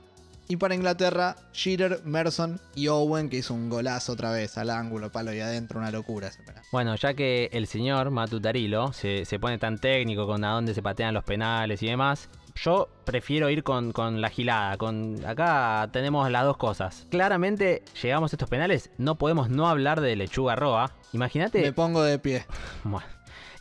Y 0.47 0.57
para 0.57 0.75
Inglaterra, 0.75 1.37
Shearer, 1.53 2.03
Merson 2.05 2.61
y 2.75 2.89
Owen, 2.89 3.31
que 3.31 3.39
hizo 3.39 3.55
un 3.55 3.71
golazo 3.71 4.13
otra 4.13 4.31
vez 4.31 4.59
al 4.59 4.71
ángulo, 4.71 5.11
palo 5.11 5.33
y 5.33 5.41
adentro, 5.41 5.81
una 5.81 5.91
locura. 5.91 6.31
Bueno, 6.71 6.97
ya 6.97 7.15
que 7.15 7.49
el 7.53 7.67
señor 7.67 8.11
Matutarilo 8.11 8.93
se, 8.93 9.25
se 9.25 9.39
pone 9.39 9.59
tan 9.59 9.79
técnico 9.79 10.27
con 10.27 10.45
a 10.45 10.53
dónde 10.53 10.75
se 10.75 10.83
patean 10.83 11.15
los 11.15 11.25
penales 11.25 11.83
y 11.83 11.87
demás, 11.87 12.29
yo 12.55 12.89
prefiero 13.05 13.51
ir 13.51 13.63
con, 13.63 13.93
con 13.93 14.21
la 14.21 14.31
gilada. 14.31 14.77
Con, 14.77 15.25
acá 15.27 15.89
tenemos 15.93 16.31
las 16.31 16.45
dos 16.45 16.57
cosas. 16.57 17.07
Claramente 17.11 17.83
llegamos 18.03 18.33
a 18.33 18.37
estos 18.37 18.49
penales, 18.49 18.91
no 18.99 19.17
podemos 19.17 19.49
no 19.51 19.69
hablar 19.69 20.01
de 20.01 20.15
Lechuga 20.17 20.57
Roa. 20.57 20.93
Imagínate. 21.13 21.63
Me 21.63 21.73
pongo 21.73 22.03
de 22.03 22.19
pie. 22.19 22.47
Bueno, 22.85 23.09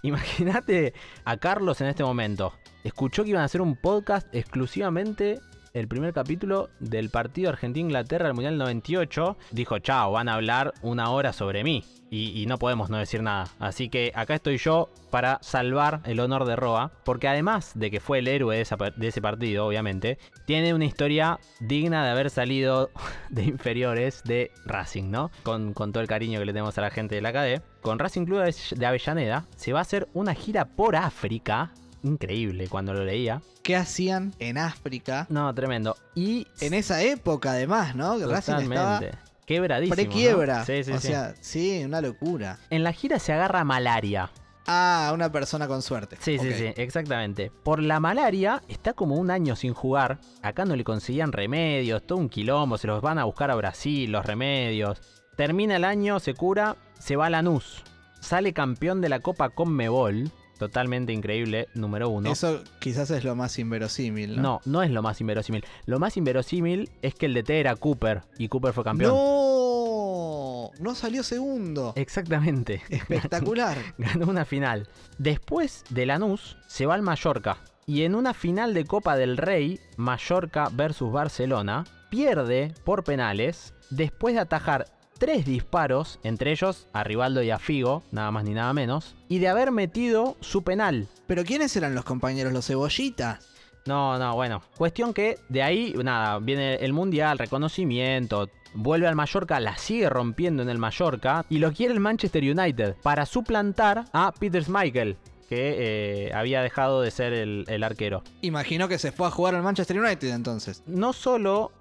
imagínate 0.01 0.93
a 1.23 1.37
Carlos 1.37 1.81
en 1.81 1.87
este 1.87 2.03
momento. 2.03 2.53
Escuchó 2.83 3.23
que 3.23 3.29
iban 3.29 3.41
a 3.41 3.45
hacer 3.45 3.61
un 3.61 3.77
podcast 3.77 4.27
exclusivamente 4.35 5.39
el 5.73 5.87
primer 5.87 6.13
capítulo 6.13 6.69
del 6.79 7.09
partido 7.09 7.49
Argentina-Inglaterra 7.49 8.25
del 8.25 8.35
Mundial 8.35 8.57
98. 8.59 9.37
Dijo, 9.51 9.79
chao, 9.79 10.11
van 10.11 10.29
a 10.29 10.35
hablar 10.35 10.73
una 10.83 11.09
hora 11.09 11.33
sobre 11.33 11.63
mí. 11.63 11.83
Y, 12.15 12.45
no 12.45 12.59
podemos 12.59 12.91
no 12.91 12.99
decir 12.99 13.23
nada. 13.23 13.47
Así 13.57 13.89
que 13.89 14.11
acá 14.13 14.35
estoy 14.35 14.59
yo 14.59 14.91
para 15.09 15.39
salvar 15.41 16.01
el 16.05 16.19
honor 16.19 16.45
de 16.45 16.55
Roa. 16.55 16.91
Porque 17.03 17.27
además 17.27 17.71
de 17.73 17.89
que 17.89 17.99
fue 17.99 18.19
el 18.19 18.27
héroe 18.27 18.55
de, 18.55 19.07
ese 19.07 19.21
partido, 19.21 19.65
obviamente, 19.65 20.19
tiene 20.45 20.75
una 20.75 20.85
historia 20.85 21.39
digna 21.59 22.05
de 22.05 22.11
haber 22.11 22.29
salido 22.29 22.91
de 23.31 23.45
inferiores 23.45 24.21
de 24.25 24.51
Racing, 24.63 25.09
¿no? 25.09 25.31
Con, 25.41 25.73
con 25.73 25.91
todo 25.91 26.03
el 26.03 26.07
cariño 26.07 26.37
que 26.37 26.45
le 26.45 26.53
tenemos 26.53 26.77
a 26.77 26.81
la 26.81 26.91
gente 26.91 27.15
de 27.15 27.21
la 27.21 27.33
KD. 27.33 27.63
Con 27.81 27.97
Racing 27.97 28.25
Club 28.25 28.43
de 28.43 28.85
Avellaneda 28.85 29.47
se 29.55 29.73
va 29.73 29.79
a 29.79 29.81
hacer 29.81 30.07
una 30.13 30.35
gira 30.35 30.65
por 30.65 30.95
África. 30.95 31.71
Increíble 32.03 32.67
cuando 32.67 32.93
lo 32.93 33.03
leía. 33.03 33.41
¿Qué 33.63 33.75
hacían 33.75 34.33
en 34.39 34.57
África? 34.57 35.25
No, 35.29 35.53
tremendo. 35.55 35.95
Y 36.15 36.47
En 36.59 36.73
esa 36.73 37.01
época, 37.01 37.51
además, 37.51 37.95
¿no? 37.95 38.17
Que 38.17 38.25
Racing 38.27 38.53
estaba 38.53 38.99
Totalmente. 38.99 39.17
Quebradísimo. 39.45 39.95
prequiebra. 39.95 40.59
¿no? 40.59 40.65
Sí, 40.65 40.83
sí, 40.83 40.91
o 40.91 40.99
sí. 40.99 41.07
sea, 41.07 41.35
sí, 41.41 41.83
una 41.83 42.01
locura. 42.01 42.59
En 42.69 42.83
la 42.83 42.91
gira 42.93 43.19
se 43.19 43.33
agarra 43.33 43.63
malaria. 43.63 44.29
Ah, 44.65 45.11
una 45.13 45.29
persona 45.31 45.67
con 45.67 45.81
suerte. 45.81 46.17
Sí, 46.21 46.39
sí, 46.39 46.53
sí, 46.53 46.73
exactamente. 46.77 47.51
Por 47.63 47.81
la 47.81 47.99
malaria 47.99 48.63
está 48.69 48.93
como 48.93 49.15
un 49.15 49.29
año 49.29 49.57
sin 49.57 49.73
jugar. 49.73 50.19
Acá 50.41 50.63
no 50.63 50.75
le 50.77 50.85
conseguían 50.85 51.33
remedios, 51.33 52.05
todo 52.07 52.19
un 52.19 52.29
quilombo, 52.29 52.77
se 52.77 52.87
los 52.87 53.01
van 53.01 53.19
a 53.19 53.25
buscar 53.25 53.51
a 53.51 53.55
Brasil, 53.55 54.09
los 54.11 54.25
remedios. 54.25 55.01
Termina 55.35 55.75
el 55.75 55.83
año, 55.83 56.19
se 56.21 56.33
cura, 56.33 56.77
se 56.97 57.17
va 57.17 57.25
a 57.25 57.29
Lanús. 57.29 57.83
Sale 58.21 58.53
campeón 58.53 59.01
de 59.01 59.09
la 59.09 59.19
Copa 59.19 59.49
Conmebol. 59.49 60.31
Totalmente 60.57 61.11
increíble, 61.11 61.67
número 61.73 62.09
uno. 62.09 62.31
Eso 62.31 62.63
quizás 62.79 63.09
es 63.11 63.23
lo 63.23 63.35
más 63.35 63.57
inverosímil, 63.59 64.35
¿no? 64.35 64.41
No, 64.41 64.61
no 64.65 64.83
es 64.83 64.91
lo 64.91 65.01
más 65.01 65.19
inverosímil. 65.19 65.65
Lo 65.85 65.99
más 65.99 66.15
inverosímil 66.17 66.89
es 67.01 67.15
que 67.15 67.25
el 67.25 67.33
DT 67.33 67.49
era 67.49 67.75
Cooper 67.75 68.21
y 68.37 68.47
Cooper 68.47 68.73
fue 68.73 68.83
campeón. 68.83 69.11
¡No! 69.15 70.71
No 70.79 70.95
salió 70.95 71.23
segundo. 71.23 71.93
Exactamente. 71.95 72.81
Espectacular. 72.89 73.77
Ganó 73.97 74.27
una 74.27 74.45
final. 74.45 74.87
Después 75.17 75.83
de 75.89 76.05
Lanús, 76.05 76.57
se 76.67 76.85
va 76.85 76.95
al 76.95 77.01
Mallorca. 77.01 77.57
Y 77.85 78.03
en 78.03 78.15
una 78.15 78.33
final 78.33 78.73
de 78.73 78.85
Copa 78.85 79.17
del 79.17 79.37
Rey, 79.37 79.79
Mallorca 79.97 80.69
versus 80.71 81.11
Barcelona, 81.11 81.83
pierde 82.09 82.73
por 82.85 83.03
penales 83.03 83.73
después 83.89 84.35
de 84.35 84.41
atajar 84.41 84.85
tres 85.17 85.45
disparos, 85.45 86.19
entre 86.23 86.51
ellos 86.51 86.87
a 86.93 87.03
Rivaldo 87.03 87.41
y 87.43 87.51
a 87.51 87.59
Figo, 87.59 88.03
nada 88.11 88.31
más 88.31 88.43
ni 88.43 88.53
nada 88.53 88.73
menos, 88.73 89.15
y 89.29 89.39
de 89.39 89.47
haber 89.47 89.71
metido 89.71 90.37
su 90.41 90.63
penal. 90.63 91.07
¿Pero 91.27 91.43
quiénes 91.43 91.75
eran 91.75 91.95
los 91.95 92.05
compañeros? 92.05 92.53
¿Los 92.53 92.67
cebollitas? 92.67 93.47
No, 93.85 94.17
no, 94.17 94.33
bueno. 94.35 94.61
Cuestión 94.77 95.13
que 95.13 95.37
de 95.49 95.63
ahí, 95.63 95.93
nada, 96.03 96.39
viene 96.39 96.75
el 96.75 96.93
mundial, 96.93 97.37
reconocimiento, 97.37 98.49
vuelve 98.73 99.07
al 99.07 99.15
Mallorca, 99.15 99.59
la 99.59 99.77
sigue 99.77 100.09
rompiendo 100.09 100.63
en 100.63 100.69
el 100.69 100.77
Mallorca 100.77 101.45
y 101.49 101.59
lo 101.59 101.71
quiere 101.73 101.93
el 101.93 101.99
Manchester 101.99 102.43
United 102.43 102.95
para 103.01 103.25
suplantar 103.25 104.05
a 104.13 104.31
Peter 104.31 104.63
Schmeichel, 104.63 105.17
que 105.53 106.27
eh, 106.27 106.33
había 106.33 106.61
dejado 106.61 107.01
de 107.01 107.11
ser 107.11 107.31
el, 107.31 107.65
el 107.67 107.83
arquero. 107.83 108.23
Imagino 108.41 108.87
que 108.87 108.97
se 108.97 109.11
fue 109.11 109.27
a 109.27 109.31
jugar 109.31 109.53
al 109.53 109.61
Manchester 109.61 109.99
United 109.99 110.29
entonces. 110.29 110.83
No 110.87 111.13
solo 111.13 111.71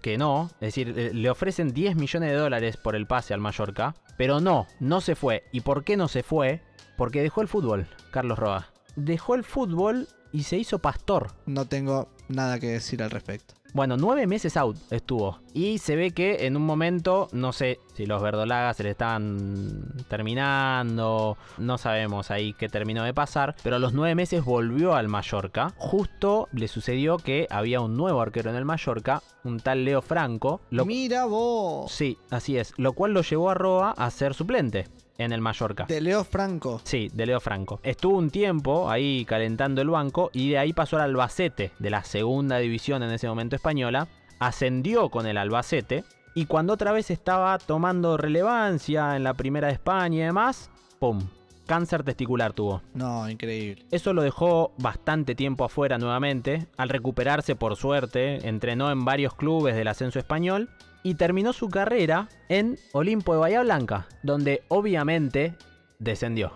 que 0.00 0.16
no, 0.16 0.48
es 0.54 0.68
decir, 0.68 0.94
eh, 0.96 1.10
le 1.12 1.28
ofrecen 1.28 1.72
10 1.72 1.96
millones 1.96 2.30
de 2.30 2.36
dólares 2.36 2.76
por 2.76 2.94
el 2.94 3.06
pase 3.06 3.34
al 3.34 3.40
Mallorca, 3.40 3.94
pero 4.16 4.40
no, 4.40 4.66
no 4.78 5.00
se 5.00 5.16
fue. 5.16 5.44
¿Y 5.52 5.62
por 5.62 5.82
qué 5.82 5.96
no 5.96 6.06
se 6.06 6.22
fue? 6.22 6.62
Porque 6.96 7.20
dejó 7.20 7.42
el 7.42 7.48
fútbol, 7.48 7.88
Carlos 8.12 8.38
Roa. 8.38 8.70
Dejó 8.94 9.34
el 9.34 9.42
fútbol 9.42 10.06
y 10.36 10.42
se 10.42 10.58
hizo 10.58 10.78
pastor. 10.78 11.28
No 11.46 11.64
tengo 11.64 12.08
nada 12.28 12.60
que 12.60 12.66
decir 12.66 13.02
al 13.02 13.10
respecto. 13.10 13.54
Bueno, 13.72 13.96
nueve 13.96 14.26
meses 14.26 14.56
out 14.58 14.76
estuvo. 14.90 15.38
Y 15.54 15.78
se 15.78 15.96
ve 15.96 16.10
que 16.10 16.46
en 16.46 16.56
un 16.56 16.64
momento, 16.64 17.28
no 17.32 17.52
sé 17.52 17.80
si 17.94 18.04
los 18.04 18.22
verdolagas 18.22 18.76
se 18.76 18.82
le 18.82 18.90
estaban 18.90 19.94
terminando, 20.08 21.38
no 21.56 21.78
sabemos 21.78 22.30
ahí 22.30 22.52
qué 22.52 22.68
terminó 22.68 23.02
de 23.04 23.14
pasar, 23.14 23.56
pero 23.62 23.76
a 23.76 23.78
los 23.78 23.94
nueve 23.94 24.14
meses 24.14 24.44
volvió 24.44 24.94
al 24.94 25.08
Mallorca. 25.08 25.72
Justo 25.78 26.48
le 26.52 26.68
sucedió 26.68 27.16
que 27.16 27.46
había 27.50 27.80
un 27.80 27.96
nuevo 27.96 28.20
arquero 28.20 28.50
en 28.50 28.56
el 28.56 28.66
Mallorca, 28.66 29.22
un 29.42 29.60
tal 29.60 29.86
Leo 29.86 30.02
Franco. 30.02 30.60
Lo... 30.70 30.84
Mira 30.84 31.24
vos. 31.24 31.90
Sí, 31.90 32.18
así 32.30 32.58
es. 32.58 32.74
Lo 32.76 32.92
cual 32.92 33.12
lo 33.12 33.22
llevó 33.22 33.50
a 33.50 33.54
Roa 33.54 33.92
a 33.92 34.10
ser 34.10 34.34
suplente 34.34 34.86
en 35.18 35.32
el 35.32 35.40
Mallorca. 35.40 35.84
De 35.86 36.00
Leo 36.00 36.24
Franco. 36.24 36.80
Sí, 36.84 37.10
de 37.12 37.26
Leo 37.26 37.40
Franco. 37.40 37.80
Estuvo 37.82 38.18
un 38.18 38.30
tiempo 38.30 38.90
ahí 38.90 39.24
calentando 39.24 39.82
el 39.82 39.90
banco 39.90 40.30
y 40.32 40.50
de 40.50 40.58
ahí 40.58 40.72
pasó 40.72 40.96
al 40.96 41.02
Albacete, 41.02 41.72
de 41.78 41.90
la 41.90 42.04
segunda 42.04 42.58
división 42.58 43.02
en 43.02 43.10
ese 43.10 43.28
momento 43.28 43.56
española. 43.56 44.08
Ascendió 44.38 45.08
con 45.08 45.26
el 45.26 45.38
Albacete 45.38 46.04
y 46.34 46.46
cuando 46.46 46.74
otra 46.74 46.92
vez 46.92 47.10
estaba 47.10 47.58
tomando 47.58 48.16
relevancia 48.16 49.16
en 49.16 49.24
la 49.24 49.34
primera 49.34 49.68
de 49.68 49.74
España 49.74 50.18
y 50.18 50.26
demás, 50.26 50.70
¡pum! 50.98 51.26
Cáncer 51.66 52.04
testicular 52.04 52.52
tuvo. 52.52 52.80
No, 52.94 53.28
increíble. 53.28 53.84
Eso 53.90 54.12
lo 54.12 54.22
dejó 54.22 54.72
bastante 54.78 55.34
tiempo 55.34 55.64
afuera 55.64 55.98
nuevamente. 55.98 56.68
Al 56.76 56.90
recuperarse, 56.90 57.56
por 57.56 57.74
suerte, 57.74 58.46
entrenó 58.46 58.92
en 58.92 59.04
varios 59.04 59.34
clubes 59.34 59.74
del 59.74 59.88
ascenso 59.88 60.20
español 60.20 60.68
y 61.06 61.14
terminó 61.14 61.52
su 61.52 61.68
carrera 61.68 62.28
en 62.48 62.80
Olimpo 62.90 63.32
de 63.32 63.38
Bahía 63.38 63.62
Blanca, 63.62 64.08
donde 64.24 64.64
obviamente 64.66 65.54
descendió. 66.00 66.54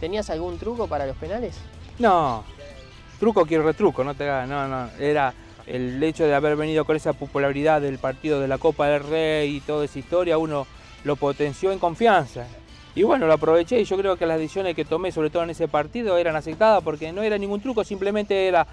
¿Tenías 0.00 0.30
algún 0.30 0.58
truco 0.58 0.88
para 0.88 1.04
los 1.04 1.14
penales? 1.18 1.58
No, 1.98 2.44
truco 3.20 3.44
quiero 3.44 3.62
retruco, 3.62 4.02
no 4.02 4.14
te 4.14 4.24
hagas, 4.24 4.48
no, 4.48 4.66
no, 4.68 4.88
era 4.98 5.34
el 5.66 6.02
hecho 6.02 6.24
de 6.24 6.34
haber 6.34 6.56
venido 6.56 6.86
con 6.86 6.96
esa 6.96 7.12
popularidad 7.12 7.82
del 7.82 7.98
partido 7.98 8.40
de 8.40 8.48
la 8.48 8.56
Copa 8.56 8.88
del 8.88 9.04
Rey 9.04 9.56
y 9.56 9.60
toda 9.60 9.84
esa 9.84 9.98
historia, 9.98 10.38
uno 10.38 10.66
lo 11.04 11.16
potenció 11.16 11.70
en 11.70 11.78
confianza. 11.78 12.46
Y 12.94 13.02
bueno, 13.02 13.26
lo 13.26 13.34
aproveché 13.34 13.78
y 13.78 13.84
yo 13.84 13.98
creo 13.98 14.16
que 14.16 14.24
las 14.24 14.38
decisiones 14.38 14.74
que 14.74 14.86
tomé, 14.86 15.12
sobre 15.12 15.28
todo 15.28 15.42
en 15.42 15.50
ese 15.50 15.68
partido, 15.68 16.16
eran 16.16 16.36
aceptadas 16.36 16.82
porque 16.82 17.12
no 17.12 17.22
era 17.22 17.36
ningún 17.36 17.60
truco, 17.60 17.84
simplemente 17.84 18.48
era 18.48 18.66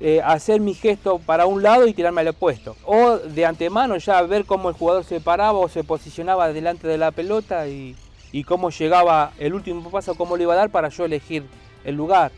eh, 0.00 0.20
hacer 0.24 0.60
mi 0.60 0.74
gesto 0.74 1.18
para 1.18 1.46
un 1.46 1.62
lado 1.62 1.86
y 1.86 1.94
tirarme 1.94 2.22
al 2.22 2.28
opuesto. 2.28 2.76
O 2.84 3.18
de 3.18 3.46
antemano 3.46 3.96
ya 3.96 4.20
ver 4.22 4.44
cómo 4.44 4.68
el 4.68 4.74
jugador 4.74 5.04
se 5.04 5.20
paraba 5.20 5.58
o 5.58 5.68
se 5.68 5.84
posicionaba 5.84 6.52
delante 6.52 6.88
de 6.88 6.98
la 6.98 7.10
pelota 7.10 7.68
y, 7.68 7.96
y 8.32 8.44
cómo 8.44 8.70
llegaba 8.70 9.32
el 9.38 9.54
último 9.54 9.90
paso, 9.90 10.14
cómo 10.14 10.36
le 10.36 10.44
iba 10.44 10.54
a 10.54 10.56
dar 10.56 10.70
para 10.70 10.88
yo 10.88 11.04
elegir 11.04 11.44
el 11.84 11.94
lugar. 11.94 12.32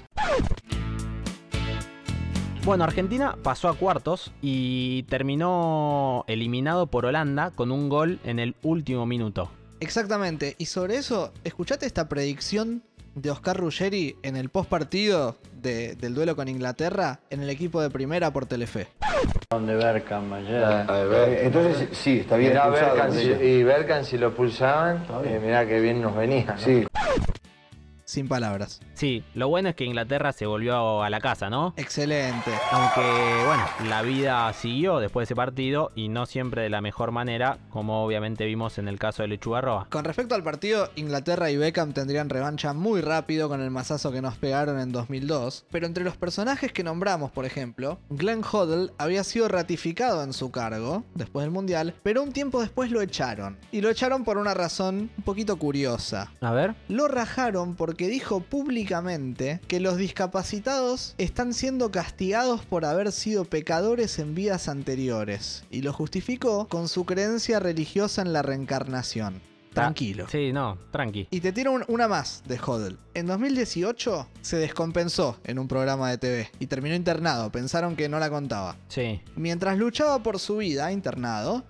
Bueno, 2.64 2.82
Argentina 2.82 3.38
pasó 3.44 3.68
a 3.68 3.74
cuartos 3.74 4.32
y 4.42 5.04
terminó 5.04 6.24
eliminado 6.26 6.88
por 6.88 7.06
Holanda 7.06 7.52
con 7.52 7.70
un 7.70 7.88
gol 7.88 8.18
en 8.24 8.40
el 8.40 8.56
último 8.64 9.06
minuto. 9.06 9.50
Exactamente, 9.78 10.56
y 10.58 10.66
sobre 10.66 10.96
eso, 10.96 11.32
escuchate 11.44 11.86
esta 11.86 12.08
predicción 12.08 12.82
de 13.16 13.30
Oscar 13.30 13.56
Ruggeri 13.56 14.14
en 14.22 14.36
el 14.36 14.50
post 14.50 14.68
partido 14.68 15.36
de, 15.60 15.96
del 15.96 16.14
duelo 16.14 16.36
con 16.36 16.48
Inglaterra 16.48 17.20
en 17.30 17.42
el 17.42 17.48
equipo 17.50 17.80
de 17.80 17.88
primera 17.90 18.30
por 18.30 18.44
Telefe. 18.46 18.88
De 19.50 19.74
Berkham 19.74 20.30
ayer. 20.34 20.62
Eh, 20.88 21.40
Entonces, 21.44 21.88
sí, 21.92 22.18
está 22.20 22.36
bien 22.36 22.50
Mirá 22.52 22.64
expulsado, 22.66 22.94
Berkham, 22.94 23.12
si- 23.12 23.28
Murillo. 23.28 23.42
y 23.44 23.62
Berkham 23.64 24.04
si 24.04 24.18
lo 24.18 24.34
pulsaban, 24.34 25.06
eh, 25.24 25.40
mirá 25.42 25.66
que 25.66 25.80
bien 25.80 26.02
nos 26.02 26.14
venía. 26.14 26.44
¿no? 26.46 26.58
Sí. 26.58 26.86
Sin 28.06 28.28
palabras. 28.28 28.80
Sí, 28.94 29.24
lo 29.34 29.48
bueno 29.48 29.68
es 29.68 29.74
que 29.74 29.84
Inglaterra 29.84 30.30
se 30.30 30.46
volvió 30.46 31.02
a 31.02 31.10
la 31.10 31.18
casa, 31.18 31.50
¿no? 31.50 31.74
Excelente. 31.76 32.52
Aunque, 32.70 33.02
bueno, 33.44 33.64
la 33.88 34.02
vida 34.02 34.52
siguió 34.52 35.00
después 35.00 35.22
de 35.22 35.32
ese 35.32 35.34
partido 35.34 35.90
y 35.96 36.06
no 36.06 36.24
siempre 36.24 36.62
de 36.62 36.70
la 36.70 36.80
mejor 36.80 37.10
manera, 37.10 37.58
como 37.68 38.04
obviamente 38.04 38.46
vimos 38.46 38.78
en 38.78 38.86
el 38.86 39.00
caso 39.00 39.22
de 39.22 39.28
Lechuga 39.28 39.60
Roa. 39.60 39.88
Con 39.90 40.04
respecto 40.04 40.36
al 40.36 40.44
partido, 40.44 40.88
Inglaterra 40.94 41.50
y 41.50 41.56
Beckham 41.56 41.94
tendrían 41.94 42.30
revancha 42.30 42.72
muy 42.72 43.00
rápido 43.00 43.48
con 43.48 43.60
el 43.60 43.72
mazazo 43.72 44.12
que 44.12 44.22
nos 44.22 44.36
pegaron 44.36 44.78
en 44.78 44.92
2002, 44.92 45.66
pero 45.72 45.86
entre 45.86 46.04
los 46.04 46.16
personajes 46.16 46.72
que 46.72 46.84
nombramos, 46.84 47.32
por 47.32 47.44
ejemplo, 47.44 47.98
Glenn 48.10 48.44
Hoddle 48.44 48.92
había 48.98 49.24
sido 49.24 49.48
ratificado 49.48 50.22
en 50.22 50.32
su 50.32 50.52
cargo 50.52 51.02
después 51.16 51.42
del 51.42 51.50
Mundial, 51.50 51.92
pero 52.04 52.22
un 52.22 52.30
tiempo 52.30 52.60
después 52.60 52.92
lo 52.92 53.02
echaron. 53.02 53.58
Y 53.72 53.80
lo 53.80 53.90
echaron 53.90 54.22
por 54.22 54.38
una 54.38 54.54
razón 54.54 55.10
un 55.18 55.24
poquito 55.24 55.56
curiosa. 55.56 56.30
A 56.40 56.52
ver. 56.52 56.76
Lo 56.88 57.08
rajaron 57.08 57.74
porque 57.74 57.95
dijo 58.08 58.40
públicamente 58.40 59.60
que 59.68 59.80
los 59.80 59.96
discapacitados 59.96 61.14
están 61.18 61.54
siendo 61.54 61.90
castigados 61.90 62.64
por 62.64 62.84
haber 62.84 63.10
sido 63.12 63.44
pecadores 63.44 64.18
en 64.18 64.34
vidas 64.34 64.68
anteriores, 64.68 65.64
y 65.70 65.82
lo 65.82 65.92
justificó 65.92 66.68
con 66.68 66.88
su 66.88 67.04
creencia 67.06 67.58
religiosa 67.58 68.22
en 68.22 68.32
la 68.32 68.42
reencarnación. 68.42 69.40
Tranquilo. 69.72 70.26
Sí, 70.30 70.54
no, 70.54 70.78
tranqui. 70.90 71.28
Y 71.30 71.40
te 71.40 71.52
tiro 71.52 71.70
un- 71.72 71.84
una 71.88 72.08
más 72.08 72.42
de 72.48 72.58
Hodel. 72.58 72.96
En 73.12 73.26
2018 73.26 74.26
se 74.40 74.56
descompensó 74.56 75.36
en 75.44 75.58
un 75.58 75.68
programa 75.68 76.08
de 76.08 76.16
TV 76.16 76.50
y 76.58 76.66
terminó 76.66 76.94
internado. 76.94 77.52
Pensaron 77.52 77.94
que 77.94 78.08
no 78.08 78.18
la 78.18 78.30
contaba. 78.30 78.76
Sí. 78.88 79.20
Mientras 79.36 79.76
luchaba 79.76 80.22
por 80.22 80.38
su 80.38 80.56
vida 80.58 80.92
internado, 80.92 81.62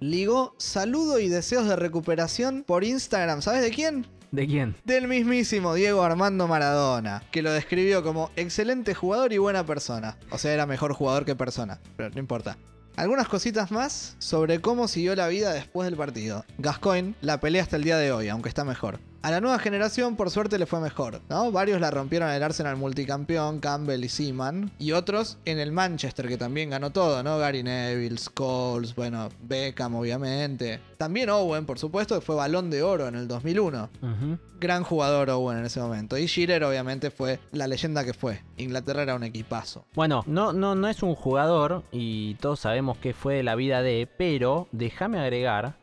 ligó 0.00 0.56
saludo 0.58 1.20
y 1.20 1.28
deseos 1.28 1.68
de 1.68 1.76
recuperación 1.76 2.64
por 2.66 2.82
Instagram. 2.82 3.42
¿Sabes 3.42 3.62
de 3.62 3.70
quién? 3.70 4.06
¿De 4.32 4.46
quién? 4.46 4.74
Del 4.86 5.08
mismísimo 5.08 5.74
Diego 5.74 6.02
Armando 6.02 6.48
Maradona, 6.48 7.22
que 7.30 7.42
lo 7.42 7.52
describió 7.52 8.02
como 8.02 8.30
excelente 8.34 8.94
jugador 8.94 9.34
y 9.34 9.36
buena 9.36 9.66
persona. 9.66 10.16
O 10.30 10.38
sea, 10.38 10.54
era 10.54 10.64
mejor 10.64 10.94
jugador 10.94 11.26
que 11.26 11.36
persona, 11.36 11.80
pero 11.98 12.08
no 12.08 12.18
importa. 12.18 12.56
Algunas 12.96 13.28
cositas 13.28 13.70
más 13.70 14.16
sobre 14.20 14.62
cómo 14.62 14.88
siguió 14.88 15.14
la 15.14 15.28
vida 15.28 15.52
después 15.52 15.84
del 15.86 15.98
partido. 15.98 16.46
Gascoigne 16.56 17.14
la 17.20 17.40
pelea 17.40 17.62
hasta 17.62 17.76
el 17.76 17.84
día 17.84 17.98
de 17.98 18.10
hoy, 18.10 18.30
aunque 18.30 18.48
está 18.48 18.64
mejor. 18.64 19.00
A 19.24 19.30
la 19.30 19.40
nueva 19.40 19.60
generación, 19.60 20.16
por 20.16 20.30
suerte, 20.30 20.58
le 20.58 20.66
fue 20.66 20.80
mejor, 20.80 21.20
¿no? 21.28 21.52
Varios 21.52 21.80
la 21.80 21.92
rompieron 21.92 22.28
en 22.28 22.34
el 22.34 22.42
Arsenal 22.42 22.76
multicampeón, 22.76 23.60
Campbell 23.60 24.02
y 24.02 24.08
Seaman. 24.08 24.72
Y 24.80 24.90
otros 24.92 25.38
en 25.44 25.60
el 25.60 25.70
Manchester, 25.70 26.26
que 26.26 26.36
también 26.36 26.70
ganó 26.70 26.90
todo, 26.90 27.22
¿no? 27.22 27.38
Gary 27.38 27.62
Neville, 27.62 28.18
Scholes, 28.18 28.96
bueno, 28.96 29.28
Beckham, 29.42 29.94
obviamente. 29.94 30.80
También 30.96 31.30
Owen, 31.30 31.66
por 31.66 31.78
supuesto, 31.78 32.16
que 32.16 32.20
fue 32.20 32.34
balón 32.34 32.68
de 32.68 32.82
oro 32.82 33.06
en 33.06 33.14
el 33.14 33.28
2001 33.28 33.90
Ujú. 34.02 34.38
gran 34.58 34.82
jugador 34.82 35.30
Owen 35.30 35.58
en 35.58 35.66
ese 35.66 35.78
momento. 35.80 36.18
Y 36.18 36.26
Shearer 36.26 36.64
obviamente 36.64 37.12
fue 37.12 37.38
la 37.52 37.68
leyenda 37.68 38.04
que 38.04 38.14
fue. 38.14 38.40
Inglaterra 38.56 39.02
era 39.02 39.14
un 39.14 39.22
equipazo. 39.22 39.84
Bueno, 39.94 40.24
no, 40.26 40.52
no, 40.52 40.74
no 40.74 40.88
es 40.88 41.00
un 41.02 41.14
jugador 41.14 41.84
y 41.92 42.34
todos 42.40 42.58
sabemos 42.58 42.98
que 42.98 43.14
fue 43.14 43.34
de 43.36 43.42
la 43.44 43.54
vida 43.54 43.82
de, 43.82 44.08
pero 44.18 44.66
déjame 44.72 45.20
agregar 45.20 45.80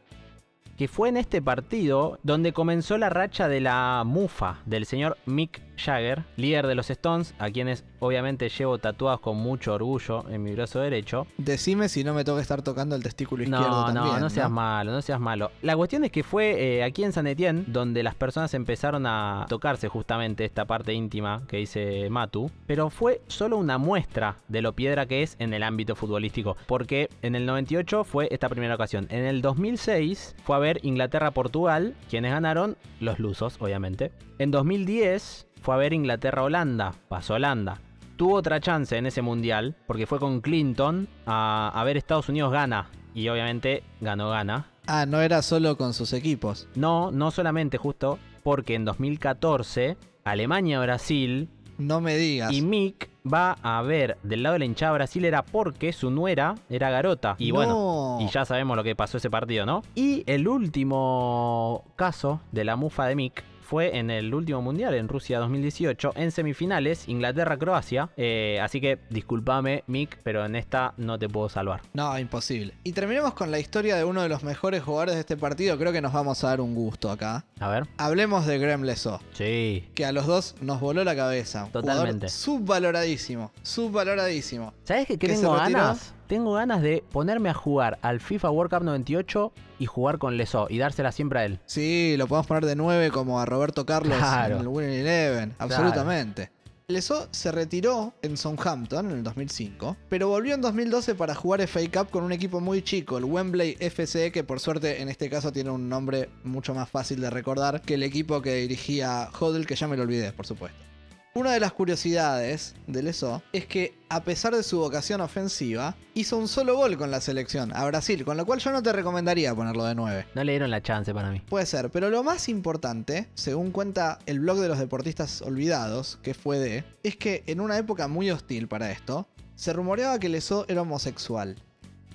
que 0.79 0.87
fue 0.87 1.09
en 1.09 1.17
este 1.17 1.41
partido 1.41 2.19
donde 2.23 2.53
comenzó 2.53 2.97
la 2.97 3.09
racha 3.09 3.49
de 3.49 3.59
la 3.59 4.03
mufa 4.05 4.61
del 4.65 4.85
señor 4.85 5.17
Mick 5.25 5.61
Jagger, 5.79 6.23
líder 6.37 6.67
de 6.67 6.75
los 6.75 6.89
Stones, 6.89 7.33
a 7.39 7.49
quienes 7.49 7.83
obviamente 7.99 8.49
llevo 8.49 8.77
tatuados 8.77 9.19
con 9.19 9.37
mucho 9.37 9.73
orgullo 9.73 10.25
en 10.29 10.43
mi 10.43 10.53
brazo 10.53 10.79
derecho. 10.79 11.27
Decime 11.37 11.89
si 11.89 12.03
no 12.03 12.13
me 12.13 12.23
toca 12.23 12.41
estar 12.41 12.61
tocando 12.61 12.95
el 12.95 13.03
testículo 13.03 13.43
izquierdo 13.43 13.69
No, 13.69 13.85
también. 13.85 14.05
no, 14.15 14.19
no 14.19 14.29
seas 14.29 14.49
malo, 14.49 14.91
no 14.91 15.01
seas 15.01 15.19
malo. 15.19 15.51
La 15.61 15.75
cuestión 15.75 16.03
es 16.03 16.11
que 16.11 16.23
fue 16.23 16.77
eh, 16.77 16.83
aquí 16.83 17.03
en 17.03 17.13
San 17.13 17.27
Etienne 17.27 17.63
donde 17.67 18.03
las 18.03 18.15
personas 18.15 18.53
empezaron 18.53 19.05
a 19.05 19.45
tocarse 19.49 19.87
justamente 19.87 20.45
esta 20.45 20.65
parte 20.65 20.93
íntima 20.93 21.43
que 21.47 21.57
dice 21.57 22.09
Matu, 22.09 22.51
pero 22.67 22.89
fue 22.89 23.21
solo 23.27 23.57
una 23.57 23.77
muestra 23.77 24.37
de 24.47 24.61
lo 24.61 24.73
piedra 24.73 25.05
que 25.05 25.23
es 25.23 25.35
en 25.39 25.53
el 25.53 25.63
ámbito 25.63 25.95
futbolístico, 25.95 26.57
porque 26.67 27.09
en 27.21 27.35
el 27.35 27.45
98 27.45 28.03
fue 28.03 28.27
esta 28.31 28.49
primera 28.49 28.75
ocasión. 28.75 29.07
En 29.09 29.25
el 29.25 29.41
2006 29.41 30.35
fue 30.43 30.55
a 30.55 30.59
ver 30.59 30.79
Inglaterra-Portugal, 30.83 31.95
quienes 32.09 32.31
ganaron 32.31 32.77
los 32.99 33.19
lusos, 33.19 33.57
obviamente. 33.59 34.11
En 34.39 34.51
2010 34.51 35.47
fue 35.61 35.75
a 35.75 35.77
ver 35.77 35.93
Inglaterra-Holanda, 35.93 36.93
pasó 37.07 37.35
Holanda 37.35 37.79
tuvo 38.17 38.35
otra 38.35 38.59
chance 38.59 38.97
en 38.97 39.05
ese 39.05 39.21
mundial, 39.21 39.77
porque 39.87 40.05
fue 40.05 40.19
con 40.19 40.41
Clinton 40.41 41.07
a, 41.25 41.71
a 41.73 41.83
ver 41.85 41.95
Estados 41.95 42.27
Unidos 42.27 42.51
gana. 42.51 42.89
Y 43.13 43.29
obviamente 43.29 43.81
ganó 44.01 44.29
gana. 44.29 44.65
Ah, 44.87 45.05
no 45.05 45.21
era 45.21 45.41
solo 45.41 45.77
con 45.77 45.93
sus 45.93 46.11
equipos. 46.11 46.67
No, 46.75 47.11
no 47.11 47.31
solamente 47.31 47.77
justo 47.77 48.19
porque 48.43 48.75
en 48.75 48.83
2014 48.83 49.95
Alemania-Brasil 50.25 51.47
No 51.77 52.01
me 52.01 52.17
digas. 52.17 52.51
Y 52.51 52.61
Mick 52.61 53.09
va 53.31 53.55
a 53.63 53.81
ver 53.83 54.17
del 54.23 54.43
lado 54.43 54.53
de 54.53 54.59
la 54.59 54.65
hinchada 54.65 54.91
brasilera 54.91 55.43
porque 55.45 55.93
su 55.93 56.11
nuera 56.11 56.55
era 56.69 56.89
garota. 56.89 57.35
Y 57.37 57.51
bueno, 57.51 58.17
No. 58.19 58.25
y 58.25 58.27
ya 58.29 58.43
sabemos 58.43 58.75
lo 58.75 58.83
que 58.83 58.97
pasó 58.97 59.15
ese 59.15 59.29
partido, 59.29 59.65
¿no? 59.65 59.81
Y 59.95 60.23
el 60.25 60.45
último 60.49 61.85
caso 61.95 62.41
de 62.51 62.65
la 62.65 62.75
mufa 62.75 63.05
de 63.07 63.15
Mick 63.15 63.43
fue 63.69 63.99
en 63.99 64.09
el 64.09 64.33
último 64.33 64.63
mundial 64.63 64.95
en 64.95 65.07
Rusia 65.07 65.37
2018, 65.37 66.13
en 66.15 66.31
semifinales, 66.31 67.07
Inglaterra-Croacia. 67.07 68.09
Eh, 68.17 68.57
así 68.63 68.81
que 68.81 68.97
discúlpame, 69.11 69.83
Mick, 69.85 70.17
pero 70.23 70.43
en 70.43 70.55
esta 70.55 70.95
no 70.97 71.19
te 71.19 71.29
puedo 71.29 71.49
salvar. 71.49 71.83
No, 71.93 72.17
imposible. 72.17 72.73
Y 72.83 72.93
terminemos 72.93 73.35
con 73.35 73.51
la 73.51 73.59
historia 73.59 73.95
de 73.95 74.05
uno 74.05 74.23
de 74.23 74.29
los 74.29 74.41
mejores 74.41 74.81
jugadores 74.81 75.13
de 75.13 75.21
este 75.21 75.37
partido. 75.37 75.77
Creo 75.77 75.91
que 75.91 76.01
nos 76.01 76.13
vamos 76.13 76.43
a 76.43 76.47
dar 76.47 76.61
un 76.61 76.73
gusto 76.73 77.11
acá. 77.11 77.45
A 77.59 77.69
ver. 77.69 77.85
Hablemos 77.97 78.47
de 78.47 78.57
Graham 78.57 78.81
Leso. 78.81 79.21
Sí. 79.33 79.87
Que 79.93 80.03
a 80.03 80.13
los 80.13 80.25
dos 80.25 80.55
nos 80.61 80.79
voló 80.79 81.03
la 81.03 81.15
cabeza. 81.15 81.69
Totalmente. 81.71 82.27
jugador 82.27 82.29
Subvaloradísimo. 82.29 83.51
Subvaloradísimo. 83.61 84.73
¿Sabes 84.83 85.05
qué, 85.05 85.19
Que 85.19 85.27
tengo 85.27 85.53
ganas? 85.53 86.15
Tengo 86.29 86.53
ganas 86.53 86.83
de 86.83 87.03
ponerme 87.11 87.49
a 87.49 87.55
jugar 87.55 87.97
al 88.03 88.19
FIFA 88.19 88.51
World 88.51 88.71
Cup 88.71 88.83
98 88.83 89.51
y 89.79 89.87
jugar 89.87 90.19
con 90.19 90.37
Leso 90.37 90.67
y 90.69 90.77
dársela 90.77 91.11
siempre 91.11 91.39
a 91.39 91.45
él. 91.45 91.59
Sí, 91.65 92.13
lo 92.19 92.27
podemos 92.27 92.45
poner 92.45 92.67
de 92.67 92.75
9 92.75 93.09
como 93.09 93.39
a 93.39 93.47
Roberto 93.47 93.83
Carlos 93.83 94.15
Claro. 94.15 94.57
en 94.57 94.61
el 94.61 94.67
Winning 94.67 94.99
Eleven. 94.99 95.55
Absolutamente. 95.57 96.51
Leso 96.87 97.27
se 97.31 97.51
retiró 97.51 98.13
en 98.21 98.37
Southampton 98.37 99.09
en 99.09 99.17
el 99.17 99.23
2005, 99.23 99.97
pero 100.07 100.27
volvió 100.27 100.53
en 100.53 100.61
2012 100.61 101.15
para 101.15 101.33
jugar 101.33 101.61
FA 101.61 101.79
Cup 101.91 102.11
con 102.11 102.23
un 102.23 102.31
equipo 102.31 102.59
muy 102.59 102.83
chico, 102.83 103.17
el 103.17 103.25
Wembley 103.25 103.75
FC, 103.79 104.31
que 104.31 104.43
por 104.43 104.59
suerte 104.59 105.01
en 105.01 105.09
este 105.09 105.31
caso 105.31 105.51
tiene 105.51 105.71
un 105.71 105.89
nombre 105.89 106.29
mucho 106.43 106.75
más 106.75 106.89
fácil 106.89 107.21
de 107.21 107.31
recordar 107.31 107.81
que 107.81 107.95
el 107.95 108.03
equipo 108.03 108.43
que 108.43 108.53
dirigía 108.53 109.29
Hodel, 109.39 109.65
que 109.65 109.75
ya 109.75 109.87
me 109.87 109.97
lo 109.97 110.03
olvidé, 110.03 110.31
por 110.31 110.45
supuesto. 110.45 110.88
Una 111.35 111.51
de 111.51 111.59
las 111.59 111.73
curiosidades 111.73 112.73
de 112.87 113.03
Leso 113.03 113.43
es 113.53 113.67
que, 113.67 113.93
a 114.09 114.23
pesar 114.23 114.55
de 114.55 114.63
su 114.63 114.79
vocación 114.79 115.21
ofensiva, 115.21 115.95
hizo 116.15 116.35
un 116.37 116.47
solo 116.47 116.75
gol 116.75 116.97
con 116.97 117.11
la 117.11 117.21
selección, 117.21 117.71
a 117.75 117.85
Brasil, 117.85 118.25
con 118.25 118.35
lo 118.35 118.47
cual 118.47 118.59
yo 118.59 118.71
no 118.71 118.81
te 118.81 118.91
recomendaría 118.91 119.53
ponerlo 119.53 119.85
de 119.85 119.93
9. 119.93 120.25
No 120.33 120.43
le 120.43 120.53
dieron 120.53 120.71
la 120.71 120.81
chance 120.81 121.13
para 121.13 121.29
mí. 121.29 121.41
Puede 121.47 121.67
ser, 121.67 121.91
pero 121.91 122.09
lo 122.09 122.23
más 122.23 122.49
importante, 122.49 123.29
según 123.35 123.69
cuenta 123.69 124.17
el 124.25 124.39
blog 124.39 124.57
de 124.57 124.69
los 124.69 124.79
deportistas 124.79 125.43
olvidados, 125.43 126.17
que 126.23 126.33
fue 126.33 126.57
de, 126.57 126.83
es 127.03 127.15
que 127.15 127.43
en 127.45 127.61
una 127.61 127.77
época 127.77 128.07
muy 128.07 128.31
hostil 128.31 128.67
para 128.67 128.89
esto, 128.91 129.27
se 129.53 129.71
rumoreaba 129.71 130.19
que 130.19 130.29
Leso 130.29 130.65
era 130.67 130.81
homosexual. 130.81 131.55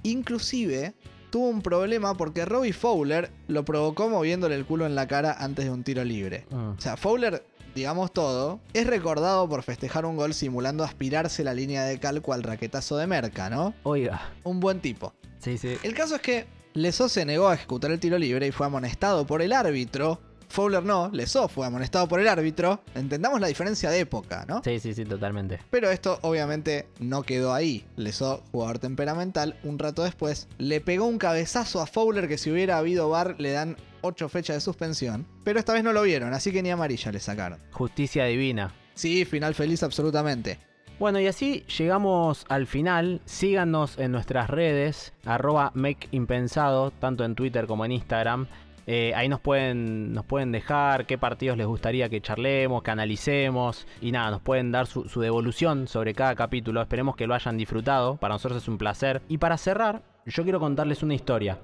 Inclusive, 0.03 0.93
tuvo 1.31 1.49
un 1.49 1.63
problema 1.63 2.15
porque 2.15 2.45
Robbie 2.45 2.73
Fowler 2.73 3.31
lo 3.49 3.65
provocó 3.65 4.09
moviéndole 4.09 4.55
el 4.55 4.67
culo 4.67 4.87
en 4.87 4.95
la 4.95 5.07
cara 5.07 5.37
antes 5.39 5.65
de 5.65 5.71
un 5.71 5.85
tiro 5.85 6.05
libre. 6.05 6.47
O 6.51 6.81
sea, 6.81 6.97
Fowler, 6.97 7.45
digamos 7.75 8.13
todo, 8.13 8.61
es 8.73 8.87
recordado 8.87 9.49
por 9.49 9.63
festejar 9.63 10.07
un 10.07 10.17
gol 10.17 10.35
simulando 10.35 10.85
aspirarse 10.85 11.45
la 11.45 11.55
línea 11.55 11.85
de 11.85 11.99
calco 11.99 12.33
al 12.33 12.43
raquetazo 12.43 12.97
de 12.97 13.07
Merca, 13.07 13.51
¿no? 13.51 13.75
Oiga. 13.83 14.33
Un 14.45 14.61
buen 14.61 14.81
tipo. 14.81 15.13
Sí, 15.39 15.59
sí. 15.59 15.77
El 15.83 15.95
caso 15.95 16.17
es 16.17 16.23
que 16.23 16.47
Leso 16.75 17.09
se 17.09 17.25
negó 17.25 17.49
a 17.49 17.55
ejecutar 17.55 17.91
el 17.91 18.01
tiro 18.01 18.19
libre 18.19 18.47
y 18.47 18.53
fue 18.53 18.67
amonestado 18.67 19.27
por 19.27 19.43
el 19.43 19.53
árbitro. 19.53 20.21
Fowler 20.49 20.85
no, 20.85 21.11
Leso 21.13 21.49
fue 21.49 21.67
amonestado 21.67 22.07
por 22.07 22.21
el 22.21 22.29
árbitro. 22.29 22.81
Entendamos 22.95 23.41
la 23.41 23.49
diferencia 23.49 23.91
de 23.91 24.01
época, 24.01 24.45
¿no? 24.49 24.63
Sí, 24.63 24.79
sí, 24.79 24.95
sí, 24.95 25.05
totalmente. 25.05 25.59
Pero 25.71 25.91
esto 25.91 26.19
obviamente 26.23 26.87
no 27.01 27.23
quedó 27.23 27.53
ahí. 27.53 27.85
Leso, 27.97 28.43
jugador 28.53 28.79
temperamental, 28.79 29.57
un 29.65 29.79
rato 29.79 30.05
después 30.05 30.49
le 30.59 30.81
pegó 30.81 31.07
un 31.07 31.19
cabezazo 31.19 31.81
a 31.81 31.87
Fowler 31.87 32.29
que 32.29 32.39
si 32.39 32.51
hubiera 32.51 32.79
habido 32.79 33.09
bar 33.09 33.37
le 33.39 33.51
dan 33.51 33.77
8 34.05 34.29
fechas 34.29 34.57
de 34.57 34.61
suspensión. 34.61 35.27
Pero 35.45 35.59
esta 35.59 35.73
vez 35.73 35.83
no 35.83 35.93
lo 35.93 36.03
vieron, 36.03 36.35
así 36.35 36.53
que 36.53 36.63
ni 36.63 36.71
amarilla 36.71 37.11
le 37.11 37.21
sacaron. 37.21 37.59
Justicia 37.73 38.27
divina. 38.27 38.75
Sí, 38.95 39.25
final 39.25 39.55
feliz 39.55 39.83
absolutamente. 39.83 40.59
Bueno, 40.99 41.19
y 41.19 41.27
así 41.27 41.65
llegamos 41.77 42.45
al 42.49 42.67
final. 42.67 43.21
Síganos 43.25 43.99
en 43.99 44.13
nuestras 44.13 44.49
redes, 44.49 45.13
arroba 45.25 45.73
makeimpensado, 45.75 46.93
tanto 46.93 47.25
en 47.25 47.35
Twitter 47.35 47.67
como 47.67 47.85
en 47.85 47.93
Instagram. 47.93 48.47
Eh, 48.87 49.13
ahí 49.17 49.29
nos 49.29 49.41
pueden, 49.41 50.13
nos 50.13 50.27
pueden 50.27 50.53
dejar 50.53 51.07
qué 51.07 51.17
partidos 51.17 51.57
les 51.57 51.67
gustaría 51.67 52.11
que 52.11 52.21
charlemos, 52.21 52.83
que 52.83 52.91
analicemos. 52.91 53.87
Y 54.01 54.13
nada, 54.13 54.31
nos 54.31 54.43
pueden 54.43 54.71
dar 54.71 54.87
su, 54.87 55.09
su 55.09 55.21
devolución 55.21 55.89
sobre 55.89 56.15
cada 56.15 56.37
capítulo. 56.37 56.81
Esperemos 56.83 57.17
que 57.17 57.27
lo 57.27 57.35
hayan 57.35 57.57
disfrutado. 57.57 58.17
Para 58.19 58.35
nosotros 58.35 58.63
es 58.63 58.69
un 58.69 58.79
placer. 58.79 59.23
Y 59.29 59.39
para 59.39 59.57
cerrar, 59.57 60.03
yo 60.27 60.45
quiero 60.45 60.61
contarles 60.61 61.03
una 61.03 61.15
historia. 61.15 61.59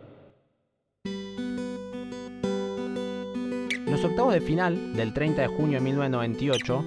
Los 4.00 4.12
octavos 4.12 4.32
de 4.32 4.40
final 4.40 4.96
del 4.96 5.12
30 5.12 5.42
de 5.42 5.48
junio 5.48 5.78
de 5.78 5.84
1998 5.84 6.82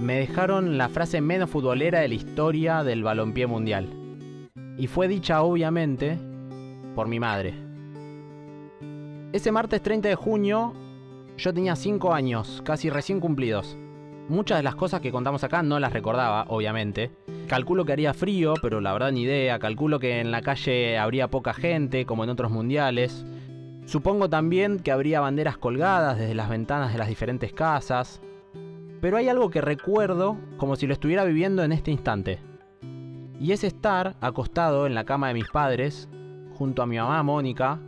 me 0.00 0.20
dejaron 0.20 0.78
la 0.78 0.88
frase 0.88 1.20
menos 1.20 1.50
futbolera 1.50 1.98
de 1.98 2.06
la 2.06 2.14
historia 2.14 2.84
del 2.84 3.02
balompié 3.02 3.48
mundial. 3.48 3.88
Y 4.78 4.86
fue 4.86 5.08
dicha 5.08 5.42
obviamente 5.42 6.16
por 6.94 7.08
mi 7.08 7.18
madre. 7.18 7.54
Ese 9.32 9.50
martes 9.50 9.82
30 9.82 10.10
de 10.10 10.14
junio 10.14 10.74
yo 11.36 11.52
tenía 11.52 11.74
5 11.74 12.14
años, 12.14 12.62
casi 12.64 12.88
recién 12.88 13.18
cumplidos. 13.18 13.76
Muchas 14.28 14.58
de 14.58 14.62
las 14.62 14.76
cosas 14.76 15.00
que 15.00 15.10
contamos 15.10 15.42
acá 15.42 15.64
no 15.64 15.80
las 15.80 15.92
recordaba, 15.92 16.44
obviamente. 16.50 17.10
Calculo 17.48 17.84
que 17.84 17.94
haría 17.94 18.14
frío, 18.14 18.54
pero 18.62 18.80
la 18.80 18.92
verdad 18.92 19.10
ni 19.10 19.22
idea. 19.22 19.58
Calculo 19.58 19.98
que 19.98 20.20
en 20.20 20.30
la 20.30 20.40
calle 20.40 20.98
habría 20.98 21.26
poca 21.26 21.52
gente, 21.52 22.06
como 22.06 22.22
en 22.22 22.30
otros 22.30 22.52
mundiales. 22.52 23.26
Supongo 23.84 24.28
también 24.28 24.78
que 24.78 24.92
habría 24.92 25.20
banderas 25.20 25.58
colgadas 25.58 26.18
desde 26.18 26.34
las 26.34 26.48
ventanas 26.48 26.92
de 26.92 26.98
las 26.98 27.08
diferentes 27.08 27.52
casas. 27.52 28.20
Pero 29.00 29.16
hay 29.16 29.28
algo 29.28 29.50
que 29.50 29.60
recuerdo 29.60 30.38
como 30.56 30.76
si 30.76 30.86
lo 30.86 30.92
estuviera 30.92 31.24
viviendo 31.24 31.64
en 31.64 31.72
este 31.72 31.90
instante. 31.90 32.38
Y 33.40 33.50
es 33.50 33.64
estar 33.64 34.14
acostado 34.20 34.86
en 34.86 34.94
la 34.94 35.04
cama 35.04 35.28
de 35.28 35.34
mis 35.34 35.48
padres, 35.48 36.08
junto 36.54 36.82
a 36.82 36.86
mi 36.86 36.96
mamá 36.96 37.22
Mónica 37.24 37.80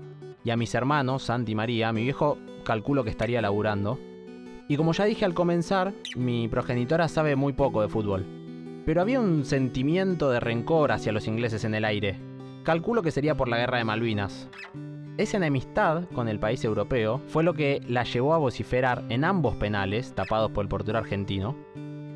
y 0.42 0.50
a 0.50 0.56
mis 0.56 0.74
hermanos 0.74 1.22
Santi 1.22 1.52
y 1.52 1.54
María. 1.54 1.92
Mi 1.92 2.02
viejo 2.02 2.38
calculo 2.64 3.04
que 3.04 3.10
estaría 3.10 3.40
laburando. 3.40 3.98
Y 4.66 4.76
como 4.76 4.92
ya 4.92 5.04
dije 5.04 5.24
al 5.24 5.34
comenzar, 5.34 5.94
mi 6.16 6.48
progenitora 6.48 7.06
sabe 7.06 7.36
muy 7.36 7.52
poco 7.52 7.82
de 7.82 7.88
fútbol. 7.88 8.26
Pero 8.84 9.00
había 9.00 9.20
un 9.20 9.44
sentimiento 9.44 10.30
de 10.30 10.40
rencor 10.40 10.90
hacia 10.90 11.12
los 11.12 11.28
ingleses 11.28 11.64
en 11.64 11.74
el 11.74 11.84
aire. 11.84 12.18
Calculo 12.64 13.02
que 13.02 13.12
sería 13.12 13.36
por 13.36 13.48
la 13.48 13.58
guerra 13.58 13.78
de 13.78 13.84
Malvinas. 13.84 14.48
Esa 15.16 15.36
enemistad 15.36 16.06
con 16.12 16.28
el 16.28 16.40
país 16.40 16.64
europeo 16.64 17.20
fue 17.28 17.44
lo 17.44 17.54
que 17.54 17.80
la 17.86 18.02
llevó 18.02 18.34
a 18.34 18.38
vociferar 18.38 19.04
en 19.10 19.24
ambos 19.24 19.54
penales, 19.54 20.12
tapados 20.12 20.50
por 20.50 20.64
el 20.64 20.68
portero 20.68 20.98
argentino, 20.98 21.54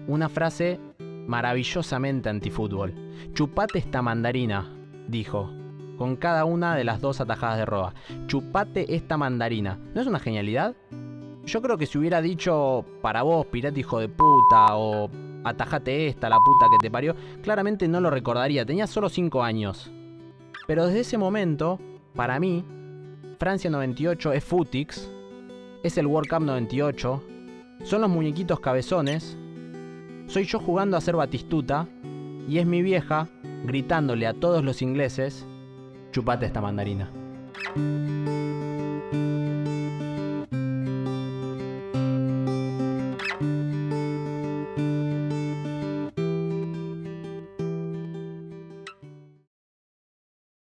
una 0.08 0.28
frase 0.28 0.80
maravillosamente 0.98 2.28
antifútbol. 2.28 2.92
Chupate 3.34 3.78
esta 3.78 4.02
mandarina, 4.02 4.68
dijo, 5.06 5.48
con 5.96 6.16
cada 6.16 6.44
una 6.44 6.74
de 6.74 6.82
las 6.82 7.00
dos 7.00 7.20
atajadas 7.20 7.58
de 7.58 7.66
Roa. 7.66 7.94
Chupate 8.26 8.92
esta 8.92 9.16
mandarina. 9.16 9.78
¿No 9.94 10.00
es 10.00 10.08
una 10.08 10.18
genialidad? 10.18 10.74
Yo 11.44 11.62
creo 11.62 11.78
que 11.78 11.86
si 11.86 11.98
hubiera 11.98 12.20
dicho 12.20 12.84
para 13.00 13.22
vos, 13.22 13.46
pirata 13.46 13.78
hijo 13.78 14.00
de 14.00 14.08
puta, 14.08 14.76
o 14.76 15.08
atajate 15.44 16.08
esta, 16.08 16.28
la 16.28 16.38
puta 16.38 16.66
que 16.72 16.78
te 16.82 16.90
parió, 16.90 17.14
claramente 17.42 17.86
no 17.86 18.00
lo 18.00 18.10
recordaría. 18.10 18.66
Tenía 18.66 18.88
solo 18.88 19.08
5 19.08 19.40
años. 19.40 19.88
Pero 20.66 20.86
desde 20.86 21.00
ese 21.00 21.16
momento, 21.16 21.78
para 22.14 22.40
mí, 22.40 22.64
Francia 23.38 23.70
98 23.70 24.32
es 24.32 24.42
Futix, 24.42 25.08
es 25.84 25.96
el 25.96 26.08
World 26.08 26.28
Cup 26.28 26.42
98, 26.42 27.22
son 27.84 28.00
los 28.00 28.10
muñequitos 28.10 28.58
cabezones, 28.58 29.38
soy 30.26 30.44
yo 30.44 30.58
jugando 30.58 30.96
a 30.96 31.00
ser 31.00 31.14
Batistuta, 31.14 31.86
y 32.48 32.58
es 32.58 32.66
mi 32.66 32.82
vieja 32.82 33.28
gritándole 33.64 34.26
a 34.26 34.34
todos 34.34 34.64
los 34.64 34.82
ingleses, 34.82 35.46
chupate 36.10 36.46
esta 36.46 36.60
mandarina. 36.60 37.12